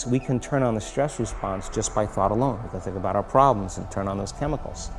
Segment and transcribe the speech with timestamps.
[0.00, 0.10] thoughts.
[0.10, 2.60] We can turn on the stress response just by thought alone.
[2.64, 4.90] We can think about our problems and turn on those chemicals.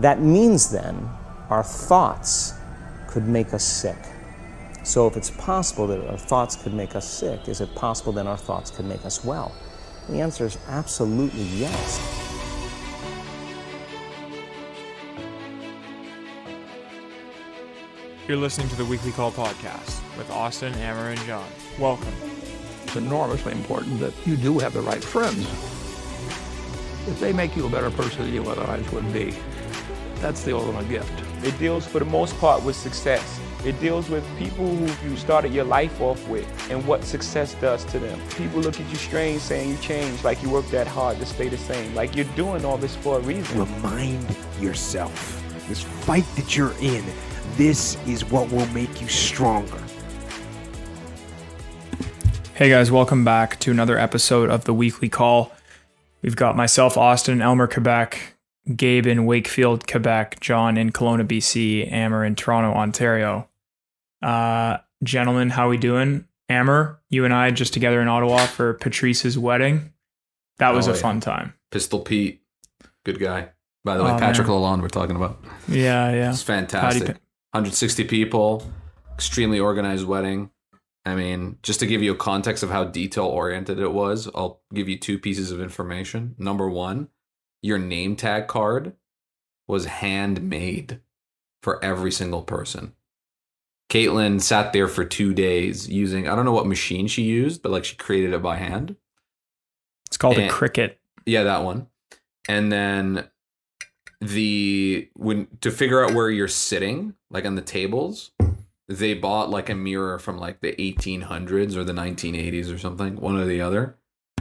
[0.00, 1.08] That means then
[1.50, 2.54] our thoughts
[3.08, 3.98] could make us sick.
[4.84, 8.26] So if it's possible that our thoughts could make us sick, is it possible then
[8.26, 9.52] our thoughts could make us well?
[10.08, 12.00] The answer is absolutely yes.
[18.28, 21.46] You're listening to the Weekly Call podcast with Austin, Amber, and John.
[21.78, 22.31] Welcome.
[22.92, 25.46] It's enormously important that you do have the right friends.
[27.08, 29.34] If they make you a better person than you otherwise would be,
[30.16, 31.10] that's the ultimate gift.
[31.42, 33.40] It deals, for the most part, with success.
[33.64, 37.82] It deals with people who you started your life off with and what success does
[37.86, 38.20] to them.
[38.36, 41.48] People look at you strange saying you changed, like you worked that hard to stay
[41.48, 41.94] the same.
[41.94, 43.58] Like you're doing all this for a reason.
[43.58, 47.02] Remind yourself this fight that you're in,
[47.56, 49.81] this is what will make you stronger.
[52.62, 55.50] Hey guys, welcome back to another episode of the Weekly Call.
[56.22, 58.36] We've got myself, Austin, Aylmer, Quebec,
[58.76, 63.48] Gabe in Wakefield, Quebec, John in Kelowna, BC, Amber in Toronto, Ontario.
[64.22, 66.28] Uh, gentlemen, how we doing?
[66.48, 69.92] Amber, you and I just together in Ottawa for Patrice's wedding.
[70.58, 71.02] That was Oh, a yeah.
[71.02, 71.54] fun time.
[71.72, 72.42] Pistol Pete,
[73.04, 73.48] good guy.
[73.84, 74.56] By the way, Oh, Patrick man.
[74.58, 75.42] Lalonde, we're talking about.
[75.66, 76.30] Yeah, yeah.
[76.30, 77.06] It's fantastic.
[77.08, 77.18] Patty
[77.54, 78.70] 160 people,
[79.14, 80.50] extremely organized wedding.
[81.04, 84.60] I mean, just to give you a context of how detail oriented it was, I'll
[84.72, 86.36] give you two pieces of information.
[86.38, 87.08] Number one,
[87.60, 88.92] your name tag card
[89.66, 91.00] was handmade
[91.62, 92.94] for every single person.
[93.88, 97.72] Caitlin sat there for two days using, I don't know what machine she used, but
[97.72, 98.96] like she created it by hand.
[100.08, 100.96] It's called a Cricut.
[101.26, 101.88] Yeah, that one.
[102.48, 103.28] And then
[104.20, 108.31] the when to figure out where you're sitting, like on the tables,
[108.88, 113.36] they bought like a mirror from like the 1800s or the 1980s or something, one
[113.36, 113.96] or the other,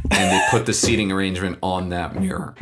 [0.10, 2.56] and they put the seating arrangement on that mirror.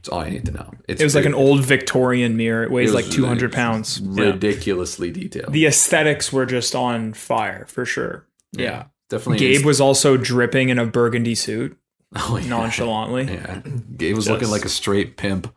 [0.00, 0.70] That's all you need to know.
[0.88, 2.62] It's It was like an old Victorian mirror.
[2.62, 4.00] It weighs it like was 200 pounds.
[4.00, 4.24] Yeah.
[4.24, 5.52] ridiculously detailed.
[5.52, 8.26] The aesthetics were just on fire for sure.
[8.52, 8.84] Yeah.
[9.10, 9.38] definitely.
[9.38, 11.76] Gabe was also dripping in a burgundy suit
[12.16, 12.48] oh, yeah.
[12.48, 13.24] nonchalantly.
[13.24, 13.60] Yeah,
[13.96, 15.54] Gabe was looking like a straight pimp.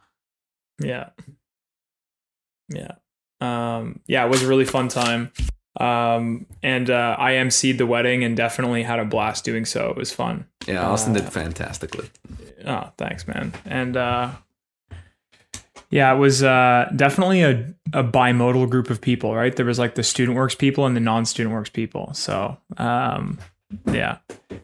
[0.80, 1.10] Yeah.
[2.70, 2.96] Yeah.
[3.44, 5.32] Um, yeah, it was a really fun time.
[5.80, 9.90] Um, and uh, I emceed the wedding and definitely had a blast doing so.
[9.90, 10.46] It was fun.
[10.68, 12.10] Yeah, Austin Uh, did fantastically.
[12.66, 13.54] Oh, thanks, man.
[13.66, 14.32] And uh,
[15.90, 19.56] yeah, it was uh, definitely a, a bimodal group of people, right?
[19.56, 22.14] There was like the student works people and the non student works people.
[22.14, 23.40] So um,
[23.92, 24.20] yeah,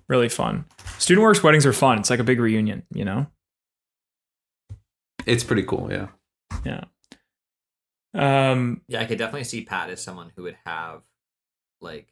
[0.07, 0.65] really fun.
[0.99, 1.99] Student works weddings are fun.
[1.99, 3.27] It's like a big reunion, you know?
[5.25, 5.89] It's pretty cool.
[5.91, 6.07] Yeah.
[6.63, 6.83] Yeah.
[8.13, 11.01] Um, Yeah, I could definitely see Pat as someone who would have
[11.81, 12.07] like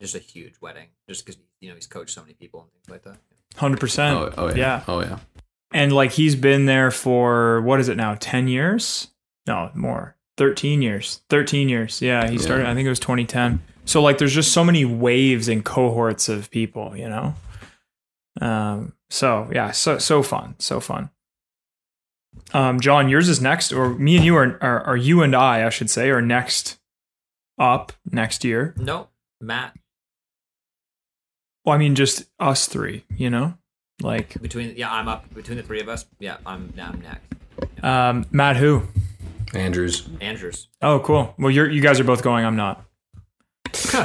[0.00, 2.88] just a huge wedding, just because you know he's coached so many people and things
[2.88, 3.18] like that.
[3.56, 4.16] hundred percent.
[4.18, 4.56] Oh, oh yeah.
[4.56, 4.84] yeah.
[4.88, 5.18] Oh yeah.
[5.72, 9.08] and like he's been there for what is it now 10 years
[9.46, 12.40] no more 13 years 13 years yeah he Yeah.
[12.42, 16.28] started i think it was 2010 so like there's just so many waves and cohorts
[16.28, 17.34] of people you know
[18.40, 21.10] um so yeah so so fun so fun
[22.54, 25.66] um john yours is next or me and you are are, are you and i
[25.66, 26.78] i should say are next
[27.58, 29.08] up next year No,
[29.40, 29.74] Matt
[31.64, 33.54] well i mean just us three you know
[34.00, 36.06] like between yeah, I'm up between the three of us.
[36.18, 37.84] Yeah, I'm I'm next.
[37.84, 38.82] um matt who
[39.54, 40.08] Andrews.
[40.20, 40.68] Andrews.
[40.80, 42.84] oh cool well you're you guys are both going i'm not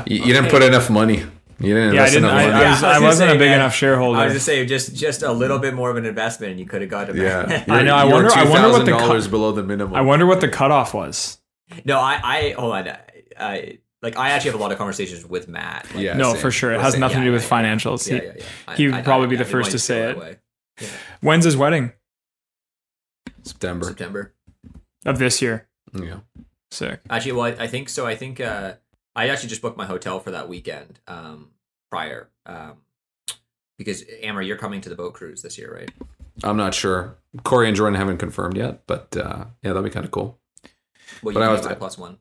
[0.06, 1.24] You, you didn't put enough money.
[1.59, 2.25] You didn't Yeah, I didn't.
[2.25, 2.44] I.
[2.44, 4.19] I, Yeah, was, I, was I wasn't say, a big man, enough shareholder.
[4.19, 6.66] I was just saying, just just a little bit more of an investment, and you
[6.68, 7.63] could have got to yeah.
[7.68, 9.96] I know, I wonder- I wonder what the $2,000 cut- below the minimum.
[9.96, 11.40] I wonder what the cutoff was.
[11.84, 12.88] No, I I hold on.
[12.88, 13.00] I,
[13.40, 15.88] I like I actually have a lot of conversations with Matt.
[15.96, 16.41] Like, Yeah, no, same.
[16.41, 16.72] for sure.
[16.73, 17.75] It has say- nothing yeah, to do with yeah, yeah.
[17.75, 18.07] financials.
[18.09, 18.34] Yeah, He- yeah,
[18.67, 18.75] yeah.
[18.75, 20.06] He would probably I- be the first to say it.
[20.16, 20.38] that way.
[20.79, 20.88] Yeah.
[21.22, 21.91] When's his wedding
[23.44, 23.85] September.
[23.88, 24.34] September.
[25.06, 25.67] of this year?
[25.94, 26.19] Yeah.
[26.69, 27.00] Sick.
[27.09, 28.06] Actually, well, I, I think so.
[28.06, 28.73] I think uh,
[29.17, 31.50] I actually just booked my hotel for that weekend um,
[31.91, 32.29] prior.
[32.45, 32.78] Um,
[33.78, 35.91] because Amber, you're coming to the boat cruise this year, right?
[36.43, 37.17] I'm not sure.
[37.43, 40.40] Corey and Jordan haven't confirmed yet, but uh, yeah, that'd be kind of cool.
[41.23, 42.19] Well, But you I was- my plus one.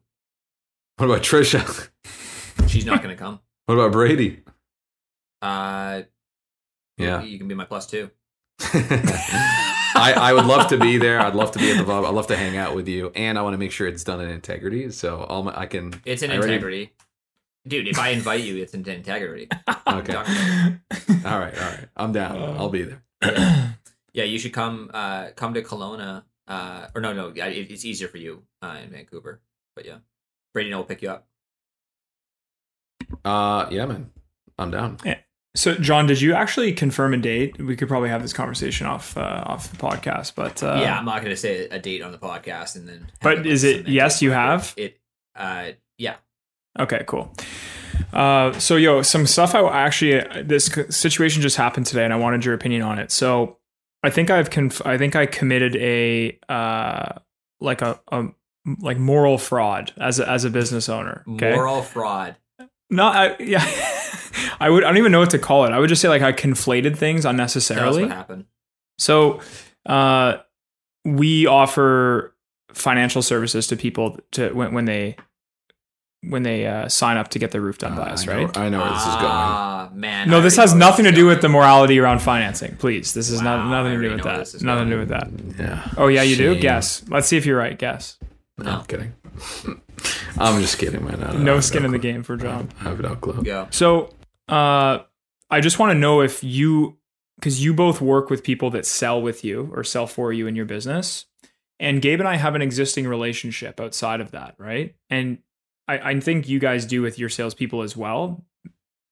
[0.96, 1.88] What about Trisha?
[2.68, 3.40] She's not going to come.
[3.66, 4.42] what about Brady?
[5.42, 6.02] Uh,
[6.96, 7.22] Yeah.
[7.22, 8.10] you can be my plus two.
[9.96, 11.20] I, I would love to be there.
[11.20, 12.04] I'd love to be at the Bob.
[12.04, 14.20] I'd love to hang out with you, and I want to make sure it's done
[14.20, 14.90] in integrity.
[14.90, 16.00] So I'll, I can.
[16.04, 16.92] It's an I already- integrity,
[17.66, 17.88] dude.
[17.88, 19.48] If I invite you, it's an integrity.
[19.88, 20.14] Okay.
[20.16, 21.54] All right.
[21.56, 21.88] All right.
[21.96, 22.36] I'm down.
[22.58, 23.02] I'll be there.
[23.22, 23.70] yeah.
[24.12, 24.90] yeah, you should come.
[24.92, 26.24] Uh, come to Kelowna.
[26.48, 29.40] Uh, or no, no, it, it's easier for you uh, in Vancouver.
[29.76, 29.98] But yeah,
[30.52, 31.26] Brady and I will pick you up.
[33.24, 34.10] Uh, yeah, man.
[34.58, 34.98] I'm down.
[35.56, 37.58] So, John, did you actually confirm a date?
[37.58, 41.06] We could probably have this conversation off uh, off the podcast, but uh, yeah, I'm
[41.06, 43.06] not going to say a date on the podcast and then.
[43.22, 44.20] But is it yes?
[44.20, 45.00] You have It.
[45.34, 46.16] Uh, yeah.
[46.78, 47.32] Okay, cool.
[48.12, 52.44] Uh, so, yo, some stuff I actually this situation just happened today, and I wanted
[52.44, 53.10] your opinion on it.
[53.10, 53.56] So,
[54.02, 57.14] I think I've conf- I think I committed a uh,
[57.60, 58.26] like a, a
[58.80, 61.24] like moral fraud as a, as a business owner.
[61.30, 62.36] Okay, Moral fraud.
[62.90, 63.64] no, I, yeah,
[64.60, 65.72] I would I don't even know what to call it.
[65.72, 68.02] I would just say like I conflated things Tell us unnecessarily.
[68.02, 68.44] what happened.
[68.98, 69.40] So,
[69.84, 70.38] uh,
[71.04, 72.34] we offer
[72.72, 75.16] financial services to people to when, when they
[76.22, 78.44] when they uh, sign up to get their roof done by Uh, us, I know,
[78.46, 78.56] right?
[78.58, 79.26] I know where this is going.
[79.26, 80.28] Ah, man.
[80.28, 82.74] No, I this has nothing to do is with the morality around financing.
[82.76, 84.38] Please, this is Wow, not nothing to do with that.
[84.38, 85.28] this is Nothing to do with that.
[85.58, 85.86] Yeah.
[85.96, 86.58] Oh yeah, you do.
[86.58, 87.04] Guess.
[87.08, 87.78] Let's see if you're right.
[87.78, 88.18] Guess.
[88.58, 89.12] No, I'm kidding.
[90.38, 91.22] I'm just kidding, man.
[91.22, 92.70] I- I No skin in the game for John.
[92.80, 93.42] I have no clue.
[93.44, 93.68] Go.
[93.70, 94.10] So,
[94.48, 94.98] uh,
[95.50, 96.98] I just want to know if you,
[97.38, 100.56] because you both work with people that sell with you or sell for you in
[100.56, 101.26] your business,
[101.78, 104.94] and Gabe and I have an existing relationship outside of that, right?
[105.10, 105.38] And
[105.86, 108.44] I, I think you guys do with your salespeople as well.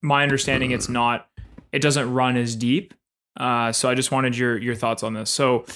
[0.03, 1.29] My understanding, it's not,
[1.73, 2.95] it doesn't run as deep.
[3.39, 5.29] Uh, so I just wanted your your thoughts on this.
[5.29, 5.67] So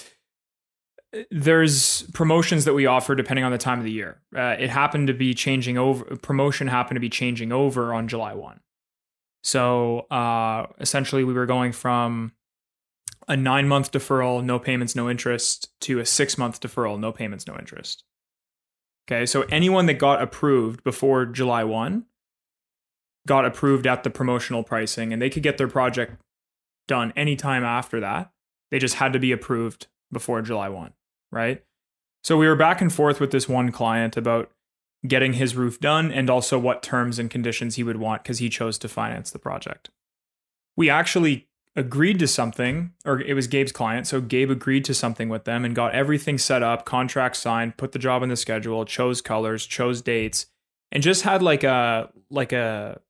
[1.31, 4.21] there's promotions that we offer depending on the time of the year.
[4.37, 6.17] Uh, it happened to be changing over.
[6.17, 8.61] Promotion happened to be changing over on July one.
[9.49, 12.33] So uh, essentially, we were going from
[13.29, 17.47] a nine month deferral, no payments, no interest, to a six month deferral, no payments,
[17.47, 18.05] no interest.
[19.09, 22.05] Okay, so anyone that got approved before July 1
[23.27, 26.21] got approved at the promotional pricing and they could get their project
[26.87, 28.31] done anytime after that.
[28.71, 30.93] They just had to be approved before July 1,
[31.33, 31.65] right?
[32.23, 34.51] So we were back and forth with this one client about
[35.07, 38.49] getting his roof done and also what terms and conditions he would want because he
[38.49, 39.91] chose to finance the project.
[40.77, 44.07] We actually agreed to something, or it was Gabe's client.
[44.07, 47.93] So Gabe agreed to something with them and got everything set up, contract signed, put
[47.93, 50.47] the job in the schedule, chose colors, chose dates,
[50.91, 53.01] and just had like a like a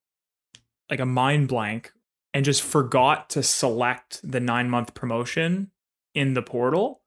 [0.90, 1.93] like a mind blank
[2.35, 5.70] and just forgot to select the nine month promotion
[6.14, 7.00] in the portal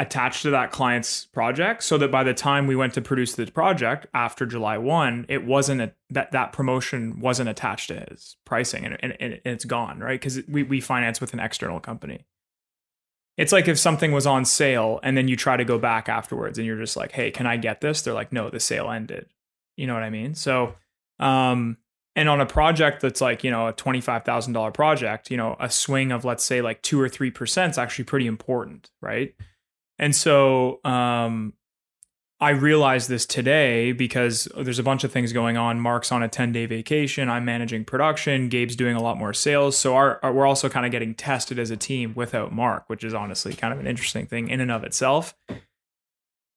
[0.00, 3.44] attached to that client's project so that by the time we went to produce the
[3.44, 8.86] project after July 1 it wasn't a, that that promotion wasn't attached to his pricing
[8.86, 10.18] and, and, and it's gone right?
[10.18, 12.24] Because we, we finance with an external company.
[13.36, 16.56] It's like if something was on sale and then you try to go back afterwards
[16.56, 18.00] and you're just like hey can i get this?
[18.00, 19.26] They're like no the sale ended.
[19.76, 20.34] You know what i mean?
[20.34, 20.76] So
[21.18, 21.76] um
[22.16, 26.10] and on a project that's like you know a $25000 project you know a swing
[26.10, 29.34] of let's say like 2 or 3% is actually pretty important right
[30.00, 31.52] and so um,
[32.40, 35.78] I realized this today because there's a bunch of things going on.
[35.78, 37.28] Mark's on a 10 day vacation.
[37.28, 38.48] I'm managing production.
[38.48, 39.76] Gabe's doing a lot more sales.
[39.76, 43.04] So our, our- we're also kind of getting tested as a team without Mark, which
[43.04, 45.36] is honestly kind of an interesting thing in and of itself.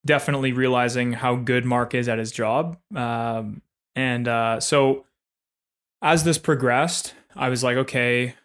[0.05, 2.77] Definitely realizing how good Mark is at his job.
[2.95, 3.61] Um,
[3.95, 5.05] and uh, so
[6.01, 8.35] as this progressed, I was like, okay,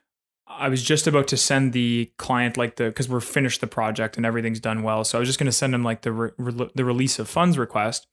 [0.59, 4.17] I was just about to send the client like the because we're finished the project
[4.17, 5.05] and everything's done well.
[5.05, 7.29] So I was just going to send him like the re- re- the release of
[7.29, 8.07] funds request,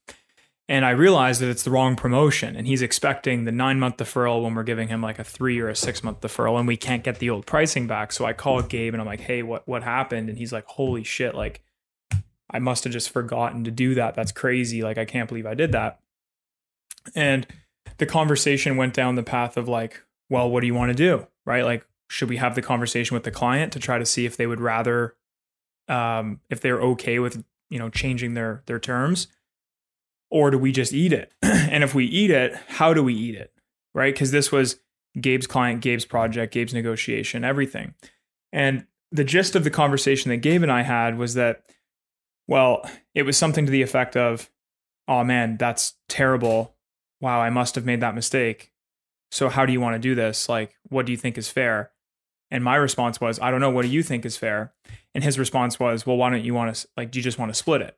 [0.68, 4.44] and I realized that it's the wrong promotion, and he's expecting the nine month deferral
[4.44, 7.03] when we're giving him like a three or a six month deferral, and we can't
[7.03, 8.11] get the old pricing back.
[8.11, 10.30] So I call Gabe and I'm like, hey, what what happened?
[10.30, 11.61] And he's like, holy shit, like
[12.49, 14.16] I must have just forgotten to do that.
[14.16, 14.81] That's crazy.
[14.81, 15.99] Like I can't believe I did that.
[17.14, 17.45] And
[17.97, 21.28] the conversation went down the path of like, well, what do you want to do?
[21.45, 21.64] Right?
[21.64, 24.47] Like should we have the conversation with the client to try to see if they
[24.47, 25.16] would rather
[25.88, 29.28] um if they're okay with you know changing their their terms?
[30.31, 31.31] Or do we just eat it?
[31.44, 33.52] And if we eat it how do we eat it?
[33.94, 34.14] Right?
[34.14, 34.80] Because this was
[35.19, 37.94] gabe's client gabe's project gabe's negotiation everything.
[38.52, 41.64] And the gist of the conversation that gabe and i had was that
[42.47, 44.50] well it was something to the effect of
[45.07, 46.76] oh man that's terrible.
[47.21, 48.71] Wow i must have made that mistake.
[49.31, 50.47] So how do you want to do this?
[50.47, 51.92] Like what do you think is fair
[52.52, 53.69] and my response was, I don't know.
[53.71, 54.73] What do you think is fair?
[55.14, 57.11] And his response was, well, why don't you want to like?
[57.11, 57.97] Do you just want to split it,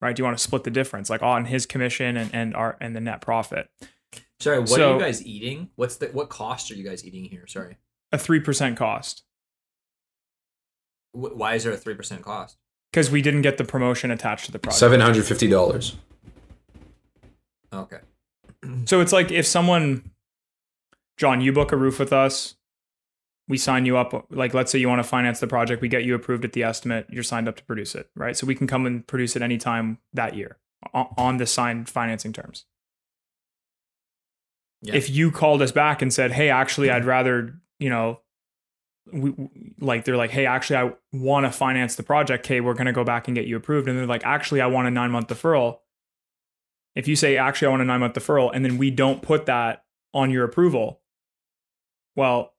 [0.00, 0.14] right?
[0.16, 2.94] Do you want to split the difference, like on his commission and and our and
[2.96, 3.68] the net profit?
[4.40, 5.70] Sorry, what So- are you guys eating?
[5.76, 7.46] What's the what cost are you guys eating here?
[7.46, 7.76] Sorry.
[8.12, 9.22] A three percent cost
[11.12, 12.56] Wh- Why is there a three percent cost?
[12.92, 14.78] because we didn't get the promotion attached to the project.
[14.80, 15.96] Seven hundred fifty dollars.
[17.72, 17.98] Okay.
[18.84, 20.10] So it's like if someone,
[21.16, 22.54] John, you book a roof with us,
[23.48, 24.26] we sign you up.
[24.30, 26.62] Like, let's say you want to finance the project, we get you approved at the
[26.62, 28.36] estimate, you're signed up to produce it, right?
[28.36, 30.58] So we can come and produce it anytime that year
[30.94, 32.64] on the signed financing terms.
[34.82, 34.96] Yeah.
[34.96, 38.20] if you called us back and said, "Hey, actually, I'd rather," you know,
[39.12, 39.32] we,
[39.80, 42.44] like they're like, "Hey, actually, I want to finance the project.
[42.46, 44.66] Okay, we're going to go back and get you approved." And they're like, "Actually, I
[44.66, 45.78] want a 9-month deferral."
[46.96, 49.84] If you say, "Actually, I want a 9-month deferral," and then we don't put that
[50.12, 51.00] on your approval,
[52.16, 52.51] well,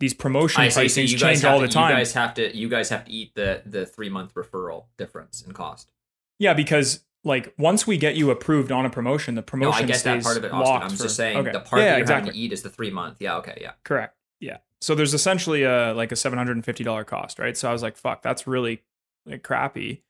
[0.00, 0.88] these promotion I see.
[0.88, 1.90] So pricings change all to, the time.
[1.90, 2.56] You guys have to.
[2.56, 5.92] You guys have to eat the the three month referral difference in cost.
[6.38, 9.86] Yeah, because like once we get you approved on a promotion, the No, promotion I
[9.86, 10.66] get that part of it, Austin.
[10.66, 11.52] locked I'm for- just saying okay.
[11.52, 12.26] the part yeah, that you're exactly.
[12.28, 13.18] having to eat is the three month.
[13.20, 13.36] Yeah.
[13.36, 13.58] Okay.
[13.60, 13.72] Yeah.
[13.84, 14.16] Correct.
[14.40, 14.58] Yeah.
[14.80, 17.56] So there's essentially a like a seven hundred and fifty dollar cost, right?
[17.56, 18.82] So I was like, fuck, that's really
[19.26, 20.02] like crappy.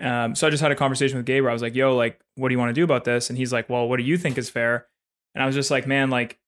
[0.00, 2.20] Um, so I just had a conversation with Gabe where I was like, yo, like,
[2.36, 3.30] what do you want to do about this?
[3.30, 4.86] And he's like, well, what do you think is fair?
[5.34, 6.38] And I was just like, man, like,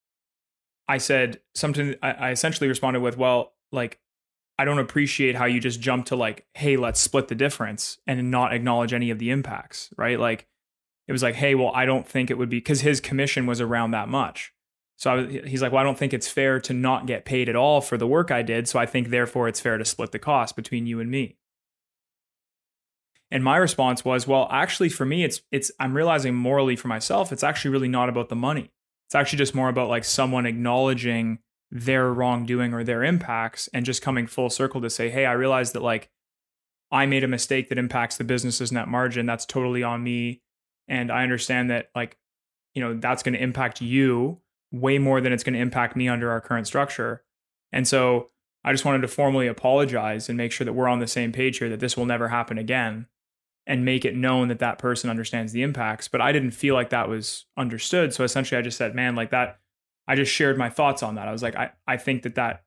[0.87, 1.95] I said something.
[2.01, 3.99] I, I essentially responded with, well, like,
[4.59, 8.29] I don't appreciate how you just jump to like, hey, let's split the difference and
[8.29, 10.19] not acknowledge any of the impacts, right?
[10.19, 10.47] Like,
[11.07, 13.59] it was like, hey, well, I don't think it would be because his commission was
[13.59, 14.53] around that much.
[14.97, 17.55] So was, he's like, well, I don't think it's fair to not get paid at
[17.55, 18.67] all for the work I did.
[18.67, 21.37] So I think therefore it's fair to split the cost between you and me.
[23.31, 27.31] And my response was, well, actually, for me, it's it's I'm realizing morally for myself,
[27.31, 28.71] it's actually really not about the money.
[29.11, 31.39] It's actually just more about like someone acknowledging
[31.69, 35.73] their wrongdoing or their impacts and just coming full circle to say, hey, I realize
[35.73, 36.09] that like
[36.91, 39.25] I made a mistake that impacts the business's net margin.
[39.25, 40.43] That's totally on me.
[40.87, 42.17] And I understand that like,
[42.73, 44.39] you know, that's going to impact you
[44.71, 47.25] way more than it's going to impact me under our current structure.
[47.73, 48.29] And so
[48.63, 51.57] I just wanted to formally apologize and make sure that we're on the same page
[51.57, 53.07] here, that this will never happen again
[53.67, 56.07] and make it known that that person understands the impacts.
[56.07, 58.13] But I didn't feel like that was understood.
[58.13, 59.59] So essentially, I just said, man, like that,
[60.07, 61.27] I just shared my thoughts on that.
[61.27, 62.63] I was like, I, I think that that,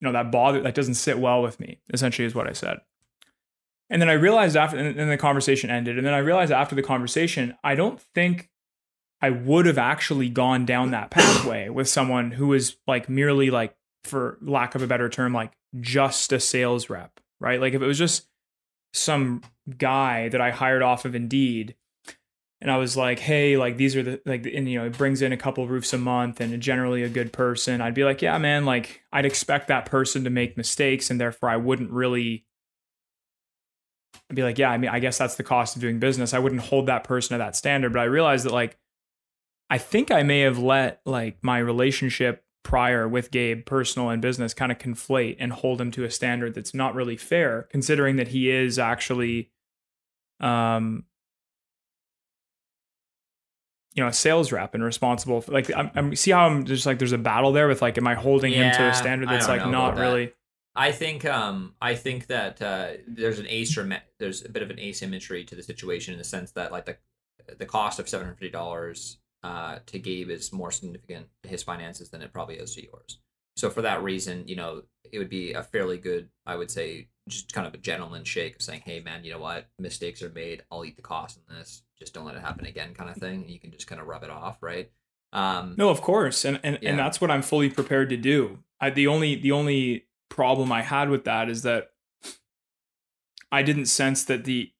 [0.00, 2.78] you know, that bother, that doesn't sit well with me, essentially, is what I said.
[3.88, 5.96] And then I realized after, and then the conversation ended.
[5.96, 8.50] And then I realized after the conversation, I don't think
[9.22, 13.74] I would have actually gone down that pathway with someone who is like merely like,
[14.04, 17.60] for lack of a better term, like just a sales rep, right?
[17.60, 18.28] Like if it was just
[18.96, 19.42] some
[19.76, 21.74] guy that I hired off of Indeed.
[22.60, 25.20] And I was like, hey, like these are the like and you know, it brings
[25.20, 28.38] in a couple roofs a month and generally a good person, I'd be like, yeah,
[28.38, 32.46] man, like I'd expect that person to make mistakes and therefore I wouldn't really
[34.30, 36.32] I'd be like, yeah, I mean, I guess that's the cost of doing business.
[36.32, 38.78] I wouldn't hold that person to that standard, but I realized that like
[39.68, 44.52] I think I may have let like my relationship prior with Gabe, personal and business,
[44.52, 48.26] kind of conflate and hold him to a standard that's not really fair, considering that
[48.26, 49.52] he is actually,
[50.40, 51.04] um,
[53.94, 55.42] you know, a sales rep and responsible.
[55.42, 57.98] For, like, I'm, I'm see how I'm just like there's a battle there with like,
[57.98, 60.32] am I holding him to a standard that's like not really?
[60.74, 64.80] I think um I think that uh, there's an asymmet- there's a bit of an
[64.80, 66.96] asymmetry to the situation in the sense that like the
[67.58, 71.62] the cost of seven hundred fifty dollars uh, to Gabe is more significant to his
[71.62, 73.20] finances than it probably is to yours.
[73.56, 77.08] So for that reason, you know, it would be a fairly good, I would say,
[77.28, 79.68] just kind of a gentleman shake of saying, "Hey, man, you know what?
[79.78, 80.64] Mistakes are made.
[80.70, 81.82] I'll eat the cost in this.
[81.98, 83.42] Just don't let it happen again," kind of thing.
[83.42, 84.90] And you can just kind of rub it off, right?
[85.32, 86.90] Um, No, of course, and and, Yeah.
[86.90, 88.62] and that's what I'm fully prepared to do.
[88.80, 91.92] I, the only the only problem I had with that is that
[93.50, 94.72] I didn't sense that the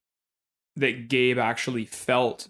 [0.76, 2.48] that Gabe actually felt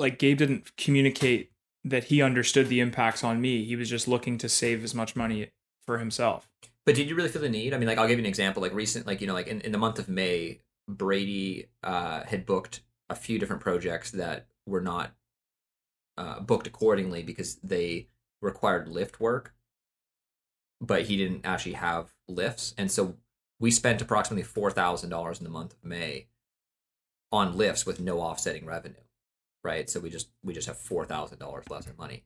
[0.00, 1.52] like Gabe didn't communicate
[1.84, 3.64] that he understood the impacts on me.
[3.64, 5.52] He was just looking to save as much money
[5.86, 6.48] for himself.
[6.84, 7.72] But did you really feel the need?
[7.72, 8.62] I mean, like I'll give you an example.
[8.62, 12.46] Like recent, like you know, like in, in the month of May, Brady uh, had
[12.46, 15.12] booked a few different projects that were not
[16.16, 18.08] uh, booked accordingly because they
[18.40, 19.54] required lift work,
[20.80, 23.16] but he didn't actually have lifts, and so
[23.58, 26.28] we spent approximately four thousand dollars in the month of May
[27.30, 28.96] on lifts with no offsetting revenue,
[29.64, 29.88] right?
[29.88, 32.24] So we just we just have four thousand dollars less in money.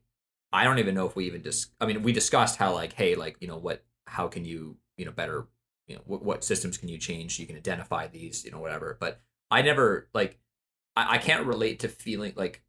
[0.53, 1.67] I don't even know if we even dis.
[1.81, 5.05] I mean, we discussed how like, hey, like you know what, how can you you
[5.05, 5.47] know better,
[5.87, 8.59] you know what, what systems can you change so you can identify these, you know
[8.59, 8.97] whatever.
[8.99, 10.39] But I never like,
[10.95, 12.61] I, I can't relate to feeling like.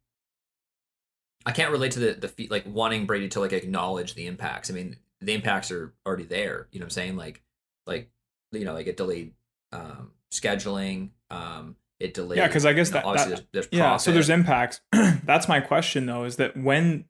[1.45, 4.69] I can't relate to the the fe- like wanting Brady to like acknowledge the impacts.
[4.69, 6.67] I mean, the impacts are already there.
[6.71, 7.15] You know what I'm saying?
[7.15, 7.41] Like,
[7.85, 8.09] like
[8.51, 9.33] you know, like it delayed
[9.71, 11.11] um, scheduling.
[11.29, 12.37] Um, it delayed.
[12.37, 14.81] Yeah, 'cause I guess that- obviously that- there's, there's Yeah, so there's impacts.
[14.91, 17.05] That's my question though, is that when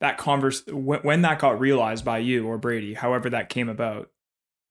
[0.00, 4.10] that converse when, when that got realized by you or Brady, however that came about,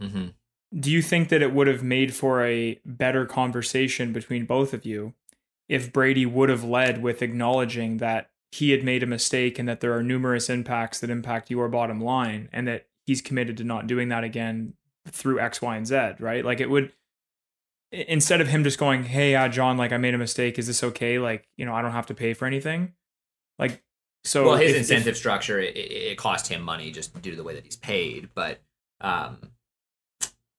[0.01, 0.33] Mhm.
[0.77, 4.85] do you think that it would have made for a better conversation between both of
[4.85, 5.13] you
[5.69, 9.79] if Brady would have led with acknowledging that he had made a mistake and that
[9.79, 13.87] there are numerous impacts that impact your bottom line and that he's committed to not
[13.87, 14.73] doing that again
[15.07, 16.45] through X, Y, and Z, right?
[16.45, 16.91] Like it would
[17.93, 20.83] instead of him just going, Hey, uh, John, like I made a mistake, is this
[20.83, 21.19] okay?
[21.19, 22.93] Like, you know, I don't have to pay for anything.
[23.59, 23.83] Like
[24.23, 27.37] So well, his if- if- incentive structure it, it, cost him money just due to
[27.37, 28.61] the way that he's paid, but
[29.01, 29.51] um,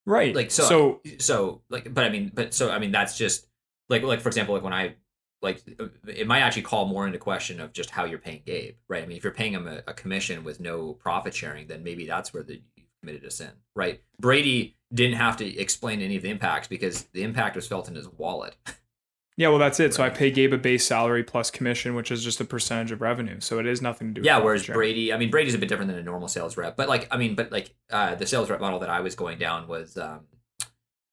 [0.07, 0.35] right?
[0.35, 3.47] like so, so so like, but I mean, but so I mean, that's just
[3.89, 4.95] like like for example, like when I
[5.43, 5.63] like
[6.07, 9.03] it might actually call more into question of just how you're paying Gabe, right?
[9.03, 12.07] I mean, if you're paying him a, a commission with no profit sharing, then maybe
[12.07, 12.63] that's where the
[13.05, 14.01] committed a sin, right?
[14.19, 17.95] Brady didn't have to explain any of the impacts because the impact was felt in
[17.95, 18.57] his wallet.
[19.37, 19.93] yeah, well, that's it.
[19.93, 23.01] So I pay Gabe a base salary plus commission, which is just a percentage of
[23.03, 23.41] revenue.
[23.41, 24.21] So it is nothing to do.
[24.23, 24.67] with Yeah, whereas.
[24.67, 27.17] Brady, I mean, Brady's a bit different than a normal sales rep, but like, I
[27.19, 30.21] mean, but like, uh, the sales rep model that I was going down was, um,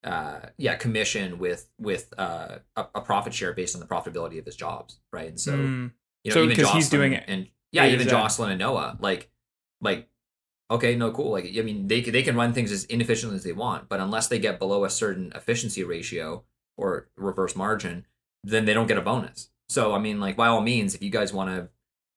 [0.04, 4.46] uh, yeah, commission with with uh, a, a profit share based on the profitability of
[4.46, 5.28] his jobs, right?
[5.30, 5.92] And so, Mm.
[6.24, 9.30] you know, So, even 'cause he's doing it and yeah, even Jocelyn and Noah, like,
[9.80, 10.08] like,
[10.72, 11.32] okay, no, cool.
[11.32, 14.28] Like, I mean, they they can run things as inefficiently as they want, but unless
[14.28, 16.44] they get below a certain efficiency ratio
[16.78, 18.06] or reverse margin,
[18.44, 19.50] then they don't get a bonus.
[19.70, 21.70] So, I mean, like, by all means, if you guys want to,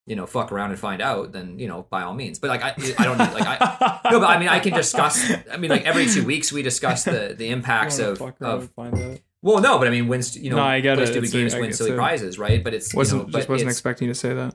[0.06, 2.38] you know, fuck around and find out, then you know, by all means.
[2.38, 4.00] But like, I I don't like I.
[4.10, 5.32] No, but I mean, I can discuss.
[5.50, 8.70] I mean, like every two weeks we discuss the the impacts of of.
[8.76, 9.20] find out.
[9.42, 10.36] Well, no, but I mean, wins.
[10.36, 11.06] You know, No, I get play it.
[11.08, 12.62] Stupid It's games, I win silly it- prizes, right?
[12.64, 14.54] But it's wasn't you know, but just wasn't expecting you to say that.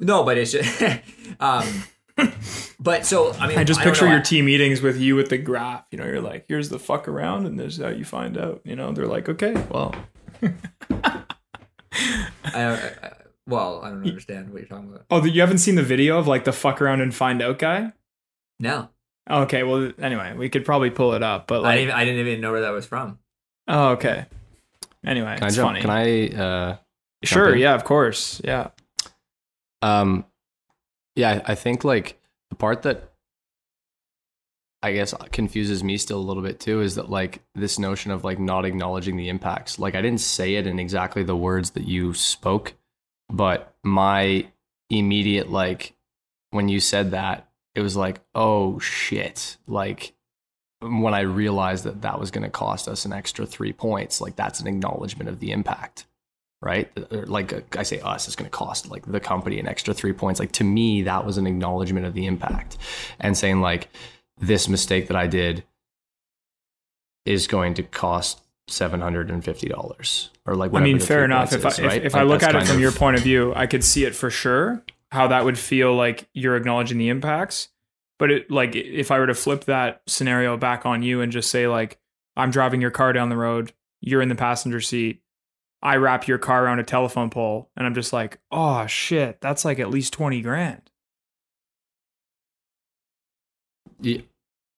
[0.00, 0.82] No, but it's just.
[1.40, 1.66] um,
[2.80, 5.14] but so I mean, I just don't picture know, your I- team meetings with you
[5.16, 5.84] with the graph.
[5.90, 8.60] You know, you're like, here's the fuck around, and there's how you find out.
[8.64, 9.94] You know, they're like, okay, well,
[10.90, 11.22] I,
[12.44, 13.12] I, I,
[13.46, 15.04] well, I don't understand what you're talking about.
[15.10, 17.92] oh, you haven't seen the video of like the fuck around and find out guy?
[18.60, 18.88] No,
[19.30, 21.88] Okay, well, anyway, we could probably pull it up, but I didn't.
[21.88, 23.18] Even, I didn't even know where that was from.
[23.68, 24.24] oh, okay.
[25.04, 25.68] Anyway, Can I it's jump?
[25.68, 25.80] funny.
[25.82, 26.28] Can I?
[26.42, 26.76] Uh,
[27.22, 28.68] sure, yeah, of course, yeah.
[29.82, 30.24] um,
[31.18, 32.16] yeah, I think like
[32.48, 33.10] the part that
[34.84, 38.22] I guess confuses me still a little bit too is that like this notion of
[38.22, 39.80] like not acknowledging the impacts.
[39.80, 42.74] Like I didn't say it in exactly the words that you spoke,
[43.28, 44.46] but my
[44.90, 45.96] immediate like
[46.50, 50.14] when you said that, it was like, oh shit, like
[50.80, 54.36] when I realized that that was going to cost us an extra three points, like
[54.36, 56.06] that's an acknowledgement of the impact,
[56.60, 56.90] right?
[57.10, 60.40] Like I say, us, it's going to cost like the company an extra three points.
[60.40, 62.78] Like to me, that was an acknowledgement of the impact,
[63.20, 63.88] and saying like
[64.38, 65.64] this mistake that I did
[67.24, 71.52] is going to cost seven hundred and fifty dollars, or like I mean, fair enough.
[71.52, 72.04] If I is, if, right?
[72.04, 74.04] if Like, I look at it from of- your point of view, I could see
[74.04, 77.68] it for sure how that would feel like you're acknowledging the impacts.
[78.18, 81.50] But it like if I were to flip that scenario back on you and just
[81.50, 81.98] say like
[82.36, 85.22] I'm driving your car down the road, you're in the passenger seat,
[85.82, 89.64] I wrap your car around a telephone pole, and I'm just like, oh shit, that's
[89.64, 90.82] like at least twenty grand.
[94.00, 94.26] Ye-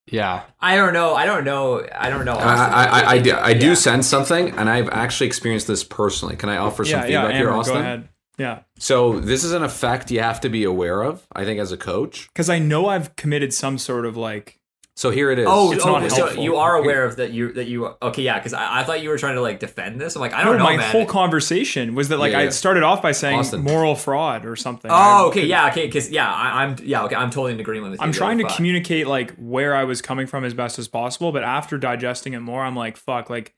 [0.06, 1.14] yeah, I don't know.
[1.14, 1.86] I don't know.
[1.96, 2.32] I don't know.
[2.34, 3.74] I, I, I, I do, I do Yeah.
[3.74, 6.34] sense something, and I've actually experienced this personally.
[6.36, 7.74] Can I offer some yeah, yeah, feedback here, Amber, Austin?
[7.74, 8.08] go ahead.
[8.38, 11.26] Yeah, So this is an effect you have to be aware of.
[11.36, 12.28] I think as a coach.
[12.32, 14.58] because I know I've committed some sort of like
[15.00, 15.46] So here it is.
[15.48, 16.44] Oh, It's oh not so helpful.
[16.44, 17.32] you are aware of that?
[17.32, 18.20] You that you okay?
[18.20, 20.14] Yeah, because I, I thought you were trying to like defend this.
[20.14, 20.92] I'm like, I don't no, know, my man.
[20.92, 23.62] whole conversation was that like Yeah, I started off by saying Austin.
[23.62, 24.90] moral fraud or something.
[24.90, 27.92] oh, I- okay, yeah, okay, because yeah, I, I'm yeah, okay, I'm totally in agreement
[27.92, 28.04] with you.
[28.04, 30.86] I'm there, trying to but- communicate like where I was coming from as best as
[30.86, 33.54] possible, but after digesting it more, I'm like, fuck, like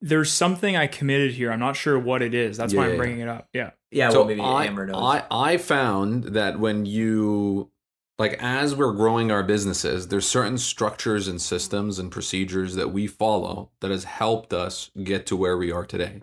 [0.00, 1.50] there's something I committed here.
[1.50, 2.56] I'm not sure what it is.
[2.56, 2.96] That's why I'm yeah.
[2.98, 3.48] bringing it up.
[3.52, 3.70] Yeah.
[3.90, 4.96] Yeah, so well, maybe I, Amber knows.
[4.96, 7.70] I, I found that when you
[8.18, 13.06] like as we're growing our businesses, there's certain structures and systems and procedures that we
[13.06, 16.22] follow that has helped us get to where we are today.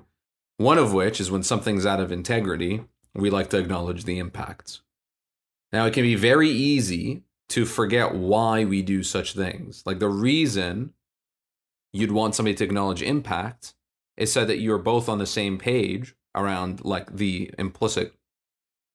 [0.58, 4.82] One of which is when something's out of integrity, we like to acknowledge the impacts.
[5.74, 9.84] Now, it can be very easy to forget why we do such things.
[9.86, 10.94] Like the reason
[11.92, 13.74] you'd want somebody to acknowledge impact
[14.16, 18.14] is so that you're both on the same page around like the implicit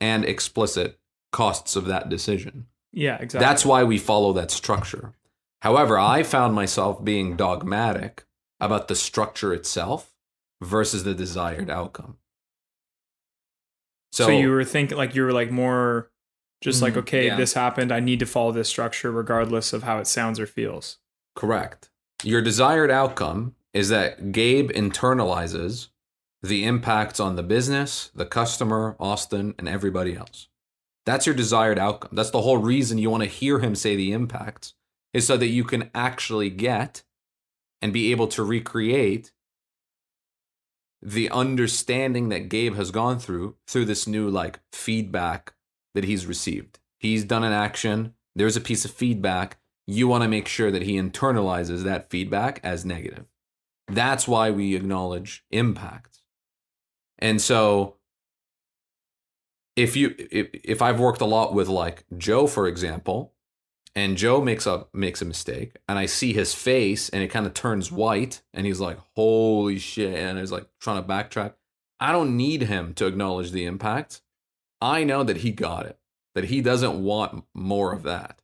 [0.01, 0.99] and explicit
[1.33, 2.67] costs of that decision.
[2.97, 3.47] Yeah, exactly.
[3.47, 5.13] That's why we follow that structure.
[5.61, 8.25] However, I found myself being dogmatic
[8.59, 10.15] about the structure itself
[10.63, 12.17] versus the desired outcome.
[14.13, 16.11] so, you were thinking like you were like more
[16.63, 17.37] just like, Mhm, okay, yeah.
[17.37, 17.93] this happened.
[17.93, 20.97] I need to follow this structure regardless of how it sounds or feels.
[21.35, 21.91] Correct.
[22.25, 25.89] Your desired outcome is that Gabe internalizes
[26.43, 30.49] the impacts on the business, the customer, Austin, and everybody else.
[31.07, 32.11] That's your desired outcome.
[32.13, 34.75] That's the whole reason you want to hear him say the impacts,
[35.15, 37.03] is so that you can actually get
[37.81, 39.33] and be able to recreate
[41.01, 45.55] the understanding that Gabe has gone through through this new like feedback
[45.95, 46.81] that he's received.
[46.99, 49.59] He's done an action, there's a piece of feedback.
[49.87, 53.27] You want to make sure that he internalizes that feedback as negative.
[53.89, 56.23] That's why we acknowledge impact.
[57.19, 57.97] And so
[59.77, 63.35] if you if, if I've worked a lot with like Joe, for example,
[63.95, 67.47] and Joe makes a makes a mistake, and I see his face, and it kind
[67.47, 71.55] of turns white, and he's like, "Holy shit!" and he's like trying to backtrack.
[72.01, 74.23] I don't need him to acknowledge the impact.
[74.81, 75.99] I know that he got it,
[76.35, 78.41] that he doesn't want more of that.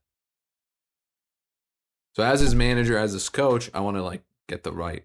[2.15, 5.05] So as his manager, as his coach, I want to like get the right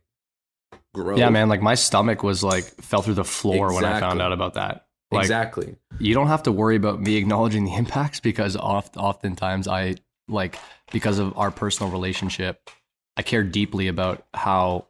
[0.94, 1.20] growth.
[1.20, 1.48] Yeah, man.
[1.48, 4.87] Like my stomach was like fell through the floor when I found out about that.
[5.12, 5.78] Like, exactly.
[6.00, 9.96] you don't have to worry about me acknowledging the impacts because oft, oftentimes I
[10.28, 10.58] like
[10.92, 12.70] because of our personal relationship,
[13.16, 14.88] I care deeply about how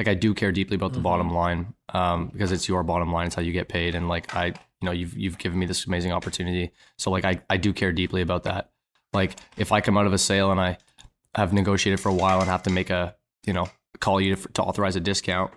[0.00, 3.26] like I do care deeply about the bottom line um, because it's your bottom line.
[3.26, 5.86] It's how you get paid, and like I, you know, you've you've given me this
[5.86, 6.72] amazing opportunity.
[6.96, 8.70] So like I I do care deeply about that.
[9.12, 10.78] Like if I come out of a sale and I
[11.34, 13.14] have negotiated for a while and have to make a
[13.46, 13.68] you know
[14.00, 15.52] call you to, to authorize a discount,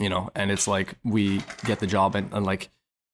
[0.00, 2.68] you know, and it's like we get the job and, and like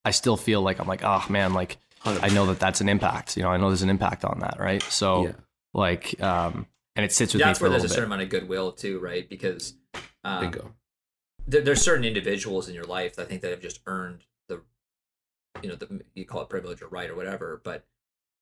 [0.04, 3.37] I still feel like I'm like, oh man, like I know that that's an impact.
[3.37, 4.82] You know, I know there's an impact on that, right?
[4.82, 5.32] So Yeah.
[5.74, 8.08] like, um, and it sits with That's me for where a there's a little certain
[8.12, 9.28] amount of goodwill too, right?
[9.28, 9.74] Because
[10.24, 10.74] um, Bingo.
[11.46, 14.62] there, there's certain individuals in your life that I think that have just earned the,
[15.62, 17.84] you know, the, you call it privilege or right or whatever, but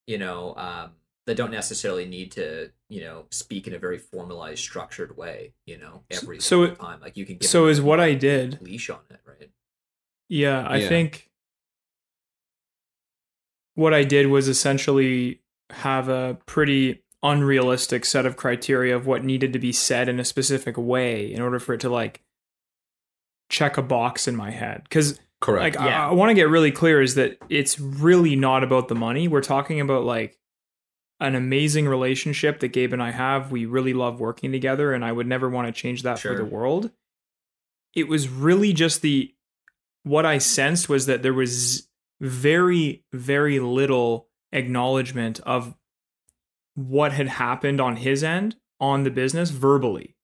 [0.06, 0.92] you know, um,
[1.26, 5.52] that don't necessarily need to, you know, speak in a very formalized, structured way.
[5.66, 8.58] You know, every So single time, like you can give So is what I did.
[8.60, 9.50] leash on it, right?
[10.28, 10.88] Yeah, I Yeah.
[10.88, 11.30] think
[13.76, 19.52] what I did was essentially have a pretty unrealistic set of criteria of what needed
[19.52, 22.22] to be said in a specific way in order for it to like
[23.48, 24.88] check a box in my head.
[24.90, 25.76] Cuz Correct.
[25.76, 26.06] like Yeah.
[26.06, 29.28] I, I want to get really clear is that it's really not about the money.
[29.28, 30.38] We're talking about like
[31.20, 33.50] an amazing relationship that Gabe and I have.
[33.50, 36.44] We really love working together and I would never want to change that for the
[36.44, 36.90] world.
[37.94, 39.34] It was really just the
[40.02, 41.88] what I sensed was that there was
[42.20, 45.74] very very little acknowledgement of
[46.74, 50.14] what had happened on his end on the business verbally.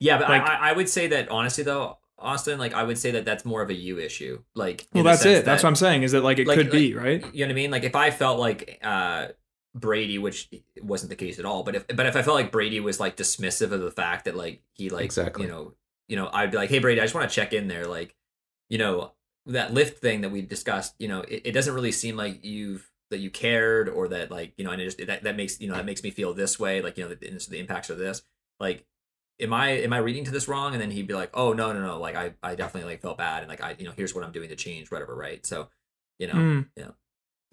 [0.00, 3.12] Yeah, but Like- I, I would say that honestly, though, Austin, like I would say
[3.12, 4.42] that that's more of a you issue.
[4.54, 5.44] Like, Well, that's it.
[5.44, 7.24] That's what I'm saying is that like it like- could be, right?
[7.32, 7.70] You know what I mean?
[7.70, 9.28] Like if I felt like uh
[9.74, 10.48] Brady, which
[10.82, 13.16] wasn't the case at all, but if but if I felt like Brady was like
[13.16, 15.44] dismissive of the fact that like he like Exactly.
[15.44, 15.74] you know
[16.08, 18.16] you know I'd be like, hey Brady, I just want to check in there, like
[18.68, 19.12] you know
[19.48, 20.94] that lift thing that we discussed.
[20.98, 24.52] You know, it, it doesn't really seem like you've that you cared or that like
[24.56, 26.58] you know and it just that that makes you know that makes me feel this
[26.60, 28.22] way, like you know the, the impacts of this,
[28.60, 28.84] like.
[29.40, 30.72] Am I am I reading to this wrong?
[30.72, 32.00] And then he'd be like, "Oh no no no!
[32.00, 34.32] Like I, I definitely like felt bad, and like I you know here's what I'm
[34.32, 35.68] doing to change whatever, right?" So,
[36.18, 36.66] you know, Mm.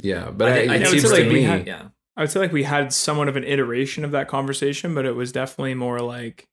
[0.01, 1.41] Yeah, but I I think- I it seems it's to like me.
[1.43, 1.89] had- yeah.
[2.17, 5.11] I would say like we had somewhat of an iteration of that conversation, but it
[5.11, 6.47] was definitely more like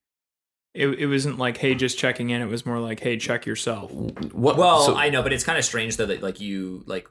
[0.74, 2.40] it, it wasn't like, hey, just checking in.
[2.42, 3.92] It was more like, hey, check yourself.
[3.92, 7.08] what, Well, so- I know, but it's kind of strange though that like you like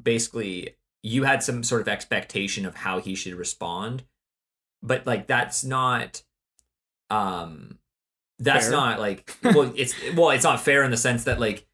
[0.00, 4.02] basically you had some sort of expectation of how he should respond,
[4.82, 6.22] but like that's not
[7.10, 7.78] um
[8.40, 8.72] that's Fair.
[8.72, 11.64] not like well it's well it's not fair in the sense that like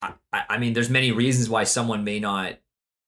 [0.00, 2.54] I, I I mean there's many reasons why someone may not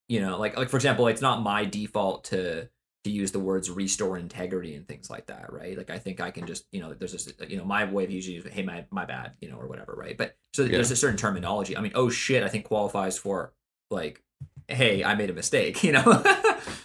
[0.09, 2.69] you know like like for example it's not my default to
[3.05, 6.31] to use the words restore integrity and things like that right like i think i
[6.31, 8.85] can just you know there's this you know my way of usually is, hey my
[8.91, 11.93] my bad you know or whatever right but so there's a certain terminology i mean
[11.95, 13.53] oh shit i think qualifies for
[13.91, 14.23] like
[14.69, 16.03] hey i made a mistake you know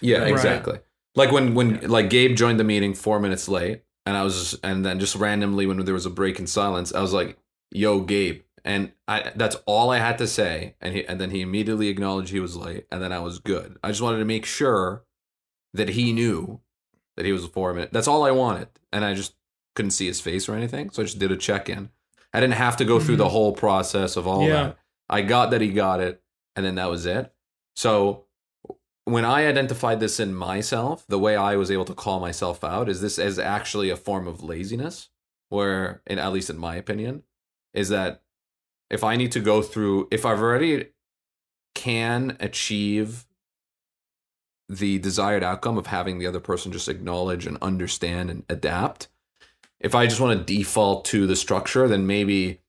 [0.00, 0.30] Yeah, Right.
[0.30, 0.78] exactly.
[1.14, 4.84] Like when when like Gabe joined the meeting four minutes late, and I was and
[4.84, 7.36] then just randomly when there was a break in silence, I was like,
[7.72, 11.40] "Yo, Gabe," and I that's all I had to say, and he and then he
[11.40, 13.78] immediately acknowledged he was late, and then I was good.
[13.82, 15.02] I just wanted to make sure
[15.78, 16.60] that he knew
[17.16, 17.92] that he was four minutes.
[17.92, 19.34] That's all I wanted, and I just
[19.74, 21.90] couldn't see his face or anything, so I just did a check in.
[22.32, 23.32] I didn't have to go through the mm-hmm.
[23.32, 24.52] whole process of all Yeah.
[24.52, 24.78] that.
[25.08, 26.22] I got that he got it,
[26.54, 27.32] and then that was it.
[27.74, 28.26] So
[29.04, 32.88] when I identified this in myself, the way I was able to call myself out
[32.88, 35.08] is this is actually a form of laziness,
[35.48, 37.22] where, in at least in my opinion,
[37.72, 38.22] is that
[38.90, 40.88] if I need to go through, if I've already
[41.74, 43.26] can achieve
[44.68, 49.08] the desired outcome of having the other person just acknowledge and understand and adapt,
[49.80, 52.60] if I just want to default to the structure, then maybe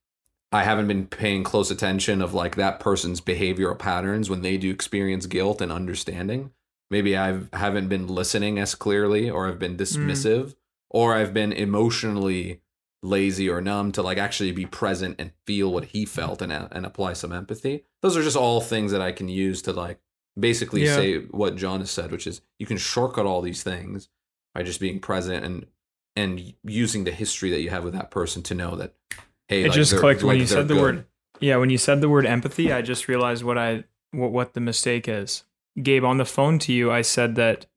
[0.52, 4.72] I haven't been paying close attention of like that person's behavioral patterns when they do
[4.72, 6.52] experience guilt and understanding.
[6.90, 9.82] Maybe I haven't been listening as clearly, or I've been mm.
[9.82, 10.56] dismissive,
[10.90, 12.62] or I've been emotionally
[13.02, 16.68] lazy or numb to like actually be present and feel what he felt and uh,
[16.72, 17.86] and apply some empathy.
[18.02, 20.00] Those are just all things that I can use to like
[20.40, 20.96] basically Yeah.
[20.96, 24.10] say what John has said, which is you can shortcut all these things
[24.54, 25.66] by just being present and
[26.16, 28.94] and using the history that you have with that person to know that
[29.48, 30.82] hey, It like, just clicked when like, you said the good.
[30.82, 31.06] word.
[31.40, 34.60] Yeah, when you said the word empathy, I just realized what I what what the
[34.60, 35.44] mistake is.
[35.82, 37.68] Gabe, on the phone to you, I said that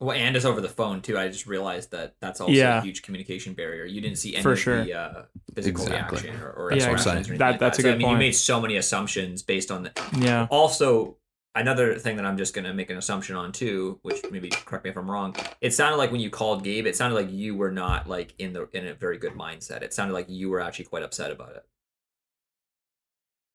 [0.00, 1.18] Well, and it's over the phone too.
[1.18, 2.78] I just realized that that's also Yeah.
[2.78, 3.84] a huge communication barrier.
[3.84, 4.82] You didn't see any For of sure.
[4.84, 5.22] the uh,
[5.54, 6.20] physical Exactly.
[6.22, 7.34] reaction or, or Yeah, expressions exactly.
[7.34, 8.12] or That- like that's a So, good I mean, point.
[8.14, 9.92] you made so many assumptions based on the.
[10.18, 11.18] yeah, Also,
[11.54, 14.90] another thing that I'm just gonna make an assumption on too, which maybe correct me
[14.90, 15.36] if I'm wrong.
[15.60, 18.54] It sounded like when you called Gabe, it sounded like you were not like in
[18.54, 19.82] the in a very good mindset.
[19.82, 21.66] It sounded like you were actually quite upset about it.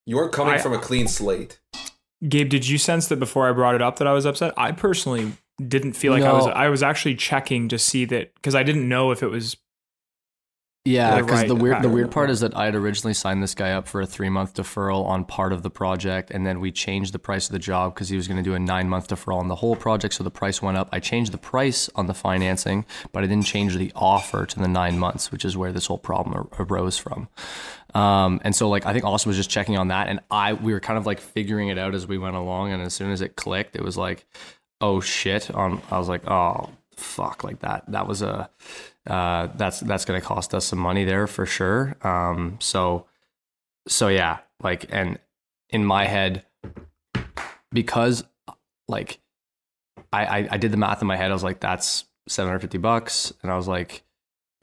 [0.05, 1.59] You're coming I- from a clean slate.
[2.29, 4.53] Gabe, did you sense that before I brought it up that I was upset?
[4.57, 6.47] I personally didn't feel like I was.
[6.47, 9.57] I was actually checking to see that because I didn't know if it was.
[10.87, 13.41] Yeah, Yeah, because right, the weird the weird part is that I had originally signed
[13.41, 16.59] this guy up for a three month deferral on part of the project, and then
[16.59, 18.87] we changed the price of the job because he was going to do a nine
[18.87, 20.87] month deferral on the whole project, so the price went up.
[20.91, 24.67] I changed the price on the financing, but I didn't change the offer to the
[24.67, 27.29] nine months, which is where this whole problem ar- arose from.
[27.95, 30.71] Um, and so like I think Austin was just checking on that, and I we
[30.73, 33.21] were kind of like figuring it out as we went along, and as soon as
[33.21, 34.27] it clicked, it was like,
[34.81, 35.51] oh shit!
[35.51, 38.49] On I was like, oh fuck, like that that was a
[39.07, 41.95] uh, that's that's to cost us some money there for sure.
[42.01, 43.05] Um, so
[43.87, 45.19] so yeah, like and
[45.69, 46.45] in my head,
[47.71, 48.23] because
[48.87, 49.19] like
[50.11, 52.61] I, I I did the math in my head, I was like, that's seven hundred
[52.61, 54.03] fifty bucks, and I was like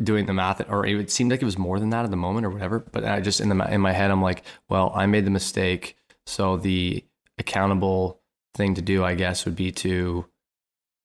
[0.02, 2.46] doing the math, or it seemed like it was more than that at the moment
[2.46, 2.80] or whatever.
[2.80, 5.96] But I just in the in my head, I'm like, well, I made the mistake,
[6.26, 7.04] so the
[7.38, 8.21] accountable
[8.54, 10.26] thing to do, I guess, would be to,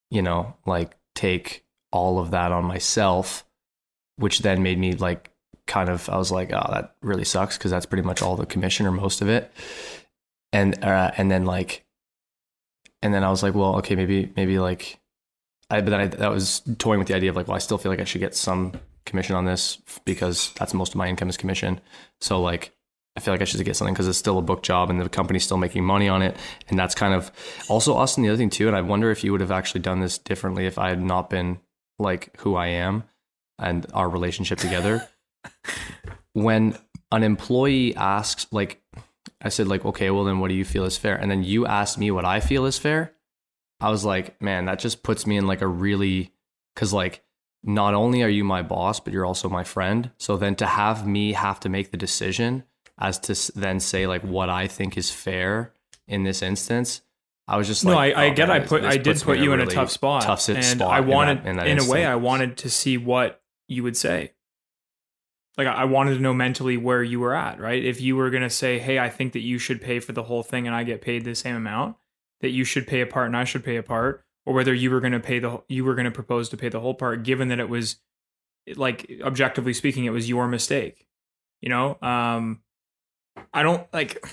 [0.10, 3.46] you know, like take all of that on myself,
[4.18, 5.32] which then made me like
[5.66, 8.46] kind of I was like, oh, that really sucks because that's pretty much all the
[8.46, 9.52] commission or most of it,
[10.52, 11.86] and uh, and then like,
[13.02, 15.00] and then I was like, well, okay, maybe maybe like,
[15.70, 17.78] I but then I that was toying with the idea of like, well, I still
[17.78, 18.74] feel like I should get some
[19.06, 21.82] commission on this because that's most of my income is commission,
[22.20, 22.74] so like.
[23.18, 25.10] I feel like I should get something because it's still a book job and the
[25.10, 26.38] company's still making money on it.
[26.70, 27.32] And that's kind of
[27.68, 28.22] also Austin.
[28.22, 30.68] The other thing too, and I wonder if you would have actually done this differently
[30.68, 31.60] if I had not been
[31.98, 33.06] like who I am
[33.58, 35.10] and our relationship together.
[36.34, 36.78] when
[37.12, 38.84] an employee asks, like,
[39.42, 41.16] I said, like, okay, well, then what do you feel is fair?
[41.16, 43.14] And then you asked me what I feel is fair.
[43.80, 46.34] I was like, man, that just puts me in like a really,
[46.76, 47.24] because like,
[47.64, 50.12] not only are you my boss, but you're also my friend.
[50.20, 52.64] So then to have me have to make the decision
[53.00, 55.74] as to then say like what I think is fair
[56.08, 57.02] in this instance,
[57.48, 58.48] I was just No, like, I, I oh, get.
[58.50, 58.84] man, I put.
[58.84, 61.14] I did put you in a really tough spot, tough and spot I in that-
[61.16, 62.06] wanted, in, that in a way.
[62.06, 64.34] I wanted to see what you would say.
[65.58, 67.84] Like I I wanted to know mentally where you were at, right?
[67.84, 70.44] If you were gonna say, "Hey, I think that you should pay for the whole
[70.44, 71.96] thing, and I get paid the same amount,"
[72.42, 74.92] that you should pay a part and I should pay a part, or whether you
[74.92, 77.60] were gonna pay the, you were gonna propose to pay the whole part, given that
[77.60, 77.98] it was,
[78.76, 81.08] like objectively speaking, it was your mistake.
[81.62, 82.60] You know, um,
[83.54, 84.26] I don't like.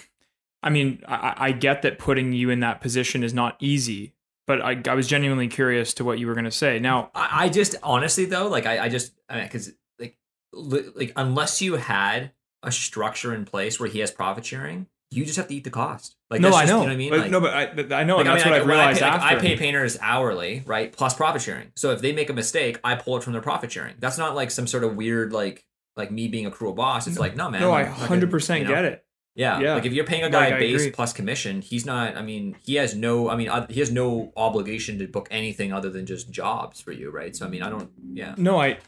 [0.63, 4.15] I mean, I, I get that putting you in that position is not easy,
[4.47, 6.79] but I, I was genuinely curious to what you were going to say.
[6.79, 10.17] Now, I, I just honestly though, like I, I just because like
[10.53, 15.25] li- like unless you had a structure in place where he has profit sharing, you
[15.25, 16.17] just have to eat the cost.
[16.31, 16.81] Like no, that's I just, know.
[16.81, 17.11] You know what I mean?
[17.11, 18.69] But, Like- no, but I, but I know, like, and that's I mean, what like,
[18.69, 19.37] when I realized pay, like, after.
[19.37, 20.91] I pay painters hourly, right?
[20.93, 21.73] Plus profit sharing.
[21.77, 23.95] So if they make a mistake, I pull it from their profit sharing.
[23.99, 25.65] That's not like some sort of weird like
[25.97, 27.07] like me being a cruel boss.
[27.07, 27.61] It's like no man.
[27.61, 29.05] no, I like, hundred percent get it.
[29.37, 29.75] Yeah, Yeah.
[29.75, 32.17] like if you're paying a Like, guy I base plus commission, he's not.
[32.17, 33.29] I mean, he has no.
[33.29, 36.93] I mean, uh, he has no obligation to book anything other than just jobs for
[36.93, 37.35] you, right?
[37.35, 37.91] So I mean, I don't.
[38.13, 38.35] Yeah.
[38.39, 38.79] No, I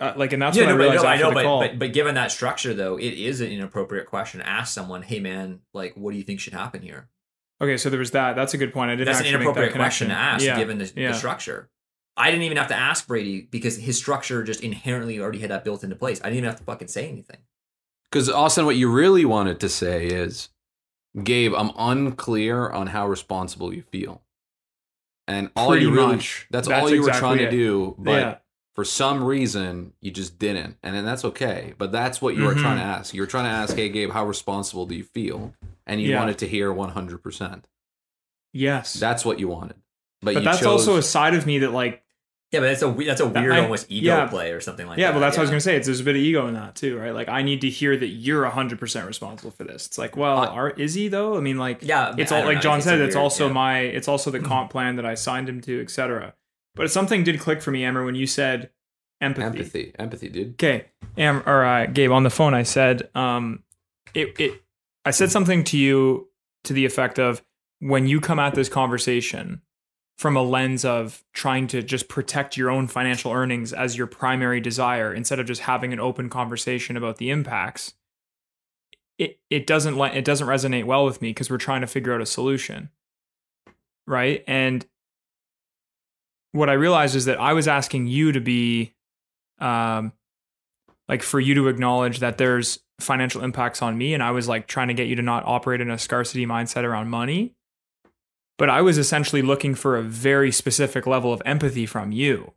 [0.00, 1.60] uh, like, and that's yeah, what no, I realized no, I know, the but, call.
[1.60, 4.40] but but given that structure, though, it is an inappropriate question.
[4.40, 7.08] To ask someone, "Hey, man, like, what do you think should happen here?"
[7.60, 8.36] okay, so there was that.
[8.36, 8.90] That's a good point.
[8.90, 11.12] I didn't That's an make that inappropriate question to ask, Yeah, given the, yeah.
[11.12, 11.70] the structure.
[12.16, 15.64] I didn't even have to ask Brady because his structure just inherently already had that
[15.64, 16.20] built into place.
[16.20, 17.38] I didn't even have to fucking say anything.
[18.10, 20.50] Because Austin, what you really wanted to say is,
[21.22, 24.22] Gabe, I'm unclear on how responsible you feel,
[25.26, 26.46] and all Pretty you really much.
[26.50, 27.50] that's, That's all you exactly were trying it.
[27.50, 27.94] to do.
[27.98, 28.36] But Yeah.
[28.76, 31.74] for some reason, you just didn't, and then that's okay.
[31.78, 32.60] But that's what you were Mhm.
[32.60, 33.12] trying to ask.
[33.14, 35.52] You were trying to ask, hey, Gabe, how responsible do you feel?
[35.86, 36.20] And you Yeah.
[36.20, 37.18] wanted to hear 100.
[37.22, 37.66] percent
[38.52, 39.76] Yes, That's what you wanted.
[40.22, 42.03] But, but that's chose, also a side of me that like
[42.54, 44.26] Yeah, but that's a that's a weird, I- almost ego yeah.
[44.26, 45.08] play or something like yeah, that.
[45.08, 45.76] Yeah, well, that's what I was gonna say.
[45.76, 47.12] It's there's a bit of ego in that too, right?
[47.12, 49.86] Like I need to hear that you're hundred percent responsible for this.
[49.86, 51.36] It's like, well, I- are, is he though?
[51.36, 52.60] I mean, like, Yeah, it's all like know.
[52.62, 53.00] John It's a said.
[53.00, 53.52] It's also yeah.
[53.52, 56.34] my, it's also the comp plan that I signed him to, etc.
[56.76, 58.70] But something did click for me, Amber, when you said
[59.20, 59.44] empathy.
[59.44, 60.52] empathy, empathy, dude.
[60.54, 60.86] Okay,
[61.18, 62.54] Am or uh, Gabe on the phone.
[62.54, 63.62] I said, um,
[64.14, 64.62] it, it.
[65.04, 66.28] I said something to you
[66.64, 67.42] to the effect of
[67.80, 69.60] when you come at this conversation
[70.16, 74.60] from a lens of trying to just protect your own financial earnings as your primary
[74.60, 77.94] desire instead of just having an open conversation about the impacts.
[79.18, 82.12] it it doesn't li- it doesn't resonate well with me because we're trying to figure
[82.14, 82.90] out a solution
[84.06, 84.86] right and
[86.52, 88.92] what i realized is that i was asking you to be
[89.60, 90.12] um
[91.08, 94.66] like for you to acknowledge that there's financial impacts on me and i was like
[94.66, 97.54] trying to get you to not operate in a scarcity mindset around money
[98.58, 102.52] but i was essentially looking for a very specific level of empathy from you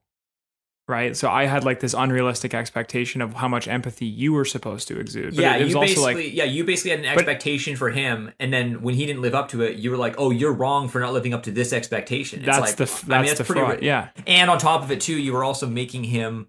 [0.88, 4.88] right so i had like this unrealistic expectation of how much empathy you were supposed
[4.88, 7.00] to exude but yeah, it, it was you also basically like yeah, you basically had
[7.02, 9.92] an But- expectation for him, and then when he didn't live up to it, you
[9.92, 12.76] were like, "Oh, you're wrong for not living up to this expectation." It's that's like,
[12.78, 15.18] the f- I mean, that's the pretty fraud yeah And on top of it, too,
[15.18, 16.48] you were also making him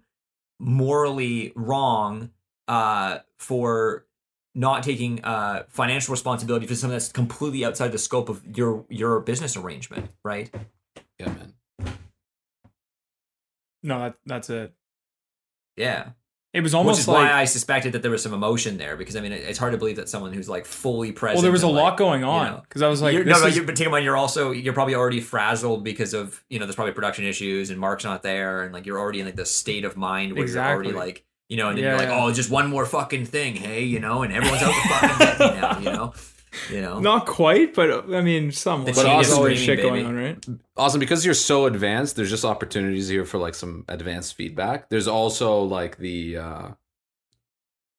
[0.59, 2.31] morally wrong
[2.67, 4.05] uh, for
[4.55, 9.19] not taking uh, financial responsibility for something that's completely outside the scope of your your
[9.19, 10.53] business arrangement, right?
[11.19, 11.53] Yeah, man.
[13.83, 14.73] no that, that's it
[15.77, 16.09] Yeah.
[16.53, 18.77] it was almost Which almost is like why I suspected that there was some emotion
[18.77, 21.37] there because I mean it- it's hard to believe that someone who's like fully present.
[21.37, 23.13] well there was a and, lot like, going you on know, because i was like
[23.13, 25.21] you're, this no, no, is- you're, but take in mind you're also you're probably already
[25.21, 28.85] frazzled because of you know there's probably production issues and Mark's not there and like
[28.85, 31.77] you're already in like the state of mind where you're already like you know and
[31.77, 32.23] then Yeah, you're like yeah.
[32.23, 35.39] oh just one more fucking thing hey you know and everyone's out to fucking get
[35.39, 36.13] me now you know
[36.71, 39.77] you know not quite but i mean somewhat The but chain there's is always screaming,
[39.83, 40.45] shit going on right
[40.77, 44.89] Awesome, because you're so advanced, there's just opportunities here for like some advanced feedback.
[44.89, 46.67] There's also like the uh,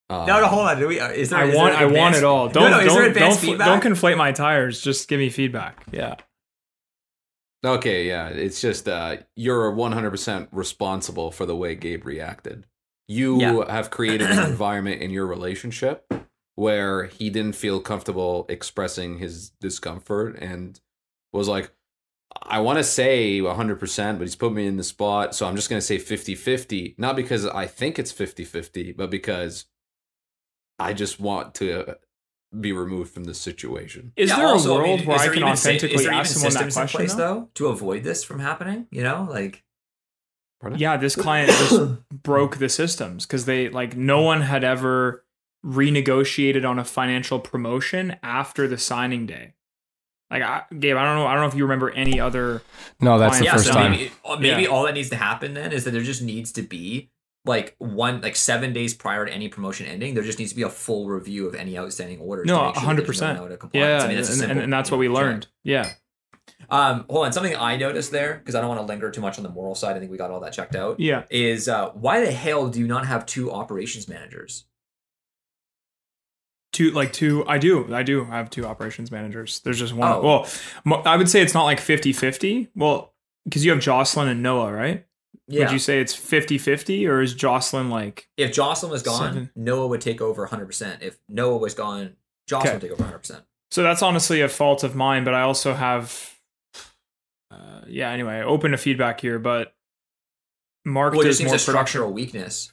[0.09, 1.93] uh no no hold on do we uh, is there I is want there I
[1.93, 2.47] want it all.
[2.47, 3.83] No, Don't no, is don't there don't, advanced feedback?
[3.83, 4.81] don't conflate my tires.
[4.81, 5.85] Just give me feedback.
[5.93, 6.15] Yeah.
[7.65, 8.29] Okay, yeah.
[8.29, 12.65] It's just uh you're 100% responsible for the way Gabe reacted.
[13.11, 13.65] You Yeah.
[13.77, 16.11] have created an environment in your relationship
[16.55, 20.81] where he didn't feel comfortable expressing his discomfort and
[21.33, 21.73] was like
[22.43, 25.69] I want to say 100%, but he's put me in the spot, so I'm just
[25.69, 29.67] going to say 50-50, not because I think it's 50-50, but because
[30.79, 31.97] I just want to
[32.59, 34.13] be removed from this situation.
[34.17, 35.69] Is Yeah, there also, a I mean, world where is I there can even sa-
[35.71, 36.99] authentically is there ask even someone that systems in question?
[36.99, 37.35] place, though?
[37.35, 39.65] though to avoid this from happening you know like
[40.61, 40.79] Pardon?
[40.79, 41.81] Yeah, this client just
[42.23, 45.25] broke the systems because they like no one had ever
[45.65, 49.55] renegotiated on a financial promotion after the signing day.
[50.31, 51.27] Like, I, Gabe, I don't know.
[51.27, 52.63] I don't know if you remember any other.
[53.01, 53.91] No, that's the Yeah, first so time.
[53.93, 54.69] Maybe, uh, maybe Yeah.
[54.69, 57.11] all that needs to happen then is that there just needs to be
[57.45, 60.15] like one like seven days prior to any promotion ending.
[60.15, 62.47] There just needs to be a full review of any outstanding orders.
[62.47, 63.39] No, make sure hundred there's no percent.
[63.41, 64.03] out of compliance.
[64.03, 65.23] Yeah, I mean, that's a and, and, that's what we know, check.
[65.25, 65.47] learned.
[65.65, 65.91] Yeah,
[66.71, 67.33] Um, hold on.
[67.33, 69.75] Something I noticed there because I don't want to linger too much on the moral
[69.75, 69.97] side.
[69.97, 71.01] I think we got all that checked out.
[71.01, 71.25] yeah.
[71.31, 74.65] Is uh, why the hell do you not have two operations managers?
[76.73, 77.45] Two like two.
[77.49, 77.93] I do.
[77.93, 79.61] I do have two operations managers.
[79.61, 80.13] There's just one.
[80.13, 80.47] Oh.
[80.87, 82.69] Well, I would say it's not like 50-50.
[82.77, 83.13] Well,
[83.45, 85.05] because you have Jocelyn and Noah, right?
[85.49, 85.65] Yeah.
[85.65, 89.51] Would you say it's 50-50 or is Jocelyn like if Jocelyn was gone, Seven.
[89.57, 90.67] Noah would take over 100.
[90.67, 92.15] percent If Noah was gone,
[92.47, 92.75] Jocelyn Okay.
[92.77, 93.19] would take over 100.
[93.19, 96.37] percent So that's honestly a fault of mine, but I also have,
[97.51, 98.11] uh, yeah.
[98.11, 99.75] Anyway, open to feedback here, but
[100.85, 101.73] Mark Well, it does just more a production.
[101.73, 102.73] structural weakness.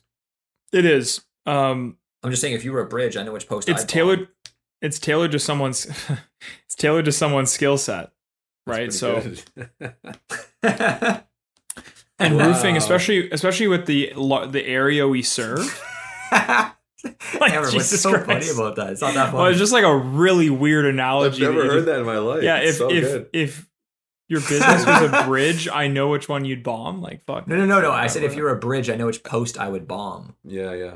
[0.72, 1.22] It is.
[1.46, 3.70] Um, I'm just saying, if you were a bridge, I know which post.
[3.70, 4.28] it's I'd tailored.
[4.82, 5.86] It's tailored to someone's.
[6.66, 8.12] it's tailored to someone's skill set,
[8.66, 8.92] right?
[8.94, 9.24] So
[12.20, 12.48] and Wow.
[12.48, 14.12] roofing, especially especially with the
[14.50, 15.82] the area we serve.
[17.40, 18.90] Like, Amber, what's Jesus so funny about that?
[18.92, 19.38] It's not that funny.
[19.38, 21.46] Well, it's just like a really weird analogy.
[21.46, 22.44] I've never heard just- that in my life.
[22.44, 23.30] Yeah, It's if so if good.
[23.34, 23.70] if
[24.28, 27.02] your business was a bridge, I know which one you'd bomb.
[27.02, 27.48] Like fuck.
[27.48, 27.92] no, no, no, no.
[27.92, 30.36] I said if you were a bridge, I know which post I would bomb.
[30.44, 30.96] Yeah, yeah.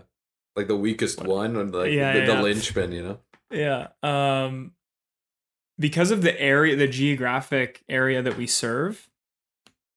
[0.56, 3.20] Like the weakest one, and like Yeah, the, the linchpin, you know.
[3.52, 3.88] Yeah.
[4.04, 4.74] Um
[5.80, 9.10] because of the area the geographic area that we serve,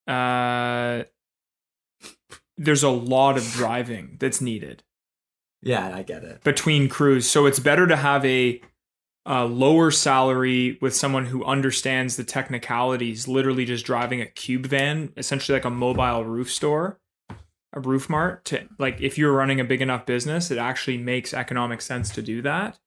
[0.07, 1.05] uh
[2.57, 4.85] there's a lot of driving that's needed
[5.61, 6.45] Yeah, I get it.
[6.45, 7.29] between crews.
[7.29, 8.61] So it's better to have a,
[9.27, 15.13] a lower salary with someone who understands the technicalities, literally just driving a cube van,
[15.17, 16.99] essentially like a mobile roof store,
[17.73, 18.45] a roof mart.
[18.47, 22.23] To like, if you're running a big enough business, it actually makes economic sense to
[22.23, 22.79] do that.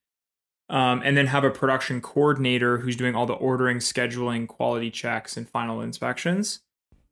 [0.69, 5.37] Um, and then have a production coordinator who's doing all the ordering, scheduling, quality checks,
[5.37, 6.59] and final inspections.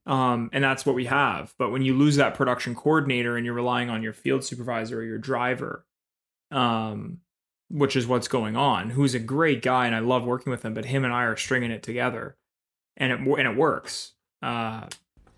[0.05, 1.53] Um, and that's what we have.
[1.57, 5.03] But when you lose that production coordinator and you're relying on your field supervisor or
[5.03, 5.85] your driver,
[6.51, 7.21] um,
[7.69, 10.73] which is what's going on, who's a great guy and I love working with him,
[10.73, 12.35] but him and I are stringing it together,
[12.97, 14.13] and it and it works.
[14.41, 14.87] Uh,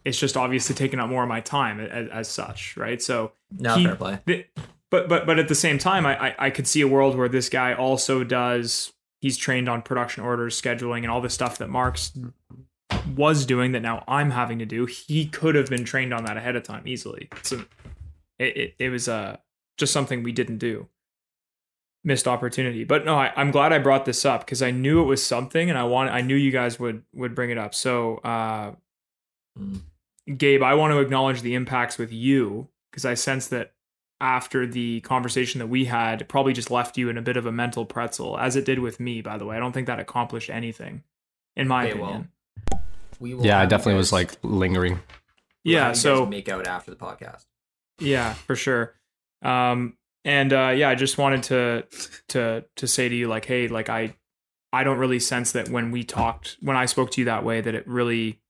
[0.04, 3.02] it's just obviously taking up more of my time as, as such, right?
[3.02, 4.20] So No, he- fair play.
[4.26, 4.46] the-
[4.90, 7.28] but but but at the same time, I, I I could see a world where
[7.30, 8.94] this guy also does.
[9.20, 12.12] He's trained on production orders, scheduling, and all the stuff that Mark's
[13.16, 14.86] was doing that now I'm having to do.
[14.86, 17.28] He could have been trained on that ahead of time easily.
[17.42, 17.66] So
[18.40, 19.38] it it, it was uh,
[19.78, 20.88] just something we didn't do.
[22.08, 22.86] Missed opportunity.
[22.86, 25.70] But no, I, I'm glad I brought this up because I knew it was something,
[25.70, 27.76] and I want I knew you guys would would bring it up.
[27.76, 28.72] So, uh,
[29.60, 29.82] Mm.
[30.38, 33.74] Gabe, I want to acknowledge the impacts with you because I sense that
[34.22, 37.46] after the conversation that we had, it probably just left you in a bit of
[37.48, 39.22] a mental pretzel, as it did with me.
[39.22, 41.04] By the way, I don't think that accomplished anything,
[41.56, 42.32] in my Okay, well, opinion.
[43.20, 45.00] We will Yeah, I have you definitely was like lingering.
[45.64, 47.46] yeah, so make out after the podcast.
[48.00, 48.94] Yeah, for sure.
[49.42, 49.97] Um,
[50.28, 51.86] and uh, yeah, I just wanted to
[52.28, 54.14] to to say to you, like, hey, like I
[54.74, 57.62] I don't really sense that when we talked, when I spoke to you that way,
[57.62, 58.42] that it really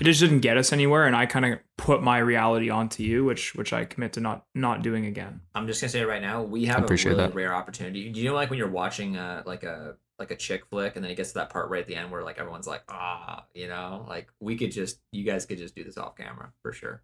[0.00, 1.06] it just didn't get us anywhere.
[1.06, 4.46] And I kind of put my reality onto you, which which I commit to not
[4.54, 5.42] not doing again.
[5.54, 6.42] I'm just gonna say it right now.
[6.42, 7.34] We have a appreciate really that.
[7.34, 8.10] rare opportunity.
[8.10, 11.04] Do you know, like when you're watching uh, like a like a chick flick, and
[11.04, 13.44] then it gets to that part right at the end where like everyone's like, ah,
[13.54, 16.72] you know, like we could just, you guys could just do this off camera for
[16.72, 17.02] sure.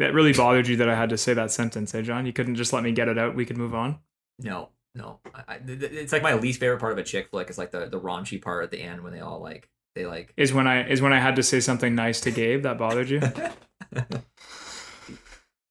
[0.00, 2.24] That really bothered you that I had to say that sentence, hey John?
[2.26, 3.34] You couldn't just let me get it out.
[3.34, 3.98] We could move on.
[4.38, 7.28] No, no, I, I, th- th- it's like my least favorite part of a chick
[7.30, 10.06] flick is like the the raunchy part at the end when they all like they
[10.06, 10.32] like.
[10.36, 13.08] Is when I is when I had to say something nice to Gabe that bothered
[13.10, 13.20] you.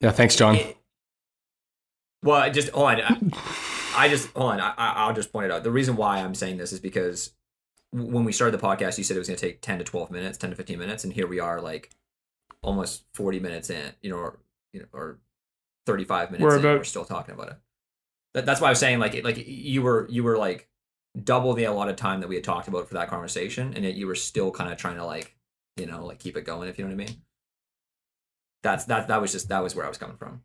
[0.02, 0.56] Yeah, thanks, John.
[0.56, 0.78] It-
[2.24, 3.02] well, I just hold on.
[3.02, 4.60] I, I just hold on.
[4.62, 5.64] I, I- I'll just point it out.
[5.64, 7.32] The reason why I'm saying this is because
[7.92, 10.12] when we started the podcast, you said it was going to take 10 to 12
[10.12, 11.90] minutes, 10 to 15 minutes, and here we are, like
[12.62, 14.40] almost 40 minutes in, you know, or
[14.74, 15.20] you know, or
[15.86, 16.44] 35 minutes.
[16.44, 17.58] We're in, about- we're still talking about it.
[18.34, 20.70] That, that's why I was saying, like, like you were you were like
[21.24, 24.06] double the allotted time that we had talked about for that conversation, and yet you
[24.06, 25.36] were still kind of trying to like,
[25.78, 26.70] you know, like keep it going.
[26.70, 27.22] If you know what I mean.
[28.62, 29.08] That's that.
[29.08, 30.44] That was just that was where I was coming from.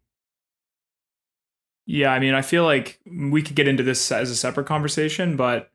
[1.87, 5.37] Yeah, I mean, I feel like we could get into this as a separate conversation,
[5.37, 5.71] but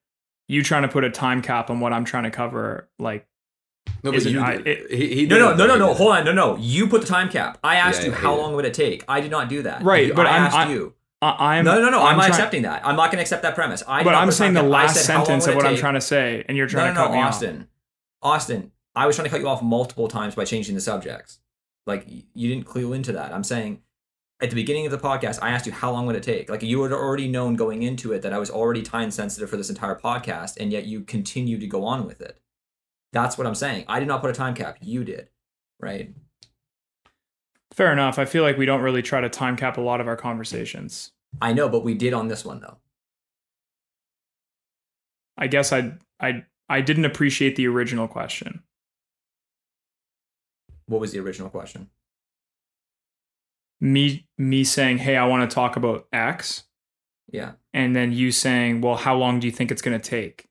[0.47, 3.27] you trying to put a time cap on what I'm trying to cover, like,
[4.03, 5.93] No, but Isn't- you I- it- he, he No, did no, it, no, no, no.
[5.93, 6.57] Hold on, no, no.
[6.57, 7.57] You put the time cap.
[7.63, 8.41] I asked Yeah, you I how hate it.
[8.41, 9.03] long would it take.
[9.07, 9.83] I did not do that.
[9.83, 10.93] Right, You- but I I'm- asked I- you.
[11.21, 12.01] I, I'm No, no, no.
[12.01, 12.85] I'm, not try- accepting that.
[12.85, 13.83] I'm not going to accept that premise.
[13.85, 14.79] I But I'm saying the time cap.
[14.79, 17.01] I last said, sentence of it what I'm trying to say, and you're trying no,
[17.01, 17.67] to cut no, me Austin.
[18.21, 21.39] Austin, I was trying to cut you off multiple times by changing the subjects.
[21.85, 23.33] Like you didn't clue into that.
[23.33, 23.81] I'm saying
[24.41, 26.49] at the beginning of the podcast, I asked you how long would it take.
[26.49, 29.57] Like you had already known going into it that I was already time sensitive for
[29.57, 32.39] this entire podcast, and yet you continue to go on with it.
[33.11, 33.85] That's what I'm saying.
[33.87, 34.77] I did not put a time cap.
[34.81, 35.29] You did,
[35.79, 36.13] right?
[37.73, 38.19] Fair enough.
[38.19, 41.11] I feel like we don't really try to time cap a lot of our conversations.
[41.41, 42.77] I know, but we did on this one though.
[45.37, 48.63] I guess I I I didn't appreciate the original question.
[50.87, 51.89] What was the original question?
[53.79, 56.65] Me me saying, "Hey, I want to talk about X,"
[57.31, 60.47] Yeah, and then you saying, "Well, how long do you think it's going to take?"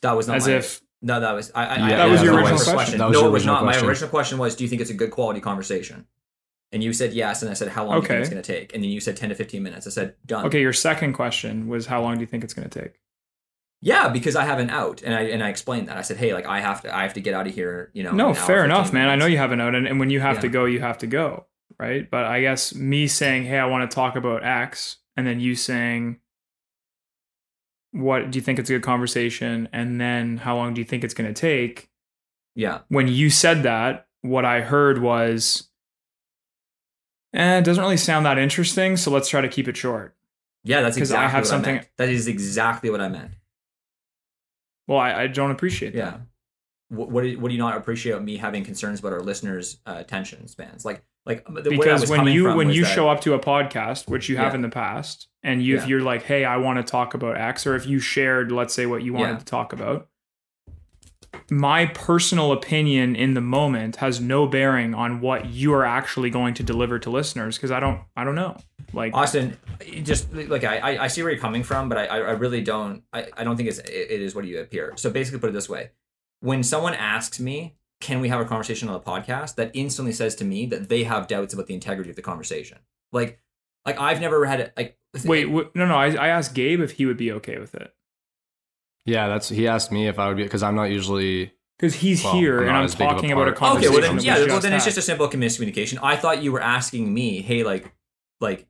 [0.00, 1.64] that was not As if no, that was I.
[1.66, 2.98] I Yeah, I- that was your original question.
[2.98, 3.62] That was no, your it was original not.
[3.62, 3.82] question.
[3.84, 6.06] My original question was, "Do you think it's a good quality conversation?"
[6.72, 8.52] And you said yes, and I said, "How long do you think it's going to
[8.52, 9.86] take?" And then you said ten to fifteen minutes.
[9.86, 12.68] I said, "Done." okay, your second question was, "How long do you think it's going
[12.68, 12.94] to take?"
[13.82, 15.96] Yeah, because I have an out, and I and I explained that.
[15.96, 18.02] I said, "Hey, like I have to, I have to get out of here." You
[18.02, 18.10] know.
[18.12, 19.08] No, fair 15 enough, man.
[19.08, 20.98] I know you have an out, and, and when you have to go, you have
[20.98, 21.46] to go,
[21.78, 22.10] right?
[22.10, 25.54] But I guess me saying, "Hey, I want to talk about X," and then you
[25.54, 26.18] saying,
[27.96, 31.02] "What do you think it's a good conversation?" and then how long do you think
[31.04, 31.88] it's going to take?
[32.54, 35.68] Yeah, When you said that, what I heard was,
[37.34, 40.14] "Eh, it doesn't really sound that interesting, so let's try to keep it short."
[40.64, 41.88] yeah, that's 'Cause I exactly have what something- I meant.
[41.96, 43.32] That is exactly what I meant.
[44.88, 46.10] Well, I, I don't appreciate Yeah.
[46.10, 46.20] that.
[46.88, 49.94] What what do, what do you not appreciate me having concerns about our listeners' uh,
[49.98, 50.84] attention spans?
[50.84, 54.08] Like like the, I because when you when you that- show up to a podcast
[54.08, 54.56] which you have Yeah.
[54.56, 57.66] in the past and you if you're like hey i want to talk about x
[57.66, 59.38] or if you shared let's say what you wanted Yeah.
[59.38, 60.08] to talk about
[61.50, 66.54] my personal opinion in the moment has no bearing on what you are actually going
[66.54, 68.56] to deliver to listeners because i don't i don't know
[68.92, 69.56] like Austin,
[70.04, 73.02] just like I, I- see where you're coming from, but I, I really don't.
[73.12, 74.92] I, I don't think it's it, it is what you appear.
[74.96, 75.90] So basically, put it this way:
[76.40, 80.36] when someone asks me, "Can we have a conversation on the podcast?" that instantly says
[80.36, 82.78] to me that they have doubts about the integrity of the conversation.
[83.12, 83.40] Like,
[83.84, 84.72] like I've never had it.
[84.76, 87.74] Like, wait wh- no no I, I asked gabe if he would be okay with
[87.74, 87.94] it
[89.04, 92.24] Yeah, that's he asked me if I would be because I'm not usually because he's
[92.24, 93.76] Well, here I'm and i'm as a talking about a part.
[93.76, 95.98] Okay, conversation well then, yeah, well then it's just a simple miscommunication.
[96.02, 97.92] I thought you were asking me, hey, like,
[98.40, 98.66] like,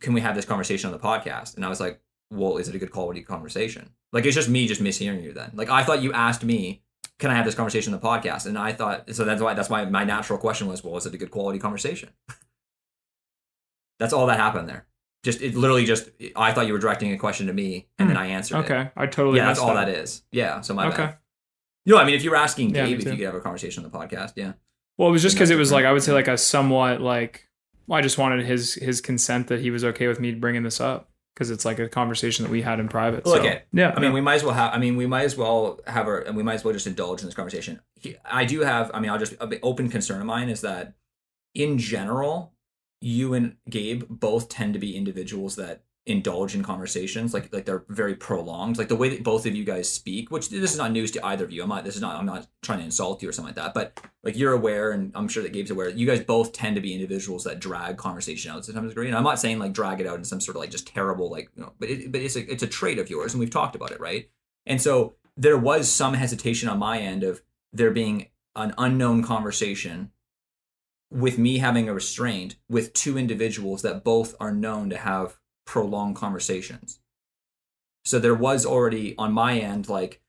[0.00, 1.56] can we have this conversation on the podcast?
[1.56, 3.90] And I was like, well, is it a good quality conversation?
[4.12, 5.32] Like, it's just me just mishearing you.
[5.32, 6.82] Then, like, I thought you asked me,
[7.18, 8.46] can I have this conversation on the podcast?
[8.46, 11.14] And I thought, so that's why that's why my natural question was, well, is it
[11.14, 12.10] a good quality conversation?
[13.98, 14.86] that's all that happened there.
[15.24, 18.16] Just it literally just I thought you were directing a question to me, and then
[18.16, 18.66] I answered it.
[18.66, 18.72] Hmm.
[18.72, 19.86] okay i totally Yeah, that's all up.
[19.86, 20.22] that is.
[20.30, 21.18] Yeah, so my okay bad.
[21.84, 23.40] You know, I mean, if you were asking Yeah, Gabe if you could have a
[23.40, 24.52] conversation on the podcast, yeah.
[24.96, 25.84] Well, it was just because it was like.
[25.84, 27.48] I would say like a somewhat like
[27.88, 30.80] well, I just wanted his his consent that he was okay with me bringing this
[30.80, 33.24] up because it's like a conversation that we had in private.
[33.24, 33.94] Look so, at yeah.
[33.96, 34.74] I mean, we might as well have.
[34.74, 37.20] I mean, we might as well have our, and we might as well just indulge
[37.20, 37.80] in this conversation.
[37.94, 38.90] He- I do have.
[38.92, 40.94] I mean, I'll just a open concern of mine is that,
[41.54, 42.52] in general,
[43.00, 47.84] you and Gabe both tend to be individuals that indulge in conversations like like they're
[47.88, 48.78] very prolonged.
[48.78, 51.24] Like the way that both of you guys speak, which this is not news to
[51.26, 51.62] either of you.
[51.62, 51.84] I'm not.
[51.84, 52.16] This is not.
[52.16, 53.74] I'm not trying to insult you or something like that.
[53.74, 55.90] But like you're aware, and I'm sure that Gabe's aware.
[55.90, 59.08] You guys both tend to be individuals that drag conversation out to some degree.
[59.08, 61.30] And I'm not saying like drag it out in some sort of like just terrible
[61.30, 63.50] like you know, but it, but it's a it's a trait of yours, and we've
[63.50, 64.30] talked about it, right?
[64.64, 67.42] And so there was some hesitation on my end of
[67.72, 70.10] there being an unknown conversation
[71.10, 76.16] with me having a restraint with two individuals that both are known to have prolonged
[76.16, 77.00] conversations.
[78.04, 80.20] So there was already on my end like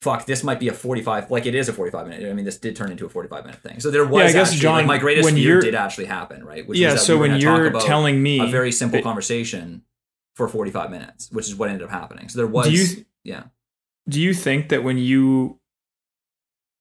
[0.00, 2.56] fuck this might be a 45 like it is a 45 minute i mean this
[2.56, 4.74] did turn into a 45 minute thing so there was Yeah, I guess, actually, John,
[4.76, 6.92] like, my greatest fear did actually happen right which yeah.
[6.92, 9.82] that So we when you're telling me a very simple conversation
[10.36, 13.42] for 45 minutes which is what ended up happening so there was do you yeah
[14.08, 15.58] do you think that when you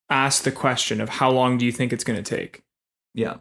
[0.10, 2.64] ask the question of how long do you think it's going to take,
[3.18, 3.38] yeah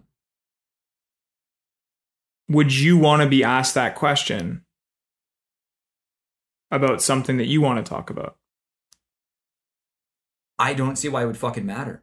[2.49, 4.62] would you want to be asked that question
[6.70, 8.37] about something that you want to talk about?
[10.59, 12.03] I don't see why it would fucking matter.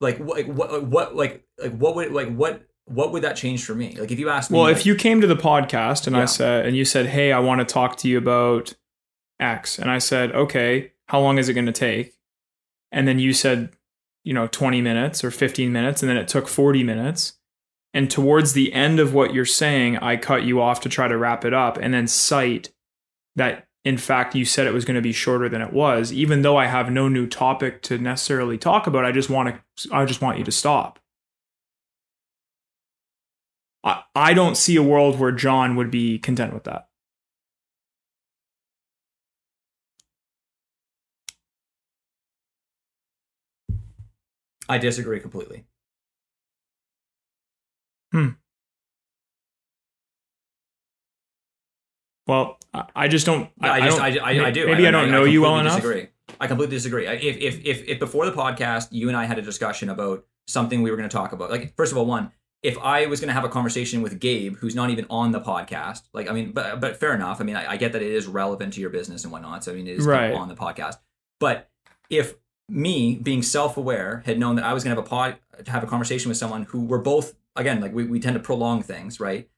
[0.00, 0.36] Like what?
[0.36, 0.84] Like, what?
[0.84, 1.16] What?
[1.16, 2.62] Like like what would like what?
[2.84, 3.96] What would that change for me?
[3.98, 6.26] Like if you asked me, Well, like, if you came to the podcast and I
[6.26, 8.74] said, and you said, "Hey, I want to talk to you about
[9.40, 12.12] X," and I said, "Okay, how long is it going to take?"
[12.92, 13.75] And then you said,
[14.26, 17.38] you know, twenty minutes or fifteen minutes, and then it took forty minutes.
[17.94, 21.16] And towards the end of what you're saying, I cut you off to try to
[21.16, 22.72] wrap it up, and then cite
[23.36, 26.42] that in fact you said it was going to be shorter than it was, even
[26.42, 29.04] though I have no new topic to necessarily talk about.
[29.04, 30.98] I just want to, I just want you to stop.
[33.84, 36.85] I, I don't see a world where John would be content with that.
[44.68, 45.64] I disagree completely.
[48.12, 48.28] Hmm.
[52.26, 53.50] Well, I, I just don't.
[53.60, 54.66] I, just don't- I, I, I do.
[54.66, 55.76] Maybe I, don't know you well enough.
[55.76, 56.08] Disagree.
[56.40, 57.06] I completely disagree.
[57.06, 60.24] I- If, if if if before the podcast, you and I had a discussion about
[60.48, 63.20] something we were going to talk about, like first of all, one, if I was
[63.20, 66.32] going to have a conversation with Gabe, who's not even on the podcast, like I
[66.32, 67.40] mean, but but fair enough.
[67.40, 69.62] I mean, I, I get that it is relevant to your business and whatnot.
[69.64, 70.32] So I mean, it is Right.
[70.34, 70.96] on the podcast.
[71.38, 71.70] But
[72.10, 72.34] if
[72.68, 75.84] me being self-aware had known that I was going to have a pod to have
[75.84, 79.20] a conversation with someone who were both again like we, we tend to prolong things
[79.20, 79.48] right?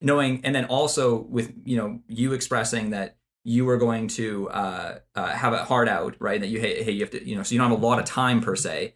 [0.00, 4.98] Knowing and then also with you know you expressing that you were going to uh,
[5.14, 6.40] uh, have a hard out right?
[6.40, 7.98] That you hey, hey you have to you know so you don't have a lot
[7.98, 8.94] of time per se.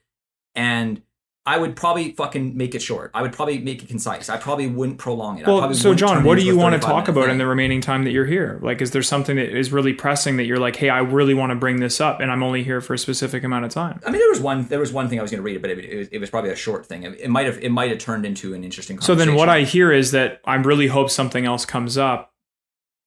[0.54, 1.02] And
[1.48, 3.10] I would probably fucking make it short.
[3.14, 4.28] I would probably make it concise.
[4.28, 5.46] I probably wouldn't prolong it.
[5.46, 8.10] Well, so John, what do you want to talk about in the remaining time that
[8.10, 8.58] you're here?
[8.60, 11.48] Like, is there something that is really pressing that you're like, hey, I really want
[11.48, 13.98] to bring this up, and I'm only here for a specific amount of time?
[14.06, 14.66] I mean, there was one.
[14.66, 16.28] There was one thing I was going to read, but it, it, was, it was
[16.28, 17.04] probably a short thing.
[17.04, 17.56] It, it might have.
[17.62, 18.98] It might have turned into an interesting.
[18.98, 19.18] Conversation.
[19.18, 22.34] So then, what I hear is that I really hope something else comes up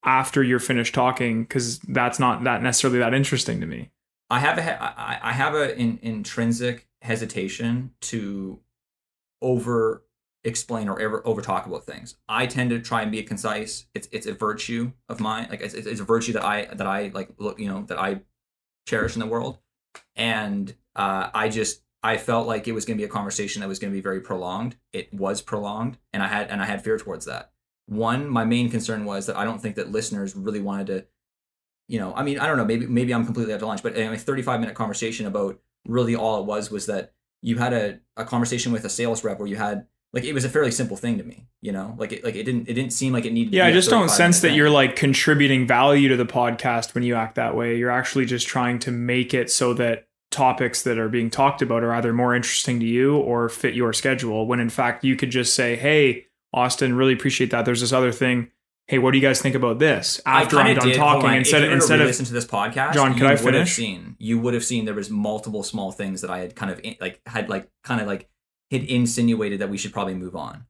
[0.03, 3.91] after you're finished talking, because that's not that necessarily that interesting to me.
[4.31, 5.23] I have a.
[5.23, 8.59] I, have an in, intrinsic hesitation to
[9.41, 10.03] over
[10.43, 12.15] explain or ever over talk about things.
[12.27, 13.85] I tend to try and be concise.
[13.93, 15.47] It's it's a virtue of mine.
[15.49, 18.21] Like it's, it's a virtue that I that I like look you know that I
[18.87, 19.59] cherish in the world.
[20.15, 23.67] And uh, I just I felt like it was going to be a conversation that
[23.67, 24.75] was going to be very prolonged.
[24.91, 27.51] It was prolonged, and I had and I had fear towards that.
[27.85, 31.05] One, my main concern was that I don't think that listeners really wanted to,
[31.87, 33.97] you know, I mean, I don't know, maybe maybe I'm completely out to lunch, but
[33.97, 38.25] a 35 minute conversation about really all it was was that you had a, a
[38.25, 41.17] conversation with a sales rep where you had like it was a fairly simple thing
[41.17, 43.51] to me, you know, like it like it didn't it didn't seem like it needed.
[43.51, 47.03] to Yeah, I just don't sense that you're like contributing value to the podcast when
[47.03, 47.77] you act that way.
[47.77, 51.83] You're actually just trying to make it so that topics that are being talked about
[51.83, 54.47] are either more interesting to you or fit your schedule.
[54.47, 57.65] When in fact, you could just say, "Hey, Austin, really appreciate that.
[57.65, 58.51] There's this other thing.
[58.91, 61.63] Hey, what do you guys think about this?" After I'm done did- talking, on, instead
[61.63, 63.73] if you instead of listen to this podcast, John, could you I would have finish?
[63.73, 66.81] seen you would have seen there was multiple small things that I had kind of
[66.99, 68.29] like had like kind of like
[68.69, 70.65] had insinuated that we should probably move on.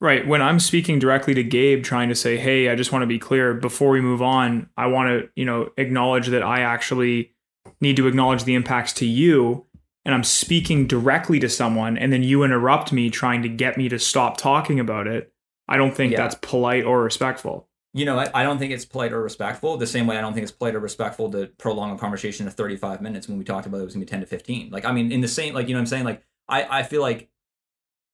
[0.00, 0.26] Right.
[0.26, 3.18] When I'm speaking directly to Gabe, trying to say, hey, I just want to be
[3.18, 7.32] clear before we move on, I want to, you know, acknowledge that I actually
[7.80, 9.64] need to acknowledge the impacts to you.
[10.04, 13.88] And I'm speaking directly to someone, and then you interrupt me trying to get me
[13.88, 15.32] to stop talking about it.
[15.68, 16.18] I don't think Yeah.
[16.18, 17.68] that's polite or respectful.
[17.96, 19.76] You know, I, I don't think it's polite or respectful.
[19.76, 22.50] The same way I don't think it's polite or respectful to prolong a conversation to
[22.52, 24.70] 35 minutes when we talked about it was going to be 10 to 15.
[24.70, 26.04] Like, I mean, in the same, like, you know what I'm saying?
[26.04, 27.28] Like, I, I feel like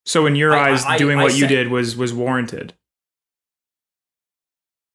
[0.04, 2.74] So in your I- eyes, I- doing what you did was was warranted.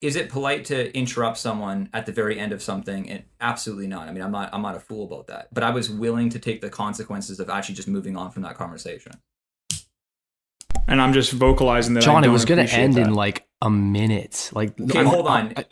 [0.02, 3.10] is it polite to interrupt someone at the very end of something?
[3.10, 4.08] And absolutely not.
[4.08, 5.52] I mean, I'm not I'm not a fool about that.
[5.54, 8.56] But I was willing to take the consequences of actually just moving on from that
[8.56, 9.14] conversation.
[10.88, 12.04] And I'm just vocalizing that.
[12.04, 13.08] John, it don't was going to end that.
[13.08, 14.52] in like a minute.
[14.54, 15.54] Like, Okay, I'm- hold on.
[15.58, 15.66] I-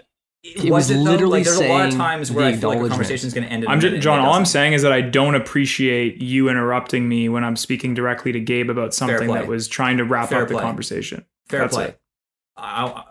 [0.55, 2.51] Was He was it literally like, there's a lot of saying times the where I
[2.51, 2.91] feel like a acknowledgement.
[2.91, 3.64] conversation is going to end.
[3.64, 4.20] In a I'm just John.
[4.20, 8.34] All I'm saying is that I don't appreciate you interrupting me when I'm speaking directly
[8.34, 11.24] to Gabe about something that was trying to wrap Fair up the conversation.
[11.47, 11.86] fair That's play.
[11.89, 11.99] it.
[12.57, 13.03] I, I-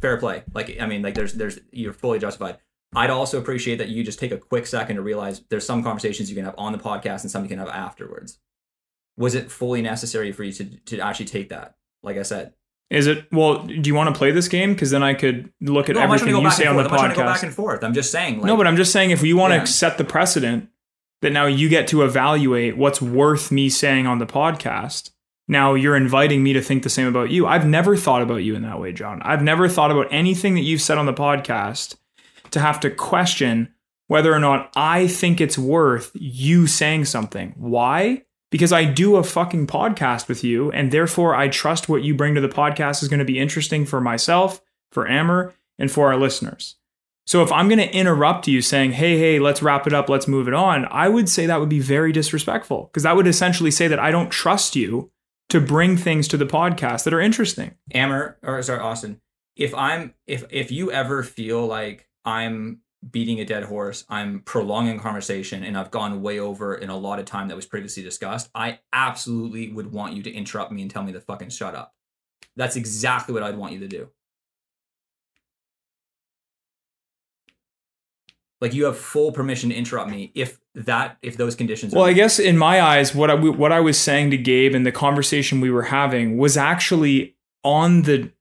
[0.00, 0.44] fair play.
[0.54, 2.58] Like I mean, like there's there's you're fully justified.
[2.94, 6.30] I'd also appreciate that you just take a quick second to realize there's some conversations
[6.30, 8.38] you can have on the podcast and some you can have afterwards.
[9.18, 11.74] Was it fully necessary for you to to actually take that?
[12.02, 12.54] Like I said,
[12.90, 13.26] Is it?
[13.32, 14.72] Well, do you want to play this game?
[14.72, 16.84] Because then I could look at no, I'm everything you say on the.
[16.84, 17.82] I'm trying to go back and forth.
[17.84, 18.36] I'm just saying.
[18.38, 19.60] Like, no, but I'm just saying if you want Yeah.
[19.60, 20.68] to set the precedent
[21.20, 25.10] that now you get to evaluate what's worth me saying on the podcast.
[25.50, 27.46] Now you're inviting me to think the same about you.
[27.46, 29.20] I've never thought about you in that way, John.
[29.22, 31.96] I've never thought about anything that you've said on the podcast
[32.50, 33.74] to have to question
[34.06, 37.54] whether or not I think it's worth you saying something.
[37.56, 38.24] Why?
[38.50, 42.34] Because I do a fucking podcast with you, and therefore I trust what you bring
[42.34, 46.18] to the podcast is going to be interesting for myself, for Amber, and for our
[46.18, 46.76] listeners.
[47.26, 50.26] So if I'm going to interrupt you saying, hey, hey, let's wrap it up, let's
[50.26, 53.70] move it on, I would say that would be very disrespectful because that would essentially
[53.70, 55.10] say that I don't trust you
[55.50, 57.74] to bring things to the podcast that are interesting.
[57.92, 59.20] Amber or sorry, Austin.
[59.56, 62.80] If I'm if if you ever feel like I'm
[63.10, 67.18] beating a dead horse, I'm prolonging conversation, and I've gone way over in a lot
[67.18, 70.90] of time that was previously discussed, I absolutely would want you to interrupt me and
[70.90, 71.94] tell me to fucking shut up.
[72.56, 74.08] That's exactly what I'd want you to do.
[78.60, 81.94] Like you have full permission to interrupt me if that if those conditions.
[81.94, 84.84] Well, I guess in my eyes, what I what I was saying to Gabe and
[84.84, 88.32] the conversation we were having was actually on the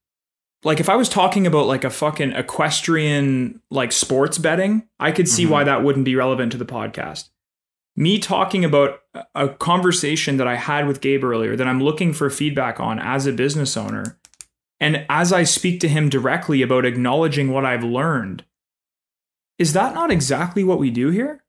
[0.67, 5.27] like if I was talking about like a fucking equestrian like sports betting, I could
[5.29, 5.49] see Mhm.
[5.49, 7.29] why that wouldn't be relevant to the podcast.
[7.95, 8.99] Me talking about
[9.33, 13.25] a conversation that I had with Gabe earlier that I'm looking for feedback on as
[13.25, 14.19] a business owner,
[14.79, 18.43] and as I speak to him directly about acknowledging what I've learned,
[19.57, 21.43] is that not exactly what we do here?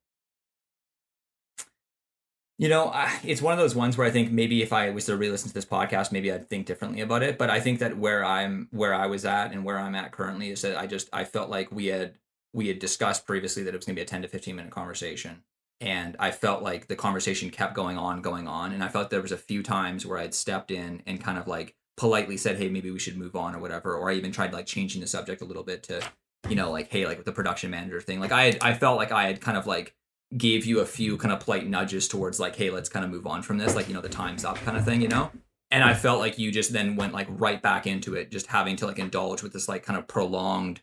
[2.61, 5.05] You know, I- it's one of those ones where I think maybe if I was
[5.05, 7.39] to re-listen to this podcast, maybe I'd think differently about it.
[7.39, 10.51] But I think that where I'm, where I was at, and where I'm at currently
[10.51, 12.19] is that I just I felt like we had
[12.53, 14.73] we had discussed previously that it was going to be a ten to fifteen minute
[14.73, 15.45] conversation,
[15.81, 19.23] and I felt like the conversation kept going on, going on, and I felt there
[19.23, 22.69] was a few times where I'd stepped in and kind of like politely said, "Hey,
[22.69, 25.43] maybe we should move on" or whatever, or I even tried like changing the subject
[25.43, 26.03] a little bit to,
[26.49, 28.97] you know, like hey, like with the production manager thing, like I had I felt
[28.97, 29.95] like I had kind of like
[30.37, 33.27] gave you a few kind of polite nudges towards like, hey, let's kind of move
[33.27, 35.31] on from this, like you know, the time's up kind of thing, you know.
[35.71, 38.77] And I felt like you just then went like right back into it, just having
[38.77, 40.81] to like indulge with this like kind of prolonged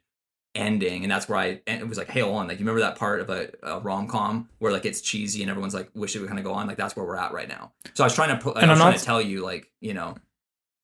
[0.54, 2.82] ending, and that's where I and it was like, hey, hold on, like you remember
[2.82, 6.16] that part of a, a rom com where like it's cheesy and everyone's like, wish
[6.16, 7.72] it would kind of go on, like that's where we're at right now.
[7.94, 9.44] So I was trying to put, And I was I'm trying not- to tell you
[9.44, 10.16] like, you know,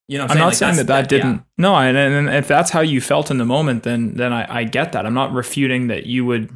[0.08, 1.44] you know, I'm I'm, not Like, saying that that's- that didn't.
[1.56, 4.64] No, and, and if that's how you felt in the moment, then then I, I
[4.64, 5.06] get that.
[5.06, 6.50] I'm not refuting that you would,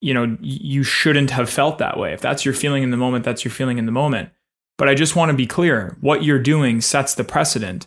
[0.00, 2.12] you know, you shouldn't have felt that way.
[2.12, 4.30] If that's your feeling in the moment, that's your feeling in the moment.
[4.78, 7.86] But I just want to be clear: what you're doing sets the precedent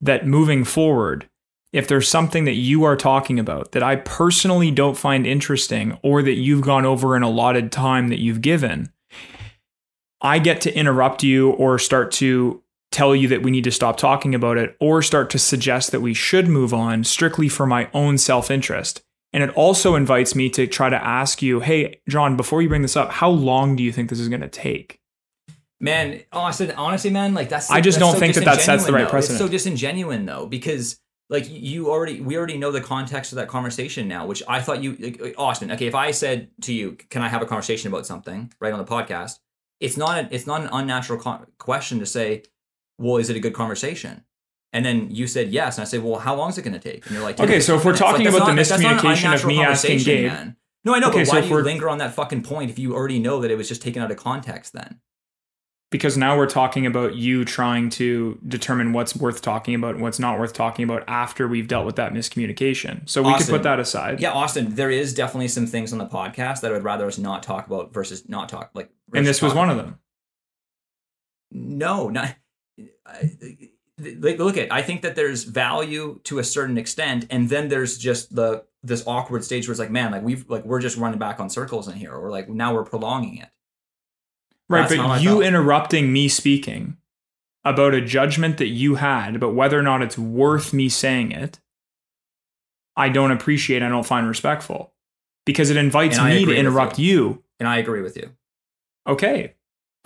[0.00, 1.28] that moving forward,
[1.72, 6.22] if there's something that you are talking about that I personally don't find interesting, or
[6.22, 8.92] that you've gone over an allotted time that you've given,
[10.20, 13.96] I get to interrupt you or start to tell you that we need to stop
[13.96, 17.88] talking about it or start to suggest that we should move on strictly for my
[17.92, 19.02] own self interest.
[19.32, 22.82] And it also invites me to try to ask you, hey, John, before you bring
[22.82, 25.00] this up, how long do you think this is going to take?
[25.80, 27.70] Man, honestly, honestly, man, like that's.
[27.70, 29.10] I just that's don't so think that that sets the right though.
[29.10, 29.40] precedent.
[29.40, 30.98] It's so disingenuous, though, because
[31.28, 34.26] like you already, we already know the context of that conversation now.
[34.26, 35.70] Which I thought you, like, Austin.
[35.70, 38.78] Okay, if I said to you, "Can I have a conversation about something?" right on
[38.78, 39.38] the podcast,
[39.78, 42.42] it's not a, it's not an unnatural con- question to say,
[42.98, 44.24] "Well, is it a good conversation?"
[44.72, 46.78] And then you said yes, and I said, "Well, how long is it going to
[46.78, 48.00] take?" And you're like, Okay, so if we're minutes.
[48.00, 50.56] talking that's about the not- an miscommunication of me asking Gabe- man.
[50.84, 52.78] No, I know, Okay, but why if do you linger on that fucking point if
[52.78, 54.74] you already know that it was just taken out of context?
[54.74, 55.00] Then
[55.90, 60.18] Because now we're talking about you trying to determine what's worth talking about and what's
[60.18, 63.08] not worth talking about after we've dealt with that miscommunication.
[63.08, 64.20] So we could put that aside.
[64.20, 67.16] Yeah, Austin, there is definitely some things on the podcast that I would rather us
[67.18, 68.90] not talk about versus not talk like.
[69.14, 69.98] and this was one of them.
[71.50, 72.34] No, not.
[73.06, 73.30] I-
[73.98, 74.72] Like, look at.
[74.72, 79.04] I think that there's value to a certain extent, and then there's just the this
[79.06, 81.88] awkward stage where it's like, man, like we've like we're just running back on circles
[81.88, 83.48] in here, or like now we're prolonging it.
[84.68, 85.44] Right, That's but you felt.
[85.44, 86.98] interrupting me speaking
[87.64, 91.58] about a judgment that you had about whether or not it's worth me saying it,
[92.96, 94.92] I don't appreciate, I don't find respectful
[95.44, 97.14] because it invites me to interrupt you.
[97.14, 97.42] you.
[97.58, 98.30] And I agree with you.
[99.06, 99.54] Okay.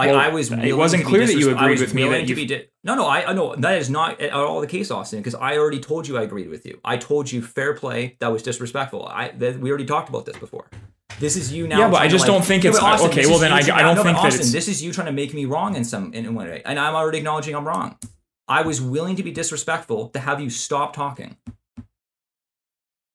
[0.06, 0.50] Like Well, I was.
[0.50, 3.08] it wasn't clear that you agreed with me that you- di- no, no.
[3.08, 5.20] I know that is not at all the case, Austin.
[5.20, 6.80] Because I already told you I agreed with you.
[6.84, 8.16] I told you fair play.
[8.20, 9.06] That was disrespectful.
[9.06, 10.66] I that, we already talked about this before.
[11.20, 11.78] This is you now.
[11.78, 13.96] Yeah, but I just like- don't think it's- Austin, okay, well, then I- I don't
[13.96, 16.12] no, think that Austin, it's- this is you trying to make me wrong in some
[16.14, 17.96] in one way, and I'm already acknowledging I'm wrong.
[18.48, 21.36] I was willing to be disrespectful to have you stop talking.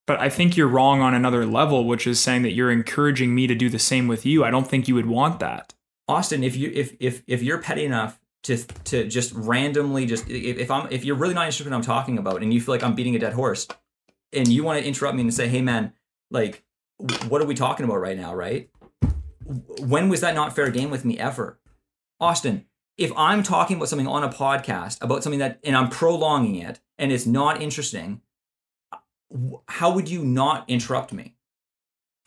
[0.06, 3.46] But I think you're wrong on another level, which is saying that you're encouraging me
[3.46, 4.42] to do the same with you.
[4.42, 5.74] I don't think you would want that.
[6.08, 10.70] Austin, if you if if if you're petty enough to to just randomly just if,
[10.70, 12.82] I'm if you're really not interested in what I'm talking about and you feel like
[12.82, 13.68] I'm beating a dead horse
[14.32, 15.92] and you want to interrupt me and say, "Hey man,
[16.30, 16.64] like
[17.28, 18.70] what are we talking about right now, right?"
[19.80, 21.58] When was that not fair game with me ever?
[22.20, 26.56] Austin, if I'm talking about something on a podcast about something that and I'm prolonging
[26.56, 28.22] it and it's not interesting,
[28.92, 28.98] uh,
[29.68, 31.34] how would you not interrupt me?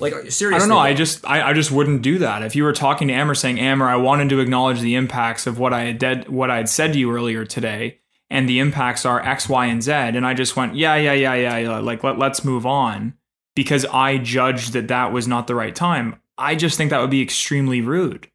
[0.02, 0.56] Like seriously.
[0.56, 0.80] I don't know.
[0.80, 2.41] I just I, I just wouldn't do that.
[2.41, 5.60] If you were talking to Amber saying, Amber, I wanted to acknowledge the impacts of
[5.60, 7.99] what I had dead, what I had said to you earlier today,
[8.30, 11.36] and the impacts are X, Y, and Z, and I just went, yeah, yeah, yeah,
[11.36, 11.78] yeah, yeah.
[11.78, 13.14] Like let, let's move on
[13.56, 16.20] because I judged that that was not the right time.
[16.38, 18.30] I just think that would be extremely rude.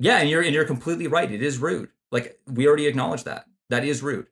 [0.00, 1.30] Yeah, and you're and you're completely right.
[1.30, 1.90] It is rude.
[2.10, 3.46] Like we already acknowledged that.
[3.70, 4.26] That is rude.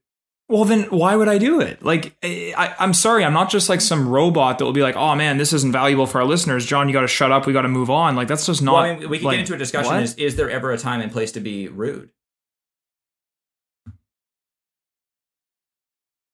[0.53, 1.83] Well, then why would I do it?
[1.83, 4.97] Like, eh, I, I'm sorry, I'm not just like some robot that will be like,
[4.97, 6.67] oh man, this isn't valuable for our listeners.
[6.67, 7.47] John, you got to shut up.
[7.47, 8.17] We got to move on.
[8.17, 8.73] Like, that's just not.
[8.75, 10.03] well, I mean, we can like, get into a discussion: what?
[10.03, 12.11] is is there ever a time and place to be rude?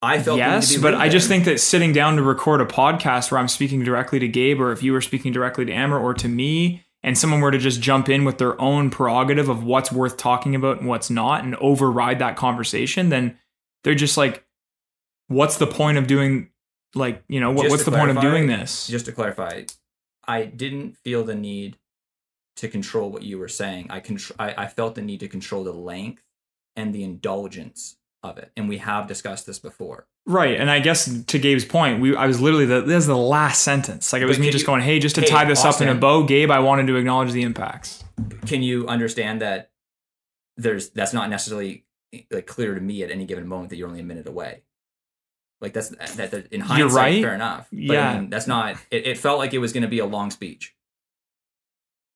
[0.02, 3.38] I felt yes, but I just think that sitting down to record a podcast where
[3.38, 6.26] I'm speaking directly to Gabe, or if you were speaking directly to Amber or to
[6.26, 10.16] me, and someone were to just jump in with their own prerogative of what's worth
[10.16, 13.38] talking about and what's not, and override that conversation, then
[13.84, 14.44] they're just like,
[15.28, 16.50] what's the point of doing?
[16.94, 18.86] Like, you know, what, what's the point of doing this?
[18.86, 19.64] Just to clarify,
[20.26, 21.76] I didn't feel the need
[22.56, 23.88] to control what you were saying.
[23.90, 26.22] I contr- I, I felt the need to control the length
[26.76, 30.06] and the indulgence of it, and we have discussed this before.
[30.26, 33.16] Right, and I guess to Gabe's point, we I was literally the this is the
[33.16, 34.12] last sentence.
[34.12, 35.80] Like it was But me just you- going, "Hey, just to Hey, tie this up
[35.80, 38.04] in a bow, Gabe, I wanted to acknowledge the impacts."
[38.46, 39.70] can you understand that
[40.56, 41.84] there's that's not necessarily
[42.30, 44.62] like clear to me at any given moment that you're only a minute away
[45.60, 47.22] like that's uh, that, that in hindsight right.
[47.22, 48.10] fair enough but Yeah.
[48.10, 50.30] I mean, that's not it, it felt like it was going to be a long
[50.30, 50.74] speech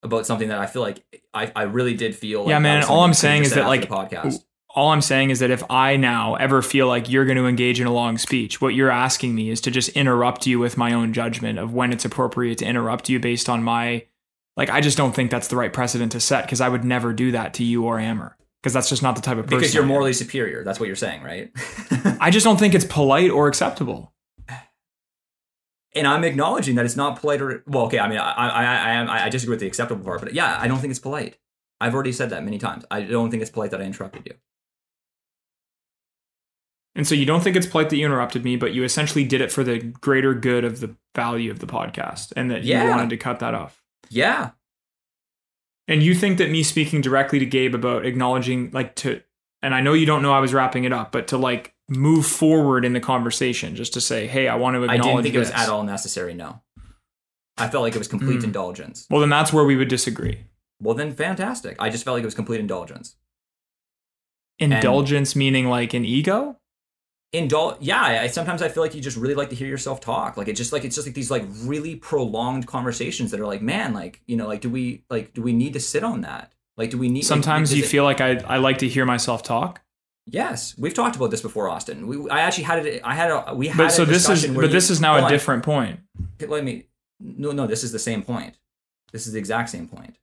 [0.02, 3.00] about something that i feel like i, I really did feel like Yeah, man, all
[3.00, 6.62] I'm saying is that, like, podcast All I'm saying is that if I now ever
[6.62, 9.60] feel like you're going to engage in a long speech, what you're asking me is
[9.60, 13.20] to just interrupt you with my own judgment of when it's appropriate to interrupt you
[13.20, 14.06] based on my
[14.56, 17.12] like I just don't think that's the right precedent to set because I would never
[17.12, 19.58] do that to you or Amber because that's just not the type of person.
[19.58, 21.50] because you're morally superior that's what you're saying right
[22.20, 24.12] I just don't think it's polite or acceptable.
[25.94, 29.02] and i'm acknowledging that it's not polite or well okay i mean i i i,
[29.04, 31.38] I, I disagree with the acceptable part but yeah i don't think it's polite
[31.80, 34.34] i've already said that many times i don't think it's polite that i interrupted you
[36.94, 39.40] And so you don't think it's polite that you interrupted me, but you essentially did
[39.40, 42.84] it for the greater good of the value of the podcast and that Yeah.
[42.84, 43.82] you wanted to cut that off.
[44.10, 44.50] yeah
[45.92, 49.20] And you think that me speaking directly to Gabe about acknowledging, like, to,
[49.60, 52.24] and I know you don't know I was wrapping it up, but to like move
[52.24, 55.00] forward in the conversation, just to say, hey, I want to acknowledge.
[55.00, 56.32] I didn't think it was at all necessary.
[56.32, 56.62] No,
[57.58, 58.44] I felt like it was complete Mm.
[58.44, 59.06] indulgence.
[59.10, 60.46] Well, then that's where we would disagree.
[60.80, 61.76] Well, then fantastic.
[61.78, 63.16] I just felt like it was complete indulgence.
[64.58, 66.58] Indulgence meaning like an ego?
[67.34, 68.02] Indul, yeah.
[68.02, 70.36] I, I- sometimes I feel like you just really like to hear yourself talk.
[70.36, 73.62] Like it's just like it's just like these like really prolonged conversations that are like,
[73.62, 76.52] man, like you know, like do we like do we need to sit on that?
[76.76, 77.20] Like do we need?
[77.20, 79.80] like, Sometimes is you it- feel like I, I like to hear myself talk.
[80.26, 82.06] Yes, we've talked about this before, Austin.
[82.06, 83.00] We, I actually had it.
[83.04, 83.54] I had a.
[83.54, 83.76] We had.
[83.78, 86.00] But so this is, but you- this is now Hold a different point.
[86.46, 86.84] Let me
[87.18, 88.56] no no this is the same point
[89.12, 90.16] this is the exact same point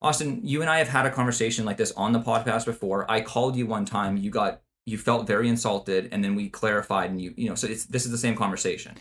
[0.00, 3.20] austin you and i have had a conversation like this on the podcast before i
[3.20, 7.20] called you one time you got you felt very insulted and then we clarified and
[7.20, 8.96] you you know so it's this is the same conversation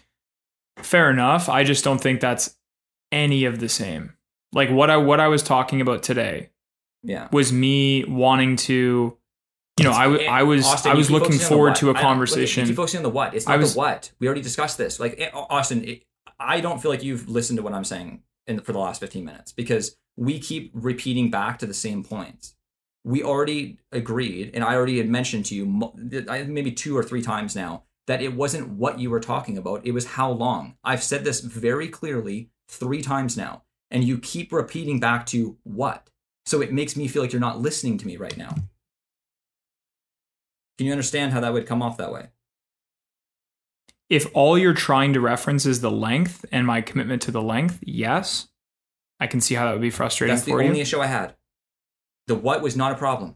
[0.77, 1.49] Fair enough.
[1.49, 2.55] I just don't think that's
[3.11, 4.13] any of the same.
[4.53, 6.49] Like what I what I was talking about today
[7.03, 9.17] yeah was me wanting to
[9.77, 12.67] you know, I, w- I was Austin, I was looking the forward to a conversation.
[12.67, 13.33] You focusing on the what.
[13.33, 14.11] It's not was- the what.
[14.19, 14.99] We already discussed this.
[14.99, 16.03] Like eh, Austin, it,
[16.39, 19.23] I don't feel like you've listened to what I'm saying in for the last 15
[19.23, 22.53] minutes because we keep repeating back to the same points.
[23.03, 27.55] We already agreed, and I already had mentioned to you maybe two or three times
[27.55, 29.85] now that it wasn't what you were talking about.
[29.85, 30.75] It was how long.
[30.83, 36.09] I've said this very clearly three times now, and you keep repeating back to what.
[36.45, 38.55] So it makes me feel like you're not listening to me right now.
[40.77, 42.29] Can you understand how that would come off that way?
[44.11, 47.79] if all you're trying to reference is the length and my commitment to the length,
[47.81, 48.49] yes,
[49.21, 50.35] I can see how that would be frustrating.
[50.35, 50.81] That's the only you.
[50.81, 51.33] issue I had.
[52.31, 53.35] The what was not a problem.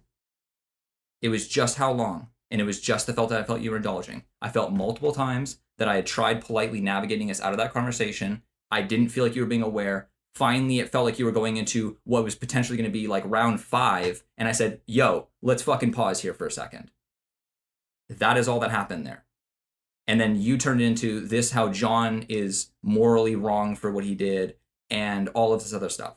[1.21, 3.71] It was just how long, and it was just the felt that I felt you
[3.71, 4.23] were indulging.
[4.41, 8.41] I felt multiple times that I had tried politely navigating us out of that conversation.
[8.71, 10.07] I didn't feel like you were being aware.
[10.33, 13.25] Finally, it felt like you were going into what was potentially going to be like
[13.25, 16.89] round five, and I said, "Yo, let's fucking pause here for a second.
[18.07, 19.25] That is all that happened there.
[20.07, 24.55] And then you turned into this how John is morally wrong for what he did
[24.89, 26.15] and all of this other stuff.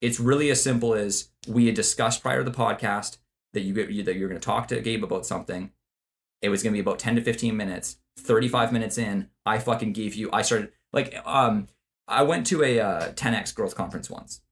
[0.00, 3.18] It's really as simple as we had discussed prior to the podcast
[3.52, 5.72] that you that you're going to talk to Gabe about something.
[6.42, 7.96] It was going to be about 10 to 15 minutes.
[8.18, 11.68] 35 minutes in, I fucking gave you I started like um
[12.06, 14.42] I went to a uh, 10x growth conference once.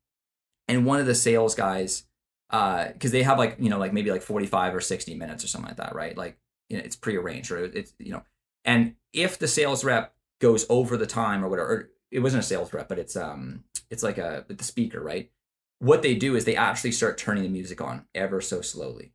[0.69, 2.05] And one of the sales guys
[2.51, 5.49] uh cuz they have like, you know, like maybe like 45 or 60 minutes or
[5.49, 6.17] something like that, right?
[6.17, 8.23] Like you know, it's prearranged or it's you know.
[8.65, 12.47] And if the sales rep goes over the time or whatever, or it wasn't a
[12.47, 15.31] sales rep, but it's um it's like a the speaker, right?
[15.79, 19.13] What they do is they actually start turning the music on ever so slowly.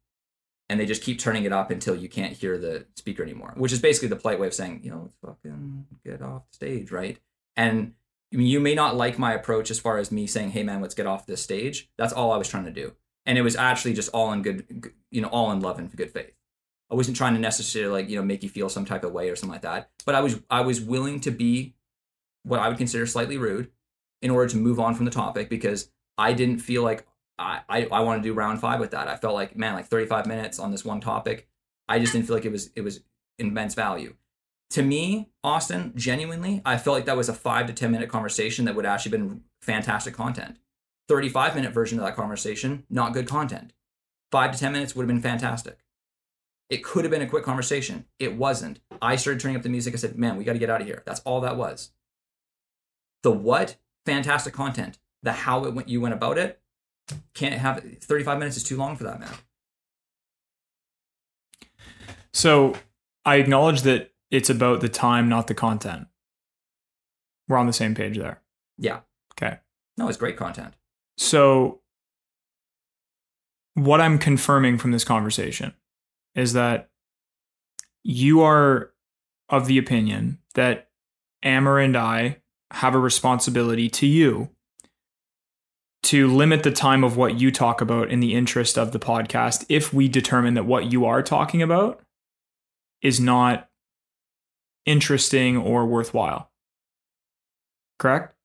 [0.70, 3.74] And they just keep turning it up until you can't hear the speaker anymore, which
[3.74, 6.90] is basically the polite way of saying, you know, let's fucking get off the stage,
[6.90, 7.20] right?
[7.56, 7.94] And
[8.32, 11.06] you may not like my approach as far as me saying, hey man, let's get
[11.06, 11.90] off this stage.
[11.98, 12.94] That's all I was trying to do.
[13.26, 16.12] And it was actually just all in good, you know, all in love and good
[16.12, 16.34] faith.
[16.90, 19.30] I wasn't trying to necessarily like, you know, make you feel some type of way
[19.30, 19.90] or something like that.
[20.06, 21.76] But I was I was willing to be
[22.44, 23.72] what I would consider slightly rude
[24.22, 27.06] in order to move on from the topic because I didn't feel like
[27.40, 29.08] I, I, I want to do round five with that.
[29.08, 31.48] I felt like, man, like 35 minutes on this one topic.
[31.88, 33.02] I just didn't feel like it was it was
[33.40, 34.16] immense value.
[34.72, 38.66] To me, Austin, genuinely, I felt like that was a five to 10 minute conversation
[38.66, 40.58] that would actually been fantastic content.
[41.10, 43.74] 35 minute version of that conversation, not good content.
[44.32, 45.80] Five to 10 minutes would have been fantastic.
[46.70, 48.06] It could have been a quick conversation.
[48.18, 48.80] It wasn't.
[49.02, 49.94] I started turning up the music.
[49.94, 51.04] I said, man, we got to get out of here.
[51.06, 51.92] That's all that was.
[53.22, 53.76] The what?
[54.06, 54.98] Fantastic content.
[55.24, 56.62] The how it went, you went about it,
[57.34, 59.34] can't have 35 minutes is too long for that, man.
[62.34, 62.76] So
[63.26, 66.08] I acknowledge that it's about the time, not the content.
[67.48, 68.42] We're on the same page there.
[68.78, 69.02] Yeah.
[69.34, 69.60] Okay.
[69.98, 70.74] No, it's great content.
[71.18, 71.82] So,
[73.76, 75.74] what I'm confirming from this conversation
[76.36, 76.90] is that
[78.04, 78.92] you are
[79.50, 80.90] of the opinion that
[81.44, 82.38] Amber and I
[82.72, 84.50] have a responsibility to you
[86.04, 89.66] to limit the time of what you talk about in the interest of the podcast
[89.70, 92.02] if we determine that what you are talking about
[93.02, 93.70] is not
[94.86, 96.52] interesting or worthwhile.
[98.00, 98.36] Correct?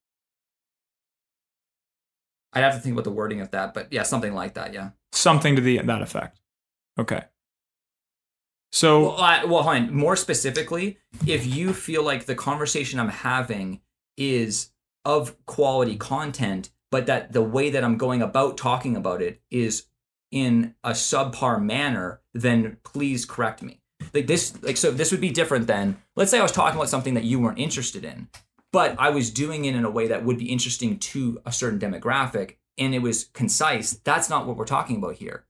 [2.53, 4.73] I'd have to think about the wording of that, but yeah, something like that.
[4.73, 4.91] Yeah.
[5.13, 6.41] Something to the that effect.
[6.99, 7.25] Okay.
[8.71, 9.81] So Well, I, well.
[9.91, 13.81] More specifically, if you feel like the conversation I'm having
[14.17, 14.71] is
[15.05, 19.87] of quality content, but that the way that I'm going about talking about it is
[20.31, 23.81] in a subpar manner, then please correct me.
[24.15, 26.89] Like this, like so, this would be different than let's say I was talking about
[26.89, 28.29] something that you weren't interested in,
[28.73, 31.79] but I was doing it in a way that would be interesting to a certain
[31.79, 33.93] demographic, and it was concise.
[34.05, 35.47] That's not what we're talking about here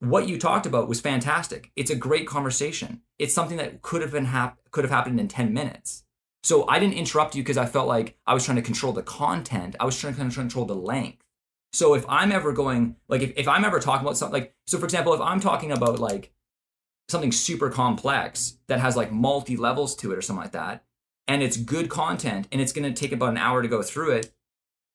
[0.00, 1.70] what you talked about was fantastic.
[1.76, 3.02] It's a great conversation.
[3.18, 6.04] It's something that could have been hap- could have happened in 10 minutes.
[6.42, 9.02] So I didn't interrupt you because I felt like I was trying to control the
[9.02, 9.76] content.
[9.78, 11.22] I was trying to control the length.
[11.72, 14.78] So if I'm ever going like if, if I'm ever talking about something like so
[14.78, 16.32] for example, if I'm talking about like
[17.08, 20.84] something super complex that has like multi levels to it or something like that,
[21.28, 24.32] and it's good content and it's gonna take about an hour to go through it,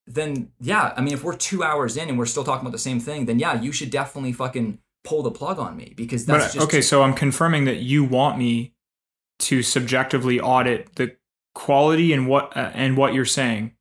[0.08, 2.80] then yeah, I mean if we're two hours in and we're still talking about the
[2.80, 6.46] same thing, then yeah, you should definitely fucking pull the plug on me because that's
[6.46, 8.74] but, uh, just okay, so I'm confirming that you want me
[9.38, 11.16] to subjectively audit the
[11.56, 13.72] quality and what uh, and what you're saying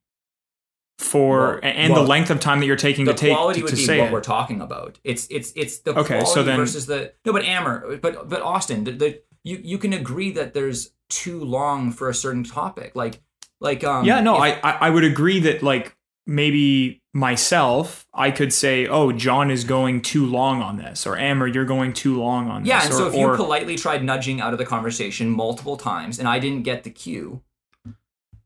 [0.97, 3.59] for Well- and well, the length of time that you're taking the to take quality
[3.59, 4.11] to, would be what it.
[4.13, 4.97] we're talking about.
[5.03, 8.41] It's it's it's the Okay, quality so then- versus the no, but Amber, but but
[8.41, 12.95] Austin, the, the you you can agree that there's too long for a certain topic,
[12.95, 13.21] like
[13.59, 15.95] like um yeah, no, if- I, I would agree that like
[16.27, 21.45] maybe myself, I could say, oh, John is going too long on this, or Amber,
[21.45, 22.85] you're going too long on yeah, this.
[22.85, 26.19] and or, so if you or- politely tried nudging out of the conversation multiple times
[26.19, 27.41] and I didn't get the cue,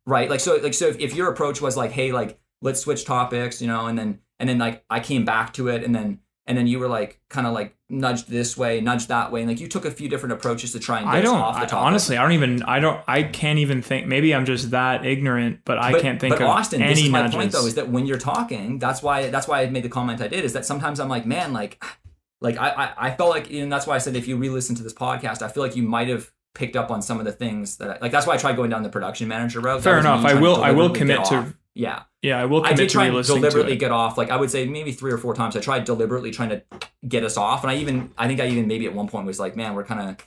[0.10, 0.30] right?
[0.30, 3.62] Like so like so if, if your approach was like, hey, like let's switch topics,
[3.62, 6.58] you know, and then and then like I came back to it and then and
[6.58, 9.60] then you were like kind of like nudged this way, nudged that way, and like
[9.60, 11.66] you took a few different approaches to try and get I don't off the I,
[11.66, 11.86] topic.
[11.86, 12.18] honestly.
[12.18, 12.64] I don't even.
[12.64, 13.02] I don't.
[13.08, 14.08] I can't even think.
[14.08, 17.04] Maybe I'm just that ignorant, but I but, can't think but of Austin, any this
[17.04, 17.36] is my nudges.
[17.36, 20.22] point though, is that when you're talking, that's why that's why I made the comment
[20.22, 21.84] I did, is that sometimes I'm like, man, like
[22.42, 24.84] like I I, I felt like and that's why I said if you re-listen to
[24.84, 27.78] this podcast, I feel like you might have picked up on some of the things
[27.78, 29.82] that I, like that's why I tried going down the production manager route.
[29.82, 30.26] Fair enough.
[30.26, 32.04] I will- I will commit to- yeah.
[32.22, 34.18] Yeah, I will I commit did to try and deliberately get off.
[34.18, 35.56] Like I would say maybe three or four times.
[35.56, 36.64] I tried deliberately trying to
[37.08, 39.40] get us off, and I even I think I even maybe at one point was
[39.40, 40.18] like, man, we're kind of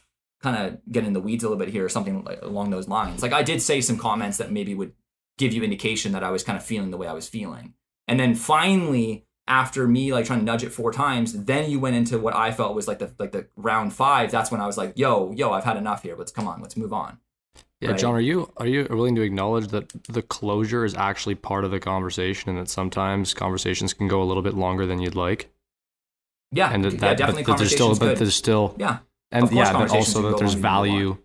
[0.42, 2.88] kind of getting in the weeds a little bit here, or something like, along those
[2.88, 3.22] lines.
[3.22, 4.92] Like I did say some comments that maybe would
[5.38, 7.74] give you indication that I was kind of feeling the way I was feeling,
[8.08, 11.96] and then finally after me like trying to nudge it four times, then you went
[11.96, 14.30] into what I felt was like the like the round five.
[14.30, 16.16] That's when I was like, yo, yo, I've had enough here.
[16.16, 17.18] Let's come on, let's move on.
[17.80, 17.98] Yeah, Right.
[17.98, 21.72] John, are you are you willing to acknowledge that the closure is actually part of
[21.72, 25.50] the conversation, and that sometimes conversations can go a little bit longer than you'd like,
[26.52, 27.42] Yeah, and that, yeah, that definitely.
[27.42, 28.98] but, that there's still but there's still yeah.
[29.32, 31.18] and yeah, but also that there's value.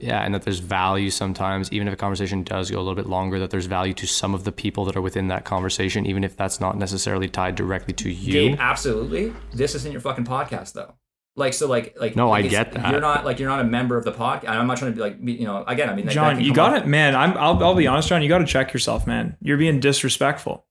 [0.00, 0.08] Want.
[0.10, 3.06] Yeah, and that there's value sometimes, even if a conversation does go a little bit
[3.06, 6.24] longer, that there's value to some of the people that are within that conversation, even
[6.24, 8.32] if that's not necessarily tied directly to you.
[8.32, 9.32] Gabe, absolutely.
[9.52, 10.94] This isn't your fucking podcast though.
[11.36, 12.14] Like so, like like.
[12.14, 12.92] No, I like, it's- get that.
[12.92, 14.48] You're not like you're not a member of the podcast.
[14.48, 15.64] I'm not trying to be like be- you know.
[15.66, 17.16] Again, I mean, that- that John, you got it, man.
[17.16, 17.36] I'm.
[17.36, 18.22] I'll, I'll be honest, John.
[18.22, 19.36] You got to check yourself, man.
[19.40, 20.64] You're being disrespectful.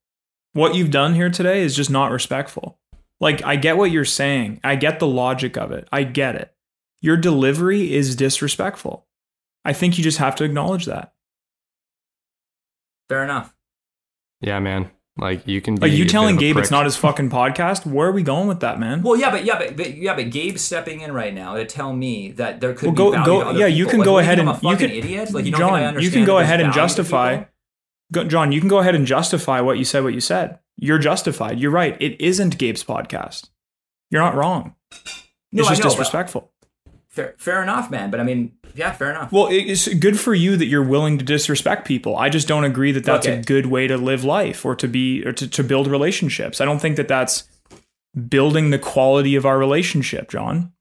[0.54, 2.80] What you've done here today is just not respectful.
[3.20, 4.62] Like I get what you're saying.
[4.64, 5.88] I get the logic of it.
[5.92, 6.54] I get it.
[7.02, 9.06] Your delivery is disrespectful.
[9.66, 11.14] I think you just have to acknowledge that.
[13.10, 13.54] Fair enough.
[14.42, 14.90] Yeah, man.
[15.16, 17.86] Like you can be Like you telling of a Gabe it's not his fucking podcast.
[17.86, 19.04] Where are we going with that, man?
[19.04, 21.94] Well, yeah, but yeah, but, but yeah, but Gabe's stepping in right now to tell
[21.94, 23.92] me that there could Well, be go- value go- to other yeah, you people.
[23.92, 25.32] can Like, go ahead and- you can- idiot.
[25.32, 27.44] Like you don't John, you can go ahead and justify.
[28.12, 30.04] Go, John, you can go ahead and justify what you said.
[30.04, 30.60] What you said.
[30.78, 31.60] You're justified.
[31.60, 31.96] You're right.
[32.02, 33.50] It isn't Gabe's podcast.
[34.10, 34.76] You're not wrong.
[35.52, 36.52] No, it's I just know, but- disrespectful.
[37.14, 38.10] Fair, fair enough, man.
[38.10, 39.32] But I mean, yeah, fair enough.
[39.32, 42.18] Well, it's good for you that you're willing to disrespect people.
[42.18, 43.38] I just don't agree that that's Okay.
[43.38, 46.60] a good way to live life or to be or to, to build relationships.
[46.60, 47.44] I don't think that that's
[48.30, 50.74] building the quality of our relationship, John.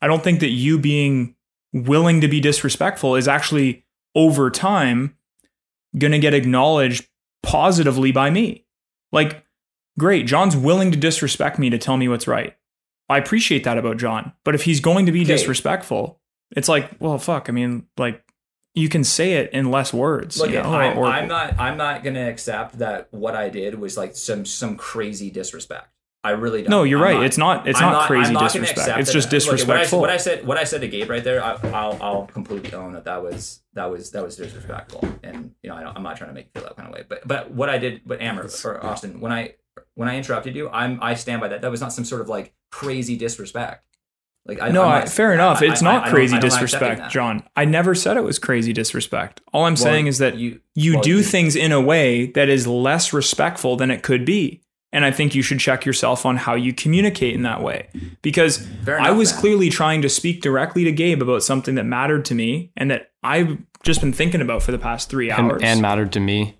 [0.00, 1.34] I don't think that you being
[1.72, 5.16] willing to be disrespectful is actually over time
[5.98, 7.08] going to get acknowledged
[7.42, 8.66] positively by me.
[9.10, 9.44] Like,
[9.98, 12.56] great, John's willing to disrespect me to tell me what's right.
[13.08, 14.32] I appreciate that about John.
[14.44, 15.32] But if he's going to be Okay.
[15.36, 16.20] disrespectful,
[16.56, 17.48] it's like, well, fuck.
[17.48, 18.22] I mean, like,
[18.74, 20.38] you can say it in less words.
[20.38, 21.58] Look, you know, I'm, or- I'm not.
[21.58, 25.88] I'm not gonna accept that what I did was like some some crazy disrespect.
[26.22, 26.70] I really don't.
[26.70, 27.24] No, you're I'm right.
[27.24, 28.98] It's not- it's I'm not crazy not disrespect.
[28.98, 30.00] It's just look, what I- disrespectful.
[30.00, 32.92] What I, said, what I said to Gabe right there, I, I'll, I'll completely own
[32.94, 33.04] that.
[33.04, 36.30] That was that was that was disrespectful, and you know, I don't, I'm not trying
[36.30, 37.04] to make you feel that kind of way.
[37.08, 39.54] But but what I did, but Amber or Austin, when I
[39.94, 41.62] when I interrupted you, I'm I stand by that.
[41.62, 43.82] That was not some sort of like crazy disrespect.
[44.46, 45.60] Like I, no, not- fair enough.
[45.60, 47.12] I- it's I- not I crazy I don't mind accepting disrespect.
[47.12, 47.42] John.
[47.56, 49.40] I never said it was crazy disrespect.
[49.52, 52.48] All I'm saying is that you you well, do you- things in a way that
[52.48, 54.62] is less respectful than it could be.
[54.92, 57.88] And I think you should check yourself on how you communicate in that way.
[58.22, 59.40] Because Fair I was man.
[59.40, 63.10] clearly trying to speak directly to Gabe about something that mattered to me and that
[63.22, 65.54] I've just been thinking about for the past three hours.
[65.60, 66.55] and, and mattered to me.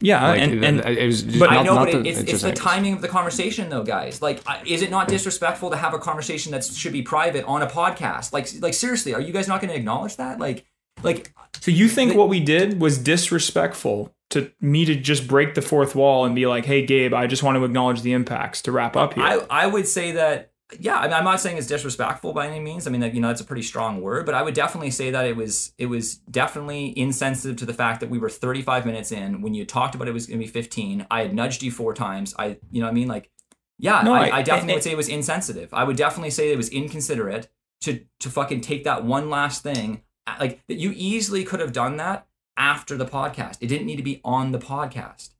[0.00, 2.30] Yeah, Like, and, and it was just but I know, not but it- it's, it's
[2.30, 4.22] just the timing of the conversation, though, guys.
[4.22, 5.12] Like, is it not hmm.
[5.12, 8.32] disrespectful to have a conversation that should be private on a podcast?
[8.32, 10.38] Like, like seriously, are you guys not going to acknowledge that?
[10.38, 10.64] Like,
[11.02, 15.62] like So you think what we did was disrespectful to me to just break the
[15.62, 18.72] fourth wall and be like, "Hey, Gabe, I just want to acknowledge the impacts to
[18.72, 20.49] wrap up here." I, I would say that.
[20.78, 22.86] Yeah, I mean, I'm not saying it's disrespectful by any means.
[22.86, 25.10] I mean, that you know, that's a pretty strong word, but I would definitely say
[25.10, 29.10] that it was it was definitely insensitive to the fact that we were 35 minutes
[29.10, 31.06] in when you talked about it was going to be 15.
[31.10, 32.34] I had nudged you four times.
[32.38, 33.30] I, you know, what I mean, like,
[33.78, 35.72] yeah, No, I, I- I definitely I- would say it was insensitive.
[35.74, 37.48] I would definitely say it was inconsiderate
[37.82, 40.02] to to fucking take that one last thing.
[40.38, 43.56] Like that, you easily could have done that after the podcast.
[43.60, 45.30] It didn't need to be on the podcast.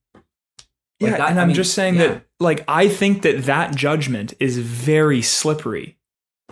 [1.01, 2.07] Like yeah, that- and I I'm mean, just saying yeah.
[2.09, 5.96] that, like, I think that that judgment is very slippery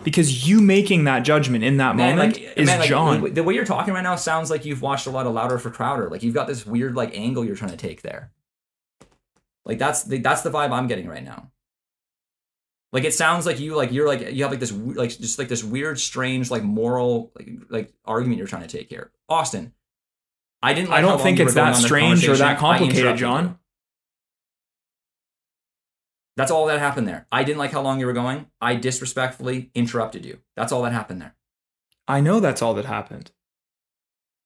[0.03, 3.33] because you making that judgment in that Man, moment like, is man, like, John.
[3.33, 5.69] The, way you're talking right now sounds like you've watched a lot of Louder for
[5.69, 6.09] Crowder.
[6.09, 8.31] Like you've got this weird like angle you're trying to take there.
[9.65, 11.51] Like that's the that's the vibe I'm getting right now.
[12.91, 15.47] Like it sounds like you like you're like you have like this like just like
[15.47, 19.11] this weird strange like moral like like argument you're trying to take here.
[19.27, 19.73] Austin,
[20.63, 20.89] I didn't.
[20.89, 23.43] Like I don't think it's that strange or that complicated, John.
[23.45, 23.55] you.
[26.37, 27.27] That's all that happened there.
[27.31, 28.47] I didn't like how long you were going.
[28.61, 30.39] I disrespectfully interrupted you.
[30.55, 31.35] That's all that happened there.
[32.07, 33.31] I know that's all that happened.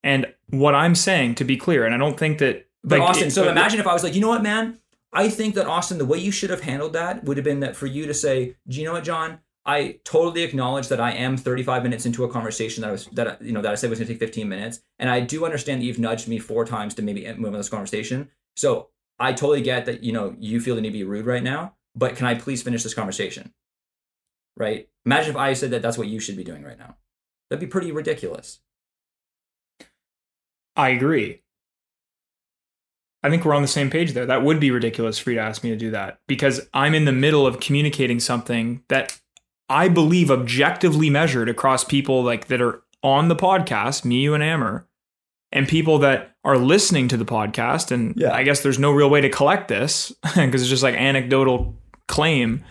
[0.02, 2.66] And what I'm saying, to be clear, and I don't think that.
[2.82, 4.78] But like, Austin, it- so imagine if I was like, you know what, man?
[5.12, 7.76] I think that Austin, the way you should have handled that would have been that
[7.76, 9.38] for you to say, do you know what, John?
[9.64, 13.40] I totally acknowledge that I am 35 minutes into a conversation that I was that
[13.40, 15.80] you know that I said was going to take 15 minutes, and I do understand
[15.80, 18.28] that you've nudged me four times to maybe move on this conversation.
[18.56, 21.42] So I totally get that you know you feel the need to be rude right
[21.42, 23.52] now, but can I please finish this conversation?
[24.56, 24.88] Right?
[25.04, 26.96] Imagine if I said that that's what you should be doing right now.
[27.50, 28.60] That'd be pretty ridiculous.
[30.76, 31.42] I agree.
[33.22, 34.26] I think we're on the same page there.
[34.26, 37.06] That would be ridiculous for you to ask me to do that because I'm in
[37.06, 39.18] the middle of communicating something that
[39.68, 44.42] I believe objectively measured across people like that are on the podcast, me, you, and
[44.42, 44.86] Amber,
[45.54, 47.90] and people that are listening to the podcast.
[47.90, 48.32] And Yeah.
[48.34, 51.74] I guess there's no real way to collect this because it's just like anecdotal
[52.08, 52.62] claim.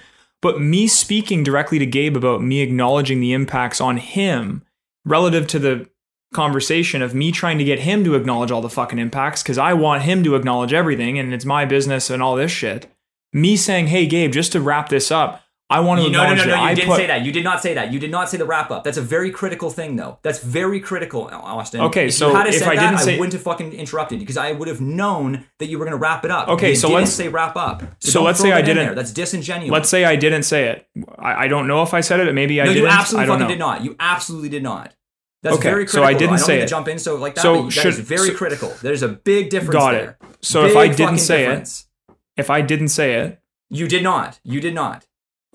[0.42, 4.62] But me speaking directly to Gabe about me acknowledging the impacts on him
[5.06, 5.90] relative to the
[6.34, 9.74] conversation of me trying to get him to acknowledge all the fucking impacts because I
[9.74, 12.88] want him to acknowledge everything and it's my business and all this shit.
[13.32, 15.43] Me saying, "Hey, Gabe, just to wrap this up,
[15.74, 16.56] I want to You, no, no, no, no.
[16.56, 17.26] You I didn't put." say that.
[17.26, 17.92] You did not say that.
[17.92, 18.84] You did not say the wrap up.
[18.84, 20.20] That's a very critical thing, though.
[20.22, 21.82] That's very critical, Austin.
[21.82, 23.74] Okay, if so you had if said I that, didn't say- I wouldn't have fucking
[23.74, 26.48] interrupted because I would have known that you were going to wrap it up.
[26.50, 27.82] Okay, you so let's- say wrap up.
[28.00, 28.96] So, so let's say I didn't-.
[28.96, 29.72] That's disingenuous.
[29.72, 30.88] Let's say I didn't say it.
[31.20, 32.34] I, I don't know if I said it.
[32.34, 32.86] Maybe I no, didn't.
[32.86, 33.54] you absolutely I don't fucking know.
[33.54, 33.84] did not.
[33.84, 34.94] You absolutely did not.
[35.42, 36.04] That's Okay, very critical.
[36.04, 36.08] so.
[36.08, 36.36] I didn't.
[36.36, 36.68] I say it.
[36.68, 37.42] jump in so like that.
[37.42, 38.74] So that should- is very so- critical.
[38.82, 40.18] There's a big difference Got there.
[40.22, 40.28] it.
[40.42, 41.86] So if I didn't say difference.
[42.10, 44.40] it, if I didn't say it, you did not.
[44.44, 45.06] You did not.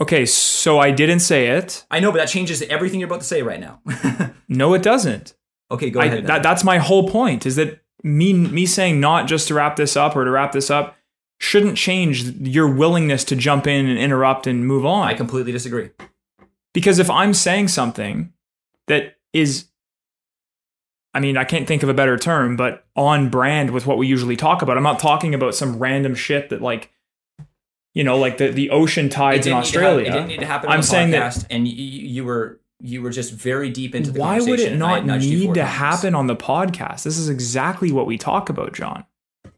[0.00, 1.84] Okay, so I didn't say it.
[1.90, 3.80] I know, but that changes everything you're about to say right now.
[4.50, 5.34] No, it doesn't.
[5.70, 6.26] okay, go I, ahead.
[6.26, 9.94] that, that's my whole point is that me me saying not just to wrap this
[9.94, 10.96] up or to wrap this up
[11.38, 15.06] shouldn't change your willingness to jump in and interrupt and move on.
[15.06, 15.90] I completely disagree.
[16.72, 18.32] because if I'm saying something
[18.86, 19.66] that is
[21.14, 24.06] I mean, I can't think of a better term, but on brand with what we
[24.06, 24.76] usually talk about.
[24.76, 26.90] I'm not talking about some random shit that like
[27.98, 30.06] you know, like the, the ocean tides in didn't, need to hap- Australia.
[30.08, 30.68] it didn't need to happen.
[30.70, 33.92] I'm on the saying that- podcast, and you, you were you were just very deep
[33.94, 34.46] into the conversation.
[34.46, 35.70] Why would it not need to times.
[35.76, 37.02] happen on the podcast?
[37.02, 39.04] This is exactly what we talk about, John.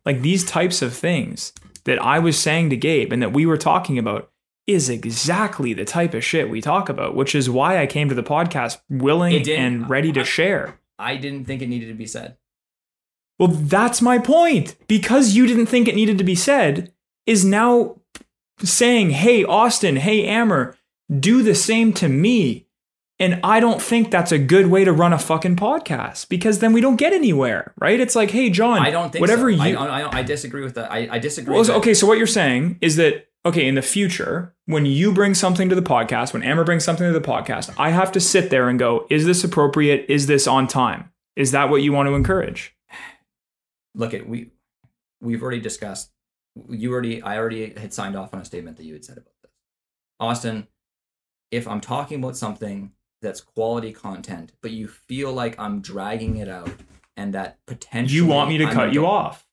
[0.07, 1.53] Like these types of things
[1.84, 4.30] that I was saying to Gabe and that we were talking about
[4.66, 8.14] is exactly the type of shit we talk about, which is why I came to
[8.14, 10.80] the podcast willing and ready to I- share.
[10.99, 12.38] I didn't think it needed to be said.
[13.38, 14.76] Well, that's my point.
[14.88, 16.93] Because you didn't think it needed to be said,
[17.26, 17.99] is now
[18.62, 20.76] saying, hey, Austin, hey, Amber,
[21.18, 22.66] do the same to me.
[23.18, 26.72] And I don't think that's a good way to run a fucking podcast because then
[26.72, 28.00] we don't get anywhere, right?
[28.00, 29.62] It's like, hey, John, I don't think whatever so.
[29.62, 29.76] you.
[29.76, 30.90] I, I, I disagree with that.
[30.90, 31.54] I, I disagree.
[31.54, 35.34] Well, okay, so what you're saying is that okay, in the future, when you bring
[35.34, 38.50] something to the podcast, when Amber brings something to the podcast, I have to sit
[38.50, 40.06] there and go, is this appropriate?
[40.08, 41.11] Is this on time?
[41.36, 42.74] Is that what you want to encourage?
[43.94, 44.50] look at we
[45.20, 46.11] we've already discussed
[46.68, 49.32] you already i already had signed off on a statement that you had said about
[49.42, 49.53] this
[50.18, 50.66] austin
[51.51, 52.92] if i'm talking about something
[53.22, 56.70] that's quality content but you feel like i'm dragging it out
[57.16, 59.46] and that potentially You want me to I'm cut you off?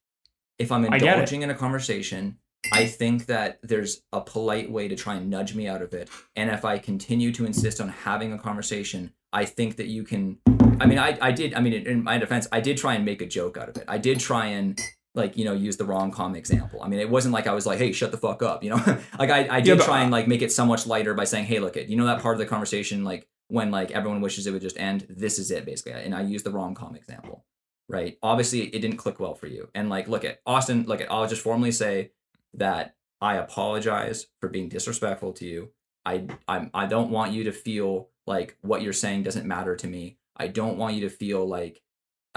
[0.59, 1.11] if i'm I get it.
[1.13, 2.37] indulging in a conversation
[2.73, 6.09] i think that there's a polite way to try and nudge me out of it
[6.35, 10.37] and if i continue to insist on having a conversation i think that you can
[10.79, 13.21] i mean i, I did i mean in my defense i did try and make
[13.21, 14.79] a joke out of it i did try and
[15.17, 16.81] like you know use the rom-com example.
[16.81, 18.77] I mean it wasn't like i was like hey shut the fuck up you know?
[19.19, 21.45] Like i, I did but- try and like make it so much lighter by saying
[21.45, 24.45] hey look it you know that part of the conversation like when like everyone wishes
[24.45, 25.07] it would just end?
[25.09, 27.45] This is it basically and i used the rom-com example
[27.89, 28.17] right?
[28.21, 31.27] Obviously it didn't click well for you and like look at austin look at i'll
[31.27, 32.11] just formally say
[32.53, 35.71] that i apologize for being disrespectful to you.
[36.05, 39.87] I I'm, i don't want you to feel like what you're saying doesn't matter to
[39.87, 40.17] me.
[40.35, 41.81] I don't want you to feel like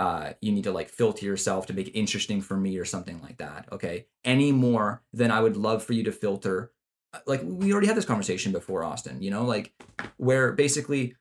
[0.00, 3.20] uh, you need to like filter yourself to make it interesting for me or something
[3.20, 6.72] like that okay any more than i would love for you to filter
[7.12, 9.72] uh, like we already had this conversation before austin you know like
[10.16, 11.14] where basically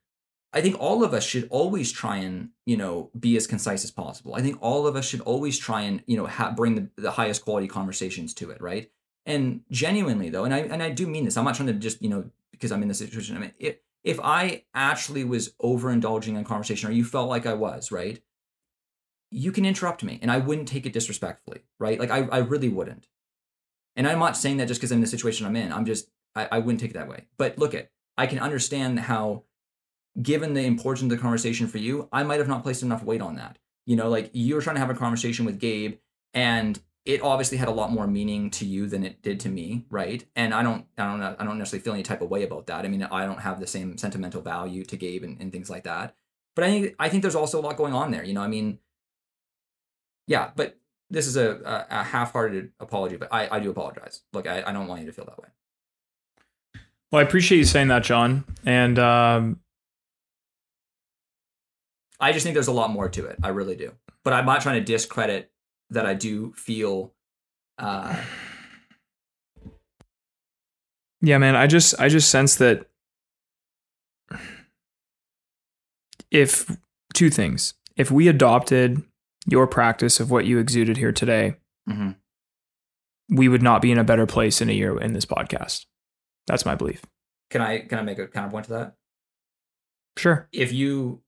[0.51, 3.91] I think all of us should always try and you know be as concise as
[3.91, 4.33] possible.
[4.35, 7.11] I think all of us should always try and you know ha- bring the, the
[7.11, 8.89] highest quality conversations to it, right?
[9.25, 11.37] And genuinely though, and I and I do mean this.
[11.37, 13.37] I'm not trying to just you know because I'm in this situation.
[13.37, 17.53] I mean, if if I actually was overindulging in conversation, or you felt like I
[17.53, 18.19] was, right?
[19.31, 21.99] You can interrupt me, and I wouldn't take it disrespectfully, right?
[21.99, 23.07] Like I I really wouldn't.
[23.95, 25.71] And I'm not saying that just because I'm in the situation I'm in.
[25.71, 27.25] I'm just I, I wouldn't take it that way.
[27.37, 29.43] But look at I can understand how
[30.21, 33.21] given the importance of the conversation for you, I might have not placed enough weight
[33.21, 33.57] on that.
[33.85, 35.97] You know, like you were trying to have a conversation with Gabe,
[36.33, 39.85] and it obviously had a lot more meaning to you than it did to me,
[39.89, 40.23] right?
[40.35, 42.85] And I don't, I don't, I don't necessarily feel any type of way about that.
[42.85, 45.85] I mean, I don't have the same sentimental value to Gabe and, and things like
[45.85, 46.15] that.
[46.55, 48.23] But I think, I think there's also a lot going on there.
[48.23, 48.79] You know, I mean,
[50.29, 50.51] yeah.
[50.55, 50.77] But
[51.09, 54.21] this is a, a, a half-hearted apology, but I, I do apologize.
[54.31, 55.49] Look, I, I don't want you to feel that way.
[57.11, 58.45] Well, I appreciate you saying that, John.
[58.65, 59.59] And um,
[62.19, 63.39] I just think there's a lot more to it.
[63.43, 63.91] I really do.
[64.23, 65.51] But I'm not trying to discredit
[65.89, 67.13] that I do feel
[67.79, 68.15] uh
[71.21, 72.87] yeah, man, I just I just sense that
[76.31, 76.77] if
[77.13, 77.73] two things.
[77.97, 79.03] If we adopted
[79.45, 81.55] your practice of what you exuded here today,
[81.87, 82.15] Mhm.
[83.29, 85.85] we would not be in a better place in a year in this podcast.
[86.47, 87.01] That's my belief.
[87.49, 88.95] Can I can I make a counterpoint to that?
[90.17, 90.49] Sure.
[90.51, 91.21] if you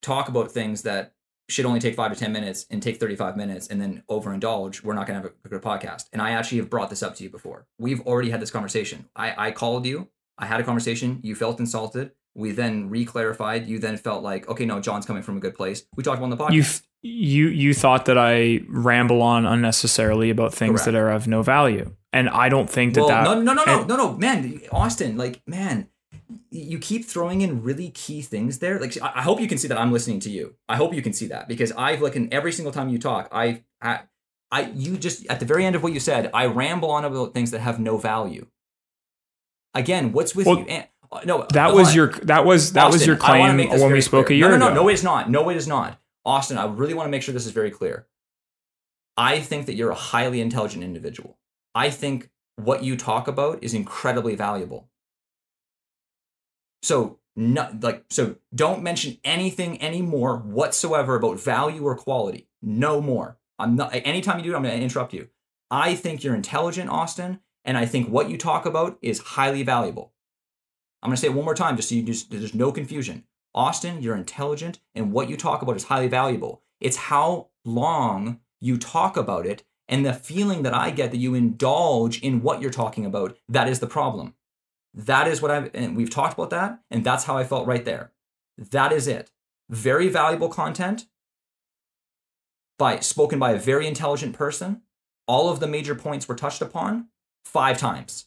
[0.00, 1.12] talk about things that
[1.50, 4.94] should only take five to 10 minutes and take 35 minutes and then overindulge, we're
[4.94, 6.04] not going to have a good podcast.
[6.10, 7.66] And I actually have brought this up to you before.
[7.78, 9.10] We've already had this conversation.
[9.14, 10.08] I, I called you,
[10.38, 12.12] I had a conversation, you felt insulted.
[12.34, 13.66] We then re-clarified.
[13.68, 15.84] You then felt like, okay, no, John's coming from a good place.
[15.94, 16.52] We talked about on the podcast.
[16.54, 20.84] You f- you you thought that I ramble on unnecessarily about things Correct.
[20.86, 23.64] that are of no value, and I don't think that well, that no, no, no,
[23.64, 25.88] no, and- no, no, man, Austin, like, man,
[26.50, 28.80] you keep throwing in really key things there.
[28.80, 30.54] Like, I I hope you can see that I'm listening to you.
[30.66, 33.28] I hope you can see that because I've like in every single time you talk,
[33.30, 34.00] I, I,
[34.50, 37.34] I, you just at the very end of what you said, I ramble on about
[37.34, 38.46] things that have no value.
[39.74, 40.64] Again, what's with Well, you?
[40.66, 41.94] And, uh, no, that was on.
[41.96, 44.36] your that was that was your claim when we spoke clear.
[44.36, 44.74] a year no, no, ago.
[44.74, 45.28] No, no, it is not.
[45.28, 46.00] No, it is not.
[46.24, 48.06] Austin, I really want to make sure this is very clear.
[49.16, 51.38] I think that you're a highly intelligent individual.
[51.74, 54.88] I think what you talk about is incredibly valuable.
[56.82, 62.48] So, no, like, so don't mention anything anymore whatsoever about value or quality.
[62.62, 63.38] No more.
[63.58, 63.90] I'm not.
[63.92, 65.28] Anytime you do, it, I'm going to interrupt you.
[65.70, 70.12] I think you're intelligent, Austin, and I think what you talk about is highly valuable.
[71.02, 73.24] I'm going to say it one more time just so you just there's no confusion.
[73.54, 76.62] Austin, you're intelligent and what you talk about is highly valuable.
[76.80, 81.34] It's how long you talk about it and the feeling that I get that you
[81.34, 84.34] indulge in what you're talking about that is the problem.
[84.92, 87.84] That is what I've and we've talked about that and that's how I felt right
[87.84, 88.12] there.
[88.58, 89.30] That is it.
[89.70, 91.06] Very valuable content
[92.78, 94.82] by spoken by a very intelligent person.
[95.26, 97.08] All of the major points were touched upon
[97.44, 98.26] 5 times.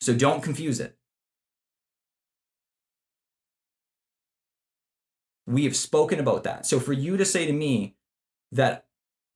[0.00, 0.96] So don't confuse it.
[5.50, 6.66] We have spoken about that.
[6.66, 7.96] So for you to say to me
[8.52, 8.86] that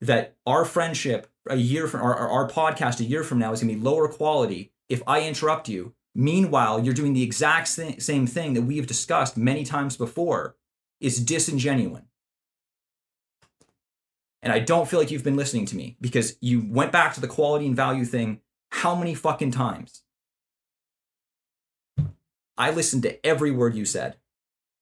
[0.01, 3.73] that our friendship a year from our, our podcast a year from now is going
[3.73, 8.53] to be lower quality if I interrupt you, meanwhile you're doing the exact same thing
[8.53, 10.55] that we have discussed many times before,
[10.99, 12.03] is disingenuous.
[14.41, 17.21] And I don't feel like you've been listening to me because you went back to
[17.21, 20.03] the quality and value thing how many fucking times?
[22.57, 24.17] I listened to every word you said,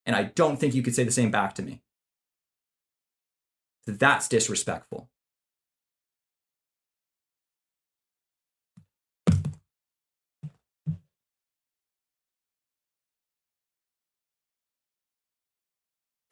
[0.06, 1.82] and I don't think you could say the same back to me.
[3.86, 5.10] That's disrespectful.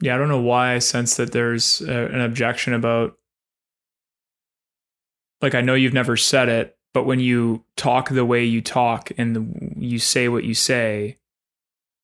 [0.00, 3.16] Yeah, I don't know why I sense that there's uh an objection about.
[5.40, 9.10] Like, I know you've never said it, but when you talk the way you talk
[9.18, 9.46] and the,
[9.76, 11.18] you say what you say,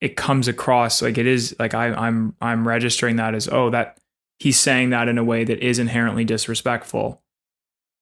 [0.01, 3.99] it comes across like it is like I, I'm I'm registering that as oh that
[4.39, 7.23] he's saying that in a way that is inherently disrespectful.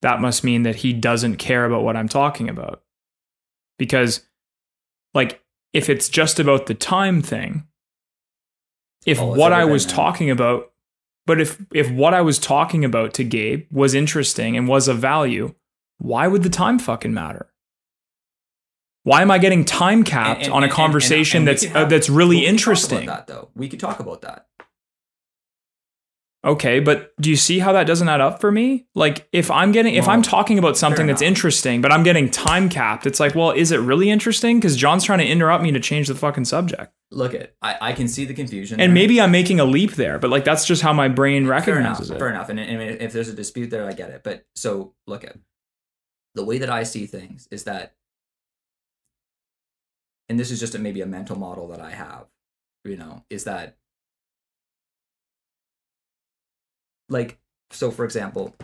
[0.03, 2.83] That must mean that he doesn't care about what I'm talking about,
[3.79, 4.27] because,
[5.15, 5.43] like,
[5.73, 7.67] if it's just about the time thing,
[9.07, 9.95] if oh, it's what I was man.
[9.95, 10.71] talking about,
[11.25, 14.99] but if if what I was talking about to Gabe was interesting and was of
[14.99, 15.55] value,
[15.97, 17.49] why would the time fucking matter?
[19.07, 21.69] Why am I getting time capped And- on and- a and- conversation and that's uh,
[21.71, 23.07] have- that's we really could talk about interesting?
[23.07, 24.49] That though, we could talk about that.
[26.45, 28.87] Okay, but do you see how that doesn't add up for me?
[28.97, 32.69] Like if I'm getting if I'm talking about something that's interesting, but I'm getting time
[32.69, 34.59] capped, it's like, well, is it really interesting?
[34.59, 36.93] Because John's trying to interrupt me to change the fucking subject.
[37.13, 38.95] Look at I, I can see the confusion, And there.
[38.95, 41.67] maybe I'm making a leap there, but like that's just how my brain fair enough,
[41.69, 42.19] recognizes it.
[42.19, 42.49] fair enough.
[42.49, 44.23] And, and if there's a dispute there, I get it.
[44.25, 45.37] But so look at
[46.35, 47.95] the way that I see things is that,
[50.29, 52.27] and this is just a, maybe a mental model that I have,
[52.85, 53.77] you know, is that
[57.09, 57.39] like
[57.71, 58.55] so for example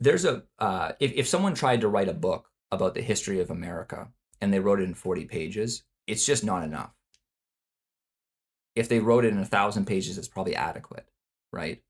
[0.00, 3.50] there's a uh, if, if someone tried to write a book about the history of
[3.50, 4.08] america
[4.40, 6.90] and they wrote it in 40 pages it's just not enough.
[8.74, 11.08] If they wrote it in a thousand pages it's probably adequate
[11.52, 11.82] right?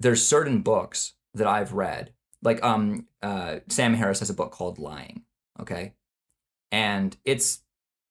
[0.00, 2.12] There's certain books that i've read
[2.42, 5.22] like um uh, sam harris has a book called lying
[5.60, 5.94] okay?
[6.70, 7.60] And it's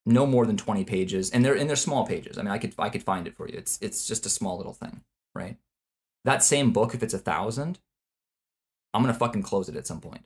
[0.06, 2.38] no more than 20 pages and they're and they're small pages.
[2.38, 3.56] I mean i could i could find it for you.
[3.58, 5.02] It's it's just a small little thing
[5.34, 5.58] right?
[6.26, 7.80] That same book if it's a thousand
[8.94, 10.24] i'm gonna fucking close it at some point.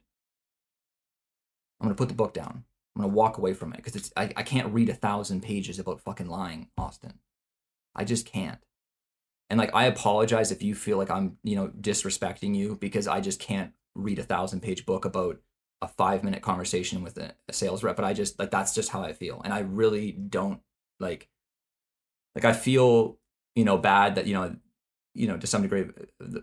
[1.79, 2.63] I'm gonna put the book down.
[2.95, 5.79] I'm gonna walk away from it because it's I, I can't read a thousand pages
[5.79, 7.19] about fucking lying austin.
[7.95, 8.59] I just can't.
[9.49, 13.21] And like i apologize if you feel like i'm you know disrespecting you because i
[13.21, 15.39] just can't read a thousand page book about
[15.81, 18.89] a five minute conversation with a, a sales rep, but I just like that's just
[18.89, 20.61] how I feel, and I really don't
[20.99, 21.27] like
[22.35, 23.17] like I feel
[23.55, 24.55] you know bad that you know
[25.13, 25.85] you know to some degree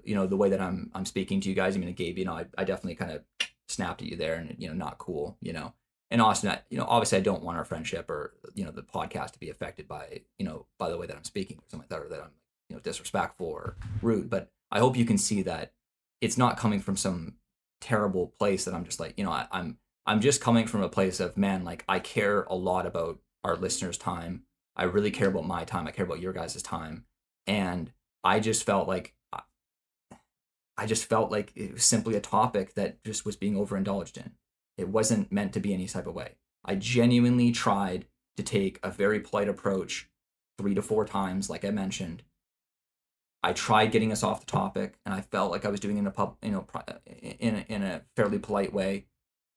[0.05, 1.77] you know the way that I'm I'm speaking to you guys.
[1.77, 3.23] I mean, Gabe, you know, I, I definitely kind of
[3.69, 5.75] snapped at you there, and you know, not cool, you know.
[6.11, 8.83] And Austin, I, you know, obviously, I don't want our friendship or you know the
[8.83, 11.85] podcast to be affected by you know by the way that I'm speaking or something
[11.85, 12.33] like that, or that I'm
[12.69, 14.31] you know disrespectful or rude.
[14.31, 15.73] But I hope you can see that
[16.21, 17.35] it's not coming from some
[17.83, 20.89] terrible place that I'm just like you know I, I'm I'm just coming from a
[20.89, 24.45] place of man, like I care a lot about our listeners' time.
[24.75, 25.87] I really care about my time.
[25.87, 27.05] I care about your guys' time,
[27.47, 27.93] and
[28.25, 29.15] I just felt like
[30.77, 34.33] I just felt like it was simply a topic that just was being overindulged in.
[34.79, 36.37] It wasn't meant to be any type of way.
[36.65, 38.07] I genuinely tried
[38.37, 40.09] to take a very polite approach
[40.59, 42.23] three to four times, like I mentioned.
[43.43, 46.01] I tried getting us off the topic, and I felt like I was doing it
[46.01, 46.67] in a pub, you know,
[47.39, 49.07] in a, in a fairly polite way.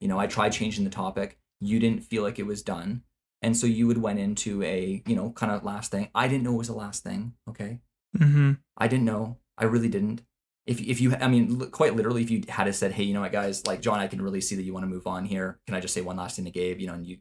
[0.02, 1.38] You know, I tried changing the topic.
[1.62, 3.04] You didn't feel like it was done,
[3.42, 6.10] and so you would went into a you know kind of last thing.
[6.16, 7.34] I didn't know it was the last thing.
[7.50, 7.80] Okay,
[8.18, 8.54] Mm-hmm.
[8.78, 9.38] I didn't know.
[9.58, 10.22] I really didn't.
[10.66, 13.32] If if you, I mean, quite literally, if you had said, "Hey, you know what,
[13.32, 15.60] guys, like John, I can really see that you want to move on here.
[15.68, 17.18] Can I just say one last thing to Gabe?" You know, and you,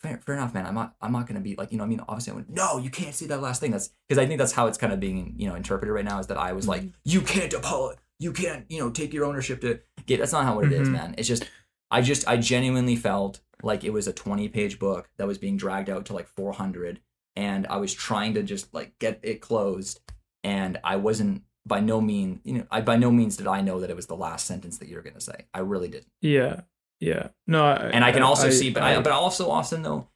[0.00, 0.66] fair, fair enough, man.
[0.66, 2.78] I'm not, I'm not gonna be like, you know, I mean, obviously, I went, no,
[2.78, 3.70] you can't say that last thing.
[3.70, 6.18] That's because I think that's how it's kind of being, you know, interpreted right now.
[6.18, 9.60] Is that I was like, you can't apologize, you can't, you know, take your ownership
[9.62, 10.18] to get.
[10.20, 10.92] That's not how it is, Mhm.
[10.92, 11.14] man.
[11.18, 11.44] It's just,
[11.90, 15.56] I just, I genuinely felt like it was a 20 page book that was being
[15.56, 17.00] dragged out to like 400,
[17.36, 20.00] and I was trying to just like get it closed
[20.44, 23.80] and I wasn't by no means, you know, I by no means did I know
[23.80, 25.46] that it was the last sentence that you were going to say.
[25.52, 26.06] I really didn't.
[26.22, 26.60] Yeah.
[27.00, 27.28] Yeah.
[27.46, 27.64] No.
[27.64, 30.08] I, And I can also I- see, but I, but also Austin though,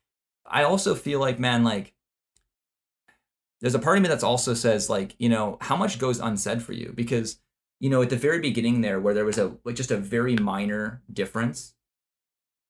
[0.47, 1.95] I also feel like man, like
[3.61, 6.63] there's a part of me that's also says like, you know, how much goes unsaid
[6.63, 7.39] for you because
[7.81, 10.37] you know at the very beginning there where there was a like just a very
[10.37, 11.75] minor difference.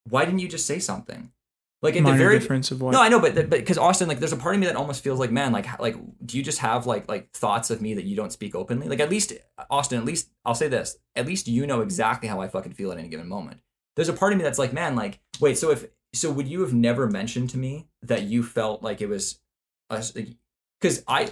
[0.08, 1.32] Why didn't you just say something?
[1.80, 2.92] Like at minor the very difference of what?
[2.92, 5.02] No, I know, but but because Austin, like, there's a part of me that almost
[5.02, 8.04] feels like, man, like, like, do you just have like like thoughts of me that
[8.04, 8.88] you don't speak openly?
[8.88, 9.32] Like, at least
[9.68, 12.92] Austin, at least I'll say this, at least you know exactly how I fucking feel
[12.92, 13.60] at any given moment.
[13.96, 16.60] There's a part of me that's like, man, like, wait, so if so, would you
[16.60, 19.40] have never mentioned to me that you felt like it was,
[19.88, 21.30] because I,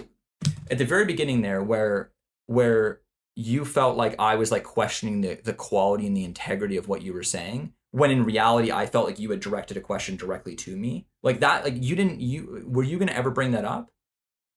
[0.71, 2.11] at the very beginning there, where
[2.47, 3.01] where
[3.35, 7.01] you felt like I was like questioning the the quality and the integrity of what
[7.01, 10.55] you were saying when in reality I felt like you had directed a question directly
[10.55, 11.05] to me.
[11.23, 13.91] Like that like you didn't you were you going to ever bring that up?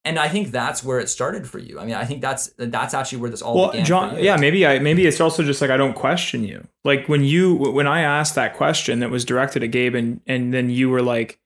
[0.06, 1.80] And I think that's where it started for you.
[1.80, 3.86] I mean, I think that's that's actually where this all well, began.
[3.86, 6.66] John, yeah, maybe I maybe it's also just like I don't question you.
[6.84, 10.52] Like when you when I asked that question that was directed at Gabe, and and
[10.52, 11.40] then you were like,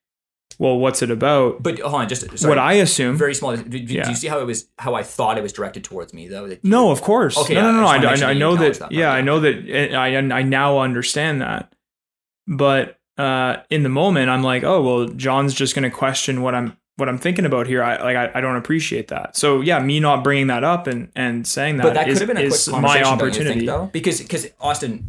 [0.58, 3.16] "Well, what's it about?" But hold on, just sorry, what I assume.
[3.16, 3.56] very small.
[3.56, 4.68] Do, do- do you see how it was?
[4.78, 6.56] How I thought it was directed towards me, though.
[6.64, 7.38] No, of course.
[7.38, 7.86] Okay, no, no, no.
[7.86, 8.74] I, I, sure I that know that.
[8.80, 9.94] that yeah, I know that.
[9.94, 11.72] I I now understand that.
[12.48, 16.56] But uh, in the moment, I'm like, oh well, John's just going to question what
[16.56, 17.82] I'm what I'm thinking about here.
[17.82, 19.36] I like I, I don't appreciate that.
[19.36, 22.28] So yeah, me not bringing that up and and saying that but that is- could
[22.28, 23.60] have been a quick conversation, my opportunity.
[23.60, 23.88] think, though?
[23.92, 25.08] Because because Austin,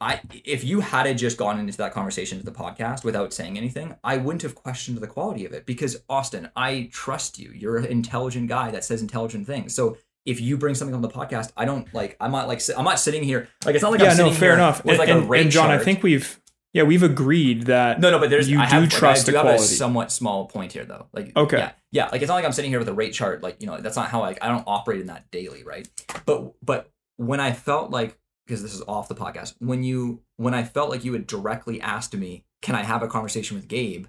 [0.00, 3.94] I if you had just gone into that conversation to the podcast without saying anything,
[4.02, 5.66] I wouldn't have questioned the quality of it.
[5.66, 7.52] Because Austin, I trust you.
[7.54, 9.74] You're an intelligent guy that says intelligent things.
[9.74, 12.16] So if you bring something on the podcast, I don't like.
[12.20, 12.62] I'm not like.
[12.76, 14.82] I'm not sitting here like it's not like yeah, I'm no, sitting fair here enough.
[14.84, 16.40] And, like and, and John, I think we've
[16.72, 19.26] yeah we've agreed that No, no, but there's you I do have, like, trust I
[19.26, 21.06] do the have a somewhat small point here though.
[21.12, 21.58] Like Okay.
[21.58, 23.42] yeah, yeah, like it's not like I'm sitting here with a rate chart.
[23.42, 25.88] Like you know, that's not how I I don't operate in that daily, right?
[26.26, 30.54] But but when I felt like because this is off the podcast, when you when
[30.54, 34.06] I felt like you had directly asked me, can I have a conversation with Gabe?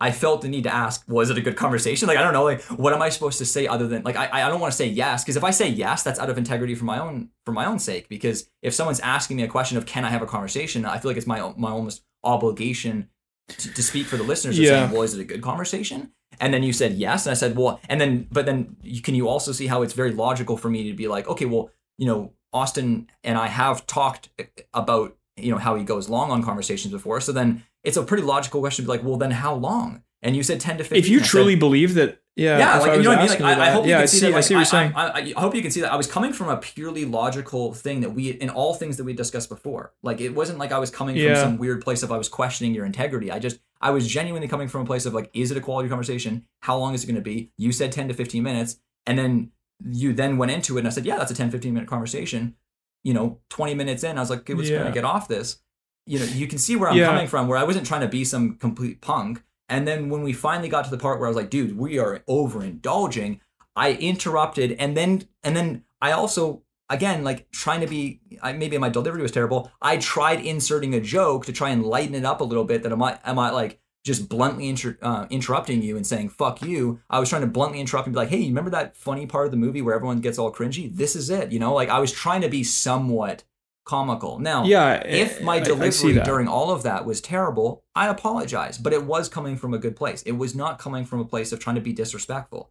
[0.00, 2.06] I felt the need to ask, was it a good conversation?
[2.06, 4.28] Like I don't know, like what am I supposed to say other than like I
[4.32, 6.74] I don't want to say yes because if I say yes, that's out of integrity
[6.74, 8.08] for my own for my own sake.
[8.08, 11.10] Because if someone's asking me a question of can I have a conversation, I feel
[11.10, 13.08] like it's my my almost obligation
[13.48, 14.58] to, to speak for the listeners.
[14.58, 14.70] Yeah.
[14.70, 16.12] saying, well, is it a good conversation?
[16.40, 19.14] And then you said yes, and I said, well, and then but then you, can
[19.14, 22.06] you also see how it's very logical for me to be like, okay, well, you
[22.06, 26.42] know, Austin and I have talked eh, about you know how he goes long on
[26.44, 29.54] conversations before, so then it's a pretty logical question to be like, well, then how
[29.54, 30.02] long?
[30.22, 30.98] And you said ten to fifteen.
[30.98, 33.22] if you I said, truly believe that, yeah, yeah, like I you know what I
[33.22, 33.30] mean.
[33.30, 34.32] Like I, I hope you can I see, see, that.
[34.32, 34.92] Like, I see what you're saying.
[34.94, 35.92] I, I, hope you can see that.
[35.92, 39.12] I was coming from a purely logical thing that we in all things that we
[39.12, 39.92] discussed before.
[40.02, 41.34] Like it wasn't like I was coming Yeah.
[41.34, 43.30] from some weird place of I was questioning your integrity.
[43.30, 45.88] I just I was genuinely coming from a place of like, is it a quality
[45.88, 46.44] conversation?
[46.62, 47.52] How long is it going to be?
[47.56, 49.52] You said ten to fifteen minutes, and then
[49.88, 52.56] you then went into it, and I said, yeah, that's a 10, 15 minute conversation.
[53.04, 54.78] You know, twenty minutes in, I was like, okay, what's Yeah.
[54.78, 55.60] going to get off this?
[56.08, 57.06] You know, you can see where I'm Yeah.
[57.06, 57.48] coming from.
[57.48, 59.42] Where I wasn't trying to be some complete punk.
[59.68, 61.98] And then when we finally got to the part where I was like, dude, we
[61.98, 63.40] are overindulging,
[63.76, 68.78] I interrupted and then and then I also again, like trying to be, I, maybe
[68.78, 69.70] my delivery was terrible.
[69.82, 72.82] I tried inserting a joke to try and lighten it up a little bit.
[72.82, 76.62] That am I, am I like just bluntly inter, uh, interrupting you and saying "fuck
[76.62, 77.00] you"?
[77.10, 79.44] I was trying to bluntly interrupt and be like, "Hey, you remember that funny part
[79.44, 80.94] of the movie where everyone gets all cringy?
[80.96, 83.44] This is it." You know, like I was trying to be somewhat
[83.88, 84.38] comical.
[84.38, 89.04] Now, Yeah, if my delivery during all of that was terrible, I apologize, but it
[89.04, 90.22] was coming from a good place.
[90.22, 92.70] It was not coming from a place of trying to be disrespectful.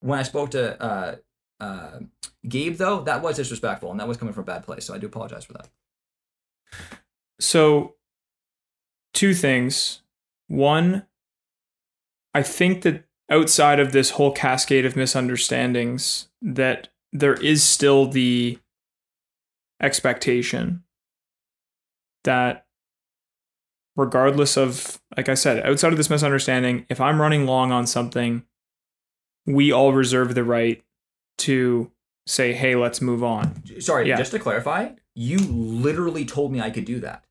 [0.00, 1.16] When I spoke to uh,
[1.60, 1.98] uh,
[2.48, 4.86] Gabe, though, that was disrespectful, and that was coming from a bad place.
[4.86, 5.68] So I do apologize for that.
[7.38, 7.96] So,
[9.12, 10.00] two things.
[10.48, 11.06] One,
[12.32, 18.58] I think that outside of this whole cascade of misunderstandings, that there is still the
[19.80, 20.82] expectation
[22.24, 22.66] that
[23.96, 28.44] regardless of like I said, outside of this misunderstanding, if I'm running long on something,
[29.46, 30.82] we all reserve the right
[31.38, 31.90] to
[32.26, 34.16] say, "Hey, let's move on." Sorry, Yeah.
[34.16, 37.24] just to clarify, you literally told me I could do that.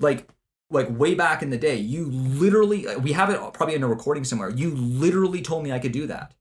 [0.00, 0.28] Like,
[0.70, 4.24] like way back in the day, you literally we have it probably in a recording
[4.24, 4.50] somewhere.
[4.50, 6.34] You literally told me I could do that.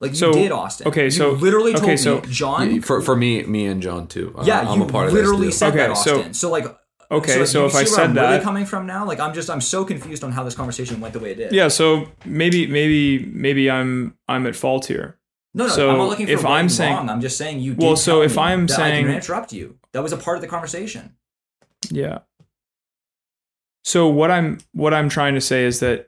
[0.00, 0.88] Like you So, did, Austin.
[0.88, 2.80] okay, You so- literally told okay, so- me, John.
[2.80, 4.34] for for me, me and John too.
[4.36, 5.58] Uh, yeah, I'm you a part literally of this.
[5.58, 6.32] said Okay, that, Austin.
[6.34, 6.64] So, like,
[7.12, 9.18] Okay, so you if I see where said I'm really that- coming from now, like
[9.20, 11.52] I'm just I'm so confused on how this conversation went the way it did.
[11.52, 15.18] Yeah, so maybe maybe maybe I'm I'm at fault here.
[15.52, 17.10] No, no, So I'm not looking for if right I'm and saying- wrong.
[17.10, 17.74] I'm just saying you.
[17.74, 20.12] Did Well, so tell if me I'm that I saying- can interrupt you, that was
[20.12, 21.16] a part of the conversation.
[21.90, 22.18] Yeah.
[23.84, 26.06] So what I'm what I'm trying to say is that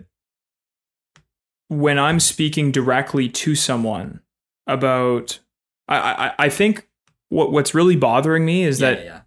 [1.73, 4.21] when I'm speaking directly to someone
[4.67, 5.41] about
[5.89, 6.87] I I, I think
[7.31, 9.21] what what's really bothering me is yeah, that yeah.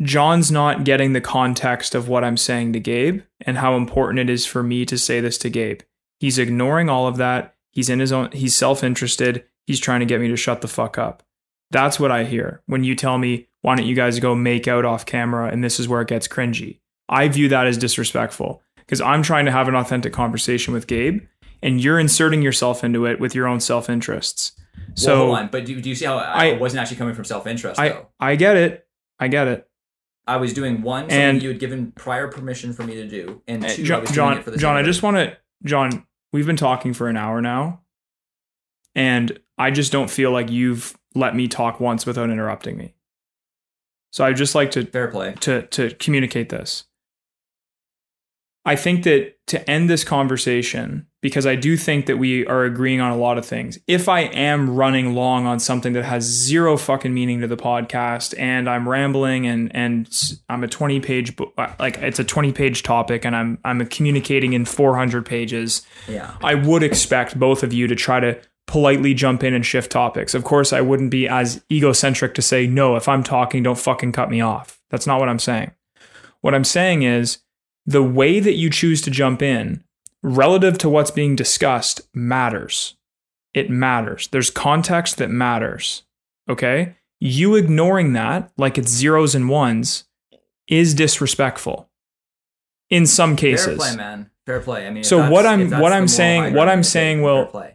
[0.00, 4.30] John's not getting the context of what I'm saying to Gabe and how important it
[4.30, 5.80] is for me to say this to Gabe.
[6.18, 7.54] He's ignoring all of that.
[7.70, 9.44] He's in his own he's self-interested.
[9.66, 11.22] He's trying to get me to shut the fuck up.
[11.70, 14.86] That's what I hear when you tell me, why don't you guys go make out
[14.86, 16.80] off camera and this is where it gets cringy.
[17.08, 21.26] I view that as disrespectful because I'm trying to have an authentic conversation with Gabe
[21.62, 24.52] and you're inserting yourself into it with your own self-interests.
[24.94, 27.14] So well, hold on, but do, do you see how I, I- wasn't actually coming
[27.14, 28.02] from self interest I?
[28.20, 28.86] I get it.
[29.18, 29.68] I get it.
[30.26, 33.42] I was doing one something And- you had given prior permission for me to do,
[33.48, 35.16] and Uh, two, I John, was doing John, it for the John, I just want
[35.16, 37.80] to, John, we've been talking for an hour now,
[38.94, 42.94] and I just don't feel like you've let me talk once without interrupting me.
[44.10, 45.34] So I'd just like to fair play.
[45.40, 46.84] to to communicate this.
[48.64, 53.00] I think that to end this conversation, because I do think that we are agreeing
[53.00, 53.78] on a lot of things.
[53.88, 58.38] If I am running long on something that has zero fucking meaning to the podcast,
[58.38, 60.08] and I'm rambling, and and
[60.48, 63.84] I'm a 20 page bo- uh, like it's a 20 page topic, and I'm I'm
[63.86, 69.12] communicating in 400 pages, Yeah, I would expect both of you to try to politely
[69.12, 70.34] jump in and shift topics.
[70.34, 74.12] Of course, I wouldn't be as egocentric to say, no, if I'm talking, don't fucking
[74.12, 74.80] cut me off.
[74.88, 75.72] That's not what I'm saying.
[76.42, 77.38] What I'm saying is
[77.86, 79.82] the way that you choose to jump in
[80.22, 82.96] relative to what's being discussed matters.
[83.54, 84.28] It matters.
[84.28, 86.04] There's context that matters.
[86.48, 86.96] Okay?
[87.20, 90.04] You ignoring that like it's zeros and ones
[90.68, 91.88] is disrespectful
[92.88, 93.66] in some cases.
[93.66, 94.30] fair play, man.
[94.46, 94.86] Fair play.
[94.86, 97.74] I mean, So what I'm- what I'm saying- what I'm saying will- play.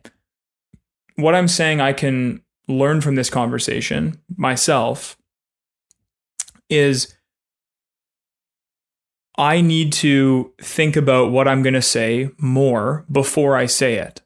[1.16, 5.18] what I'm saying I can learn from this conversation myself
[6.70, 7.16] is
[9.38, 14.22] I need to think about what I'm going to say more before I say it.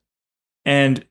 [0.66, 1.06] And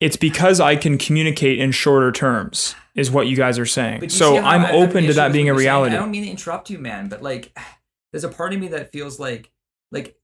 [0.00, 4.08] it's because I can communicate in shorter terms, is what you guys are saying.
[4.08, 5.64] So I'm I open to that being a you're saying?
[5.66, 5.96] reality.
[5.96, 7.56] I don't mean to interrupt you, man, but like,
[8.12, 9.50] there's a part of me that feels like,
[9.92, 10.16] like.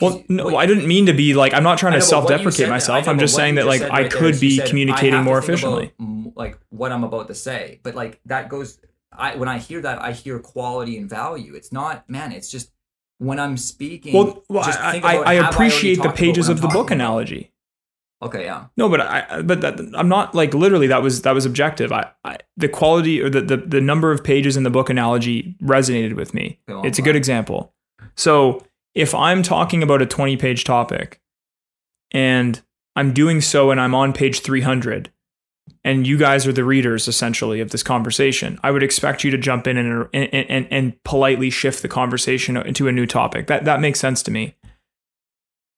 [0.00, 2.24] Well, no, what- I didn't mean to be like, I'm not trying to know, but
[2.24, 3.06] what you self-deprecate myself.
[3.06, 5.44] know, I'm just saying that like said I right could be said, communicating more about,
[5.48, 5.92] efficiently.
[6.00, 8.78] mm, like what I'm about to say, but like that goes.
[9.18, 11.54] I when I hear that, I hear quality and value.
[11.54, 12.32] It's not, man.
[12.32, 12.70] It's just
[13.18, 14.14] when I'm speaking.
[14.14, 16.94] Well, well just I, I, I appreciate the pages of the book about?
[16.94, 17.52] analogy.
[18.22, 18.66] Okay, yeah.
[18.78, 21.92] No, but I, but that, I'm not like literally that was that was objective.
[21.92, 25.54] I, I the quality or the, the the number of pages in the book analogy
[25.62, 26.58] resonated with me.
[26.66, 27.16] Go on, It's a good on.
[27.16, 27.74] example.
[28.14, 28.64] So
[28.94, 31.20] if I'm talking about a 20 page topic
[32.12, 32.62] and
[32.96, 35.12] I'm doing so and I'm on page 300
[35.86, 39.38] and you guys are the readers essentially of this conversation, I would expect you to
[39.38, 43.46] jump in and and, and, and politely shift the conversation into a new topic.
[43.46, 44.56] That that makes sense to me.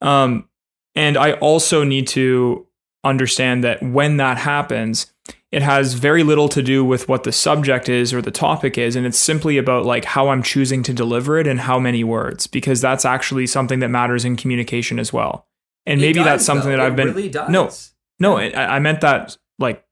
[0.01, 0.49] Um,
[0.95, 2.67] and I also need to
[3.05, 5.13] understand that when that happens,
[5.53, 8.97] it has very little to do with what the subject is or the topic is.
[8.97, 12.47] And it's simply about like how I'm choosing to deliver it and how many words,
[12.47, 15.47] because that's actually something that matters in communication as well.
[15.87, 16.77] And It maybe that's something though.
[16.79, 17.49] that I've It been really does.
[17.51, 17.71] no,
[18.19, 19.85] no, I, I meant that like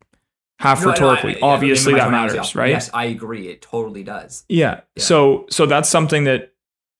[0.59, 1.37] half No, no, rhetorically.
[1.43, 2.71] I- I- Obviously, that matters, right?
[2.71, 3.49] Yes, I agree.
[3.49, 4.45] It totally does.
[4.49, 4.81] Yeah.
[4.97, 5.03] Yeah.
[5.03, 6.53] So so that's something that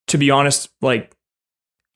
[0.09, 1.17] to be honest, like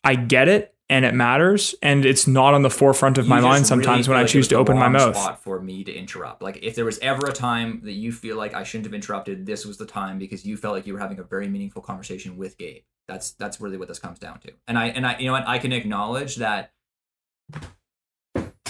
[0.04, 3.40] I get it and it matters and it's not on the forefront of You my
[3.40, 5.14] mind sometimes really when I choose to open my mouth.
[5.16, 6.42] Spot for me to interrupt.
[6.42, 9.46] Like if there was ever a time that you feel like I shouldn't have interrupted,
[9.46, 12.36] this was the time because you felt like you were having a very meaningful conversation
[12.36, 12.82] with Gabe.
[13.06, 14.52] That's that's really what this comes down to.
[14.66, 16.72] And I and I you know what I can acknowledge that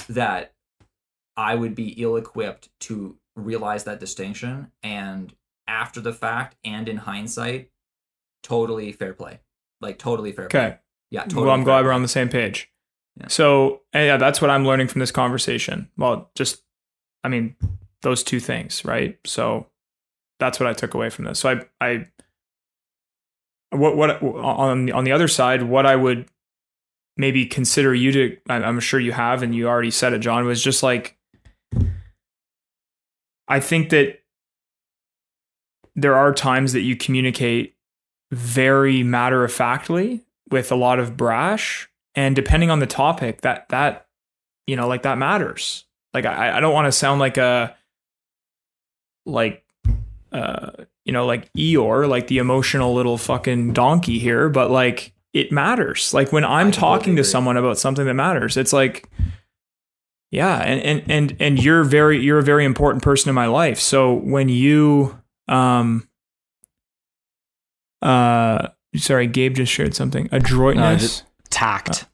[0.09, 0.53] that
[1.37, 5.35] I would be ill equipped to realize that distinction and
[5.67, 7.71] after the fact and in hindsight,
[8.43, 9.41] totally fair play.
[9.81, 10.61] Like totally fair play.
[10.61, 10.79] Okay.
[11.11, 11.47] Yeah, totally.
[11.47, 11.87] well, I'm glad play.
[11.87, 12.71] we're on the same page.
[13.17, 13.29] Yeah.
[13.29, 15.91] So, yeah, that's what I'm learning from this conversation.
[15.97, 16.63] Well, just,
[17.25, 17.57] I mean,
[18.03, 19.19] those two things, right?
[19.25, 19.67] So,
[20.39, 21.41] that's what I took away from this.
[21.41, 22.07] So, I, I,
[23.71, 26.27] what, what on on the other side, what I would
[27.17, 30.63] maybe consider you to, I'm sure you have, and you already said it, John, was
[30.63, 31.17] just like,
[33.51, 34.21] I think that
[35.97, 37.75] there are times that you communicate
[38.31, 40.21] very matter of factly
[40.51, 44.07] with a lot of brash and depending on the topic that that
[44.69, 45.85] you know like that matters.
[46.15, 47.77] Like i i don't want to sound like a
[49.27, 49.65] like
[50.33, 50.71] uh
[51.05, 56.15] you know like eeyore like the emotional little fucking donkey here but like it matters.
[56.15, 59.09] Like when i'm I talking totally to someone about something that matters it's like
[60.31, 63.79] yeah and and and and you're very you're a very important person in my life
[63.81, 66.07] so when you um
[68.03, 72.07] uh sorry gabe just shared something adroitness just tact.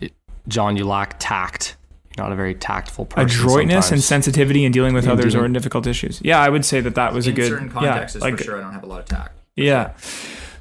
[0.00, 0.12] It-
[0.48, 1.76] John, you lack tact.
[2.16, 3.24] You're not a very tactful person.
[3.24, 6.20] adroitness and sensitivity in dealing with In others or in difficult issues.
[6.22, 8.44] Yeah, I would say that that was in a good certain yeah, contexts like for
[8.44, 9.38] sure I don't have a lot of tact.
[9.56, 9.92] yeah.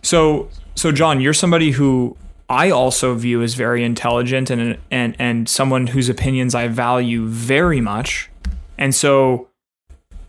[0.01, 2.15] So so John, you're somebody who
[2.51, 7.79] I also view as very intelligent and and and someone whose opinions I value very
[7.79, 8.29] much.
[8.77, 9.47] And so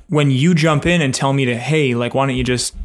[0.09, 2.77] when you jump in and tell me to hey, like why don't you just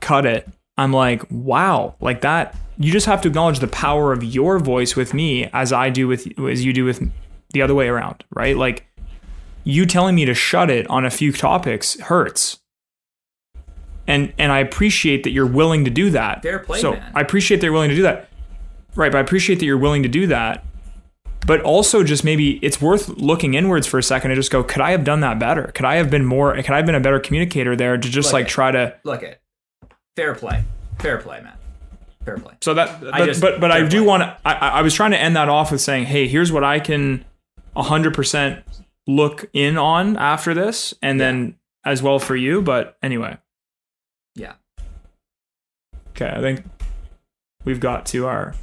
[0.00, 0.48] cut it?
[0.76, 4.96] I'm like, wow, like that you just have to acknowledge the power of your voice
[4.96, 7.12] with me as I do with as you do with
[7.52, 8.56] the other way around, right?
[8.56, 8.86] Like
[9.62, 12.58] you telling me to shut it on a few topics hurts.
[14.06, 16.42] And and I appreciate that you're willing to do that.
[16.42, 17.12] Fair play, so man.
[17.14, 18.29] I appreciate that you're willing to do that.
[19.00, 20.62] Right, but I appreciate that you're willing to do that.
[21.46, 24.82] But also just maybe it's worth looking inwards for a second and just go, could
[24.82, 25.72] I have done that better?
[25.74, 28.26] Could I have been more could I have been a better communicator there to just
[28.28, 28.50] Look like it.
[28.50, 29.40] try to Look it.
[30.16, 30.64] Fair play.
[30.98, 31.54] Fair play, man.
[32.26, 32.52] Fair play.
[32.60, 34.36] So that, I but just- but, but I do want to.
[34.44, 37.24] I, I was trying to end that off with saying, hey, here's what I can,
[37.74, 38.62] hundred percent
[39.06, 41.56] look in on after this, and then
[41.86, 42.60] as well for you.
[42.60, 43.38] But anyway,
[44.34, 44.52] Yeah.
[46.10, 46.64] okay, I think
[47.64, 48.54] we've got to our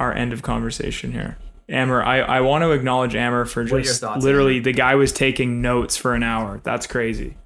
[0.00, 1.38] our end of conversation here.
[1.68, 4.64] Amber, I, I want to acknowledge Amber for What are your just thoughts, literally Amber?
[4.64, 6.60] the guy was taking notes for an hour.
[6.62, 7.36] That's crazy.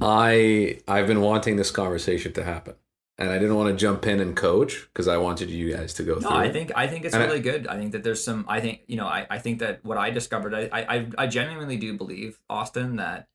[0.00, 2.74] I I've been wanting this conversation to happen,
[3.18, 6.02] and I didn't want to jump in and coach because I wanted you guys to
[6.02, 6.30] go No, through.
[6.30, 7.66] I think I think it's And I- really good.
[7.68, 8.44] I think that there's some.
[8.48, 9.06] I think you know.
[9.06, 10.54] I, I think that what I discovered.
[10.54, 13.28] I, I I genuinely do believe Austin that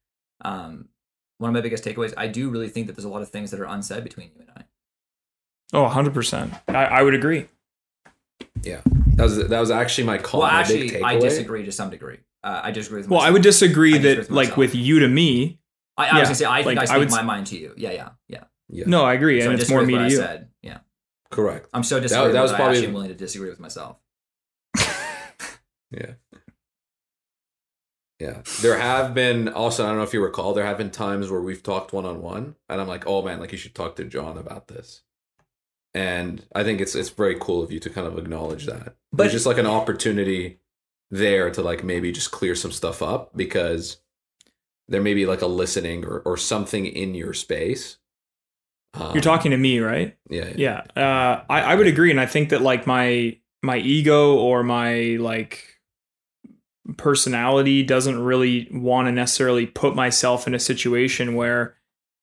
[0.44, 0.90] um
[1.38, 2.14] one of my biggest takeaways.
[2.18, 4.42] I do really think that there's a lot of things that are unsaid between you
[4.42, 4.64] and I.
[5.74, 6.60] Oh, 100%.
[6.70, 7.48] I, I would agree.
[8.64, 8.82] yeah,
[9.16, 10.42] that was that was actually my call.
[10.42, 12.20] well, my actually, big I disagree to some degree.
[12.44, 13.10] Uh, I disagree with.
[13.10, 15.60] Well, I would disagree I that, with like, with you to me,
[15.98, 17.26] I, I yeah, was gonna say I think like, I I speak would my s-
[17.26, 17.74] mind to you.
[17.78, 18.44] Yeah, yeah, yeah.
[18.70, 19.42] Yeah, no, I agree.
[19.42, 20.16] So I and it's more with me to I you.
[20.18, 20.50] said.
[20.62, 20.80] Yeah,
[21.32, 21.70] correct.
[21.74, 22.40] I'm so that disagreeing.
[22.42, 23.98] was that I probably- actually am willing to disagree with myself.
[25.90, 26.14] Yeah.
[28.20, 28.42] Yeah.
[28.62, 31.40] There have been also, I don't know if you recall, there have been times where
[31.42, 34.04] we've talked one on one and I'm like, oh man, like you should talk to
[34.04, 35.04] John about this.
[35.98, 38.96] And I think it's it's very cool of you to kind of acknowledge that.
[39.12, 40.60] But- There's just like an opportunity
[41.10, 43.98] there to like maybe just clear some stuff up because
[44.90, 47.98] there may be like a listening or, or something in your space.
[48.94, 50.18] Um, You're talking to me, right?
[50.30, 50.54] Yeah.
[50.56, 50.84] Yeah.
[50.96, 51.02] Yeah.
[51.04, 52.12] Uh, I, I would agree.
[52.12, 55.80] And I think that, like, my my ego or my, like,
[56.98, 61.76] personality doesn't really want to necessarily put myself in a situation where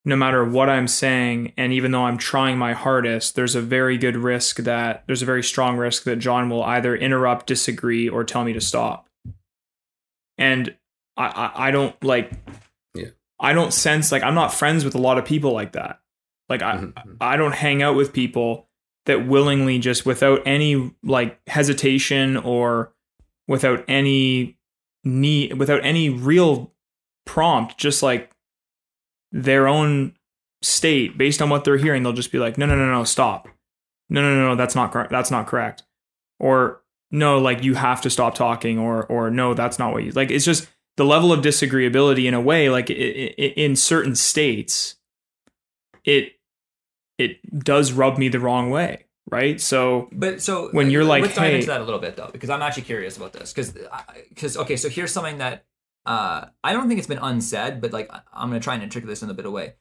[0.04, 3.96] no matter what I'm saying, and even though I'm trying my hardest, there's a very
[3.96, 8.22] good risk that there's a very strong risk that John will either interrupt, disagree, or
[8.24, 9.08] tell me to stop.
[10.36, 10.74] And
[11.16, 12.32] I, I, I don't like,
[12.94, 13.08] Yeah.
[13.40, 16.00] I don't sense like I'm not friends with a lot of people like that.
[16.48, 17.16] Like I, Mhm.
[17.20, 18.68] I don't hang out with people
[19.06, 22.92] that willingly just without any like hesitation or
[23.46, 24.58] without any
[25.04, 26.72] need without any real
[27.26, 28.30] prompt just like
[29.34, 30.14] their own
[30.62, 33.48] state based on what they're hearing they'll just be like no no no no stop
[34.08, 35.82] no no no no that's not correct that's not correct
[36.38, 36.80] or
[37.10, 40.30] no like you have to stop talking or or no that's not what you like
[40.30, 44.94] it's just the level of disagreeability in a way like i i in certain states
[46.04, 46.32] it
[47.18, 51.22] it does rub me the wrong way right so But so When uh, you're like,
[51.22, 53.52] let's dive hey- into that a little bit though, because I'm actually curious about this.
[53.52, 53.72] Because
[54.28, 55.64] because okay, so here's something that
[56.06, 59.22] uh, I don't think it's been unsaid, but like I'm gonna try and articulate this
[59.22, 59.74] in a bit of way.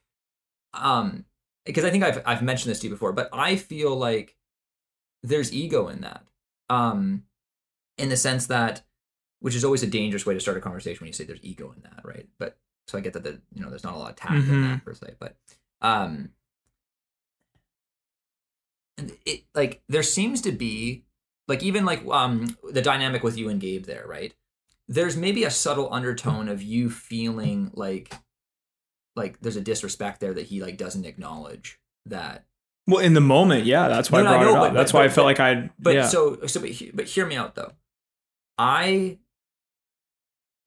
[0.74, 1.26] Um,
[1.66, 4.36] because I think I've I've mentioned this to you before, but I feel like
[5.22, 6.24] there's ego in that.
[6.70, 7.24] Um,
[7.98, 8.84] in the sense that,
[9.40, 11.72] which is always a dangerous way to start a conversation when you say there's ego
[11.76, 12.28] in that, right?
[12.40, 14.42] But so I get that the you know there's not a lot of tact in
[14.46, 14.70] Mhm.
[14.70, 15.36] that per se, but
[15.82, 16.30] um
[18.98, 21.04] and it like there seems to be
[21.48, 24.34] like even like um the dynamic with you and Gabe there, right?
[24.88, 28.14] There's maybe a subtle undertone of you feeling like
[29.16, 32.46] like there's a disrespect there that he like doesn't acknowledge that.
[32.88, 34.74] well in the moment yeah that's why No, no, i I brought know, it up
[34.74, 36.08] but- that's but- why i but- felt like i But yeah.
[36.08, 37.72] so so but, but hear me out though.
[38.58, 39.20] I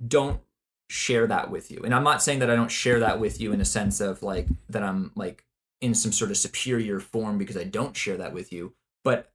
[0.06, 0.40] don't
[0.88, 1.80] share that with you.
[1.84, 4.22] And I'm not saying that I don't share that with you in a sense of
[4.22, 5.44] like that I'm like
[5.80, 8.74] in some sort of superior form because I don't share that with you.
[9.04, 9.30] But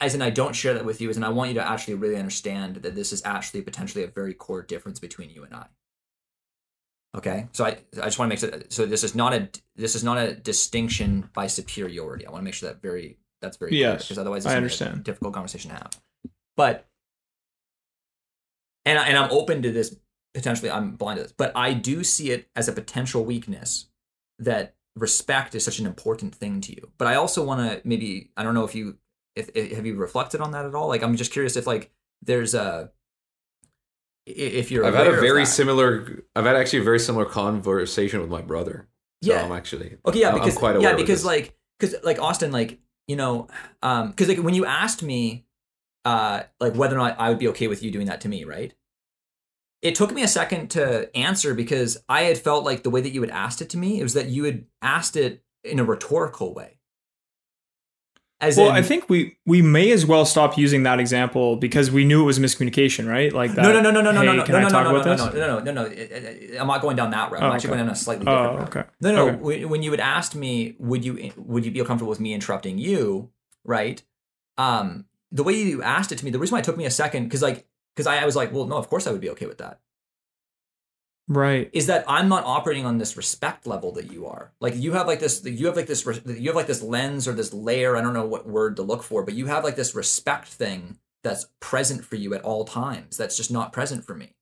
[0.00, 1.94] as in I don't share that with you, as in I want you to actually
[1.94, 5.66] really understand that this is actually potentially a very core difference between you and I.
[7.16, 8.62] Okay, so I I just want to make sure.
[8.70, 12.26] So this is not a this is not a distinction by superiority.
[12.26, 14.54] I want to make sure that very that's very clear Yes, because otherwise I it's
[14.54, 15.04] gonna be a understand.
[15.04, 16.00] difficult conversation to have.
[16.56, 16.88] But
[18.84, 19.96] and I- and I'm open to this
[20.34, 20.70] potentially.
[20.70, 23.86] I'm blind to this, but I do see it as a potential weakness
[24.40, 26.90] that respect is such an important thing to you.
[26.98, 28.98] But I also want to maybe I don't know if you
[29.36, 30.88] if, if have you reflected on that at all.
[30.88, 31.90] Like I'm just curious if like
[32.22, 32.90] there's a
[34.26, 36.24] if you're I've had a very similar.
[36.34, 38.88] I've had actually a very similar conversation with my brother.
[39.22, 39.44] So Yeah.
[39.44, 39.96] I'm actually.
[40.06, 43.16] Okay, yeah, I'm- because I'm quite aware yeah, because like because like Austin, like you
[43.16, 43.48] know,
[43.82, 45.44] um, because like when you asked me,
[46.04, 48.44] uh, like whether or not I would be okay with you doing that to me,
[48.44, 48.72] right?
[49.82, 53.10] It took me a second to answer because I had felt like the way that
[53.10, 55.84] you had asked it to me, it was that you had asked it in a
[55.84, 56.78] rhetorical way.
[58.40, 61.90] As well in, i think we we may as well stop using that example because
[61.90, 64.26] we knew it was miscommunication right like that no, no, no, no, no, no, hey,
[64.26, 65.82] no, no, can no, i no, talk no, about no, this no, no, no, no,
[65.84, 67.32] no, it- I'm not going down that.
[67.32, 67.76] I'm Oh, actually okay.
[67.76, 68.76] going down a slightly Oh, different route.
[68.76, 68.88] okay.
[69.00, 69.28] No, no.
[69.48, 69.64] Okay.
[69.64, 73.30] When you had asked me, would you would you be comfortable with me interrupting you?
[73.64, 74.02] Right.
[74.58, 76.90] Um, the way you asked it to me, the reason why it took me a
[76.90, 79.30] second, because like, because I, I was like, well, no, of course I would be
[79.30, 79.80] okay with that.
[81.28, 84.52] Right Is that I'm not operating on this respect level that you are.
[84.60, 87.32] Like you have like this, you have like this, you have like this lens or
[87.32, 87.96] this layer.
[87.96, 90.98] I don't know what word to look for, but you have like this respect thing
[91.22, 93.16] that's present for you at all times.
[93.16, 94.34] That's just not present for me.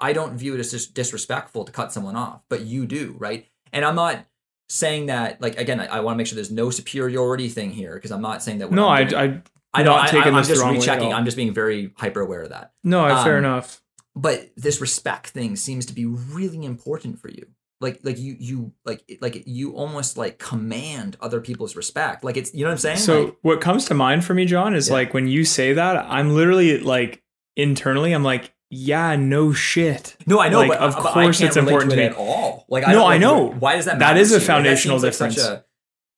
[0.00, 3.46] I don't view it as just disrespectful to cut someone off, but you do, right?
[3.72, 4.26] And I'm not
[4.68, 7.94] saying that like again, I, I want to make sure there's no superiority thing here
[7.94, 8.70] because I'm not saying that.
[8.72, 9.42] no I'm i doing- i
[9.76, 11.12] I I, taking I, I'm this just rechecking.
[11.12, 12.72] I'm just being very hyper aware of that.
[12.82, 13.82] no I- fair um, enough
[14.16, 17.46] But this respect thing seems to be really important for you.
[17.80, 22.22] Like, like you, you, like, like you almost like command other people's respect.
[22.24, 22.98] Like it's, you know what I'm saying?
[22.98, 24.94] So Like, what comes to mind for me, John, is Yeah.
[24.94, 27.22] like when you say that, I'm literally like
[27.56, 30.16] internally, I'm like, yeah, no shit.
[30.26, 32.06] no, I know, like, but of uh, but I course it's important to to me.
[32.08, 32.64] at all.
[32.68, 33.50] Like, No, don't, I know.
[33.50, 33.98] Why does that?
[33.98, 34.34] That is a?
[34.36, 35.38] Like, that foundational like difference.
[35.38, 35.64] a-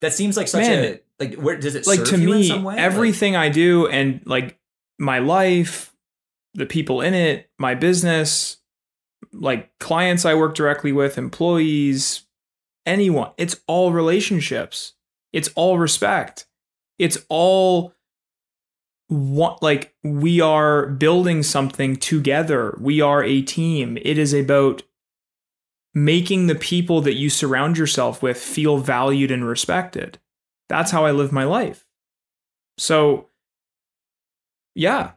[0.02, 0.84] that seems like such Man.
[0.84, 1.34] a like.
[1.34, 2.52] Where does it Like serve to me?
[2.52, 4.58] Like- everything I do and like
[4.98, 5.92] my life,
[6.56, 8.56] the people in it, my business,
[9.32, 12.26] like clients I work directly with, employees,
[12.84, 14.94] anyone, it's all relationships.
[15.32, 16.46] It's all respect.
[16.98, 17.92] It's all
[19.08, 22.76] what like we are building something together.
[22.80, 23.98] We are a team.
[24.02, 24.82] It is about
[25.94, 30.18] making the people that you surround yourself with feel valued and respected.
[30.68, 31.86] That's how I live my life.
[32.78, 33.28] So,
[34.74, 35.12] yeah.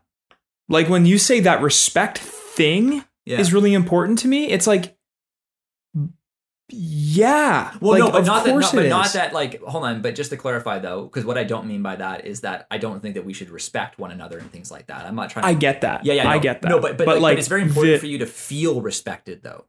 [0.70, 3.40] Like when you say that respect thing yeah.
[3.40, 4.96] is really important to me, it's like,
[6.72, 7.74] yeah.
[7.82, 8.52] Well, like, no, but of not that.
[8.52, 9.34] course Not, but not that.
[9.34, 10.02] Like, hold on.
[10.04, 12.78] But just to clarify, though, because what I don't mean by that is that I
[12.78, 15.06] don't think that we should respect one another and things like that.
[15.08, 15.44] I'm not trying.
[15.44, 15.50] to...
[15.50, 16.06] I get that.
[16.06, 16.70] Yeah, yeah, I get that.
[16.70, 19.41] No, but but, like, like but it's very important the- for you to feel respected,
[19.41, 19.66] though.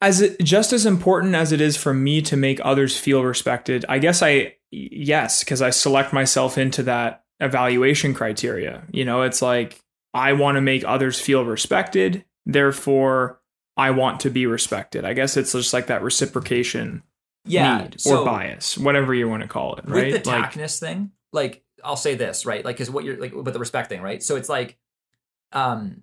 [0.00, 3.84] as it, just as important as it is for me to make others feel respected
[3.88, 9.40] i guess i yes because i select myself into that evaluation criteria you know it's
[9.42, 9.80] like
[10.14, 13.40] i want to make others feel respected therefore
[13.76, 17.02] i want to be respected i guess it's just like that reciprocation
[17.46, 20.52] Yeah, need so or bias whatever you want to call it with right the like
[20.52, 22.64] tackness thing, like I'll say this, right?
[22.64, 24.22] Like, is what you're like, but the respect thing, right?
[24.22, 24.76] So it's like,
[25.52, 26.02] um,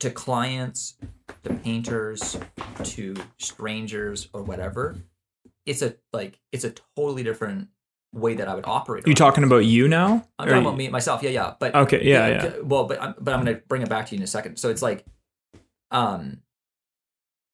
[0.00, 0.96] to clients,
[1.44, 2.38] to painters,
[2.84, 4.96] to strangers, or whatever,
[5.66, 7.68] it's a like it's a totally different
[8.12, 9.06] way that I would operate.
[9.06, 11.22] you talking about you now I'm talking you- about me myself.
[11.22, 11.54] Yeah, yeah.
[11.58, 12.52] But Okay, yeah, yeah.
[12.62, 14.56] Well, but I'm, but I'm gonna bring it back to you in a second.
[14.58, 15.04] So it's like,
[15.90, 16.38] um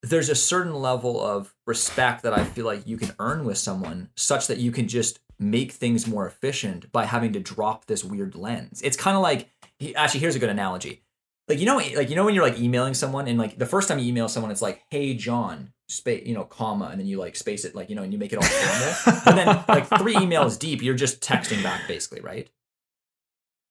[0.03, 4.11] there's a certain level of respect that I feel like you can earn with someone
[4.17, 8.37] such that you can just make things more efficient by having to drop this weird
[8.37, 8.81] lens.
[8.83, 9.49] It's kind of like
[9.97, 11.03] actually here's a good analogy.
[11.49, 13.89] Like you know like you know when you're like emailing someone and like the first
[13.89, 17.19] time you email someone it's like hey John space you know comma and then you
[17.19, 19.23] like space it like you know and you make it all formal.
[19.27, 22.51] and then like three emails deep you're just texting back basically, right?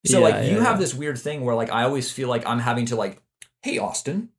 [0.06, 0.80] So Yeah, like yeah, you have yeah.
[0.80, 3.22] this weird thing where like I always feel like I'm having to like
[3.62, 4.30] hey Austin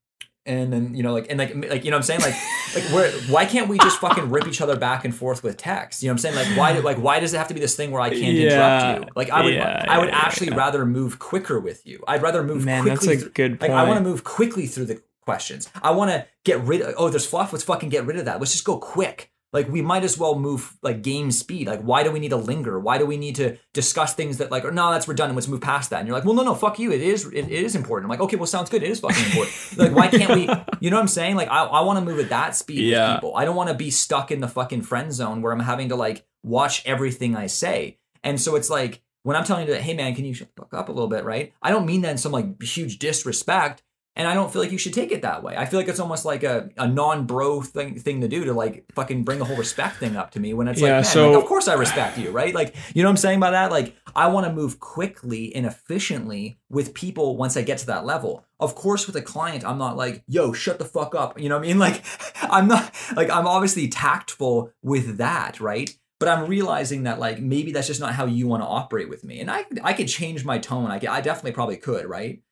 [0.48, 2.20] and then you know like and like like you know what I'm saying?
[2.20, 2.34] Like
[2.74, 6.02] like where why can't we just fucking rip each other back and forth with text?
[6.02, 6.34] You know what I'm saying?
[6.36, 8.88] Like why like why does it have to be this thing where I can't Yeah,
[8.88, 9.12] interrupt you?
[9.14, 12.02] Like I would yeah, I would yeah, actually rather move quicker with you.
[12.08, 14.66] I'd rather move Man, quickly that's a through- good like I want to move quickly
[14.66, 15.68] through the questions.
[15.82, 18.40] I want to get rid of oh there's fluff let's fucking get rid of that.
[18.40, 21.66] Let's just go quick like we might as well move like game speed.
[21.66, 22.78] Like why do we need to linger?
[22.78, 25.36] Why do we need to discuss things that like oh, no that's redundant.
[25.36, 26.00] Let's move past that.
[26.00, 26.92] And you're like well no no fuck you.
[26.92, 28.06] It is it, it is important.
[28.06, 28.82] I'm like okay well sounds good.
[28.82, 29.54] It is fucking important.
[29.78, 30.42] Like why can't we
[30.80, 31.36] you know what i'm saying?
[31.36, 33.12] Like i, I want to move at that speed Yeah.
[33.12, 33.36] with people.
[33.36, 35.96] I don't want to be stuck in the fucking friend zone where i'm having to
[35.96, 37.98] like watch everything i say.
[38.22, 40.88] And so it's like when i'm telling you that hey man can you fuck up
[40.88, 41.52] a little bit right?
[41.62, 43.82] I don't mean that in some like huge disrespect
[44.18, 45.56] and I don't feel like you should take it that way.
[45.56, 48.84] I feel like it's almost like a, a non-bro thing thing to do to like
[48.92, 51.30] fucking bring the whole respect thing up to me when it's Yeah, like, man, so-
[51.30, 52.52] like, of course I respect you, right?
[52.54, 53.70] Like, you know what I'm saying by that?
[53.70, 58.04] Like, I want to move quickly and efficiently with people once I get to that
[58.04, 58.44] level.
[58.60, 61.40] Of course, with a client, I'm not like, yo, shut the fuck up.
[61.40, 61.78] You know what I mean?
[61.88, 62.02] Like,
[62.42, 65.90] I'm not like I'm obviously tactful with that, right?
[66.20, 69.22] But I'm realizing that like maybe that's just not how you want to operate with
[69.22, 69.38] me.
[69.40, 70.90] And I I could change my tone.
[70.90, 72.42] I, could- I definitely probably could, right?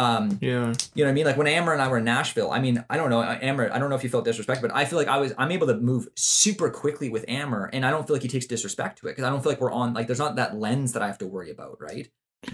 [0.00, 0.72] Um, Yeah.
[0.94, 1.26] you know what I mean?
[1.26, 3.78] Like when Aylmer and I were in Nashville, I mean, I don't know, Aylmer, I
[3.78, 5.76] don't know if you felt disrespect, but I feel like I was, I'm able to
[5.76, 9.12] move super quickly with Aylmer and I don't feel like he takes disrespect to it
[9.12, 11.18] because I don't feel like we're on, like, there's not that lens that I have
[11.18, 12.08] to worry about, right?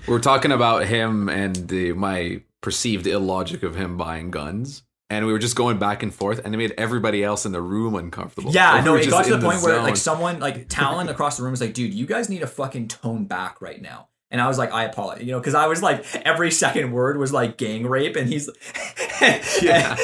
[0.09, 4.82] We're talking about him and the, my perceived illogic of him buying guns.
[5.09, 7.62] And we were just going back and forth, and it made everybody else in the
[7.62, 8.51] room uncomfortable.
[8.51, 11.09] Yeah, Like, we no, it got to in the point where like someone, like Talon
[11.09, 14.09] across the room was like, dude, you guys need to fucking tone back right now.
[14.31, 17.16] And I was like, I apologize, you know, because I was like, every second word
[17.16, 18.51] was like gang rape, and he's,
[19.62, 19.97] Yeah.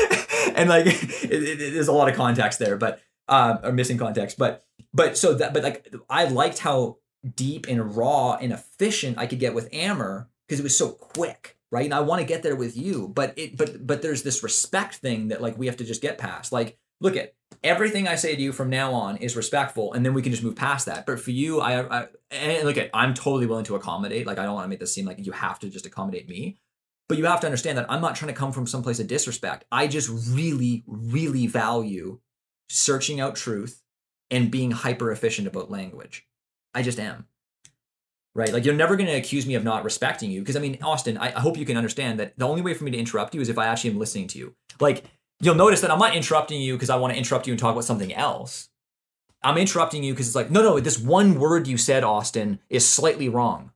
[0.55, 3.99] and, like, it, it, it- there's a lot of context there, but um, or missing
[3.99, 6.99] context, but but so that, but like, I liked how
[7.37, 11.57] deep and raw and efficient I could get with Aylmer because it was so quick,
[11.71, 11.85] right?
[11.85, 14.97] And I want to get there with you, but it, but but there's this respect
[14.97, 16.53] thing that like we have to just get past.
[16.53, 20.15] Like, look at everything I say to you from now on is respectful, and then
[20.15, 21.07] we can just move past that.
[21.07, 24.27] But for you, I, I and look at I'm totally willing to accommodate.
[24.27, 26.59] Like, I don't want to make this seem like you have to just accommodate me.
[27.09, 29.07] But you have to understand that I'm not trying to come from some place of
[29.07, 29.65] disrespect.
[29.71, 32.21] I just really, really value
[32.69, 33.83] searching out truth
[34.31, 36.27] and being hyper efficient about language.
[36.75, 37.27] I just am.
[38.35, 38.51] Right?
[38.53, 41.19] Like you're never going to accuse me of not respecting you because I mean, Austin,
[41.19, 43.43] I, I hope you can understand that the only way for me to interrupt you
[43.43, 44.55] is if I actually am listening to you.
[44.81, 45.05] Like
[45.43, 47.73] you'll notice that I'm not interrupting you because I want to interrupt you and talk
[47.73, 48.71] about something else.
[49.43, 52.89] I'm interrupting you because it's like, no, no, this one word you said, Austin, is
[52.89, 53.73] slightly wrong.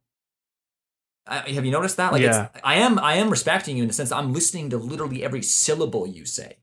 [1.27, 2.13] I, have you noticed that?
[2.13, 2.49] Like, Yeah.
[2.55, 5.25] it's, I am, I am respecting you in the sense that I'm listening to literally
[5.25, 6.59] every syllable you say.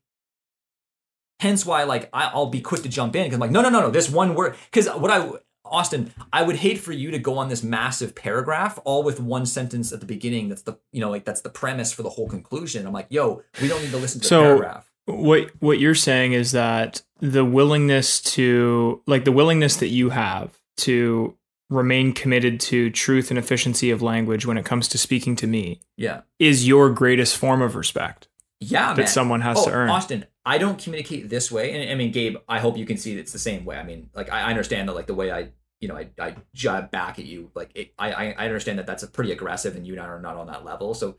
[1.42, 3.68] Hence why, like, I, I'll be quick to jump in because I'm like, no, no,
[3.68, 4.56] no, no, this one word.
[4.72, 5.30] Because what I,
[5.66, 9.46] Austin, I would hate for you to go on this massive paragraph all with one
[9.46, 10.48] sentence at the beginning.
[10.48, 12.88] That's the, you know, like that's the premise for the whole conclusion.
[12.88, 14.93] I'm like, yo, we don't need to listen to the paragraph.
[15.06, 20.58] What what you're saying is that the willingness to like the willingness that you have
[20.78, 21.36] to
[21.70, 25.80] remain committed to truth and efficiency of language when it comes to speaking to me
[25.98, 26.22] Yeah.
[26.40, 28.28] is your greatest form of respect
[28.60, 29.08] Yeah, that man.
[29.08, 29.90] someone has oh, to earn.
[29.90, 33.16] Austin, I don't communicate this way, and I mean, Gabe, I hope you can see
[33.16, 33.78] that it's the same way.
[33.78, 35.50] I mean, like I understand that, like the way I,
[35.80, 38.86] you know, I, I jab back at you, like it, I I I understand that
[38.86, 40.94] that's a pretty aggressive, and you and I are not on that level.
[40.94, 41.18] So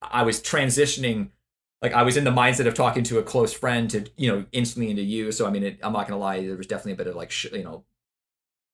[0.00, 1.30] I was transitioning,
[1.82, 4.44] like I was in the mindset of talking to a close friend to you know
[4.52, 5.32] instantly into you.
[5.32, 7.30] So I mean, it, I'm not gonna lie, there was definitely a bit of like
[7.30, 7.84] sh- you know,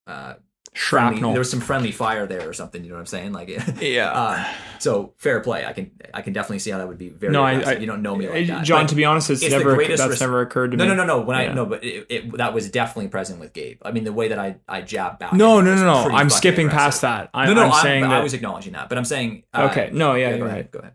[0.07, 0.35] uh,
[0.75, 1.33] friendly, Shrapnel.
[1.33, 2.83] there was some friendly fire there or something.
[2.85, 3.33] You know what I'm saying?
[3.33, 3.49] Like,
[3.81, 4.13] yeah.
[4.13, 4.45] um,
[4.79, 5.65] so fair play.
[5.65, 7.33] I can I can definitely see how that would be very.
[7.33, 7.61] no, I.
[7.61, 8.87] I you don't know me like that, John.
[8.87, 10.89] To be honest, it's, it's never that's res- never occurred to no, me.
[10.89, 11.19] no, no, no.
[11.21, 11.25] No.
[11.25, 13.81] When I no, but it, it that was definitely present with Gabe.
[13.85, 15.33] I mean, the way that I I jab back.
[15.33, 16.15] No, no, no, no.
[16.15, 16.79] I'm skipping aggressive.
[16.79, 17.31] past that.
[17.33, 18.23] I, no, no, I'm I'm saying I that.
[18.23, 19.45] was acknowledging that, but I'm saying.
[19.55, 19.91] Uh, okay.
[19.93, 20.71] No, yeah, go you're ahead.
[20.71, 20.93] Go ahead.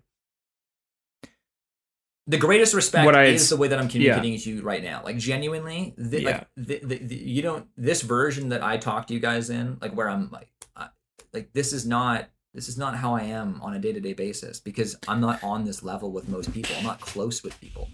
[2.25, 5.01] The greatest respect What is the way that I'm communicating to you right now.
[5.03, 6.29] Like genuinely, the, Yeah.
[6.29, 9.77] like the, the, the, you don't this version that I talk to you guys in,
[9.81, 10.87] like where I'm like, I,
[11.33, 14.13] like this is not this is not how I am on a day to day
[14.13, 16.75] basis because I'm not on this level with most people.
[16.77, 17.89] I'm not close with people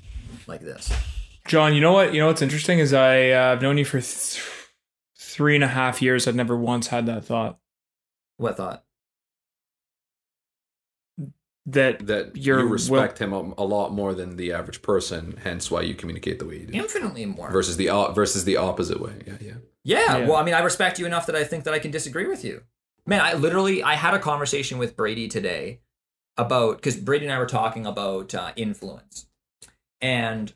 [0.46, 0.94] like this.
[1.48, 2.14] John, you know what?
[2.14, 4.44] You know what's interesting is I uh, I've known you for th-
[5.18, 6.28] three and a half years.
[6.28, 7.58] I've never once had that thought.
[8.38, 8.84] What thought?
[11.72, 15.38] That that You're you will- respect him a, a lot more than the average person.
[15.44, 16.74] Hence, why you communicate the way you do.
[16.74, 17.52] Infinitely more.
[17.52, 19.14] Versus the o- versus the opposite way.
[19.28, 19.54] Yeah, yeah.
[19.84, 20.28] Yeah, Yeah.
[20.28, 22.44] well, I mean, I respect you enough that I think that I can disagree with
[22.44, 22.64] you.
[23.06, 25.80] Man, I literally I had a conversation with Brady today
[26.38, 29.28] about because Brady and I were talking about uh, influence,
[30.02, 30.54] and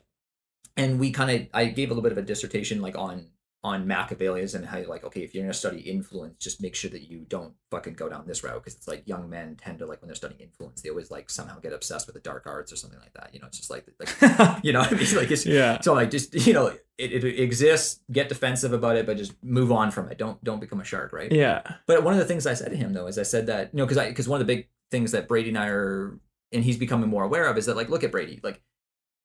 [0.76, 3.26] and we kind of I gave a little bit of a dissertation like on
[3.64, 6.90] on Machiavellianism and how you're like okay if you're gonna study influence just make sure
[6.90, 9.86] that you don't fucking go down this route because it's like young men tend to
[9.86, 12.70] like when they're studying influence they always like somehow get obsessed with the dark arts
[12.70, 15.06] or something like that you know it's just like like you know I mean?
[15.14, 15.80] Like it's yeah.
[15.80, 16.66] so like just you know
[16.98, 20.18] it, it exists get defensive about it but just move on from it.
[20.18, 21.32] Don't don't become a shark right?
[21.32, 21.62] Yeah.
[21.86, 23.78] But one of the things i said to him though is i said that you
[23.78, 26.18] know because i because one of the big things that brady and i are
[26.52, 28.60] and he's becoming more aware of is that like look at brady like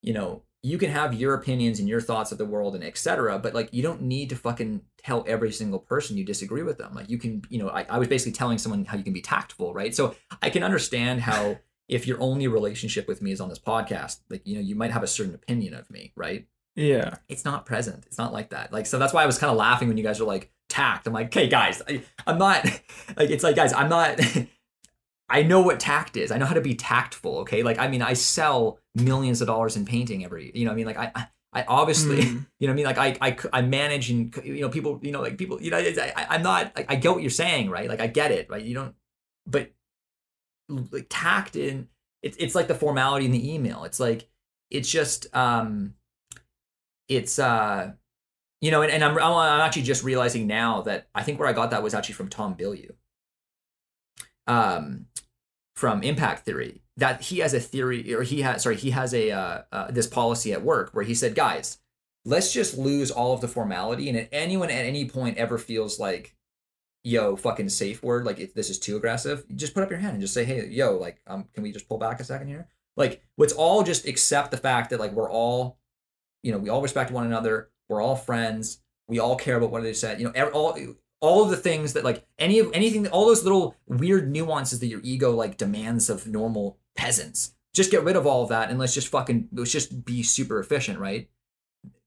[0.01, 3.39] you know you can have your opinions and your thoughts of the world and etc
[3.39, 6.93] but like you don't need to fucking tell every single person you disagree with them
[6.93, 9.21] like you can you know I, I was basically telling someone how you can be
[9.21, 11.57] tactful right so i can understand how
[11.88, 14.91] if your only relationship with me is on this podcast like you know you might
[14.91, 18.05] have a certain opinion of me right yeah it's not present.
[18.07, 18.71] It's not like that.
[18.71, 21.07] Like so that's why I was kind of laughing when you guys were like tact.
[21.07, 22.63] I'm like, hey guys, I, I'm not
[23.17, 24.19] like it's like guys, I'm not.
[25.30, 26.31] I know what tact is.
[26.31, 27.39] I know how to be tactful.
[27.39, 30.51] Okay, like I mean, I sell millions of dollars in painting every.
[30.53, 31.27] You know, I mean, like I.
[31.51, 32.45] I obviously, Mm.
[32.60, 35.19] you know, I mean, like I, I, I manage and you know, people, you know,
[35.19, 37.89] like people, you know, I, I'm not, I, I get what you're saying, right?
[37.89, 38.64] Like I get it, right?
[38.64, 38.93] You don't,
[39.47, 39.72] but
[40.69, 41.88] like tact in,
[42.22, 43.84] it's, it's like the formality in the email.
[43.84, 44.30] It's like,
[44.69, 45.95] it's just, um,
[47.07, 47.91] it's uh
[48.61, 51.53] you know and, and I'm, I'm actually just realizing now that i think where i
[51.53, 52.91] got that was actually from tom Bilyeu
[54.49, 55.05] um
[55.76, 59.31] from impact theory that he has a theory or he has sorry he has a
[59.31, 61.77] uh, uh, this policy at work where he said guys
[62.26, 65.99] let's just lose all of the formality and if anyone at any point ever feels
[65.99, 66.35] like
[67.03, 70.13] yo fucking safe word like if this is too aggressive just put up your hand
[70.13, 72.67] and just say hey yo like um can we just pull back a second here?
[72.97, 75.80] Like let's all just accept the fact that like we're all
[76.43, 79.84] you know we all respect one another we're all friends we all care about what
[79.84, 80.77] they said you know all
[81.21, 84.87] all of the things that like any of anything all those little weird nuances that
[84.87, 88.79] your ego like demands of normal peasants just get rid of all of that and
[88.79, 91.29] let's just fucking let's just be super efficient right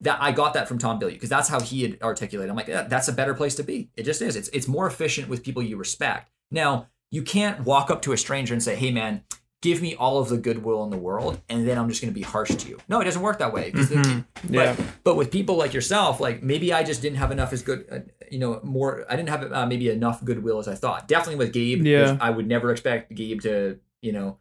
[0.01, 2.51] that I got that from Tom Bilyeu because that's how he had articulated.
[2.51, 3.91] I'm like, "Yeah, that's a better place to be.
[3.97, 4.37] It just is.
[4.37, 6.31] It's it's more efficient with people you respect.
[6.51, 9.23] Now you can't walk up to a stranger and say, "Hey, man,
[9.63, 12.15] give me all of the goodwill in the world, and then I'm just going to
[12.15, 13.71] be harsh to you." No, it doesn't work that way.
[13.71, 14.25] the- Mhm.
[14.45, 14.77] but, Yeah.
[15.05, 17.99] but with people like yourself, like maybe I just didn't have enough as good, uh,
[18.31, 19.07] you know, more.
[19.09, 21.09] I didn't have uh, maybe enough goodwill as I thought.
[21.09, 22.19] Definitely with Gabe, Yeah.
[22.21, 24.39] I would never expect Gabe to, you know,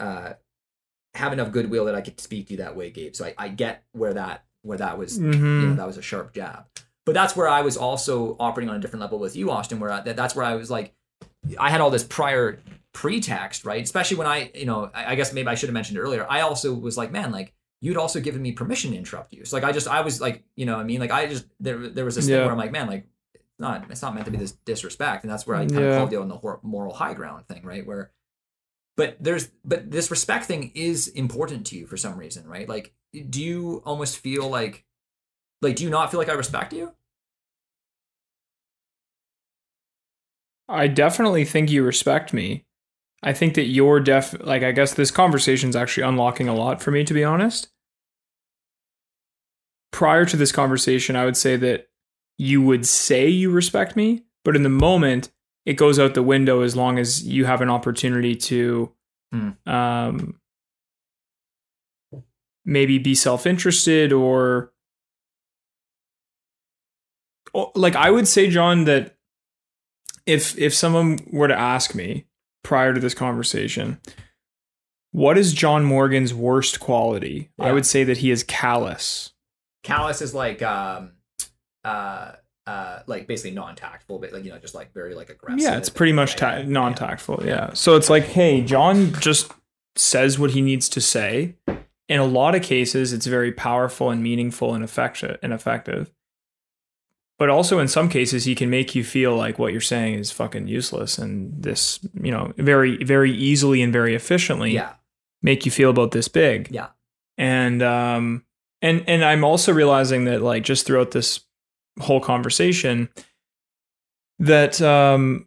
[0.00, 0.32] uh,
[1.14, 3.14] have enough goodwill that I could speak to you that way, Gabe.
[3.14, 5.76] So I, I get where that where that was, you know, Mhm.
[5.76, 6.64] that was a sharp jab.
[7.04, 9.78] But that's where I was also operating on a different level with you, Austin.
[9.78, 10.94] Where I, that, that's where I was like,
[11.58, 12.58] I had all this prior
[12.94, 13.82] pretext, right?
[13.82, 16.26] Especially when I, you know, I, I guess maybe I should have mentioned it earlier.
[16.30, 17.52] I also was like, man, like
[17.82, 19.44] you'd also given me permission to interrupt you.
[19.44, 21.44] So like I just I was like, you know, what I mean, like I just
[21.60, 24.24] there there was this thing where I'm like, man, like it's not it's not meant
[24.26, 25.90] to be this disrespect, and that's where I kind Yeah.
[25.90, 27.86] of called you on the moral high ground thing, right?
[27.86, 28.12] Where,
[28.96, 32.68] but there's but this respect thing is important to you for some reason, right?
[32.68, 32.94] Like,
[33.28, 34.84] do you almost feel like,
[35.60, 36.94] like, do you not feel like I respect you?
[40.68, 42.64] I definitely think you respect me.
[43.24, 46.90] I think that you're def like I guess this conversation's actually unlocking a lot for
[46.90, 47.68] me to be honest.
[49.90, 51.88] Prior to this conversation, I would say that
[52.36, 55.30] you would say you respect me, but in the moment
[55.64, 58.92] it goes out the window as long as you have an opportunity to
[59.32, 59.50] Hmm.
[59.66, 60.38] um
[62.64, 64.72] maybe be self-interested or
[67.74, 69.16] like I would say John that
[70.26, 72.26] if if someone were to ask me
[72.64, 74.00] prior to this conversation,
[75.12, 77.50] what is John Morgan's worst quality?
[77.60, 79.32] I would say that he is callous.
[79.84, 81.12] Callous is like, um,
[81.84, 82.32] uh,
[82.66, 85.60] uh, like basically non-tactful, but like you know, just like very like aggressive.
[85.60, 86.68] Yeah, it's pretty much Yeah, ta- yeah, yeah.
[86.68, 87.42] non-tactful.
[87.44, 87.72] Yeah.
[87.74, 89.52] So it's like, hey, John just
[89.94, 91.54] says what he needs to say.
[92.08, 96.10] In a lot of cases, it's very powerful and meaningful and effective and effective.
[97.44, 100.30] But also in some cases, he can make you feel like what you're saying is
[100.30, 104.94] fucking useless, and this, you know, very, very easily and very efficiently Yeah,
[105.42, 106.68] make you feel about this big.
[106.70, 106.86] Yeah.
[107.36, 108.46] And um
[108.80, 111.40] and and I'm also realizing that like just throughout this
[112.00, 113.10] whole conversation
[114.38, 115.46] that um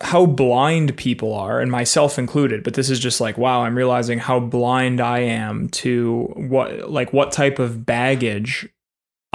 [0.00, 4.18] how blind people are and myself included but this is just like wow i'm realizing
[4.18, 8.68] how blind i am to what like what type of baggage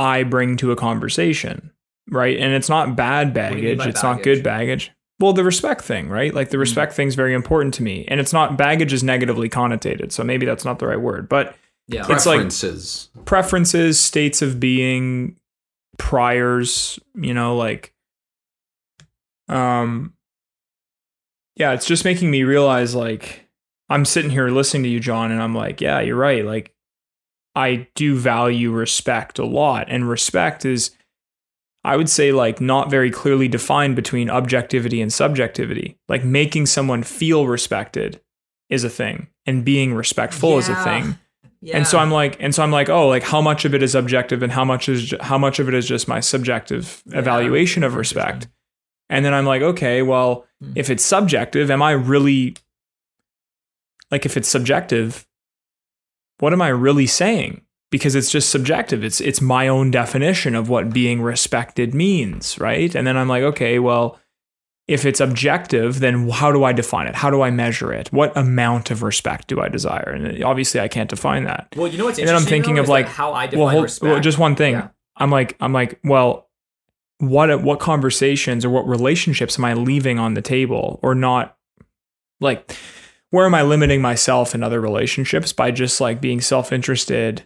[0.01, 1.71] i bring to a conversation
[2.09, 5.43] right and it's not bad do you mean baggage it's not good baggage well, the
[5.43, 6.33] respect thing, right?
[6.33, 10.11] Like the respect thing's very important to me, and it's not baggage is negatively connotated,
[10.11, 11.55] so maybe that's not the right word, but
[11.87, 12.07] Yeah.
[12.09, 13.09] It's like- Preferences.
[13.25, 15.37] preferences, states of being,
[15.99, 17.93] priors, you know, like
[19.47, 20.13] um
[21.55, 23.47] yeah, it's just making me realize like
[23.89, 26.43] I'm sitting here listening to you John and I'm like, yeah, you're right.
[26.43, 26.73] Like
[27.55, 30.91] I do value respect a lot and respect is
[31.83, 35.97] I would say like not very clearly defined between objectivity and subjectivity.
[36.07, 38.21] Like making someone feel respected
[38.69, 41.17] is a thing and being respectful is a thing.
[41.61, 41.77] yeah.
[41.77, 43.95] And so I'm like, and so I'm like, oh, like how much of it is
[43.95, 47.95] objective and how much is how much of it is just my subjective evaluation of
[47.95, 48.47] respect.
[49.09, 50.73] And then I'm like, okay, well, Hmm.
[50.75, 52.55] if it's subjective, am I really
[54.11, 55.25] like if it's subjective,
[56.41, 57.61] what am I really saying?
[57.91, 59.03] Because it's just subjective.
[59.03, 62.93] It's it's my own definition of what being respected means, right?
[62.95, 64.18] And then I'm like, okay, well,
[64.88, 67.15] if it's objective, then how do I define it?
[67.15, 68.11] How do I measure it?
[68.11, 70.09] What amount of respect do I desire?
[70.09, 71.68] And obviously, I can't define that.
[71.76, 73.69] Well, you know what's And then I'm thinking though, of like how I define well,
[73.69, 74.11] hold- respect.
[74.11, 74.73] well, just one thing.
[74.73, 74.88] Yeah.
[75.18, 76.49] I'm like, I'm like, well,
[77.19, 81.55] what what conversations or what relationships am I leaving on the table or not?
[82.39, 82.76] Like,
[83.31, 87.43] where am I limiting myself in other relationships by just like being self interested?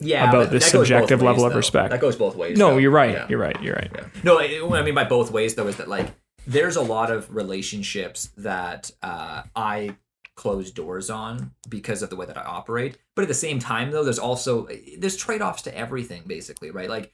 [0.00, 1.90] yeah, about this subjective ways, level of respect.
[1.90, 2.56] That goes both ways.
[2.56, 2.76] No, though.
[2.78, 3.10] you're right.
[3.10, 3.26] Yeah.
[3.28, 3.60] You're right.
[3.60, 3.90] You're right.
[3.92, 4.04] Yeah.
[4.22, 6.12] No, it- what I mean by both ways though is that like
[6.46, 9.96] there's a lot of relationships that uh, I
[10.36, 12.96] close doors on because of the way that I operate.
[13.16, 16.88] But at the same time though, there's also there's trade-offs to everything basically, right?
[16.88, 17.12] Like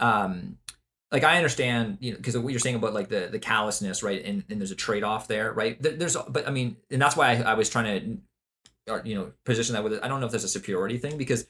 [0.00, 0.56] um
[1.10, 4.22] like I understand, you know, because what you're saying about like the the callousness, right?
[4.24, 5.80] And, and there's a trade-off there, right?
[5.82, 8.20] There- There's but I mean, and that's why I, I was trying
[8.86, 10.00] to uh, you know, position that with it.
[10.02, 11.46] I don't know if there's a superiority thing because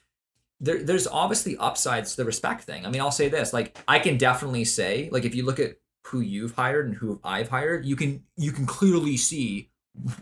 [0.60, 2.84] there, there's obviously upsides to the respect thing.
[2.84, 5.76] I mean, I'll say this: like, I can definitely say, like, if you look at
[6.06, 9.70] who you've hired and who I've hired, you can you can clearly see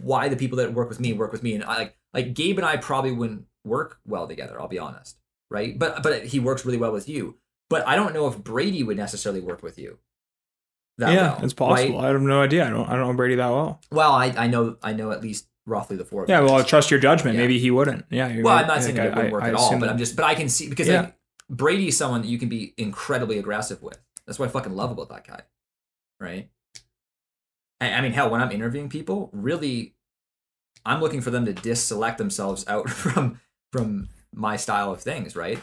[0.00, 1.54] why the people that work with me work with me.
[1.54, 4.60] And I like like Gabe and I probably wouldn't work well together.
[4.60, 5.18] I'll be honest,
[5.50, 5.78] right?
[5.78, 7.36] But but he works really well with you.
[7.68, 9.98] But I don't know if Brady would necessarily work with you.
[10.98, 11.96] That yeah, well, it's possible.
[11.96, 12.04] right?
[12.06, 12.66] I have no idea.
[12.66, 12.88] I don't.
[12.88, 13.80] I don't know Brady that well.
[13.90, 16.22] Well, I, I know I know at least roughly the four.
[16.22, 16.40] of Yeah.
[16.40, 17.34] Well, I trust your judgment.
[17.36, 17.42] Yeah.
[17.42, 18.06] Maybe he wouldn't.
[18.10, 18.28] Yeah.
[18.40, 18.62] Well, right.
[18.62, 20.48] I'm not saying it wouldn't work I at all, but I'm just, but I can
[20.48, 21.00] see because Yeah.
[21.02, 21.14] like
[21.50, 23.98] Brady's someone that you can be incredibly aggressive with.
[24.26, 25.42] That's what I fucking love about that guy,
[26.18, 26.48] right?
[27.80, 29.94] I, I mean, hell, when I'm interviewing people, really,
[30.84, 33.40] I'm looking for them to disselect themselves out from
[33.72, 35.58] from my style of things, right?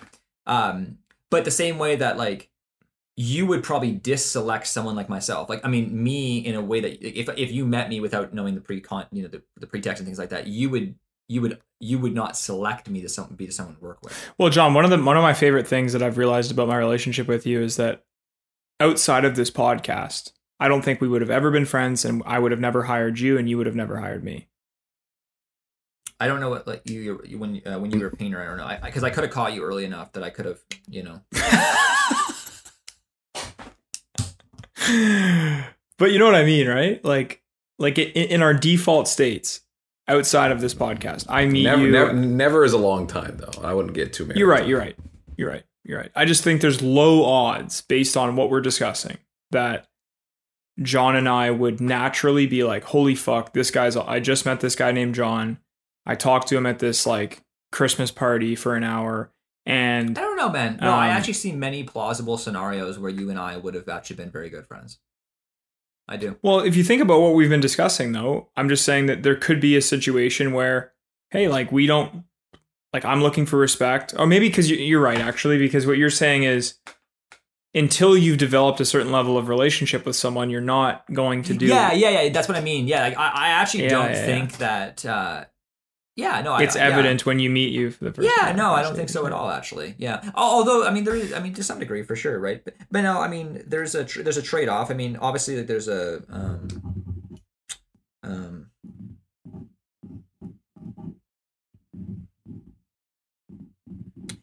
[0.45, 0.99] Um,
[1.33, 2.49] but the same way that like
[3.15, 5.49] you would probably disselect someone like myself.
[5.49, 8.55] Like, I mean, me in a way that if if you met me without knowing
[8.55, 10.95] the pre con, you know, the, the pretext and things like that, you would
[11.27, 14.31] you would you would not select me to some be to someone to work with.
[14.37, 16.77] Well, John, one of the one of my favorite things that I've realized about my
[16.77, 18.03] relationship with you is that
[18.79, 22.37] outside of this podcast, I don't think we would have ever been friends, and I
[22.37, 24.47] would have never hired you, and you would have never hired me.
[26.23, 28.41] I don't know what like you you- when uh, when you were a painter.
[28.41, 30.59] I don't know because I, could have caught you early enough that I could have
[30.89, 31.19] you know.
[35.97, 37.03] but you know what I mean, right?
[37.03, 37.41] Like,
[37.77, 39.59] like in, in our default states
[40.07, 41.91] outside of this podcast, I mean, Never, you.
[41.91, 43.61] never, never is a long time though.
[43.61, 44.39] I wouldn't get too many.
[44.39, 44.65] You're right.
[44.65, 44.95] You're right.
[45.35, 45.63] You're right.
[45.83, 46.11] You're right.
[46.15, 49.17] I just think there's low odds based on what we're discussing
[49.51, 49.87] that
[50.81, 54.77] John and I would naturally be like, holy fuck, this guy's, I just met this
[54.77, 55.57] guy named John.
[56.05, 59.31] I talked to him at this like Christmas party for an hour.
[59.65, 60.77] And I don't know, man.
[60.81, 64.17] No, I Um, actually see many plausible scenarios where you and I would have actually
[64.17, 64.99] been very good friends.
[66.05, 66.37] I do.
[66.43, 69.35] well, if you think about what we've been discussing though, I'm just saying that there
[69.37, 70.91] could be a situation where,
[71.29, 72.25] hey, like we don't,
[72.91, 74.13] like I'm looking for respect.
[74.19, 76.75] Or maybe because you're right, actually, because what you're saying is,
[77.73, 81.65] until you've developed a certain level of relationship with someone, you're not going to do.
[81.67, 82.29] Yeah, yeah, yeah.
[82.33, 82.85] That's what I mean.
[82.85, 84.25] Yeah, like, I, I actually Yeah, don't yeah, yeah.
[84.25, 85.05] think that.
[85.05, 85.45] Uh,
[86.15, 86.83] yeah, no, I, It's yeah.
[86.87, 88.55] evident when you meet you for the first Yeah, time.
[88.55, 89.49] no, I don't think so at all.
[89.49, 90.29] Actually, yeah.
[90.35, 92.63] Although, I mean, there is, I mean, to some degree, for sure, right?
[92.63, 94.91] But, but no, I mean, there's a tr- there's a trade off.
[94.91, 96.67] I mean, obviously, like, there's a um,
[98.21, 98.69] um,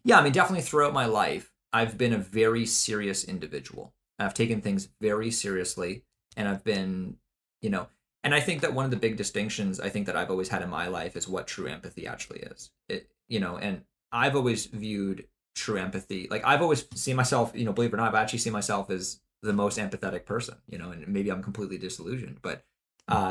[0.04, 0.18] yeah.
[0.18, 3.94] I mean, definitely throughout my life, I've been a very serious individual.
[4.18, 6.04] I've taken things very seriously,
[6.36, 7.16] and I've been,
[7.62, 7.88] you know,
[8.22, 10.62] and I think that one of the big distinctions I think that I've always had
[10.62, 12.70] in my life is what true empathy actually is.
[12.88, 13.82] It, you know, and
[14.12, 17.98] I've always viewed true empathy like I've always seen myself, you know, believe it or
[17.98, 21.42] not, I've actually seen myself as the most empathetic person, you know, and maybe I'm
[21.42, 22.64] completely disillusioned, but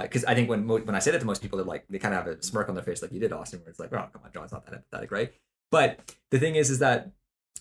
[0.01, 1.99] because I think when mo- when I say that to most people, they're like they
[1.99, 3.93] kind of have a smirk on their face, like you did, Austin, where it's like,
[3.93, 5.31] oh, come on, John's not that empathetic, right?
[5.71, 7.11] But the thing is, is that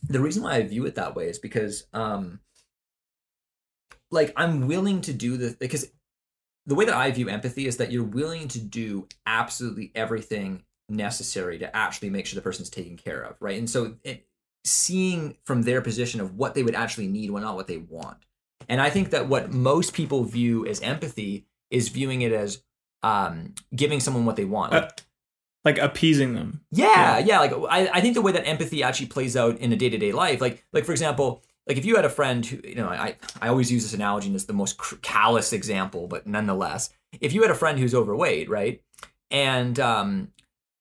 [0.09, 2.41] the reason why I view it that way is because, um,
[4.11, 5.91] like, I'm willing to do the because
[6.69, 11.59] the way that I view empathy is that you're willing to do absolutely everything necessary
[11.59, 13.59] to actually make sure the person's taken care of, right?
[13.59, 14.27] And so it,
[14.65, 18.19] seeing from their position of what they would actually need, what not what they want.
[18.69, 22.63] And I think that what most people view as empathy is viewing it as
[23.03, 24.73] um, giving someone what they want.
[24.73, 24.89] Like, Uh,
[25.65, 26.61] like appeasing them.
[26.71, 27.41] yeah, yeah.
[27.41, 29.99] Like I, I think the way that empathy actually plays out in a day to
[29.99, 32.89] day life, like like for example, like if you had a friend who, you know,
[32.89, 36.91] I I always use this analogy, and it's the most callous example, but nonetheless,
[37.21, 38.83] if you had a friend who's overweight, right,
[39.31, 40.33] and um,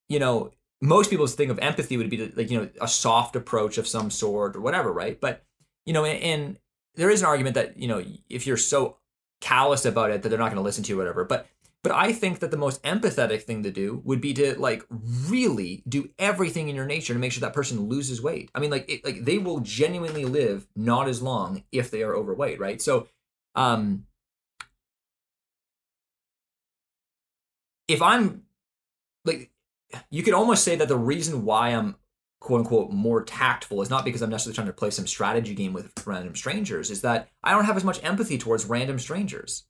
[0.08, 0.52] you know,
[0.82, 4.10] most people's thing of empathy would be like you know a soft approach of some
[4.10, 5.20] sort or whatever, right?
[5.20, 5.44] But
[5.86, 6.60] you know, and, and
[6.96, 8.98] there is an argument that you know if you're so
[9.42, 11.48] callous about it that they're not going to listen to you whatever, but
[11.88, 14.84] but I think that the most empathetic thing to do would be to like
[15.30, 18.52] really do everything in your nature to make sure that person loses weight.
[18.54, 22.14] I mean, like it, like they will genuinely live not as long if they are
[22.14, 22.82] overweight, right?
[22.82, 23.08] So,
[23.56, 24.06] um,
[27.88, 28.42] if I'm
[29.24, 29.50] like,
[30.12, 31.96] you could almost say that the reason why I'm
[32.42, 35.72] quote unquote more tactful is not because I'm necessarily trying to play some strategy game
[35.72, 39.64] with random strangers, is that I don't have as much empathy towards random strangers,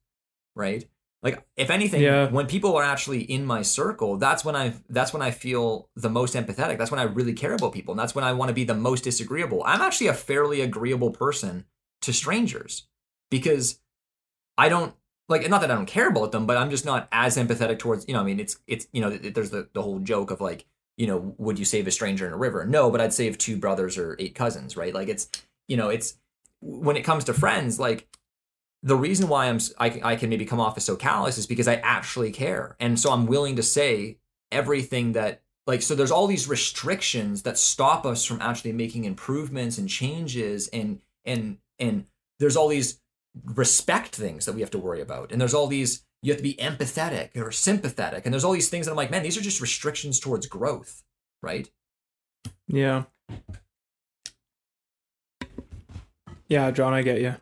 [0.55, 0.89] right?
[1.23, 2.29] Like if anything, Yeah.
[2.29, 6.09] when people are actually in my circle, that's when I that's when I feel the
[6.09, 6.77] most empathetic.
[6.77, 8.75] That's when I really care about people, and that's when I want to be the
[8.75, 9.63] most disagreeable.
[9.65, 11.65] I'm actually a fairly agreeable person
[12.03, 12.87] to strangers
[13.31, 13.79] because
[14.57, 14.93] I don't
[15.27, 18.07] like not that I don't care about them, but I'm just not as empathetic towards
[18.07, 18.21] you know.
[18.21, 20.65] I mean, it's it's you know, th- there's the the whole joke of like
[20.97, 22.65] you know, would you save a stranger in a river?
[22.65, 24.93] No, but I'd save two brothers or eight cousins, right?
[24.93, 25.29] Like it's
[25.67, 26.17] you know, it's
[26.61, 28.07] when it comes to friends, like
[28.87, 31.67] the reason why I'm I, I can maybe come off as so callous is because
[31.67, 34.17] I actually care, and so I'm willing to say
[34.51, 39.77] everything that like so there's all these restrictions that stop us from actually making improvements
[39.77, 42.05] and changes and and and
[42.39, 43.01] there's all these
[43.43, 46.43] respect things that we have to worry about and there's all these you have to
[46.43, 49.41] be empathetic or sympathetic and there's all these things that I'm like man these are
[49.41, 51.03] just restrictions towards growth
[51.43, 51.69] right
[52.67, 53.03] Yeah.
[56.47, 57.35] Yeah, John, I get you.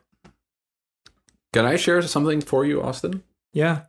[1.56, 3.22] Can I share something for you, Austin?
[3.52, 3.82] Yeah.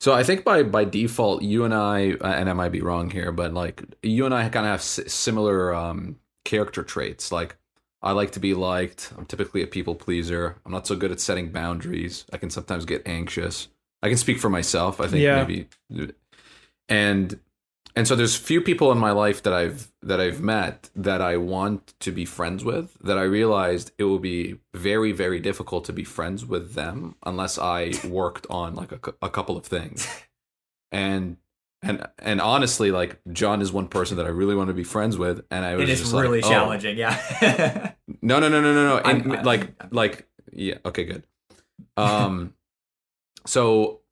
[0.00, 3.32] So I think by by default, you and I, and I might be wrong here,
[3.32, 7.32] but like you and I kind of have similar um, character traits.
[7.32, 7.56] Like
[8.00, 9.12] I like to be liked.
[9.18, 10.56] I'm typically a people pleaser.
[10.64, 12.24] I'm not so good at setting boundaries.
[12.32, 13.66] I can sometimes get anxious.
[14.00, 15.00] I can speak for myself.
[15.00, 15.44] I think Yeah.
[15.44, 15.66] maybe,
[16.88, 17.40] and
[17.98, 21.36] and so there's few people in my life that I've that I've met that I
[21.36, 22.96] want to be friends with.
[23.00, 27.58] That I realized it will be very very difficult to be friends with them unless
[27.58, 30.06] I worked on like a, a couple of things.
[30.92, 31.38] And
[31.82, 35.18] and and honestly, like John is one person that I really want to be friends
[35.18, 38.60] with, and I was it is just like, really oh, challenging yeah no, no, no,
[38.60, 38.98] no, no, no.
[38.98, 40.76] And I'm- like, like, yeah.
[40.84, 41.24] Okay, good.
[41.96, 42.54] Um,
[43.44, 44.02] so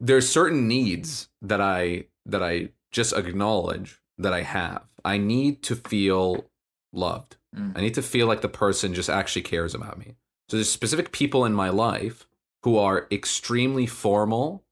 [0.00, 4.84] there's certain needs that I that I just acknowledge that I have.
[5.04, 6.44] I need to feel
[6.92, 7.36] loved.
[7.56, 7.72] Mm.
[7.76, 10.16] I need to feel like the person just actually cares about me.
[10.48, 12.26] So there's specific people in my life
[12.64, 14.64] who are extremely formal,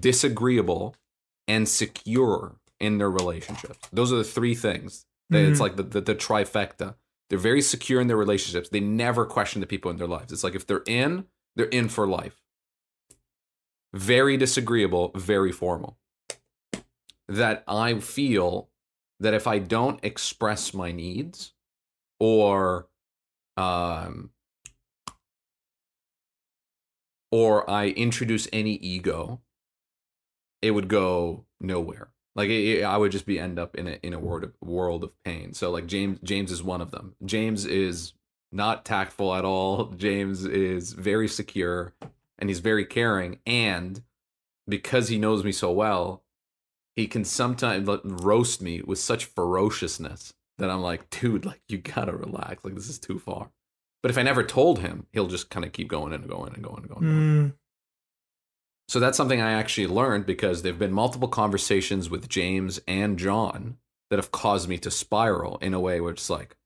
[0.00, 0.94] disagreeable,
[1.46, 3.88] and secure in their relationships.
[3.92, 5.06] Those are the three things.
[5.30, 5.62] That It's Mhm.
[5.62, 6.94] like the, the, the trifecta.
[7.30, 8.68] They're very secure in their relationships.
[8.70, 10.32] They never question the people in their lives.
[10.32, 11.26] It's like if they're in,
[11.56, 12.40] they're in for life.
[13.94, 15.98] Very disagreeable, very formal.
[17.28, 18.70] That I feel
[19.20, 21.52] that if I don't express my needs
[22.20, 22.88] or
[23.56, 24.30] um
[27.30, 29.40] or I introduce any ego,
[30.62, 32.08] it would go nowhere.
[32.34, 34.54] Like it, it- I would just be end up in a in a world of,
[34.60, 35.52] world of pain.
[35.52, 37.14] So like James James is one of them.
[37.24, 38.12] James is
[38.52, 39.84] not tactful at all.
[39.96, 41.94] James is very secure
[42.38, 44.02] and he's very caring and
[44.68, 46.22] because he knows me so well,
[46.98, 52.10] he can sometimes roast me with such ferociousness that I'm like, dude, like you gotta
[52.12, 52.64] relax.
[52.64, 53.50] Like this is too far.
[54.02, 56.62] But if I never told him, he'll just kind of keep going and going and
[56.62, 57.04] going and going.
[57.04, 57.50] And going.
[57.50, 57.54] Mm,
[58.88, 63.76] So that's something I actually learned because there've been multiple conversations with James and John
[64.10, 66.56] that have caused me to spiral in a way where it's like,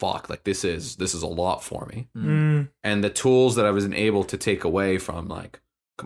[0.00, 2.08] fuck, like this is this is a lot for me.
[2.16, 5.60] mm, And the tools that I was able to take away from like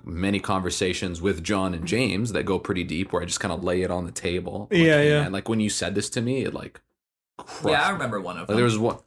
[0.05, 3.65] many conversations with John and James that go pretty deep, where I just kind of
[3.65, 4.69] lay it on the table.
[4.71, 5.23] Like, Yeah, yeah.
[5.23, 6.81] man, like when you said this to me, it like
[7.39, 7.93] crushed yeah i me.
[7.95, 8.99] remember one of Like, them there was one.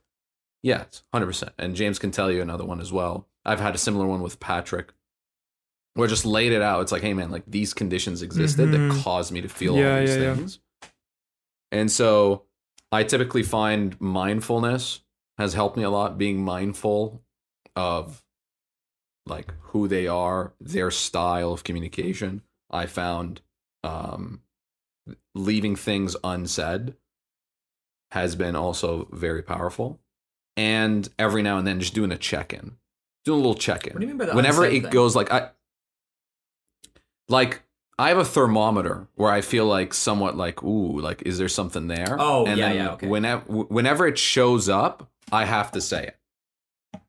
[0.63, 1.51] Yeah, it's hundred percent.
[1.57, 3.27] And James can tell you another one as well.
[3.45, 4.93] I've had a similar one with Patrick,
[5.95, 6.81] where I just laid it out.
[6.81, 9.03] It's like, hey man, like these conditions existed that Mhm.
[9.03, 10.35] caused me to feel Yeah, all these yeah, yeah.
[10.35, 10.59] things.
[11.71, 12.43] And so
[12.91, 15.01] I typically find mindfulness
[15.37, 16.17] has helped me a lot.
[16.17, 17.21] Being mindful
[17.75, 18.23] of
[19.25, 22.41] like who they are, their style of communication.
[22.69, 23.41] I found
[23.83, 24.41] um,
[25.35, 26.95] leaving things unsaid
[28.11, 29.99] has been also very powerful.
[30.57, 32.77] And every now and then just doing a check in,
[33.23, 33.93] doing a little check in.
[33.93, 34.91] What do you mean by the Whenever it thing?
[34.91, 35.49] goes like I,
[37.29, 37.61] like
[37.97, 41.87] I have a thermometer where I feel like somewhat like ooh like is there something
[41.87, 42.17] there?
[42.19, 43.07] Oh, and yeah, then yeah, okay.
[43.07, 46.17] Whenever whenever it shows up, I have to say it.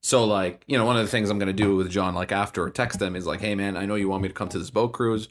[0.02, 2.64] So like you know one of the things I'm gonna do with John like after
[2.64, 4.58] or text them is like hey man I know you want me to come to
[4.58, 5.28] this boat cruise,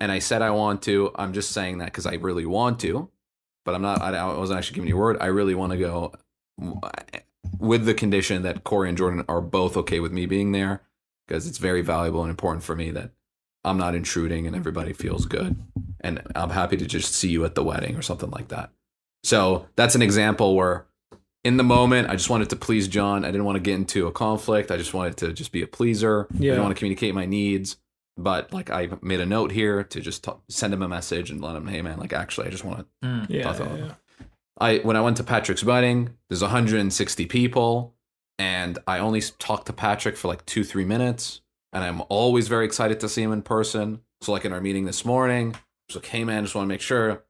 [0.00, 1.10] and I said I want to.
[1.14, 3.10] I'm just saying that because I really want to,
[3.64, 4.00] but I'm not.
[4.00, 5.16] I, wasn't actually giving you a word.
[5.20, 6.12] I really want to go
[7.58, 10.82] with the condition that Corey and Jordan are both okay with me being there
[11.26, 13.10] because it's very valuable and important for me that
[13.64, 15.56] I'm not intruding and everybody feels good.
[16.00, 18.70] And I'm happy to just see you at the wedding or something like that.
[19.24, 20.86] So that's an example where
[21.44, 23.24] in the moment, I just wanted to please John.
[23.24, 24.70] I didn't want to get into a conflict.
[24.70, 26.26] I just wanted to just be a pleaser.
[26.32, 26.50] I Yeah.
[26.52, 27.76] didn't want to communicate my needs.
[28.16, 31.40] But like I made a note here to just t- send him a message and
[31.40, 33.26] let him, hey man, like actually I just want to Mm.
[33.30, 34.26] Yeah, Thought yeah, yeah.
[34.60, 37.94] I when I went to Patrick's wedding, there's 160 people,
[38.36, 41.42] and I only talked to Patrick for like two three minutes,
[41.72, 44.00] and I'm always very excited to see him in person.
[44.20, 45.58] So like in our meeting this morning, I
[45.88, 47.22] was like, "Hey man, just want to make sure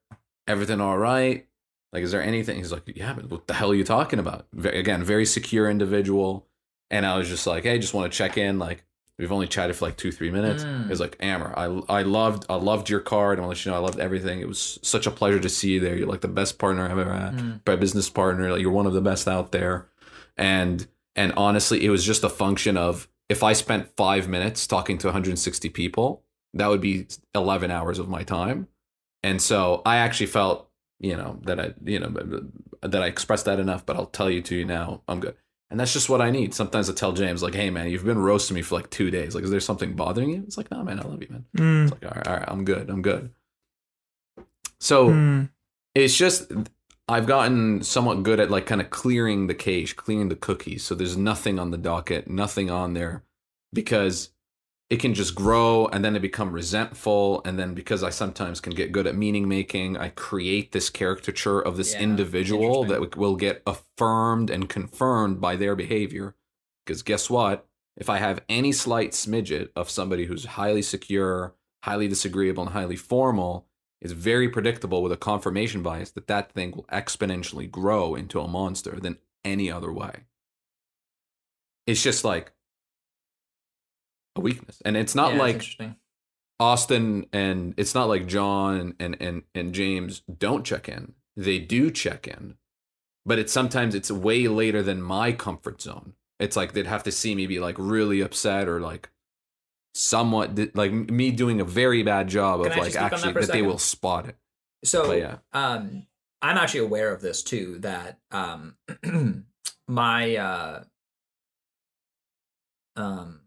[0.47, 1.47] everything all right.
[1.93, 4.47] Like, is there anything?" He's like, "Yeah, but what the hell are you talking about?"
[4.53, 6.47] Ve- again, very secure individual,
[6.91, 8.59] and I was just like, "Hey, just want to check in.
[8.59, 8.85] Like,
[9.19, 10.89] we've only chatted for like two three minutes." Mm.
[10.89, 13.39] He's like, "Aylmer, I I loved I loved your card.
[13.39, 14.41] I want to let you know I loved everything.
[14.41, 15.97] It was such a pleasure to see you there.
[15.97, 17.61] You're like the best partner I've ever had, Mm.
[17.67, 18.51] my business partner.
[18.53, 19.89] Like, you're one of the best out there."
[20.37, 20.87] And
[21.17, 25.09] and honestly, it was just a function of if I spent five minutes talking to
[25.09, 26.23] 160 people,
[26.55, 28.69] that would be 11 hours of my time.
[29.23, 30.68] And so I actually felt,
[31.01, 32.09] you know, that I, you know,
[32.83, 33.85] that I expressed that enough.
[33.87, 35.37] But I'll tell you to you now, I'm good.
[35.71, 36.55] And that's just what I need.
[36.55, 39.35] Sometimes I tell James, like, "Hey, man, you've been roasting me for like two days.
[39.35, 41.83] Like, is there something bothering you?" It's like, "No, man, I love you, man." Mm,
[41.85, 42.89] It's like, all right, all right, I'm good.
[42.89, 43.31] I'm good.
[44.81, 45.51] So mm,
[45.95, 46.51] it's just
[47.09, 50.85] I've gotten somewhat good at like kind of clearing the cache, clearing the cookies.
[50.85, 53.25] So there's nothing on the docket, nothing on there
[53.73, 54.31] because
[54.91, 58.75] it can just grow and then it become resentful and then because I sometimes can
[58.75, 63.37] get good at meaning making, I create this caricature of this Yeah, individual that will
[63.37, 66.37] get affirmed and confirmed by their behavior.
[66.85, 67.67] Because guess what?
[67.97, 71.55] If I have any slight smidget of somebody who's highly secure,
[71.85, 73.67] highly disagreeable, and highly formal,
[74.01, 78.49] it's very predictable with a confirmation bias that that thing will exponentially grow into a
[78.49, 80.25] monster than any other way.
[81.87, 82.53] It's just like
[84.39, 84.81] a weakness.
[84.85, 85.65] And it's not Yeah, like.
[86.61, 91.15] Austin and it's not like John and, and, and James don't check in.
[91.37, 92.57] They do check in.
[93.25, 96.15] But it's sometimes it's way later than my comfort zone.
[96.41, 99.11] It's like they'd have to see me be like really upset or like
[99.95, 103.33] somewhat like me doing a very bad job Can of I like on that actually
[103.35, 104.37] that they will spot it.
[104.85, 105.37] So But yeah.
[105.53, 106.07] um
[106.41, 108.77] I'm actually aware of this too, that um
[109.89, 110.85] my uh
[112.97, 113.41] um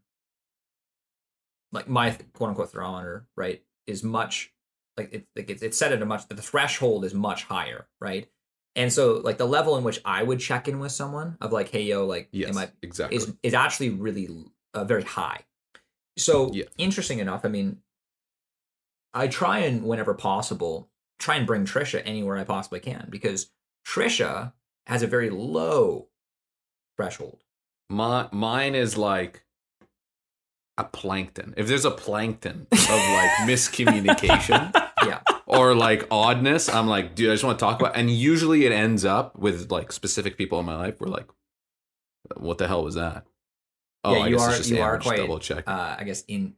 [1.71, 4.53] like my quote unquote thermometer, right, is much
[4.97, 8.27] like it, like it's, it's set at a much the threshold is much higher, right?
[8.75, 11.69] And so like the level in which I would check in with someone of like,
[11.69, 13.17] hey yo, like Yes, am I exactly.
[13.17, 14.29] is is actually really
[14.73, 15.41] uh, very high.
[16.17, 16.65] So Yeah.
[16.77, 17.81] interesting enough, I mean,
[19.13, 20.89] I try and whenever possible
[21.19, 23.51] try and bring Trisha anywhere I possibly can because
[23.85, 24.53] Trisha
[24.87, 26.07] has a very low
[26.97, 27.43] threshold.
[27.89, 29.43] My mine is like
[30.77, 31.53] a plankton.
[31.57, 34.71] If there's a plankton of like miscommunication
[35.05, 35.19] Yeah.
[35.45, 37.95] or like oddness, I'm like, dude, I just want to talk about.
[37.95, 40.99] And usually it ends up with like specific people in my life.
[40.99, 41.27] We're like,
[42.37, 43.25] what the hell was that?
[44.03, 45.63] Oh, Yeah, I you guess are- it's just you are quite, double check.
[45.67, 46.55] Uh, I guess in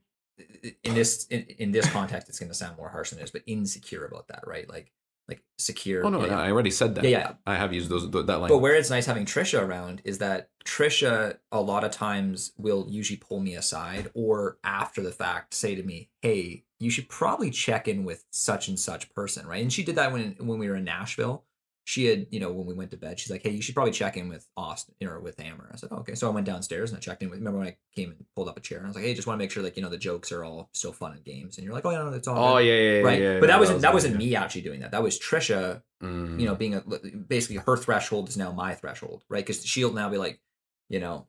[0.84, 3.32] in this in, in this context, it's going to sound more harsh than it is,
[3.32, 4.68] but insecure about that, right?
[4.70, 4.92] Like
[5.28, 6.06] like secure.
[6.06, 6.38] oh no, yeah, no.
[6.38, 7.04] I already said that.
[7.04, 7.34] Yeah, yeah.
[7.46, 8.50] I have used those that language.
[8.50, 12.86] But where it's nice having Trisha around is that Trisha a lot of times will
[12.90, 17.50] usually pull me aside or after the fact say to me, "Hey, you should probably
[17.52, 19.62] check in with such and such person," right?
[19.62, 21.46] And she did that when when we were in Nashville.
[21.86, 23.92] She had, you know, when we went to bed, she's like, "Hey, you should probably
[23.92, 26.92] check in with Austin or with Aylmer." I said, oh, "Okay." So I went downstairs
[26.92, 27.40] and I checked in with.
[27.40, 29.28] Remember when I came and pulled up a chair and I was like, "Hey, just
[29.28, 31.58] want to make sure like you know the jokes are all still fun and games."
[31.58, 33.22] And you're like, "Oh yeah, no, it's all." oh good." yeah, yeah, right.
[33.22, 34.92] yeah, but no, that wasn't that was wasn't me actually doing that.
[34.92, 36.38] That was Trisha Mm.
[36.38, 39.46] you know, being a basically her threshold is now my threshold, right?
[39.46, 40.42] Because she'll now be like,
[40.90, 41.28] you know,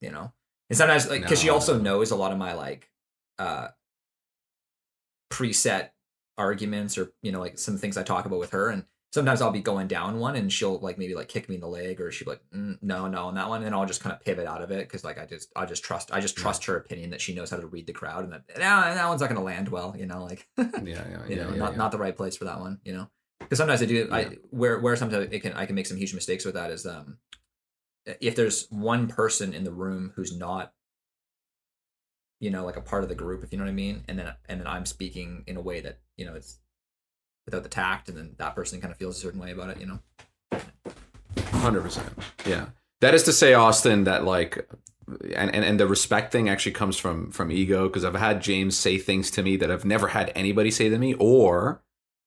[0.00, 0.32] you know,
[0.68, 2.90] and sometimes like because she also knows a lot of my like
[3.38, 3.68] uh
[5.30, 5.90] preset
[6.36, 9.50] arguments or you know like some things I talk about with her, and sometimes I'll
[9.50, 12.10] be going down one and she'll like maybe like kick me in the leg or
[12.10, 14.46] she'll be like mm, no no on that one and I'll just kind of pivot
[14.46, 17.10] out of it because like I just I just trust I just trust her opinion
[17.10, 19.42] that she knows how to read the crowd and that nah, that one's not gonna
[19.42, 21.78] land well you know like Yeah, yeah, you yeah, know yeah, not yeah.
[21.78, 23.10] not the right place for that one you know
[23.40, 24.08] because sometimes I do.
[24.12, 26.86] I where where sometimes it can I can make some huge mistakes with that is
[26.86, 27.18] um
[28.20, 30.72] if there's one person in the room who's not
[32.38, 34.20] you know like a part of the group if you know what I mean and
[34.20, 36.59] then and then I'm speaking in a way that you know it's
[37.46, 39.80] without the tact and then that person kind of feels a certain way about it
[39.80, 40.00] you know
[41.52, 42.08] Hundred percent.
[42.46, 42.66] Yeah.
[43.00, 44.68] That is to say, Austin, that like,
[45.36, 48.78] and, and and the respect thing actually comes from from ego because I've had James
[48.78, 51.82] say things to me that I've never had anybody say to me, or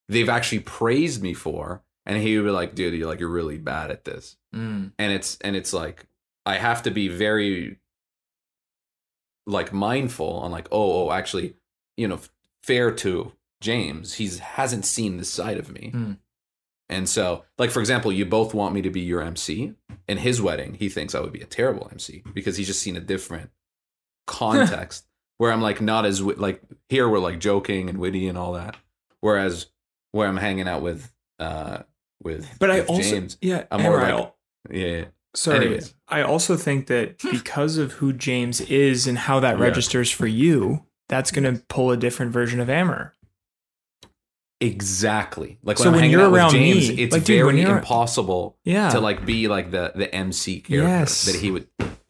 [0.09, 3.57] they've actually praised me for, and he would be like, "Dude, you're like you're really
[3.57, 4.91] bad at this," mm.
[4.97, 6.05] and it's and it's like
[6.45, 7.79] I have to be very
[9.45, 11.55] like mindful on like, oh, oh, actually,
[11.97, 12.19] you know,
[12.63, 13.31] fair to
[13.63, 15.89] James, he hasn't seen this side of me.
[15.91, 16.11] Hmm.
[16.89, 19.73] And so, like for example, you both want me to be your MC.
[20.07, 22.97] In his wedding, he thinks I would be a terrible MC because he's just seen
[22.97, 23.49] a different
[24.27, 25.05] context
[25.37, 28.75] where I'm like not as like here we're like joking and witty and all that.
[29.21, 29.67] Whereas
[30.11, 31.79] where I'm hanging out with uh
[32.21, 34.35] with But I also James, yeah, I'm more like- al-
[34.69, 35.57] yeah, sorry.
[35.65, 35.93] anyways.
[36.07, 39.63] I also think that because of who James is and how that Yeah.
[39.63, 43.13] registers for you, that's going to pull a different version of Aylmer.
[44.63, 45.59] Exactly.
[45.63, 47.61] Like So when, I'm when you're out with around James, me, it's like, dude, very
[47.61, 48.89] you're- impossible Yeah.
[48.89, 51.25] to like be like the the MC character Yes.
[51.25, 51.67] that he would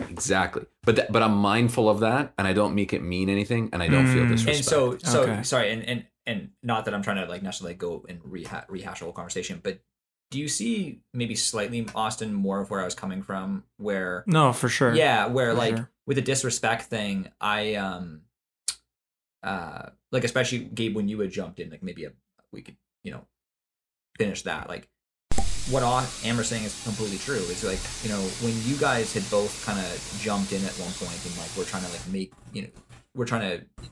[0.09, 0.65] exactly.
[0.83, 3.81] But that, but I'm mindful of that, and I don't make it mean anything, and
[3.81, 4.29] I don't feel Mm.
[4.29, 4.57] disrespect.
[4.57, 5.43] and so so Okay.
[5.43, 8.99] sorry and and and not that i'm trying to like necessarily go and reha- rehash
[8.99, 9.81] the whole conversation but
[10.31, 14.53] do you see maybe slightly austin more of where i was coming from where No,
[14.53, 14.95] for sure.
[14.95, 15.89] yeah where For like sure.
[16.07, 18.21] with the disrespect thing i um
[19.43, 22.11] uh like especially gabe when you had jumped in like maybe a,
[22.53, 23.25] we could you know
[24.17, 24.87] finish that like
[25.69, 25.81] what
[26.25, 27.41] Aylmer's saying is completely true.
[27.47, 30.91] It's like you know when you guys had both kind of jumped in at one
[30.93, 32.67] point and like we're trying to like make you know
[33.15, 33.87] we're trying to.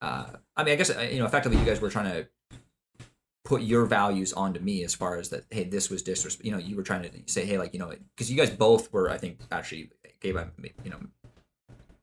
[0.00, 0.26] Uh,
[0.56, 2.28] I mean, I guess uh, you know effectively you guys were trying to
[3.44, 5.44] put your values onto me as far as that.
[5.50, 6.44] Hey, this was disrespect.
[6.44, 8.92] You know, you were trying to say, hey, like you know, because you guys both
[8.92, 9.08] were.
[9.08, 9.90] I think actually,
[10.20, 10.38] Gabe
[10.82, 10.98] you know,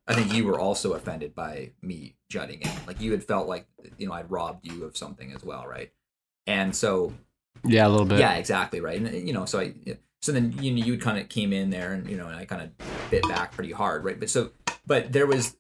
[0.08, 2.70] I think you were also offended by me jutting in.
[2.88, 3.68] Like you had felt like
[3.98, 5.92] you know I'd robbed you of something as well, right?
[6.48, 7.14] And so
[7.66, 8.20] Yeah, a little bit.
[8.20, 9.00] yeah, exactly right.
[9.00, 9.74] And you know, so I
[10.22, 12.46] so then you know you kind of came in there and you know and I
[12.46, 14.20] kind of bit back pretty hard, right?
[14.20, 14.52] But so
[14.86, 15.56] but there was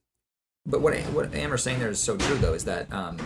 [0.66, 3.18] but what what Aylmer's saying there is so true though is that um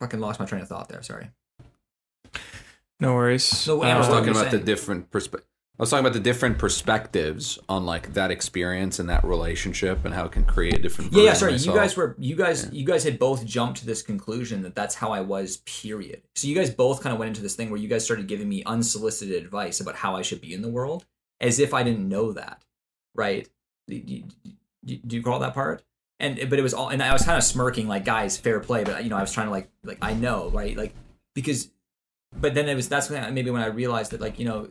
[0.00, 1.02] fucking lost my train of thought there.
[1.02, 1.30] Sorry.
[3.00, 3.66] No worries.
[3.66, 5.42] No, I was Uh, talking were you about the different perspe-
[5.78, 10.14] I was talking about the different perspectives on like that experience and that relationship and
[10.14, 11.12] how it can create different.
[11.12, 11.32] Yeah, yeah.
[11.34, 14.74] Sorry, you guys were you guys you guys had both jumped to this conclusion that
[14.74, 15.58] that's how I was.
[15.58, 16.22] Period.
[16.34, 18.48] So you guys both kind of went into this thing where you guys started giving
[18.48, 21.04] me unsolicited advice about how I should be in the world,
[21.42, 22.64] as if I didn't know that,
[23.14, 23.46] right?
[23.86, 24.24] Do you,
[24.82, 25.84] do you recall that part?
[26.18, 28.82] And but it was all, and I was kind of smirking, like, guys, fair play.
[28.84, 30.74] But you know, I was trying to like, like I know, right?
[30.74, 30.94] Like
[31.34, 31.70] because,
[32.40, 34.68] but then it was that's when I, maybe when I realized that, like, you know,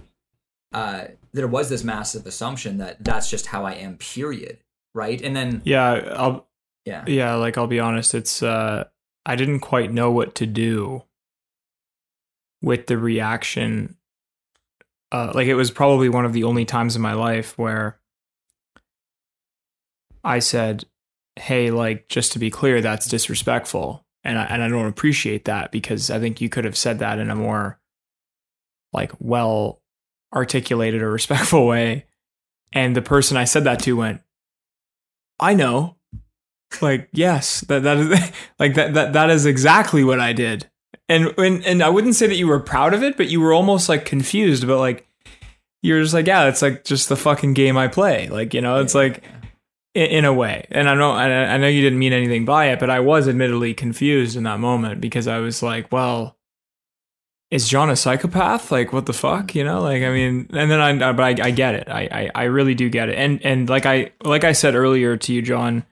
[0.73, 3.97] uh, there was this massive assumption that that's just how I am.
[3.97, 4.59] Period.
[4.93, 5.21] Right?
[5.21, 6.47] And then yeah, I'll
[6.85, 7.03] yeah.
[7.07, 8.85] yeah, like I'll be honest, it's uh
[9.25, 11.03] I didn't quite know what to do
[12.61, 13.97] with the reaction.
[15.11, 17.99] Uh like it was probably one of the only times in my life where
[20.23, 20.85] I said,
[21.35, 25.71] "Hey, like just to be clear, that's disrespectful." And I and I don't appreciate that
[25.71, 27.79] because I think you could have said that in a more
[28.91, 29.81] like well
[30.33, 32.05] articulated or respectful way.
[32.73, 34.21] And the person I said that to went,
[35.39, 35.95] "I know."
[36.81, 40.69] like yes that that is like that that that is exactly what i did
[41.07, 43.53] and and and i wouldn't say that you were proud of it but you were
[43.53, 45.07] almost like confused but like
[45.83, 48.81] you're just like yeah it's like just the fucking game i play like you know
[48.81, 49.44] it's Yeah, like yeah.
[49.95, 50.67] In, a way.
[50.71, 53.73] And i know I, know you didn't mean anything by it but i was admittedly
[53.73, 56.37] confused in that moment because i was like well
[57.51, 58.71] is john a psychopath?
[58.71, 59.55] Like what the fuck?
[59.55, 61.87] You know like i mean and then i but i, I get it.
[61.89, 63.15] I, I i really do get it.
[63.15, 65.85] And and like i like i said earlier to you john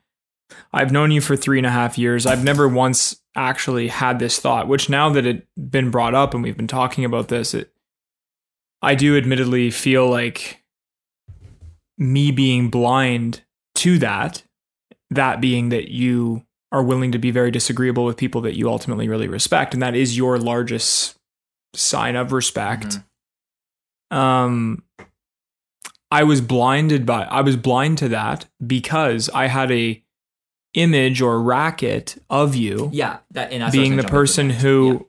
[0.72, 2.26] I've known you for three and a half years.
[2.26, 6.44] I've never once actually had this thought, which now that it's been brought up and
[6.44, 7.72] we've been talking about this, it,
[8.82, 10.64] I do admittedly feel like
[11.98, 13.42] me being blind
[13.76, 14.44] to that,
[15.10, 19.08] that being that you are willing to be very disagreeable with people that you ultimately
[19.08, 19.74] really respect.
[19.74, 21.18] And that is your largest
[21.76, 23.00] sign of respect.
[24.12, 24.84] Um,
[26.10, 30.04] I was blinded by, I was blind to that because I had a,
[30.74, 34.50] image or racket of you Yeah, that and that's what I was being the person
[34.50, 35.08] who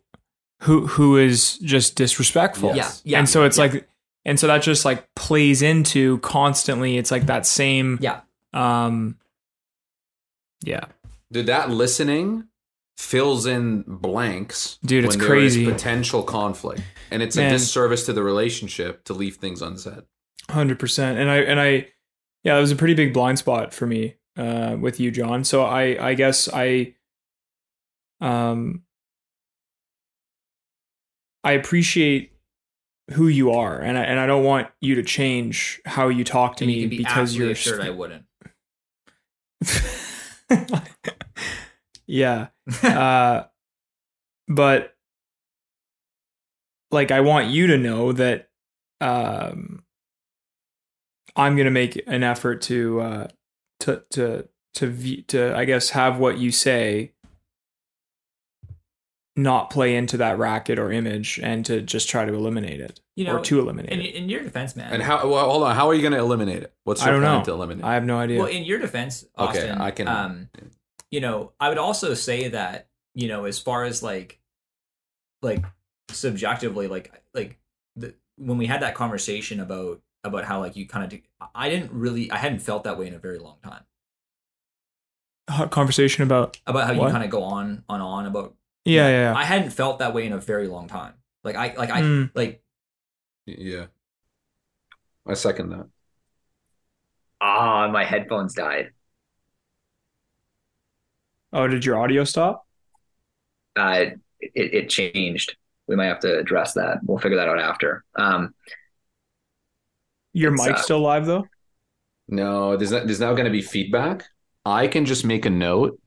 [0.61, 2.75] who who is just disrespectful.
[2.77, 3.65] Yeah, yeah, and so it's yeah.
[3.65, 3.89] like
[4.25, 8.21] and so that just like plays into constantly it's like that same yeah,
[8.55, 9.19] um
[10.65, 10.87] yeah.
[11.31, 12.45] Dude, that listening
[12.97, 14.79] fills in blanks.
[14.85, 15.71] Dude, it's when there is crazy.
[15.71, 17.49] potential conflict, and it's Man.
[17.49, 20.03] a disservice to the relationship to leave things unsaid.
[20.51, 21.89] Hundred percent, and I and I,
[22.43, 25.45] yeah, it was a pretty big blind spot for me uh, with you, John.
[25.45, 26.95] So I I guess I,
[28.21, 28.83] um,
[31.43, 32.33] I appreciate
[33.13, 36.57] who you are, and I and I don't want you to change how you talk
[36.57, 38.25] to and me you because you're assured I wouldn't.
[42.07, 42.49] yeah,
[42.83, 43.45] uh,
[44.49, 44.95] but
[46.91, 48.49] like I want you to know that
[49.01, 49.85] um,
[51.37, 53.29] I'm gonna make an effort to uh,
[53.81, 57.14] to to to to I guess have what you say
[59.37, 63.25] not play into that racket or image and to just try to eliminate it You
[63.25, 64.15] know, or to eliminate in, it.
[64.15, 64.93] in your defense, man.
[64.93, 65.29] And how?
[65.29, 65.75] Well, hold on.
[65.75, 66.73] How are you going to eliminate it?
[66.85, 67.45] What's I your don't plan know.
[67.47, 67.85] to eliminate?
[67.85, 68.39] I have no idea.
[68.39, 70.49] Well, in your defense, Okay, Austin, I can- Um,
[71.11, 74.41] you know, I would also say that you know, as far as like,
[75.43, 75.65] like
[76.11, 77.59] subjectively, like like
[77.97, 81.93] the when we had that conversation about about how like you kind of, I didn't
[81.93, 83.85] really, I hadn't felt that way in a very long time
[85.51, 87.07] Hot conversation about about how What?
[87.07, 88.55] you kind of go on on on about.
[88.85, 89.21] Yeah yeah.
[89.33, 89.35] yeah.
[89.35, 91.15] I hadn't felt that way in a very long time.
[91.43, 92.31] Like I like I Mm.
[92.35, 92.63] like
[93.47, 93.87] yeah,
[95.27, 95.89] I second that.
[97.41, 98.93] ah, my headphones died.
[101.53, 102.67] oh, did your audio stop?
[103.77, 104.07] uh,
[104.41, 105.57] it, it changed.
[105.87, 106.99] We might have to address that.
[107.05, 108.05] We'll figure that out after.
[108.17, 108.55] Um,
[110.33, 111.47] Your It's, mic uh, still live though?
[112.29, 114.25] No, there's not, there's now going to be feedback.
[114.65, 116.01] I can just make a note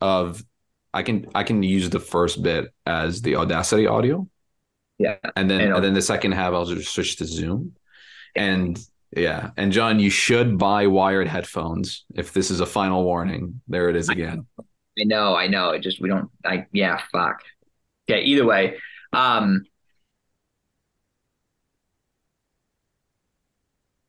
[0.00, 0.44] of
[0.94, 4.28] I can I can use the first bit as the Audacity audio,
[4.98, 7.76] yeah, and then And and then the second half I'll just switch to Zoom.
[8.36, 8.78] And
[9.16, 12.04] yeah, and John, you should buy wired headphones.
[12.14, 14.46] If this is a final warning, there it is again.
[14.98, 15.70] I know, I know.
[15.70, 16.30] It just we don't.
[16.44, 17.40] I yeah, fuck.
[18.08, 18.22] Okay.
[18.22, 18.78] Either way,
[19.12, 19.64] um,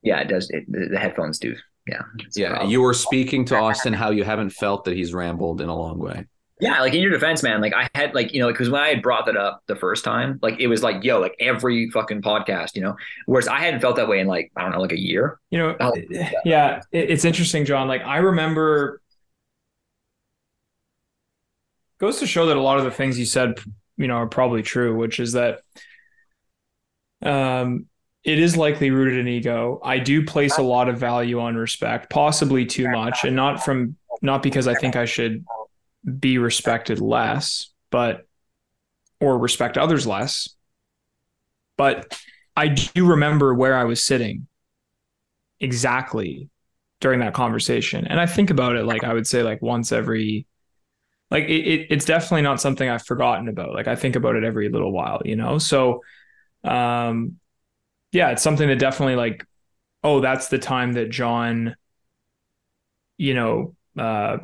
[0.01, 0.49] yeah, it does.
[0.49, 1.55] It, the, the headphones do.
[1.88, 2.03] Yeah.
[2.35, 5.76] Yeah, you were speaking to Austin how you haven't felt that he's rambled in a
[5.76, 6.26] long way.
[6.64, 8.88] Yeah, like in your defense, man, like I had like, you know, because when I
[8.88, 12.22] had brought that up the first time, like it was like, yo, like every fucking
[12.22, 12.95] podcast, you know,
[13.26, 15.41] whereas I hadn't felt that way in like, I don't know, like a year.
[15.49, 15.94] You know, Oh,
[16.45, 17.90] yeah, it, it's interesting, John.
[17.90, 19.02] Like I remember,
[21.99, 23.60] goes to show that a lot of the things you said,
[23.98, 24.95] you know, are probably true.
[24.95, 25.60] Which is that,
[27.22, 27.88] um,
[28.23, 29.81] it is likely rooted in ego.
[29.84, 33.98] I do place a lot of value on respect, possibly too much, and not from
[34.22, 35.44] not because I think I should
[36.19, 38.27] be respected less, but
[39.19, 40.49] or respect others less.
[41.77, 42.19] But
[42.55, 44.47] I do remember where I was sitting
[45.59, 46.49] exactly
[46.99, 48.05] during that conversation.
[48.07, 50.45] And I think about it like I would say like once every
[51.31, 53.73] like it, it it's definitely not something I've forgotten about.
[53.73, 55.57] Like I think about it every little while, you know?
[55.57, 56.01] So
[56.63, 57.39] um
[58.11, 59.45] yeah, it's something that definitely like,
[60.03, 61.75] oh, that's the time that John,
[63.17, 64.38] you know, uh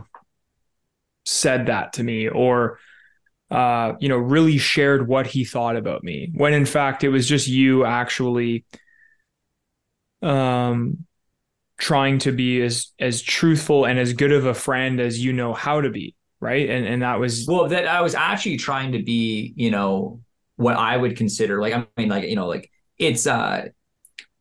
[1.30, 2.80] said that to me or
[3.51, 6.31] uh, you know, really shared what he thought about me.
[6.35, 8.65] When in fact it was just you actually
[10.22, 11.06] um
[11.80, 15.53] trying to be as as truthful and as good of a friend as you know
[15.53, 16.69] how to be, right?
[16.69, 20.22] And and that was Well, that I was actually trying to be, you know,
[20.57, 23.68] what I would consider like I mean, like you know, like it's uh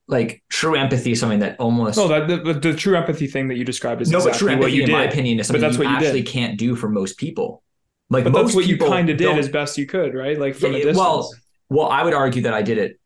[0.08, 3.56] like true empathy is something that almost no that the, the, true empathy thing that
[3.56, 4.92] you described is no, but exactly true what empathy, you in did.
[4.92, 6.30] my opinion, is something that's you what you actually did.
[6.30, 7.62] can't do for most people.
[8.10, 10.38] Like but most that's what you people kind of did as best you could, right?
[10.38, 10.96] Like from a distance.
[10.96, 11.30] Well,
[11.68, 12.98] well, I would argue that I did it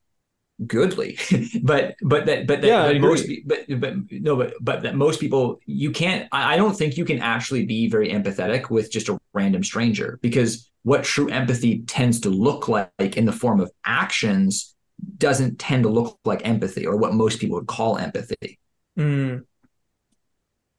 [0.65, 1.19] goodly,
[1.63, 5.19] but but that but that Yeah, but most but but no, but but that most
[5.19, 6.29] people you can't.
[6.31, 10.21] I, I don't think you can actually be very empathetic with just a random stranger
[10.23, 14.72] because what true empathy tends to look like in the form of actions
[15.19, 18.59] doesn't tend to look like empathy or what most people would call empathy.
[18.99, 19.45] Mm,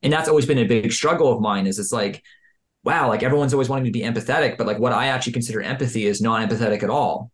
[0.01, 2.21] and that's always been a big struggle of mine is it's like
[2.83, 5.61] wow like everyone's always wanting me to be empathetic but like what i actually consider
[5.61, 7.31] empathy is not empathetic at all.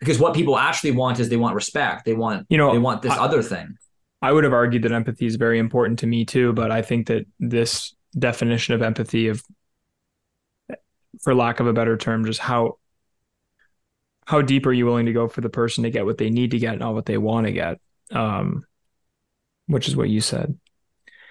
[0.00, 2.04] Because what people actually want is they want respect.
[2.04, 3.76] They want You know, they want this I- other thing.
[4.20, 7.06] I would have argued that empathy is very important to me too, but I think
[7.08, 9.42] that this definition of empathy of
[11.22, 12.78] for lack of a better term, just how
[14.26, 16.52] how deep are you willing to go for the person to get what they need
[16.52, 17.78] to get, not what they want to get?
[18.10, 18.64] Um,
[19.66, 20.58] which is what you said.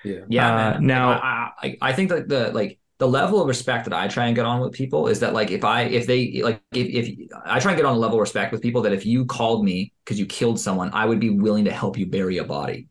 [0.03, 0.22] Yeah.
[0.27, 3.93] Yeah, Uh, now- I, I I think that the like the level of respect that
[3.93, 6.61] I try and get on with people is that like if I if they like
[6.72, 9.05] if, if I try and get on a level of respect with people that if
[9.05, 12.38] you called me because you killed someone, I would be willing to help you bury
[12.38, 12.88] a body.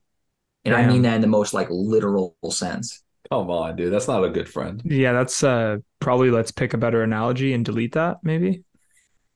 [0.65, 3.03] And I mean that in the most like literal sense.
[3.33, 3.93] Come on, dude.
[3.93, 4.83] That's not a good friend.
[4.85, 8.63] Yeah, that's uh probably let's pick a better analogy and delete that maybe.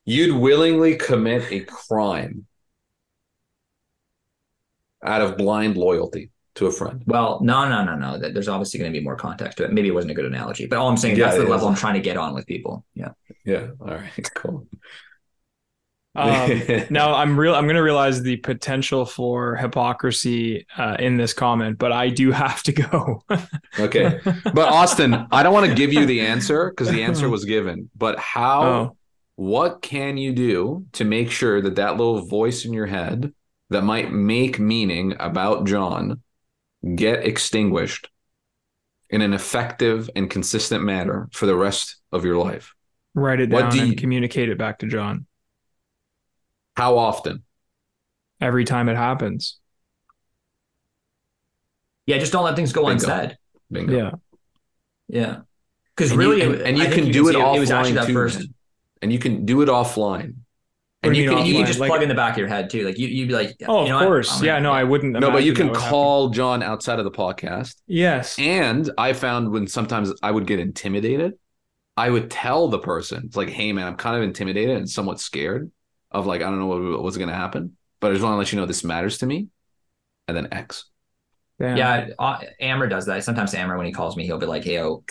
[0.04, 2.46] You'd willingly commit a crime
[5.04, 7.02] out of blind loyalty to a friend.
[7.06, 8.18] Well, no, no, no, no.
[8.18, 9.72] That- There's obviously going to be more context to it.
[9.72, 11.68] Maybe it wasn't a good analogy, but all I'm saying Yeah, that's the it level.
[11.68, 12.84] I'm trying to get on with people.
[12.94, 13.10] Yeah.
[13.44, 13.68] Yeah.
[13.80, 14.30] All right.
[14.34, 14.66] Cool.
[16.16, 17.54] Um, now I'm real.
[17.54, 22.30] I'm going to realize the potential for hypocrisy uh, in this comment, but I do
[22.32, 23.22] have to go.
[23.78, 24.18] Okay.
[24.24, 27.90] But Austin, I don't want to give you the answer because the answer was given.
[27.94, 28.96] But how, Oh.
[29.34, 33.34] what can you do to make sure that that little voice in your head
[33.68, 36.22] that might make meaning about John
[36.94, 38.08] get extinguished
[39.10, 42.72] in an effective and consistent manner for the rest of your life?
[43.14, 45.26] Write it What down do and you- communicate it back to John
[46.76, 47.42] How often?
[48.38, 49.58] every time it happens.
[52.06, 52.18] Yeah.
[52.18, 52.92] Just don't let things go Bingo.
[52.92, 53.38] unsaid.
[53.70, 53.96] Bingo.
[53.96, 54.10] Yeah.
[55.08, 55.36] Yeah.
[55.96, 57.70] Because really, you, it- and, and I you think can do it offline It was
[57.70, 58.38] actually that too, first.
[58.40, 58.54] man.
[59.02, 60.34] And you can do it offline.
[61.02, 62.48] And you you can mean You can just Like- plug in the back of your
[62.48, 62.84] head too.
[62.84, 64.38] Like you, you'd be like, Oh, you know of course.
[64.38, 65.12] I'm Yeah, gonna- no, I wouldn't.
[65.14, 65.88] no, but you can that happen.
[65.90, 67.76] call John outside of the podcast.
[67.86, 68.38] Yes.
[68.38, 71.34] And I found when sometimes I would get intimidated,
[71.96, 75.20] I would tell the person, it's like, hey, man, I'm kind of intimidated and somewhat
[75.20, 75.70] scared
[76.16, 78.38] of like, I don't know what, what's going to happen, but I just want to
[78.38, 79.48] let you know this matters to me.
[80.28, 80.86] And then X.
[81.60, 81.76] Damn.
[81.76, 83.22] Yeah, uh, Aylmer does that.
[83.24, 85.04] Sometimes Aylmer, when he calls me, he'll be like, "Hey, oh,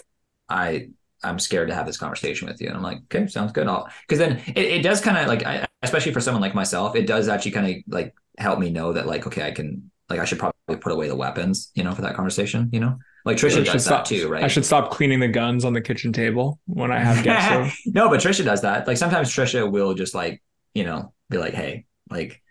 [0.47, 0.89] I
[1.23, 3.89] I'm scared to have this conversation with you," and I'm like, "Okay, sounds good." I'll
[4.01, 7.07] because then it, it does kind of like, I, especially for someone like myself, it
[7.07, 10.25] does actually kind of like help me know that like, okay, I can like I
[10.25, 12.99] should probably put away the weapons, you know, for that conversation, you know.
[13.25, 14.43] Like I Trisha should does stop- that too, right?
[14.43, 17.81] I should stop cleaning the guns on the kitchen table when I have guests.
[17.87, 18.85] no, but Trisha does that.
[18.85, 20.43] Like sometimes Trisha will just like,
[20.75, 22.41] you know, be like, "Hey, like."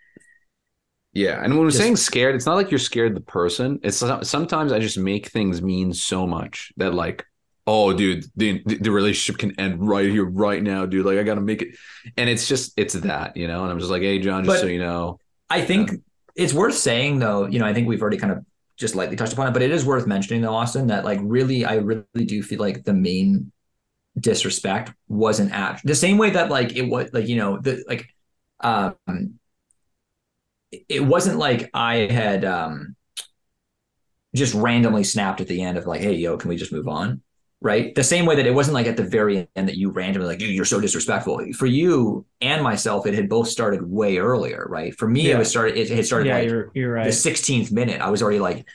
[1.13, 1.41] Yeah.
[1.41, 3.79] And when we're Just- saying scared, it's not like you're scared the person.
[3.83, 7.25] It's so- sometimes I just make things mean so much that like,
[7.65, 11.05] oh, dude, the, the relationship can end right here, right now, dude.
[11.05, 11.69] Like, I got to make it.
[12.17, 13.63] And it's just, it's that, you know?
[13.63, 15.19] And I'm just like, hey, John, just so you know.
[15.49, 15.91] I think
[16.35, 18.45] it's worth saying though, you know, I think we've already kind of
[18.75, 21.63] just lightly touched upon it, but it is worth mentioning though, Austin, that like really,
[21.63, 23.53] I really do feel like the main
[24.19, 28.09] disrespect wasn't at the same way that like it was like, you know, the like
[28.65, 29.39] um
[30.89, 32.95] it wasn't like I had um
[34.35, 37.21] just randomly snapped at the end of like, hey, yo, can we just move on?
[37.61, 37.95] Right.
[37.95, 40.39] The same way that it wasn't like at the very end that you randomly like,
[40.39, 41.41] dude, you're so disrespectful.
[41.53, 44.93] For you and myself, it had both started way earlier, right?
[44.93, 45.77] For me, it was started.
[45.77, 48.01] It had started yeah, like you're you're the 16th minute.
[48.01, 48.67] I was already like,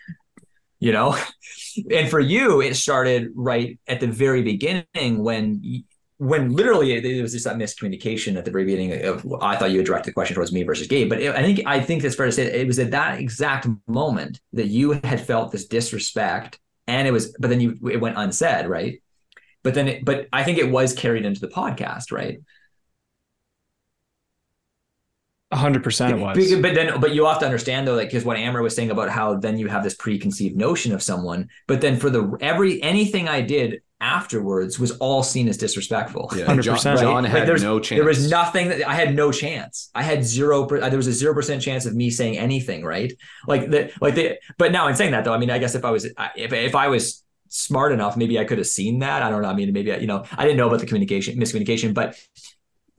[0.81, 1.17] you know,
[1.91, 5.85] and for you, it started right at the very beginning when,
[6.21, 9.27] when literally it, was just that miscommunication at the very beginning of.
[9.41, 11.63] I thought you had directed the question towards me versus Gabe, but it, I think
[11.65, 15.27] I think it's fair to say it was at that exact moment that you had
[15.27, 19.03] felt this disrespect, and it was, but then you it went unsaid, right?
[19.63, 22.41] But then, it, but I think it was carried into the podcast, right?
[25.51, 26.55] hundred percent it was.
[26.61, 29.09] But then, but you have to understand though, like, because what Aylmer was saying about
[29.09, 33.27] how then you have this preconceived notion of someone, but then for the every anything
[33.27, 36.31] I did afterwards was all seen as disrespectful.
[36.35, 36.47] Yeah.
[36.47, 36.63] 100%.
[36.63, 37.99] John, John had there's- no chance.
[37.99, 39.91] There was nothing that I had no chance.
[39.95, 40.67] I had zero.
[40.67, 42.85] There was a zero percent chance of me saying anything.
[42.85, 43.13] Right?
[43.47, 44.39] Like the like the.
[44.59, 46.75] But now in saying that though, I mean, I guess if I was if if
[46.75, 49.23] I was smart enough, maybe I could have seen that.
[49.23, 49.49] I don't know.
[49.49, 52.17] I mean, maybe I, you know, I didn't know about the communication miscommunication, but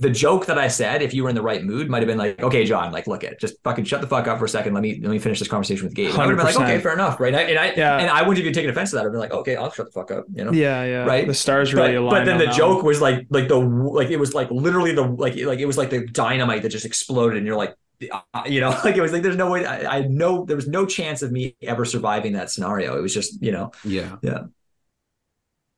[0.02, 2.18] the joke that I said, if you were in the right mood, might have been
[2.18, 4.74] like, okay, John, like, look at just fucking shut the fuck up for a second.
[4.74, 6.12] Let me let me finish this conversation with Gabe.
[6.12, 7.34] And I would have been like, okay, fair enough, right?
[7.34, 7.98] And I and I, Yeah.
[7.98, 9.06] and I wouldn't even taken offense to that.
[9.06, 10.52] I'd be like, okay, I'll shut the fuck up, you know?
[10.52, 11.06] Yeah, yeah.
[11.06, 11.26] Right?
[11.26, 12.12] The stars really but, aligned.
[12.12, 12.86] but then on the that joke one.
[12.86, 15.90] was like like the like it was like literally the like like it was like
[15.90, 17.76] the dynamite that just exploded and you're like
[18.12, 20.68] uh, you know like it was like there's no way I, I know there was
[20.68, 24.16] no chance of me ever surviving that scenario it was just you know Yeah.
[24.22, 24.44] Yeah.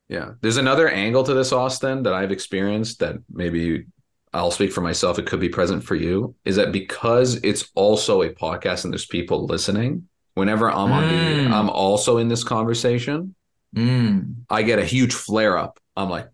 [0.10, 0.32] Yeah.
[0.42, 3.86] There's another angle to this, Austin, that I've experienced that maybe
[4.34, 5.20] I'll speak for myself.
[5.20, 6.36] It could be present for you.
[6.44, 11.52] Is that because it's also a podcast and there's people listening, whenever I'm on Mm.
[11.52, 13.36] I'm also in this conversation,
[13.76, 14.36] mm.
[14.50, 15.80] I get a huge flare up.
[15.96, 16.28] I'm like,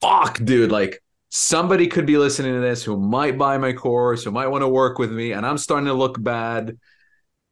[0.00, 4.30] fuck, dude, like somebody could be listening to this who might buy my course, who
[4.30, 6.78] might want to work with me, and I'm starting to look bad.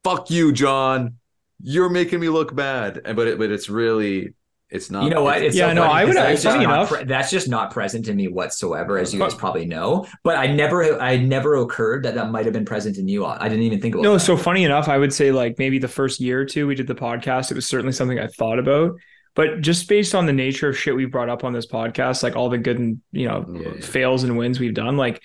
[0.05, 1.17] Fuck you, John.
[1.63, 3.03] You're making me look bad.
[3.05, 4.35] But it, but it's really
[4.71, 5.03] It's not.
[5.05, 5.43] You know what?
[5.43, 7.71] It's Yeah, so no, I would- that's funny just not enough- pre- that's just not
[7.73, 10.07] present in me whatsoever, as you guys probably know.
[10.23, 13.25] But I never, I never occurred that that might have been present in you.
[13.27, 14.05] I didn't even think about.
[14.05, 14.21] No, that.
[14.21, 16.87] so funny enough, I would say like maybe the first year or two we did
[16.87, 18.93] the podcast, it was certainly something I thought about.
[19.35, 22.37] But just based on the nature of shit we've brought up on this podcast, like
[22.37, 25.21] all the good and you know Yeah, fails and wins we've done, like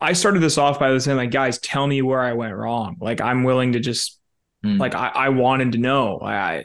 [0.00, 2.96] I started this off by the saying like, guys, tell me where I went wrong.
[3.00, 4.18] Like I'm willing to just
[4.64, 4.76] Hmm.
[4.78, 6.18] like I, I wanted to know.
[6.22, 6.64] I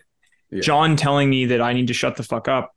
[0.51, 0.61] Yeah.
[0.61, 2.73] John telling me that I need to shut the fuck up.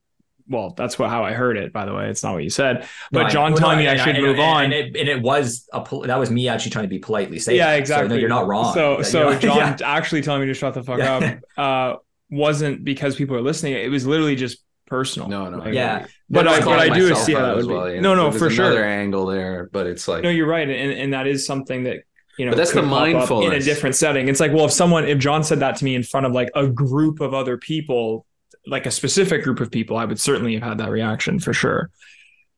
[0.48, 1.72] Well, that's what how I heard it.
[1.72, 2.88] By the way, it's not what you said.
[3.12, 4.64] But No, John telling no, me I should and- move and- on.
[4.64, 7.56] and it, and it was a that was me actually trying to be politely saying.
[7.56, 7.76] yeah, that.
[7.76, 8.08] So, exactly.
[8.08, 8.74] no, you're not wrong.
[8.74, 9.38] So, so?
[9.38, 9.76] John Yeah.
[9.84, 11.38] actually telling me to shut the fuck Yeah.
[11.56, 11.98] up uh,
[12.30, 13.74] wasn't because people are listening.
[13.74, 15.28] It was literally just personal.
[15.28, 15.58] No, no.
[15.58, 16.06] Like, Yeah.
[16.28, 17.76] But I'm but I do see how that as would be.
[17.76, 18.64] well, you No, know, no, there's for sure.
[18.66, 21.98] Another angle there, but it's like No, you're right, and and that is something that
[22.40, 22.52] you know.
[22.52, 24.28] But that's the pop up in a different setting.
[24.30, 26.50] It's like, well, if someone, if John said that to me in front of like
[26.54, 28.24] a group of other people,
[28.66, 31.90] like a specific group of people, I would certainly have had that reaction for sure.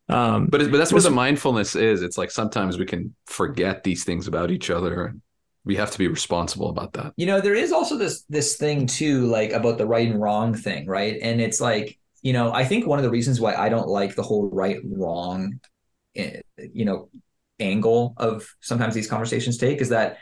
[0.09, 2.03] Um, But, it- but that's what the mindfulness is.
[2.03, 5.07] It's like sometimes we can forget these things about each other.
[5.07, 5.23] and
[5.65, 7.13] We have to be responsible about that.
[7.17, 10.49] you know there is also this this thing too like about the right and wrong
[10.67, 11.87] thing right and it's like
[12.29, 14.81] you know i think one of the reasons why i don't like the whole right
[15.03, 15.39] wrong
[16.23, 16.41] eh,
[16.79, 16.99] you know
[17.63, 20.19] angle of sometimes these conversations take is that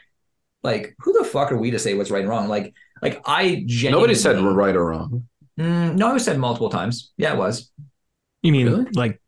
[0.63, 3.63] like who the fuck are we to say what's right and wrong like like i
[3.67, 5.27] genuinely Nobody said we're right or wrong.
[5.59, 7.71] Mm, no I was said multiple times yeah it was
[8.43, 8.87] you mean Really?
[8.95, 9.21] like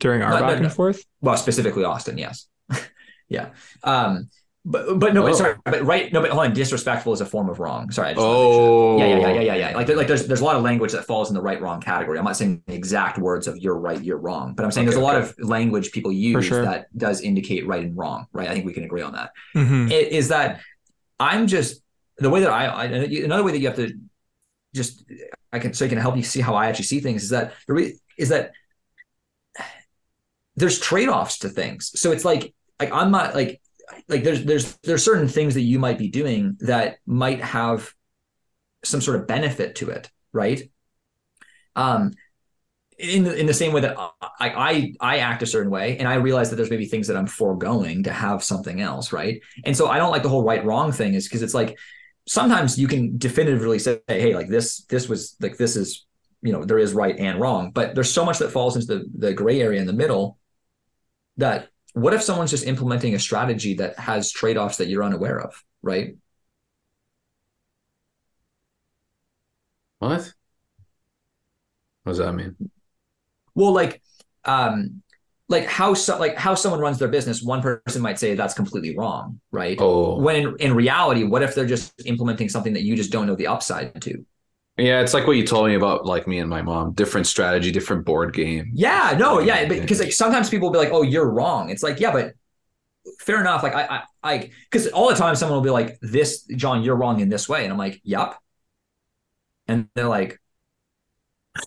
[0.00, 0.64] during our No, no, back no.
[0.66, 1.04] and forth?
[1.20, 2.46] well specifically austin yes
[3.28, 3.50] yeah
[3.82, 4.28] um
[4.68, 5.26] but but no Oh.
[5.28, 8.08] but sorry but right no but hold on disrespectful is a form of wrong sorry
[8.08, 9.06] I just Oh, sure.
[9.06, 9.76] yeah, yeah, yeah, yeah, yeah, yeah.
[9.76, 12.18] Like, like there's there's a lot of language that falls in the right wrong category.
[12.18, 14.94] I'm not saying the exact words of you're right, you're wrong, but I'm saying Okay,
[14.94, 15.28] there's a lot okay.
[15.42, 16.64] of language people use sure.
[16.64, 18.48] that does indicate right and wrong, right?
[18.50, 19.30] I think we can agree on that.
[19.54, 19.90] Mhm.
[19.90, 20.60] It is that
[21.20, 21.80] I'm just
[22.18, 23.92] the way that I, I another way that you have to
[24.74, 25.04] just
[25.52, 27.52] I can so I can help you see how I actually see things is that
[27.68, 28.50] the re, is that
[30.56, 31.92] there's trade-offs to things.
[32.00, 33.60] So it's like like I'm not like
[34.08, 37.92] like there's there's there's certain things that you might be doing that might have
[38.84, 40.62] some sort of benefit to it, right?
[41.74, 42.12] Um
[42.98, 46.08] in the, in the same way that I, I I act a certain way and
[46.08, 49.40] I realize that there's maybe things that I'm foregoing to have something else, right?
[49.64, 51.76] And so I don't like the whole right wrong thing is because it's like
[52.26, 56.06] sometimes you can definitively say, hey, like this this was like this is
[56.42, 59.04] you know there is right and wrong, but there's so much that falls into the
[59.14, 60.38] the gray area in the middle
[61.36, 65.64] that what if someone's just implementing a strategy that has trade-offs that you're unaware of,
[65.80, 66.14] right?
[69.98, 70.34] What?
[72.02, 72.54] What does that mean?
[73.54, 74.02] Well, like,
[74.44, 75.02] um,
[75.48, 77.42] like how so, like how someone runs their business.
[77.42, 79.78] One person might say that's completely wrong, right?
[79.80, 83.26] Oh, When in, in reality, what if they're just implementing something that you just don't
[83.26, 84.22] know the upside to?
[84.78, 85.00] Yeah.
[85.00, 86.92] It's like what you told me about, like me and my mom.
[86.92, 88.70] Different strategy, different board game.
[88.74, 89.68] Yeah, no, yeah, Yeah.
[89.80, 92.34] because like sometimes people will be like, "Oh, you're wrong." It's like, yeah, but
[93.20, 93.62] fair enough.
[93.62, 96.96] Like I, I, I, because all the time someone will be like, "This, John, you're
[96.96, 98.40] wrong in this way," and I'm like, "Yup,"
[99.68, 100.40] and they're like,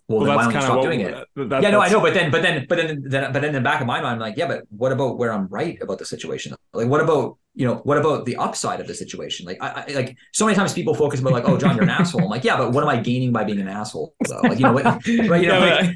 [0.08, 2.14] "Well, then why don't you stop what- doing it?" that- yeah, no, I know, but
[2.14, 4.20] then, but then, but then, then, but then in the back of my mind, I'm
[4.20, 6.54] like, yeah, but what about where I'm right about the situation?
[6.74, 9.46] Like, what about you know, what about the upside of the situation?
[9.46, 11.90] Like, I, I like so many times people focus about like, oh, John, you're an
[11.90, 12.24] asshole.
[12.24, 14.16] I'm like, yeah, but what am I gaining by being an asshole?
[14.30, 14.86] Though, like, you know, what,
[15.28, 15.42] right?
[15.42, 15.92] You know, Yeah,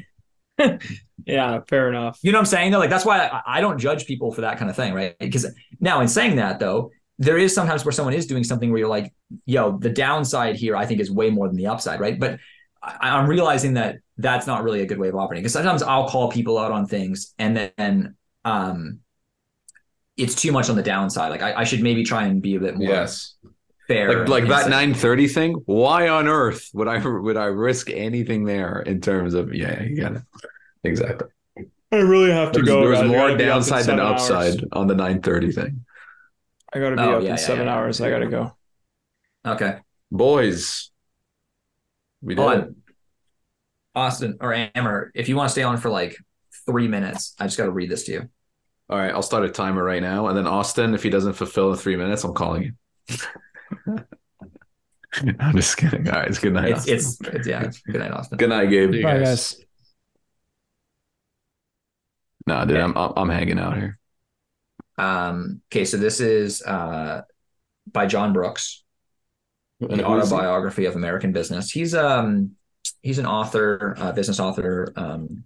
[0.58, 0.82] like,
[1.26, 2.18] yeah, fair enough.
[2.22, 2.70] you know what I'm saying?
[2.70, 5.18] Though, like that's why I, I don't judge people for that kind of thing, right?
[5.18, 5.46] Because
[5.80, 8.88] now, in saying that, though, there is sometimes where someone is doing something where you're
[8.88, 9.10] like,
[9.46, 12.20] yo, the downside here, I think, is way more than the upside, right?
[12.20, 12.40] But
[12.82, 16.08] I, I'm realizing that that's not really a good way of operating because sometimes I'll
[16.08, 19.00] call people out on things and then um,
[20.16, 21.30] it's too much on the downside.
[21.30, 23.34] Like I, I should maybe try and be a bit more Yes.
[23.88, 24.20] fair.
[24.20, 25.54] Like like that nine thirty thing.
[25.66, 30.00] Why on earth would I would I risk anything there in terms of yeah, you
[30.00, 30.22] got it.
[30.84, 31.28] Exactly.
[31.92, 32.80] I really have to There's, go.
[32.84, 33.04] there's guys.
[33.04, 34.20] I more gotta up downside than seven hours.
[34.30, 35.84] upside on the nine thirty thing.
[36.72, 37.74] I gotta be Oh, up yeah, in yeah, seven yeah.
[37.74, 38.00] hours.
[38.00, 38.56] I gotta go.
[39.46, 39.78] Okay.
[40.10, 40.90] Boys.
[42.22, 42.40] We did.
[42.42, 42.68] Hold it.
[43.94, 46.16] Austin or Aylmer, if you want to stay on for like
[46.66, 48.28] three minutes, I just got to read this to you.
[48.90, 50.26] All right, I'll start a timer right now.
[50.28, 52.72] And then Austin, if he doesn't fulfill in three minutes, I'm calling you.
[55.38, 56.08] I'm just kidding.
[56.08, 56.70] All right, it's good night.
[56.72, 57.70] It's, it's, it's, yeah.
[57.86, 58.36] Good night, Austin.
[58.36, 58.92] good night, Gabe.
[58.92, 59.54] See Bye, guys.
[59.54, 59.64] guys.
[62.46, 63.98] Nah, dude, I'm I'm I'm hanging out here.
[64.98, 67.22] Um, okay, so this is uh,
[67.90, 68.84] by John Brooks,
[69.80, 70.04] And the he?
[70.04, 71.70] autobiography of American business.
[71.70, 72.52] He's um
[73.02, 74.92] he's an author, uh, business author.
[74.96, 75.44] Um,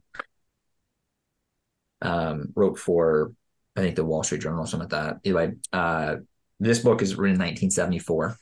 [2.03, 3.33] um, wrote for
[3.77, 5.17] I think the Wall Street Journal or something like that.
[5.25, 6.17] Anyway, uh,
[6.59, 8.37] this book is written in 1974.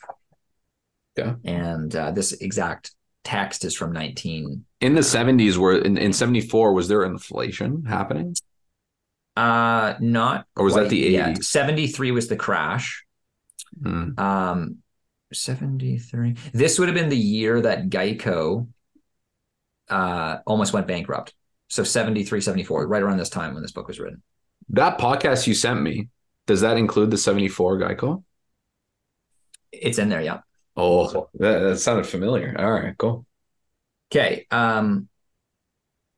[1.16, 1.34] Yeah.
[1.44, 2.94] and uh, this exact
[3.24, 8.34] text is from 19 In the 70s, were in, in 74, was there inflation happening?
[9.36, 11.36] uh not Or was that the yet.
[11.36, 11.44] 80s?
[11.44, 13.04] 73 was the crash
[13.82, 14.18] Hmm.
[14.18, 14.76] um
[15.32, 18.68] 73 this would have been the year that Geico
[19.90, 21.34] uh almost went bankrupt
[21.68, 24.22] so 73 74 right around this time when this book was written
[24.70, 26.08] That podcast you sent me,
[26.46, 28.22] does that include the 74 Geico?
[29.72, 30.40] it's in there yeah
[30.78, 32.54] Oh, that, that sounded familiar.
[32.58, 33.24] All right, cool.
[34.12, 34.46] Okay.
[34.50, 35.08] Um,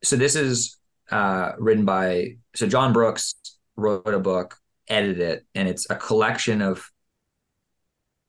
[0.02, 0.76] so this is
[1.12, 3.36] uh, written by so John Brooks
[3.76, 4.56] wrote a book,
[4.88, 6.90] edited it, and it's a collection of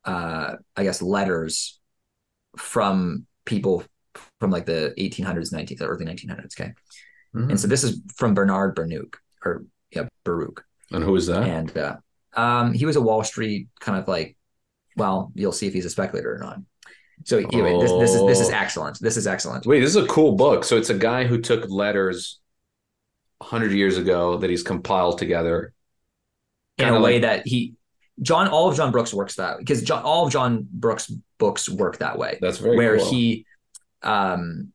[0.06, 1.80] uh, I guess letters
[2.58, 3.84] from people
[4.40, 6.60] from like the 1800s, 19th, the early 1900s.
[6.60, 6.74] Okay,
[7.36, 7.50] Mhm.
[7.52, 11.44] and so this is from Bernard Baruch or yeah Baruch, And who is that?
[11.44, 11.98] and uh,
[12.34, 14.36] um, he was a Wall Street kind of like,
[14.98, 16.60] well, you'll see if he's a speculator or not.
[17.26, 18.54] So anyway, this, this is this is Oh.
[18.54, 19.00] excellent.
[19.00, 19.66] This is excellent.
[19.66, 20.64] Wait, this is a cool book.
[20.64, 22.40] So it's a guy who took letters
[23.40, 25.74] 100 years ago that he's compiled together.
[26.78, 27.76] in a way like- that he
[28.22, 31.98] John all of John Brooks works that because John all of John Brooks books work
[32.00, 33.10] that way That's very where cool.
[33.12, 33.46] he
[34.02, 34.72] um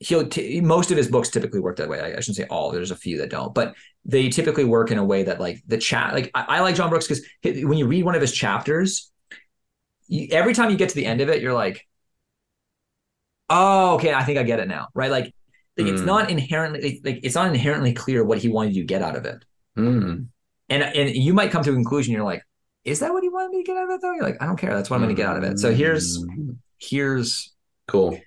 [0.00, 2.70] he'll t- most of his books typically work that way I, I shouldn't say all
[2.70, 5.78] there's a few that don't but they typically work in a way that like the
[5.78, 9.10] chat like I, I like John Brooks because when you read one of his chapters
[10.08, 11.86] you, every time you get to the end of it you're like
[13.50, 15.24] oh okay I think I get it now right like,
[15.78, 16.06] like it's Mm.
[16.06, 19.24] not inherently like it's not inherently clear what he wanted you to get out of
[19.24, 19.44] it
[19.76, 20.24] Hmm.
[20.68, 22.14] and and you might come to a conclusion.
[22.14, 22.42] You're like,
[22.84, 24.00] is that what he wanted me to get out of it?
[24.00, 24.74] Though you're like, I don't care.
[24.74, 25.58] That's what I'm going to get out of it.
[25.58, 26.56] So here's Mm.
[26.78, 27.52] here's
[27.86, 28.18] cool.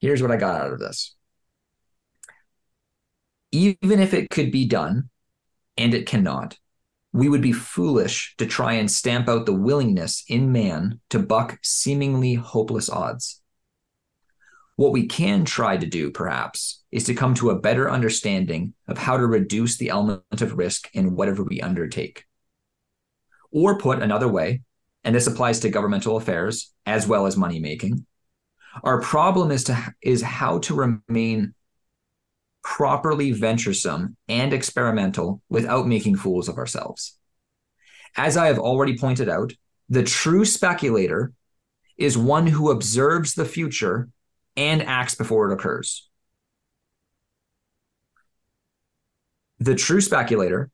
[0.00, 1.14] Here's what I got out of this.
[3.50, 5.10] Even if it could be done,
[5.76, 6.58] and it cannot,
[7.12, 11.58] we would be foolish to try and stamp out the willingness in man to buck
[11.62, 13.40] seemingly hopeless odds.
[14.76, 18.98] What we can try to do, perhaps, is to come to a better understanding of
[18.98, 22.24] how to reduce the element of risk in whatever we undertake.
[23.50, 24.62] Or put another way,
[25.02, 28.06] and this applies to governmental affairs as well as money making,
[28.82, 31.54] our problem is to is how to remain
[32.62, 37.16] properly venturesome and experimental without making fools of ourselves.
[38.16, 39.52] As I have already pointed out,
[39.88, 41.32] the true speculator
[41.96, 44.08] is one who observes the future
[44.56, 46.08] and acts before it occurs.
[49.60, 50.70] The true speculator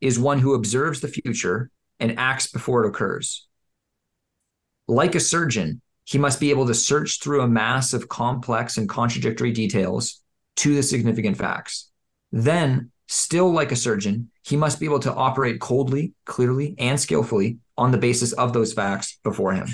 [0.00, 1.70] is one who observes the future
[2.00, 3.46] and acts before it occurs.
[4.86, 8.88] Like a surgeon, he must be able to search through a mass of complex and
[8.88, 10.22] contradictory details
[10.56, 11.90] to the significant facts.
[12.32, 17.58] Then, still like a surgeon, he must be able to operate coldly, clearly, and skillfully
[17.76, 19.68] on the basis of those facts before him.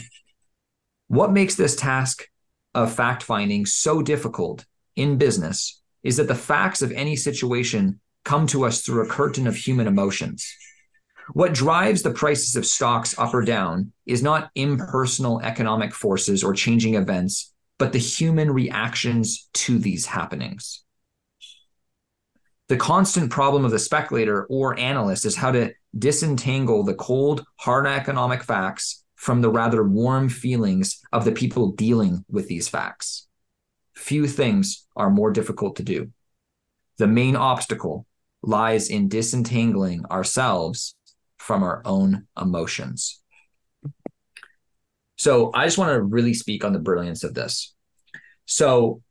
[1.07, 2.27] What makes this task
[2.75, 4.65] of fact finding so difficult
[4.97, 9.47] in business is that the facts of any situation come to us through a curtain
[9.47, 10.53] of human emotions.
[11.33, 16.53] What drives the prices of stocks up or down is not impersonal economic forces or
[16.53, 20.85] changing events, but the human reactions to these happenings.
[22.69, 27.87] The constant problem of the speculator or analyst is how to disentangle the cold, hard
[27.87, 33.27] economic facts from the rather warm feelings of the people dealing with these facts.
[33.95, 36.11] Few things are more difficult to do.
[36.99, 38.07] The main obstacle
[38.43, 40.95] lies in disentangling ourselves
[41.45, 43.21] from our own emotions.
[45.17, 47.75] So I just want to really speak on the brilliance of this.
[48.47, 49.03] So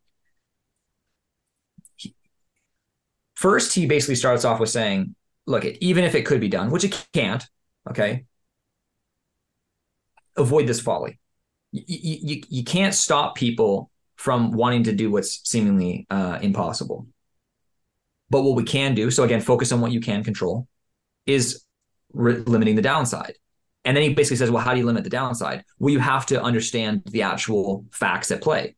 [3.35, 6.83] first, he basically starts off with saying, look, even if it could be done, which
[6.83, 7.45] it can't,
[7.87, 8.25] okay,
[10.35, 11.19] avoid this folly.
[11.71, 17.05] You, you, you can't stop people from wanting to do what's seemingly uh, impossible.
[18.31, 20.67] But what we can do, so again, focus on what you can control,
[21.27, 21.63] is
[22.13, 23.35] re- limiting the downside.
[23.85, 25.65] And then he basically says, well, how do you limit the downside?
[25.77, 28.75] Well, you have to understand the actual facts at play.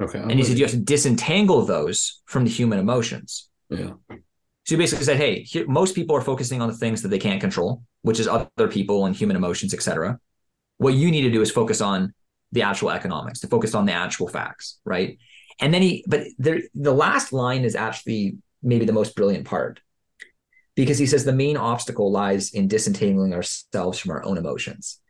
[0.00, 0.18] Okay.
[0.18, 3.48] And he said you have to disentangle those from the human emotions.
[3.68, 3.92] yeah.
[4.08, 7.18] So you basically said, hey, here, most people are focusing on the things that they
[7.18, 10.18] can't control, which is other people and human emotions, etc.
[10.76, 12.12] What you need to do is focus on
[12.52, 15.18] the actual economics, to focus on the actual facts, right?
[15.60, 19.80] And then he, but there, the last line is actually maybe the most brilliant part
[20.74, 25.00] because he says the main obstacle lies in disentangling ourselves from our own emotions.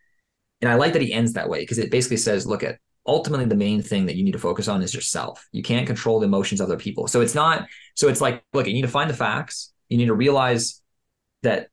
[0.61, 3.47] And I like that he ends that way because it basically says, look at ultimately
[3.47, 5.47] the main thing that you need to focus on is yourself.
[5.53, 7.07] You can't control the emotions of other people.
[7.07, 9.73] So it's not, so it's like, look, you need to find the facts.
[9.89, 10.83] You need to realize
[11.43, 11.69] that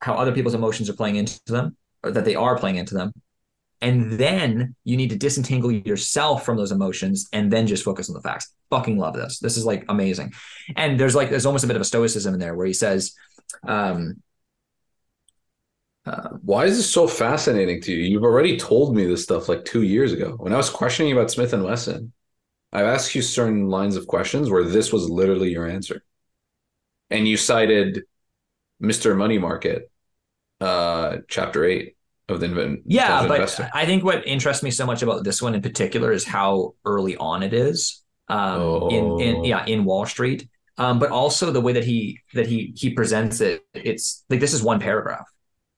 [0.00, 1.76] how other people's emotions are playing into them.
[2.02, 3.12] or that they are playing into them.
[3.80, 8.14] And then you need to disentangle yourself from those emotions and then just focus on
[8.14, 8.52] the facts.
[8.70, 9.38] Fucking love this.
[9.38, 10.32] This is like amazing.
[10.76, 13.14] And there's like, there's almost a bit of a stoicism in there where he says,
[13.66, 14.20] um,
[16.06, 18.04] uh, Why is this so fascinating to you?
[18.04, 20.34] You've already told me this stuff like two years ago.
[20.38, 22.12] When I was questioning you about Smith and Wesson,
[22.72, 26.02] I've asked you certain lines of questions where this was literally your answer.
[27.10, 28.02] And you cited
[28.82, 29.16] Mr.
[29.16, 29.90] Money Market,
[30.60, 31.96] uh, chapter eight
[32.28, 33.70] of the Inven- yeah, Intelligent but Investor.
[33.74, 37.16] I think what interests me so much about this one in particular is how early
[37.16, 38.02] on it is.
[38.28, 39.44] Um, in, in Oh.
[39.44, 40.48] yeah, in Wall Street.
[40.76, 44.52] Um, but also the way that he that he he presents it, it's like this
[44.52, 45.26] is one paragraph.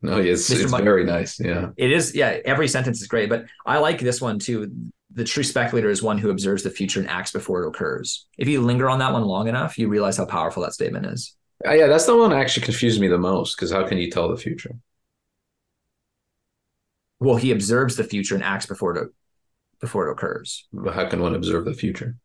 [0.03, 0.63] No, it's, Mr.
[0.63, 1.39] it's Mon- very nice.
[1.39, 1.69] Yeah.
[1.77, 2.39] It is, yeah.
[2.45, 4.71] Every sentence is great, but I like this one too.
[5.13, 8.27] The true speculator is one who observes the future and acts before it occurs.
[8.39, 11.35] If you linger on that one long enough, you realize how powerful that statement is.
[11.67, 14.11] Uh, yeah, that's the one that actually confused me the most because how can you
[14.11, 14.75] tell the future?
[17.21, 19.11] Well, he observes the future and acts before it
[19.81, 20.67] before it occurs.
[20.73, 22.17] But how can one observe the future?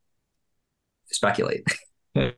[1.12, 1.64] Speculate.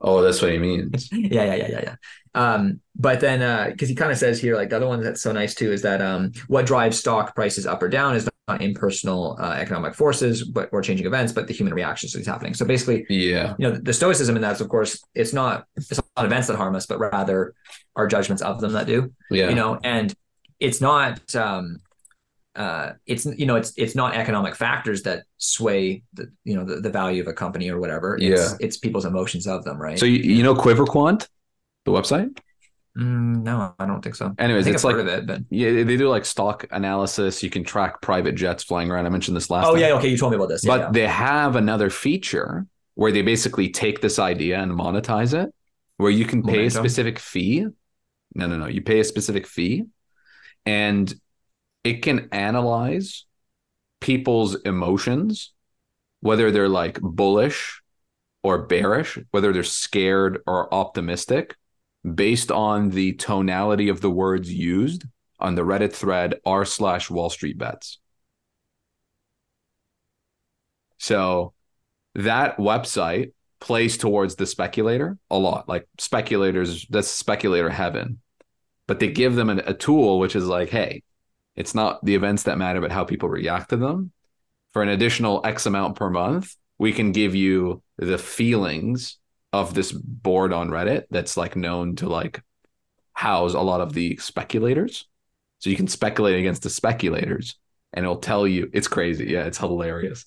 [0.00, 1.08] Oh, that's what he means.
[1.10, 1.94] yeah, yeah, yeah, yeah, yeah.
[2.32, 5.20] Um, but then uh, because he kind of says here, like the other one that's
[5.20, 8.62] so nice too is that um, what drives stock prices up or down is not
[8.62, 12.54] impersonal uh, economic forces, but or changing events, but the human reactions to these happening.
[12.54, 13.56] So basically, Yeah.
[13.58, 16.56] you know, the stoicism in that is, of course, it's not it's not events that
[16.56, 17.54] harm us, but rather
[17.96, 19.12] our judgments of them that do.
[19.32, 19.48] Yeah.
[19.48, 20.14] You know, and
[20.60, 21.80] it's not um,
[22.58, 26.80] uh, it's you know, it's it's not economic factors that sway the you know the,
[26.80, 28.16] the value of a company or whatever.
[28.16, 28.56] It's, Yeah.
[28.60, 29.98] it's people's emotions of them, right?
[29.98, 31.28] So you, you know QuiverQuant,
[31.84, 32.36] the website?
[32.98, 34.34] Mm, no, I don't think so.
[34.38, 37.44] Anyways, I think it's I've like it, but yeah, they do like stock analysis.
[37.44, 39.06] You can track private jets flying around.
[39.06, 39.80] I mentioned this last oh time.
[39.80, 40.64] yeah, okay, you told me about this.
[40.64, 40.90] But yeah.
[40.90, 45.54] they have another feature where they basically take this idea and monetize it,
[45.98, 47.66] where you can pay a specific fee.
[48.34, 48.66] No, no, no.
[48.66, 49.84] You pay a specific fee,
[50.68, 51.14] and
[51.82, 53.24] it can analyze
[54.00, 55.54] people's emotions,
[56.20, 57.80] whether they're like bullish
[58.42, 61.56] or bearish, whether they're scared or optimistic,
[62.14, 65.06] based on the tonality of the words used
[65.40, 67.98] on the Reddit thread r slash Wall Street bets.
[70.98, 71.54] So
[72.14, 75.66] that website plays towards the speculator a lot.
[75.66, 78.20] Like speculators, that's speculator heaven.
[78.88, 81.04] But they give them an, a tool which is like, hey,
[81.54, 84.10] it's not the events that matter, but how people react to them.
[84.72, 89.18] For an additional X amount per month, we can give you the feelings
[89.52, 92.42] of this board on Reddit that's like known to like
[93.12, 95.06] house a lot of the speculators.
[95.58, 97.56] So you can speculate against the speculators
[97.92, 99.26] and it'll tell you it's crazy.
[99.26, 100.24] Yeah, it's hilarious.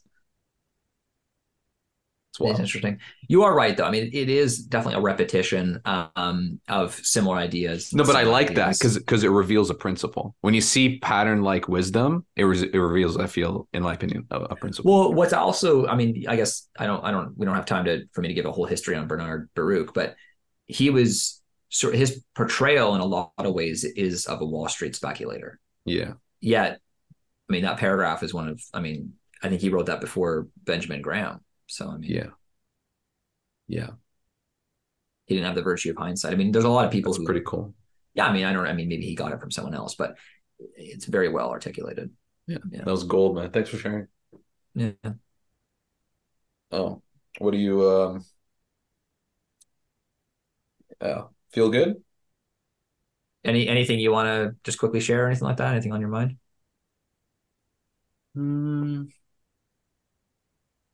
[2.40, 3.00] It's It's interesting.
[3.28, 3.84] You are right, though.
[3.84, 7.94] I mean, it is definitely a repetition um, of similar ideas.
[7.94, 8.78] No, but I like that ideas.
[8.78, 10.36] because because it reveals a principle.
[10.40, 14.28] When you see pattern like wisdom, it re- it reveals, I feel, in my opinion,
[14.32, 14.94] a, a principle.
[14.94, 17.86] Well, what's also, I mean, I guess I don't, I don't, we don't have time
[17.86, 20.16] to for me to give a whole history on Bernard Baruch, but
[20.68, 24.96] he was sort his portrayal in a lot of ways is of a Wall Street
[24.96, 25.60] speculator.
[25.86, 26.80] yeah, Yet,
[27.50, 30.48] I mean, that paragraph is one of, I mean, I think he wrote that before
[30.64, 31.42] Benjamin Graham.
[31.72, 32.28] So I mean, yeah,
[33.68, 33.92] yeah.
[35.26, 36.34] he didn't have the virtue of hindsight.
[36.34, 37.74] I mean, there's a lot of people That's who, pretty cool.
[38.14, 40.18] yeah, I mean, I don't, I mean, maybe he got it from someone else, but
[40.76, 42.12] it's very well articulated.
[42.48, 42.80] Yeah, Yeah.
[42.84, 43.52] that was gold, man.
[43.52, 44.08] Thanks for sharing.
[44.74, 45.14] Yeah.
[46.72, 47.02] Oh,
[47.40, 48.26] what do you um?
[51.02, 52.04] Yeah, feel good?
[53.44, 55.72] Any anything you want to just quickly share, or anything like that?
[55.74, 56.38] Anything on your mind?
[58.36, 59.04] Hmm.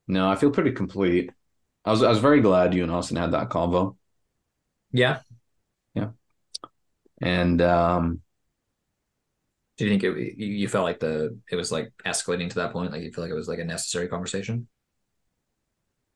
[0.08, 1.32] No, I feel pretty complete.
[1.86, 3.98] I was I was very glad you and Austin had that convo,
[4.92, 5.22] Yeah.
[5.94, 6.12] Yeah.
[7.22, 8.22] And um,
[9.78, 12.92] Do you think it, you, felt like the it was like escalating to that point?
[12.92, 14.68] Like you feel like it was like a necessary conversation?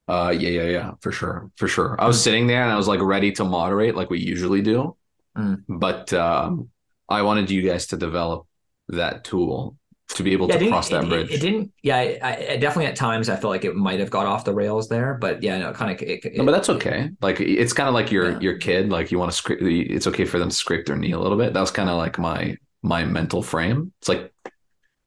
[0.07, 1.95] uh, yeah, yeah, yeah, for sure, for sure.
[1.99, 4.95] I was sitting there and I was like ready to moderate, like we usually do,
[5.37, 5.63] Mm.
[5.69, 6.69] but um,
[7.09, 8.47] I wanted you guys to develop
[8.89, 9.77] that tool
[10.13, 11.29] to be able Yeah, to cross that it- bridge.
[11.31, 11.71] It, it didn't.
[11.83, 14.53] Yeah, I, I definitely at times I felt like it might have got off the
[14.53, 16.01] rails there, but yeah, no, kind of.
[16.07, 17.09] It, No, but that's okay.
[17.21, 18.39] Like it's kind of like your Yeah.
[18.39, 18.89] your kid.
[18.89, 19.59] Like you want to scrape.
[19.61, 21.53] It's okay for them to scrape their knee a little bit.
[21.53, 23.93] That was kind of like my my mental frame.
[23.99, 24.33] It's like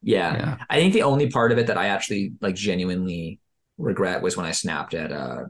[0.02, 0.36] Yeah.
[0.36, 3.41] yeah, I think the only part of it that I actually like genuinely
[3.78, 5.44] regret was when I snapped at uh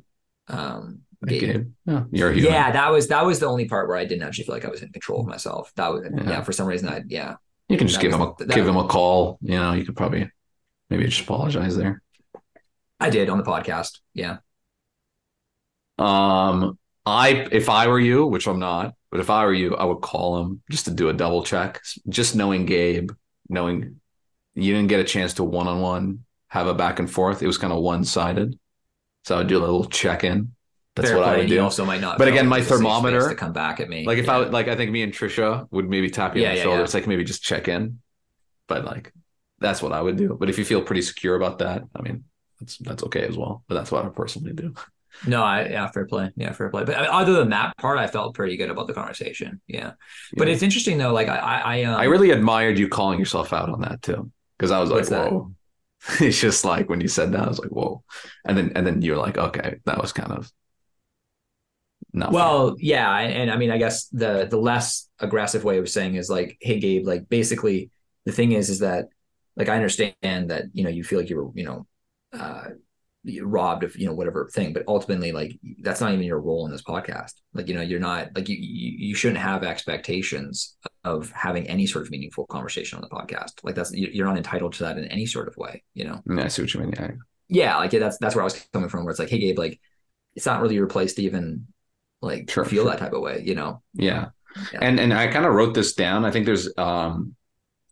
[0.49, 1.68] um Gabe.
[1.86, 2.52] Yeah, you're a human.
[2.52, 4.68] Yeah, that was that was the only part where I didn't actually feel like I
[4.70, 5.73] was in control of myself.
[5.76, 6.42] That was yeah, Yeah.
[6.42, 7.36] for some reason I yeah.
[7.75, 9.39] You can just give him a that- give him a call.
[9.43, 10.31] You know, you could probably
[10.91, 12.03] maybe just apologize there.
[13.01, 13.99] I did on the podcast.
[14.15, 14.39] Yeah.
[15.99, 19.85] Um, I if I were you, which I'm not, But if I were you, I
[19.85, 21.81] would call him just to do a double check.
[22.09, 23.11] Just knowing Gabe,
[23.49, 24.01] knowing
[24.55, 27.43] you didn't get a chance to one on one have a back and forth.
[27.43, 28.57] It was kind of one sided.
[29.25, 30.55] So I would do a little check in.
[30.97, 31.55] That's Fair what I would do.
[31.55, 32.19] You also might not.
[32.19, 34.05] But again, my it's a safe space thermometer- to come back at me.
[34.07, 34.37] Like if yeah.
[34.37, 36.59] I would, like I think me and Trisha would maybe tap you Yeah, on the
[36.59, 36.85] yeah, shoulder.
[36.85, 38.01] It's like maybe just check in.
[38.69, 39.13] But like
[39.59, 40.37] that's what I would do.
[40.39, 42.25] But if you feel pretty secure about that, I mean
[42.61, 43.65] that's that's okay as well.
[43.69, 44.75] But that's what I personally do.
[45.27, 46.31] No, I yeah, fair play.
[46.37, 46.85] Yeah, fair play.
[46.85, 49.61] But I mean, other than that part, I felt pretty good about the conversation.
[49.67, 49.93] Yeah,
[50.37, 51.13] but it's interesting though.
[51.13, 54.31] Like I, I, I, um, I really admired you calling yourself out on that too.
[54.59, 55.33] Because I was like, What's that?
[55.33, 55.53] whoa.
[56.21, 58.03] it's just like when you said that, I was like, whoa.
[58.45, 60.51] And then and then you're like, okay, that was kind of
[62.15, 62.34] not fair.
[62.34, 66.15] Well, yeah, and, and I mean, I guess the the less aggressive way of saying
[66.15, 67.91] is like, hey, Gabe, like basically,
[68.25, 69.09] the thing is, is that
[69.57, 71.86] like I understand that you know you feel like you were you know
[72.33, 72.70] uh
[73.43, 76.73] robbed of you know whatever thing, but ultimately, like that's not even your role in
[76.73, 77.33] this podcast.
[77.55, 81.86] Like you know, you're not like you you, you shouldn't have expectations of having any
[81.86, 83.52] sort of meaningful conversation on the podcast.
[83.62, 85.83] Like that's you- you're not entitled to that in any sort of way.
[85.94, 86.23] You know.
[86.31, 86.93] Yeah, I see what you mean.
[86.97, 87.10] Yeah.
[87.49, 89.05] yeah, like that's that's where I was coming from.
[89.05, 89.81] Where it's like, hey, Gabe, like
[90.34, 91.67] it's not really your place to even
[92.25, 92.86] like Sure, feel sure.
[92.86, 93.83] that type of way, you know?
[93.94, 94.31] Yeah.
[94.73, 94.81] Yeah.
[94.81, 96.25] And and I kind of wrote this down.
[96.25, 97.35] I think there's um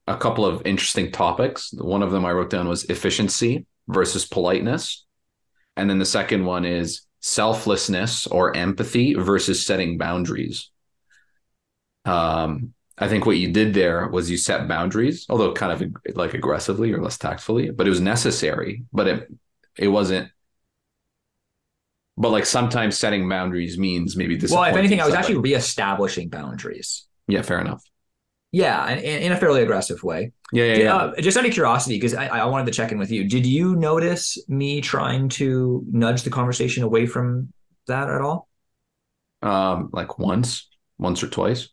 [0.08, 1.72] a couple of interesting topics.
[1.74, 5.06] One of them I wrote down was efficiency versus politeness.
[5.76, 10.70] And then the second one is selflessness or empathy versus setting boundaries.
[12.04, 16.34] Um I think what you did there was you set boundaries, although kind of like
[16.34, 19.28] aggressively or less tactfully, but it was necessary, but it
[19.78, 20.30] it wasn't
[22.16, 26.28] but like sometimes setting boundaries means maybe this Well, if anything, I was actually reestablishing
[26.28, 27.06] boundaries.
[27.28, 27.82] yeah fair enough
[28.52, 30.32] Yeah, in, in a fairly aggressive way.
[30.52, 30.96] yeah yeah, Did- yeah.
[30.96, 33.24] uh, just out of curiosity, because I, I wanted to check in with you.
[33.28, 37.52] Did you notice me trying to nudge the conversation away from
[37.86, 38.48] that at all?
[39.42, 40.68] um like once
[40.98, 41.68] once or twice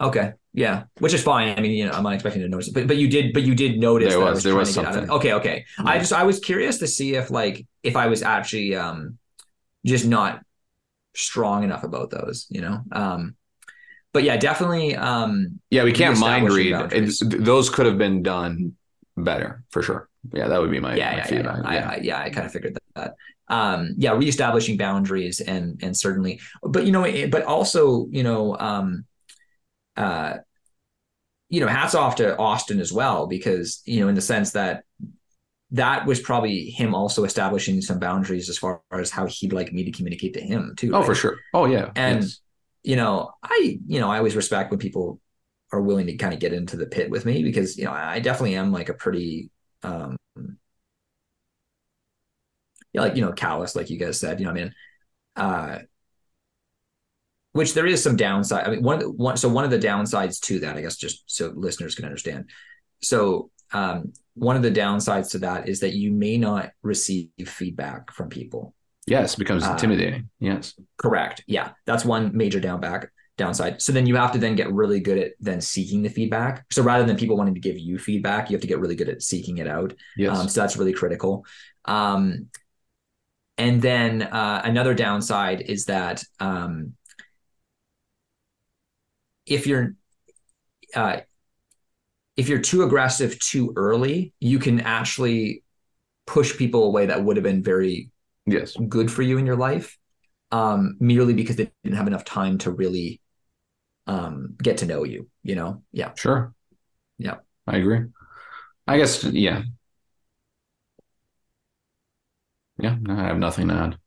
[0.00, 1.56] Okay, yeah, which is fine.
[1.56, 3.44] I mean, you know, I'm not expecting to notice it, but but you did, but
[3.44, 5.10] you did notice There that was- was there was out of something.
[5.12, 5.64] Okay, okay.
[5.78, 9.16] I just I was curious to see if like if I was actually um
[9.84, 10.42] just not
[11.14, 12.80] strong enough about those, you know.
[12.92, 13.36] Um,
[14.12, 14.94] but yeah, definitely.
[14.94, 16.74] Um, yeah we can't mind read.
[17.20, 18.74] Those could have been done
[19.16, 22.18] better for sure yeah that would be my, yeah, my yeah, yeah, feedback I, yeah,
[22.20, 22.82] I kind of figured that.
[22.94, 23.54] that.
[23.54, 28.56] Um, yeah, reestablishing boundaries and and certainly, but you know, it- but also, you know,
[28.58, 29.04] um,
[29.96, 30.38] uh,
[31.48, 34.84] you know, hats off to Austin as well because you know, in the sense that
[35.72, 39.84] that was probably him also establishing some boundaries as far as how he'd like me
[39.84, 40.92] to communicate to him too.
[40.94, 41.06] oh right?
[41.06, 42.40] for sure oh yeah And yes.
[42.82, 45.20] you know, I you know I always respect when people
[45.72, 48.20] are willing to kind of get into the pit with me because you know I
[48.20, 49.50] definitely am like a pretty
[49.82, 50.16] um
[52.92, 54.74] yeah like you know callous like you guys said you know what I mean
[55.36, 55.78] uh
[57.52, 60.60] which there is some downside I mean one one so one of the downsides to
[60.60, 62.50] that I guess just so listeners can understand
[63.02, 68.12] so um one of the downsides to that is that you may not receive feedback
[68.12, 68.74] from people
[69.06, 71.42] yes it becomes uh, intimidating yes Correct.
[71.48, 73.82] Yeah, that's one major downback downside.
[73.82, 76.64] So then you have to then get really good at then seeking the feedback.
[76.70, 79.08] So rather than people wanting to give you feedback, you have to get really good
[79.08, 79.92] at seeking it out.
[80.16, 81.44] yes Um, so that's really critical.
[81.86, 82.50] Um,
[83.58, 86.92] and then uh, another downside is that um,
[89.44, 89.96] if you're
[90.94, 91.20] uh,
[92.36, 95.62] if you're too aggressive too early, you can actually
[96.26, 98.10] push people away that would have been very
[98.46, 98.76] yes.
[98.88, 99.98] good for you in your life
[100.52, 103.20] um merely because they didn't have enough time to really
[104.06, 105.82] um get to know you you know?
[105.92, 106.12] Yeah.
[106.16, 106.54] Sure.
[107.18, 107.36] Yeah.
[107.66, 108.06] i agree.
[108.86, 109.62] I guess yeah.
[112.78, 113.98] Yeah no, i have nothing to add.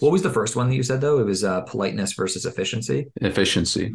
[0.00, 1.18] What was the first one that you said though?
[1.20, 3.06] It was uh politeness versus efficiency.
[3.20, 3.94] Efficiency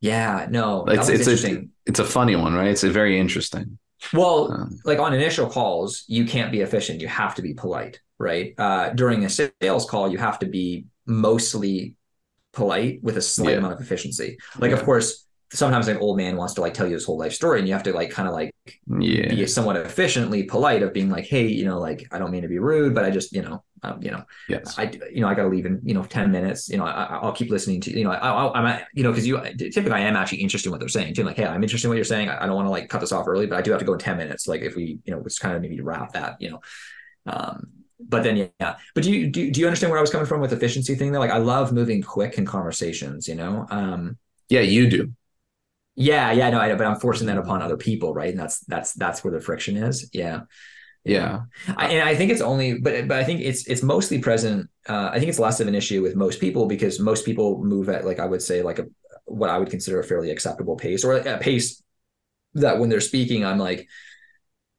[0.00, 2.68] yeah no it's it's a, it's a funny one right?
[2.68, 3.78] It's a very interesting.
[4.12, 7.00] Well um, like on initial calls you can't be efficient.
[7.00, 8.54] You have to be polite right?
[8.58, 11.96] Uh during a sales call you have to be mostly
[12.52, 13.58] polite with a slight Yeah.
[13.58, 14.38] amount of efficiency.
[14.58, 14.78] Like Yeah.
[14.78, 17.58] of course sometimes an old man wants to like tell you his whole life story
[17.58, 18.52] and you have to like kind of like
[18.98, 22.42] yeah be somewhat efficiently polite of being like, hey, you know, like I don't mean
[22.42, 25.28] to be rude, but I just, you know, um, you know, yes I, you know,
[25.28, 26.68] I got to leave in, you know, ten minutes.
[26.68, 29.10] You know, I, I'll keep listening to, you you know, I, I, I'm, you know,
[29.10, 31.22] because you typically I am actually interested in what they're saying too.
[31.24, 32.28] Like, hey, I'm interested in what you're saying.
[32.28, 33.86] I, I don't want to like cut this off early, but I do have to
[33.86, 34.48] go in ten minutes.
[34.48, 36.60] Like, if we, you know, it's kind of maybe wrap that, you know.
[37.26, 37.68] Um,
[38.00, 40.40] but then yeah, but do you do, do you understand where I was coming from
[40.40, 41.20] with efficiency thing though?
[41.20, 43.28] Like, I love moving quick in conversations.
[43.28, 44.18] You know, um,
[44.48, 45.12] yeah you do
[45.96, 48.30] yeah, yeah, no, I know, but I'm forcing that upon other people, right?
[48.30, 50.10] And that's that's that's where the friction is.
[50.12, 50.42] Yeah.
[51.04, 51.40] yeah
[51.76, 54.68] I, and I think it's only, but but I think it's it's mostly present.
[54.88, 57.88] Uh, I think it's less of an issue with most people because most people move
[57.88, 58.86] at like I would say like a
[59.24, 61.82] what I would consider a fairly acceptable pace or a pace
[62.54, 63.88] that when they're speaking, I'm like,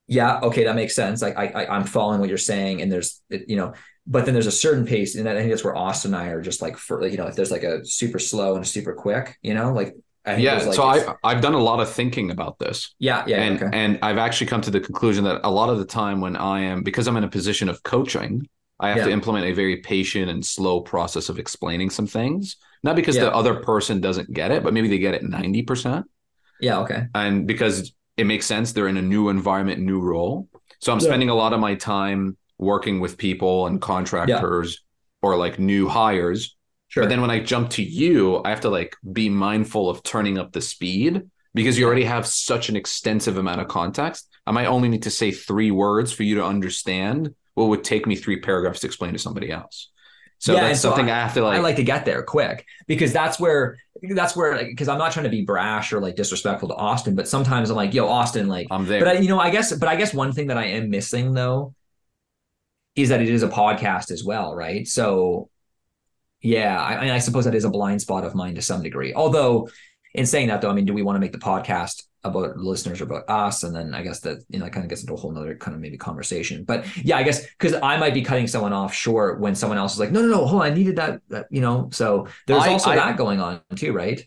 [0.08, 1.22] yeah, okay, that makes sense.
[1.22, 3.74] Like I, I I'm following what you're saying, and there's you know,
[4.06, 6.28] but then there's a certain pace, and that I think that's where Austin and I
[6.30, 8.68] are just like for like you know, if there's like a super slow and a
[8.68, 9.96] super quick, you know, like
[10.27, 12.93] I yeah like, so I, i've done a lot of thinking about this.
[12.99, 13.69] Yeah yeah and okay.
[13.73, 16.59] and i've actually come to the conclusion that a lot of the time when i
[16.61, 18.47] am because i'm in a position of coaching
[18.80, 22.57] i have to implement a very patient and slow process of explaining some things.
[22.83, 23.25] Not because Yeah.
[23.25, 26.03] the other person doesn't get it but maybe they get it 90%
[26.59, 27.06] yeah okay.
[27.15, 30.49] And because it makes sense they're in a new environment new role.
[30.80, 31.06] So i'm Yeah.
[31.06, 34.83] spending a lot of my time working with people and contractors
[35.22, 36.57] or like new hires
[36.98, 40.03] sure but then when I jump to you, I have to like be mindful of
[40.03, 44.30] turning up the speed because you already have such an extensive amount of context.
[44.45, 48.06] I might only need to say three words for you to understand what would take
[48.06, 49.90] me three paragraphs to explain to somebody else.
[50.40, 52.66] So Yeah, that's so something I, have to like, I like to get there quick
[52.85, 53.77] because that's where
[54.14, 57.27] that's where because I'm not trying to be brash or like disrespectful to Austin, but
[57.27, 59.00] sometimes I'm like, yo, Austin, like I'm there.
[59.00, 61.34] But I, you know, I guess, but I guess one thing that I am missing
[61.34, 61.74] though
[62.95, 64.88] is that it is a podcast as well, right?
[64.88, 65.50] So,
[66.48, 69.14] yeah, I, and I suppose that is a blind spot of mine to some degree.
[69.14, 69.69] Although,
[70.14, 73.01] in saying that though, I mean, do we want to make the podcast about listeners
[73.01, 73.64] or about us?
[73.64, 75.56] And then I guess that you know, it kind of gets into a whole nother
[75.56, 76.64] kind of maybe conversation.
[76.64, 79.93] But yeah, I guess because I might be cutting someone off short when someone else
[79.93, 81.90] is like, no, no, no, hold on, I needed that, that you know.
[81.92, 84.26] So there's I- also I- that going on too, right?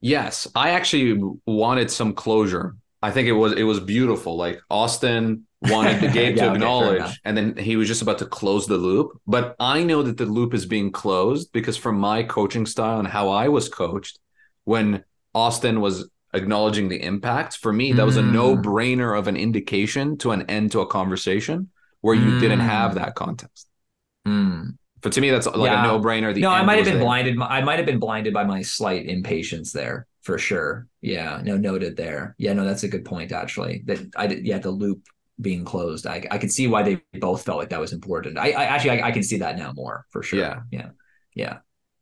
[0.00, 2.74] Yes, I actually wanted some closure.
[3.02, 4.36] I think it was it was beautiful.
[4.36, 7.16] Like Austin wanted the game Yeah, to acknowledge, enough.
[7.24, 9.20] and then he was just about to close the loop.
[9.26, 13.08] But I know that the loop is being closed because from my coaching style and
[13.08, 14.18] how I was coached,
[14.64, 18.32] when Austin was acknowledging the impact, for me that was a Mm.
[18.32, 21.68] no brainer of an indication to an end to a conversation
[22.00, 22.94] where you didn't have Mm.
[22.94, 23.66] that context.
[24.26, 24.62] Hmm.
[25.00, 25.84] But to me, that's like Yeah.
[25.84, 26.36] a no brainer.
[26.38, 27.36] no, I might have been blinded.
[27.40, 30.88] I might have been blinded by my slight impatience there for sure.
[31.00, 32.34] Yeah, no, noted there.
[32.38, 33.82] Yeah, no, that's a good point actually.
[33.86, 34.46] That I did.
[34.46, 35.06] Yeah, the loop
[35.40, 36.06] being closed.
[36.06, 38.38] I I could see why they both felt like that was important.
[38.38, 40.52] I, I actually I, I can see that now more for sure.
[40.52, 40.62] Yeah.
[40.70, 40.90] yeah,
[41.34, 41.58] yeah.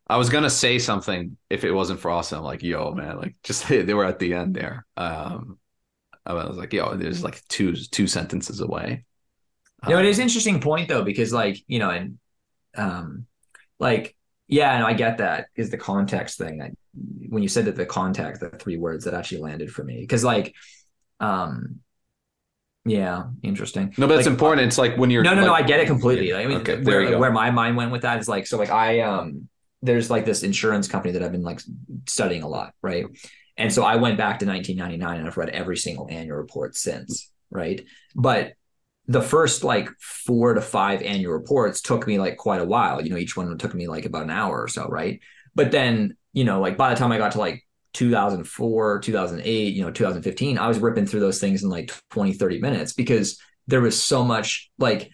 [0.08, 2.38] I was gonna say something if it wasn't for Austin.
[2.38, 4.86] I'm like, yo, man, like just they were at the end there.
[4.96, 5.58] Um,
[6.26, 9.04] I was like, yo, there's like two two sentences away.
[9.86, 12.18] No, it Um, is an interesting point though, because like, you know, and
[12.76, 13.26] um
[13.80, 14.16] like
[14.50, 16.60] yeah, no, I get that is the context thing.
[16.62, 16.70] I,
[17.28, 20.06] when you said that the context, the three words that actually landed for me.
[20.06, 20.54] Cause like
[21.20, 21.80] um
[22.86, 23.92] yeah, interesting.
[23.98, 24.66] No, but it's Like, important.
[24.66, 26.34] It's like when you're No, no, no, I get it completely.
[26.34, 27.18] I mean, Okay, there where, you go.
[27.18, 29.48] where my mind went with that is like, so like I, um,
[29.82, 31.60] there's like this insurance company that I've been like
[32.08, 33.04] studying a lot, right?
[33.56, 37.30] And so I went back to 1999 and I've read every single annual report since,
[37.50, 37.84] right?
[38.14, 38.54] But
[39.10, 43.02] the first like four to five annual reports took me like quite a while.
[43.02, 45.18] You know, each one took me like about an hour or so, right?
[45.52, 49.82] But then, you know, like by the time I got to like 2004, 2008, you
[49.82, 53.80] know, 2015, I was ripping through those things in like 20, 30 minutes because there
[53.80, 55.10] was so much like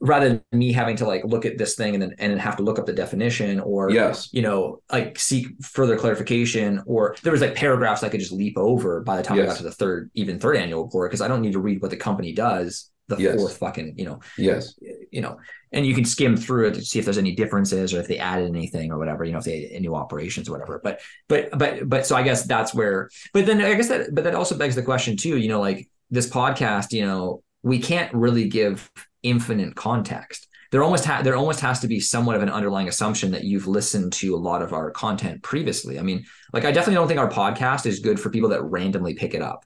[0.00, 2.56] rather than me having to like look at this thing and then and then have
[2.56, 4.30] to look up the definition or Yes.
[4.32, 8.56] you know like seek further clarification or there was like paragraphs I could just leap
[8.56, 11.28] over by the time I got to the third even third annual report because I
[11.28, 13.36] don't need to read what the company does the Yes.
[13.36, 14.78] fourth fucking you know Yes.
[15.10, 15.36] you know
[15.72, 18.18] and you can skim through it to see if there's any differences or if they
[18.18, 21.50] added anything or whatever you know if they had new operations or whatever but but
[21.58, 24.56] but but so i guess that's where but then i guess that but that also
[24.56, 28.90] begs the question too you know like this podcast you know we can't really give
[29.22, 33.30] infinite context there almost ha- there almost has to be somewhat of an underlying assumption
[33.30, 36.94] that you've listened to a lot of our content previously i mean like i definitely
[36.94, 39.64] don't think our podcast is good for people that randomly pick it up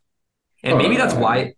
[0.64, 1.54] and maybe that's uh, why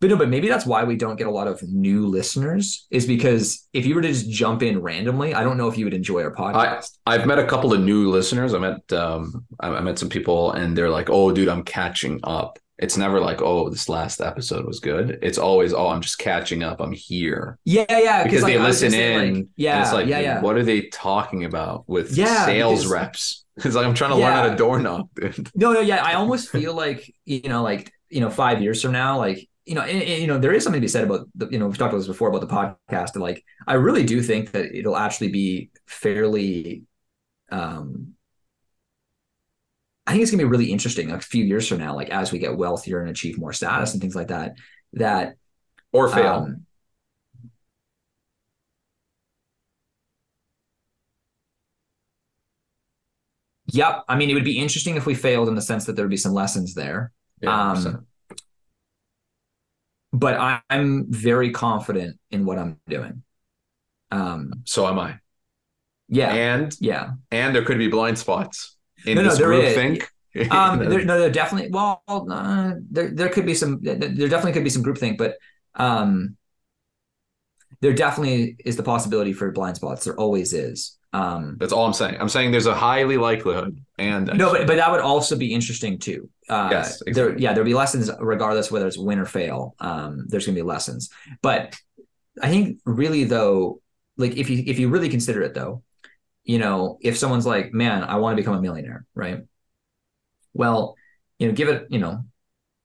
[0.00, 3.06] but no, but maybe that's why we don't get a lot of new listeners is
[3.06, 5.94] because if you were to just jump in randomly, I don't know if you would
[5.94, 6.98] enjoy our podcast.
[7.06, 8.54] I've met a couple of new listeners.
[8.54, 12.20] I met um I I met some people and they're like, "Oh, dude, I'm catching
[12.24, 16.18] up." It's never like, "Oh, this last episode was good." It's always, "Oh, I'm just
[16.18, 16.80] catching up.
[16.80, 19.34] I'm here." yeah, yeah, Because like, they listen in.
[19.34, 20.40] like, yeah, and it's like, yeah, yeah.
[20.40, 23.44] what are they talking about with Yeah, sales because- reps?
[23.64, 25.50] It's like I'm trying to learn how to door knock, dude.
[25.56, 26.04] No, no, yeah.
[26.04, 29.74] I almost feel like you know, like you know, five years from now, like you
[29.74, 31.92] know, you know, there is something to be said about the, you know, we've talked
[31.92, 33.12] about this before about the podcast.
[33.14, 36.84] And like, I really do think that it'll actually be fairly.
[37.50, 38.14] um
[40.06, 42.38] I think it's gonna be really interesting a few years from now, like as we
[42.38, 44.54] get wealthier and achieve more status and things like that.
[44.94, 45.36] That
[45.92, 46.44] Or fail.
[46.44, 46.66] um,
[53.70, 54.04] Yep.
[54.08, 56.10] I mean, it would be interesting if we failed in the sense that there would
[56.10, 57.12] be some lessons there.
[57.42, 58.07] yeah, um, 100%.
[60.18, 63.22] But I, I'm very confident in what I'm doing.
[64.10, 65.20] Um, so am I.
[66.08, 68.76] yeah, And yeah, and there could be blind spots.
[69.04, 69.74] in No, no, this there group is.
[69.74, 70.10] think?
[70.50, 73.96] um there, no there definitely well uh, there there could be some there
[74.28, 75.36] definitely could be some groupthink but
[75.76, 76.36] um
[77.80, 81.92] there definitely is the possibility for blind spots there always is um That's all I'm
[81.92, 82.16] saying.
[82.20, 85.98] I'm saying there's a highly likelihood, and no but, but that would also be interesting
[85.98, 89.74] too uh Yes, there yeah there'll be lessons regardless whether it's win or fail.
[89.80, 91.10] Um there's gonna be lessons.
[91.42, 91.76] But
[92.40, 93.80] i think really though
[94.16, 95.82] like if you if you really consider it though
[96.44, 99.40] you know if someone's like man i want to become a millionaire right?
[100.54, 100.96] Well
[101.38, 102.24] you know give it you know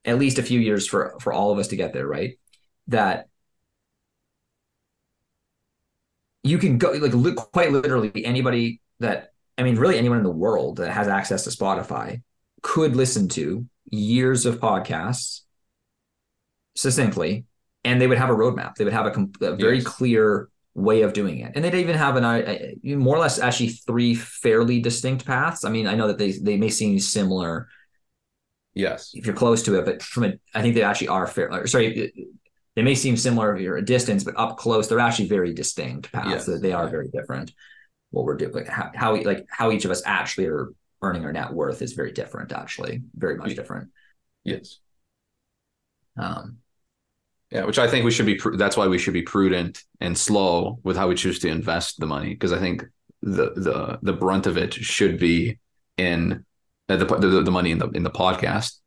[0.06, 2.38] at least a few years for for all of us to get there right?
[2.88, 3.27] That
[6.43, 10.30] you can go like li- quite literally anybody that i mean really anyone in the
[10.32, 12.22] world that has access to spotify
[12.64, 15.42] could listen to years of podcasts
[16.75, 17.45] succinctly
[17.83, 19.85] and they would have a roadmap they would have a, a very Yes.
[19.85, 22.58] clear way of doing it and they'd even have an uh,
[22.98, 26.58] more or less actually three fairly distinct paths i mean i know that they they
[26.58, 27.67] may seem similar
[28.74, 31.53] yes, if you're close to it, but from a, I think they actually are fair.
[31.53, 32.11] or Sorry,
[32.75, 36.11] they may seem similar if you're a distance, but up close, they're actually very distinct
[36.11, 36.27] paths.
[36.32, 36.45] Yes.
[36.48, 36.90] That they are Yeah.
[36.90, 37.51] very different.
[38.09, 40.69] What we're doing, like how, how like how each of us actually are
[41.04, 42.52] earning our net worth is very different.
[42.52, 43.90] Actually, very much different.
[44.44, 44.80] yes,
[46.18, 46.58] Um,
[47.52, 47.66] yeah.
[47.66, 48.40] Which I think we should be.
[48.56, 52.08] That's why we should be prudent and slow with how we choose to invest the
[52.08, 52.84] money, because I think
[53.22, 55.60] the the the brunt of it should be
[55.98, 56.46] in
[56.90, 58.80] uh, the the, the money in the in the podcast.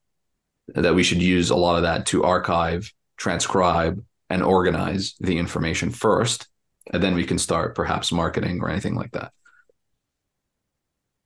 [0.75, 5.91] That we should use a lot of that to archive, transcribe, and organize the information
[5.91, 6.49] first,
[6.93, 9.31] and then we can start perhaps marketing or anything like that.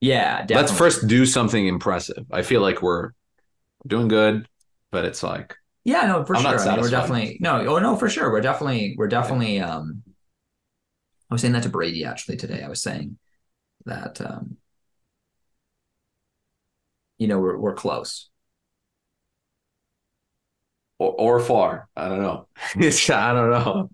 [0.01, 0.57] Yeah, definitely.
[0.57, 2.27] Let's first do something impressive.
[2.31, 3.11] I feel like we're
[3.87, 4.49] doing good,
[4.91, 6.59] but it's like Yeah, no, for I'm sure.
[6.61, 8.31] I mean, we're definitely no, oh no, for sure.
[8.31, 9.61] We're definitely, we're definitely.
[9.61, 10.03] Um,
[11.31, 12.63] I was saying that to Brady actually today.
[12.63, 13.19] I was saying
[13.87, 14.57] that, um,
[17.19, 18.31] you know, we're we're close.
[20.99, 21.89] or, or far.
[21.97, 22.47] I don't know.
[22.77, 23.91] It's I don't know.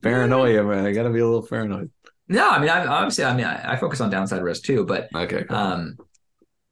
[0.00, 0.86] Paranoia, man.
[0.86, 1.90] I gotta be a little paranoid.
[2.32, 5.10] No, I mean, I obviously, I mean, I, I focus on downside risk too, but
[5.14, 5.44] Okay.
[5.44, 5.56] cool.
[5.56, 5.98] um,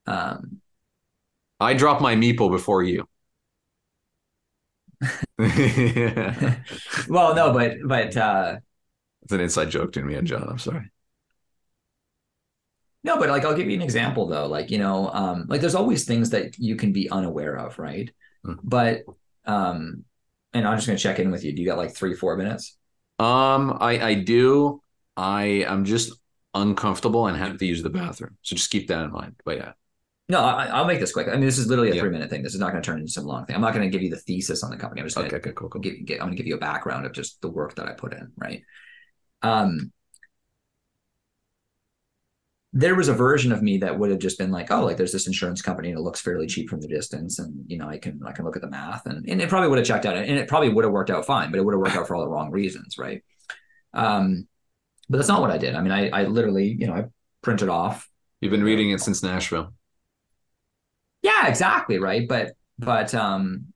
[0.07, 0.61] um,
[1.61, 3.07] I dropped my meeple before you.
[7.09, 8.59] well, no, but but uh,
[9.23, 10.47] it's an inside joke between me and John.
[10.49, 10.91] I'm sorry.
[13.03, 14.47] no, but like, I'll give you an example though.
[14.47, 18.11] Like, you know, um, like there's always things that you can be unaware of, right?
[18.45, 18.61] Mhm.
[18.63, 19.03] But
[19.47, 20.05] um,
[20.53, 21.53] and I'm just gonna check in with you.
[21.55, 22.77] Do you got like three, four minutes?
[23.19, 24.80] Um, I I do.
[25.21, 26.13] I I'm just
[26.55, 28.37] uncomfortable and have to use the bathroom.
[28.43, 29.37] So just keep that in mind.
[29.45, 29.73] But yeah.
[30.29, 31.29] No, I, I'll make this quick.
[31.29, 32.01] I mean, this is literally a Yeah.
[32.03, 32.43] three minute thing.
[32.43, 33.57] This is not going to turn into some long thing.
[33.57, 35.01] I'm not going to give you the thesis on the company.
[35.01, 35.37] I'm just going Okay.
[35.37, 35.53] to Okay.
[35.55, 35.69] Cool.
[35.69, 35.81] Cool.
[35.83, 37.93] give, get, I'm going to give you a background of just the work that I
[37.93, 38.63] put in, right?
[39.43, 39.93] Um,
[42.73, 45.11] there was a version of me that would have just been like, oh, like there's
[45.13, 47.99] this insurance company and it looks fairly cheap from the distance, and you know, I
[47.99, 50.17] can I can look at the math, and and it probably would have checked out,
[50.17, 52.15] and it probably would have worked out fine, but it would have worked out for
[52.15, 53.23] all the wrong reasons, right?
[53.93, 54.47] Um,
[55.11, 55.75] but that's not what I did.
[55.75, 57.05] I mean, I I literally, you know, I
[57.43, 58.09] printed off
[58.41, 59.75] You've been reading it since Nashville.
[61.23, 62.27] Yeah, exactly, right.
[62.27, 63.67] But but um,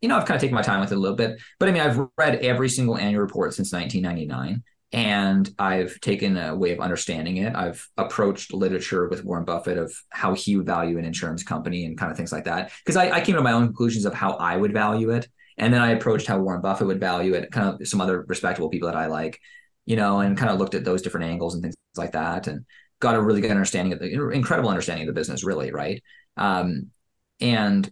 [0.00, 1.40] you know, I've kind of taken my time with it a little bit.
[1.58, 6.54] But I mean, I've read every single annual report since 1999, and I've taken a
[6.54, 7.56] way of understanding it.
[7.56, 11.98] I've approached literature with Warren Buffett of how he would value an insurance company and
[11.98, 12.70] kind of things like that.
[12.84, 15.26] Because I, I came to my own conclusions of how I would value it,
[15.58, 18.68] and then I approached how Warren Buffett would value it, kind of some other respectable
[18.68, 19.40] people that I like,
[19.86, 22.64] you know, and kind of looked at those different angles and things like that, and
[23.00, 26.02] got a really good understanding of the incredible understanding of the business, really, right?
[26.36, 26.90] Um,
[27.40, 27.90] and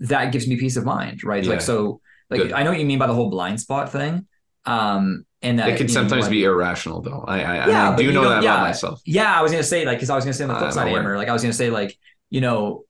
[0.00, 1.42] that gives me peace of mind, right?
[1.44, 1.50] Yeah.
[1.50, 2.00] Like so,
[2.30, 2.52] like Good.
[2.52, 4.26] I know what you mean by the whole blind spot thing.
[4.66, 7.22] Um, and that It can you know, sometimes like- be irrational, though.
[7.26, 8.54] I I, Yeah, I do know don't- that yeah.
[8.54, 9.00] about myself.
[9.04, 10.88] Yeah, I was gonna say like because I was gonna say on the flip side.
[10.92, 11.96] Amber, like I was gonna say like
[12.30, 12.84] you know,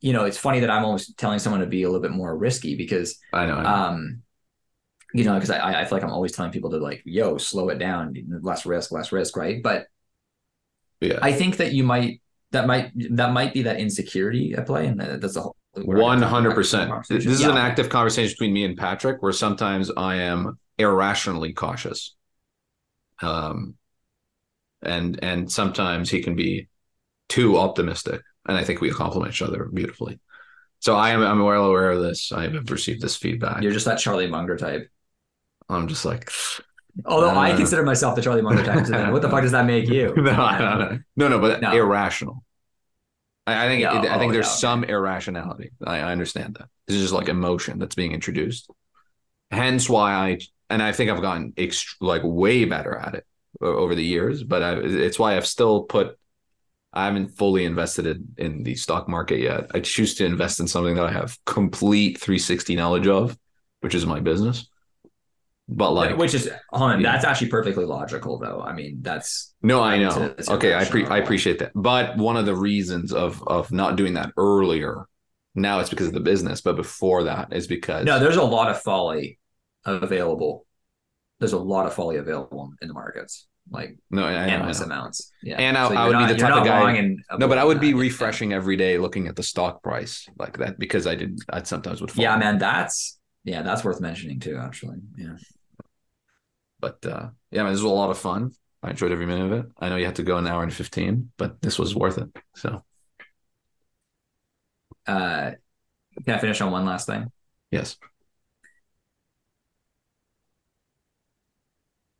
[0.00, 2.36] you know, it's funny that I'm almost telling someone to be a little bit more
[2.36, 3.56] risky because I know.
[3.56, 3.68] I know.
[3.68, 4.22] um,
[5.14, 7.68] you know, because I I feel like I'm always telling people to like, yo, slow
[7.68, 9.62] it down, less risk, less risk, right?
[9.62, 9.86] But
[11.00, 11.18] yeah.
[11.20, 12.20] I think that you might
[12.52, 15.56] that might that might be that insecurity at play, and that's the whole.
[15.74, 16.92] One hundred percent.
[17.08, 17.50] This is Yeah.
[17.50, 22.14] an active conversation between me and Patrick, where sometimes I am irrationally cautious,
[23.22, 23.74] um,
[24.82, 26.68] and and sometimes he can be
[27.28, 30.20] too optimistic, and I think we complement each other beautifully.
[30.80, 32.32] So I am I'm well aware of this.
[32.32, 33.62] I have received this feedback.
[33.62, 34.90] You're just that Charlie Munger type.
[35.68, 36.30] I'm just like,
[37.04, 39.52] Although I Uh, consider myself the Charlie Munger type, so then what the fuck does
[39.52, 40.14] that make you?
[40.16, 40.98] no, I don't know.
[41.16, 41.72] no, no, but No.
[41.72, 42.44] irrational.
[43.46, 45.70] I, I think Yeah, I think oh, there's some irrationality.
[45.84, 46.68] I, I understand that.
[46.86, 48.70] This is just like emotion that's being introduced.
[49.50, 50.38] Hence why I
[50.70, 53.26] and I think I've gotten ext- like way better at it
[53.60, 54.42] over the years.
[54.44, 56.16] But I, it's why I've still put
[56.92, 59.70] I haven't fully invested in, in the stock market yet.
[59.74, 63.38] I choose to invest in something that I have complete 360 knowledge of,
[63.80, 64.68] which is my business.
[65.68, 67.12] But like, which is hold on, Yeah.
[67.12, 68.60] that's actually perfectly logical though.
[68.60, 70.34] I mean, that's no, I know.
[70.36, 71.70] it's Okay, I pre- I appreciate that.
[71.74, 75.06] But one of the reasons of of not doing that earlier,
[75.54, 76.60] now it's because of the business.
[76.60, 79.38] But before that is because no, there's a lot of folly
[79.84, 80.66] available.
[81.38, 84.46] There's a lot of folly available in the markets, like no, I, I know, I
[84.56, 84.86] endless know.
[84.86, 85.32] amounts.
[85.42, 87.80] Yeah, And I- So I would be the type of guy- No, but I would
[87.80, 91.38] be refreshing every day, looking at the stock price like that because I did.
[91.50, 92.10] I sometimes would.
[92.10, 92.22] Fall.
[92.22, 94.56] Yeah, man, that's yeah, that's worth mentioning too.
[94.56, 95.36] Actually, yeah.
[96.80, 98.52] But uh, yeah, man, this was a lot of fun.
[98.82, 99.72] I enjoyed every minute of it.
[99.78, 102.28] I know you had to go an hour and fifteen, but this was worth it.
[102.56, 102.82] So
[105.06, 105.52] Uh,
[106.24, 107.30] can I finish on one last thing?
[107.70, 107.96] yes,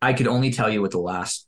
[0.01, 1.47] I could only tell you what the last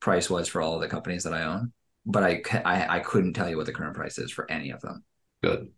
[0.00, 1.72] price was for all of the companies that I own,
[2.04, 4.80] but I, I I couldn't tell you what the current price is for any of
[4.80, 5.04] them.
[5.42, 5.70] good.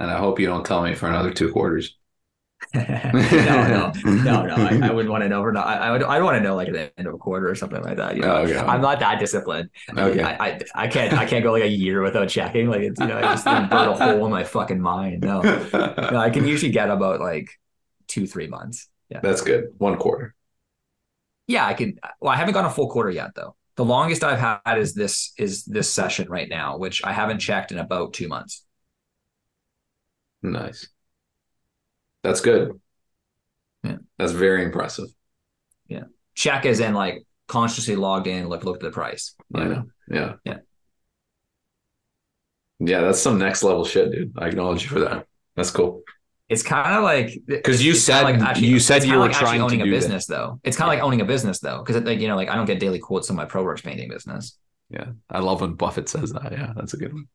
[0.00, 1.98] And I hope you don't tell me for another two quarters.
[2.74, 4.54] No, no, no, no.
[4.54, 5.42] I, I wouldn't want to know.
[5.42, 6.02] For not, I, I would.
[6.02, 8.16] I'd want to know like at the end of a quarter or something like that.
[8.16, 8.56] You know, okay.
[8.58, 9.70] I'm not that disciplined.
[9.96, 10.22] Okay.
[10.22, 11.12] I, I, I can't.
[11.14, 12.68] I can't go like a year without checking.
[12.68, 15.22] Like it's you know, I just burn a hole in my fucking mind.
[15.22, 16.16] No, no.
[16.18, 17.50] I can usually get about like
[18.08, 18.88] two, three months.
[19.08, 19.74] Yeah, That's good.
[19.78, 20.34] One quarter.
[21.46, 21.66] yeah.
[21.66, 21.98] I can.
[22.20, 23.56] Well, I haven't gone a full quarter yet though.
[23.76, 27.72] The longest I've had is this is this session right now, which I haven't checked
[27.72, 28.64] in about two months.
[30.42, 30.88] Nice.
[32.22, 32.78] That's good.
[33.82, 33.96] Yeah.
[34.18, 35.06] That's very impressive.
[35.88, 36.04] Yeah.
[36.34, 39.34] Check as in like consciously logged in, like looked at the price.
[39.54, 39.84] I know.
[40.10, 40.34] Yeah.
[40.44, 40.58] Yeah.
[42.78, 44.32] Yeah, that's some next level shit, dude.
[44.38, 45.26] I acknowledge you for that.
[45.56, 46.02] That's cool.
[46.48, 49.46] It's kind of like because you said kinda said- you said you were like actually
[49.46, 49.96] trying to owning a do that.
[49.96, 50.60] business though.
[50.64, 52.66] It's kind of like owning a business though, because like you know, like I don't
[52.66, 54.58] get daily quotes on my ProWorks painting business.
[54.90, 55.10] Yeah.
[55.28, 56.50] I love when Buffett says that.
[56.50, 57.28] Yeah, that's a good one.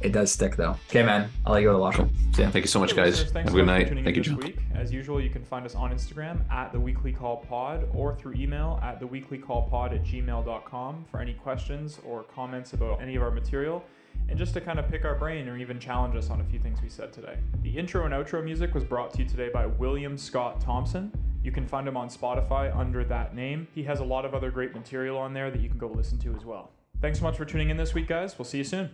[0.00, 0.76] It does stick though.
[0.90, 1.96] Okay, man, I'll let you go to wash.
[1.96, 2.50] See ya.
[2.50, 3.20] Thank you so much, guys.
[3.20, 3.88] listeners, Have a good night.
[3.88, 4.36] Thank you, John.
[4.36, 4.58] week.
[4.74, 8.34] As usual, you can find us on Instagram at the Weekly Call Pod or through
[8.34, 13.16] email at the Weekly Call Pod at gmail.com for any questions or comments about any
[13.16, 13.82] of our material,
[14.28, 16.58] and just to kind of pick our brain or even challenge us on a few
[16.58, 17.38] things we said today.
[17.62, 21.10] The intro and outro music was brought to you today by William Scott Thompson.
[21.42, 23.66] You can find him on Spotify under that name.
[23.74, 26.18] He has a lot of other great material on there that you can go listen
[26.18, 26.70] to as well.
[27.00, 28.36] Thanks so much for tuning in this week, guys.
[28.38, 28.90] We'll see you soon.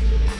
[0.00, 0.39] Thank you.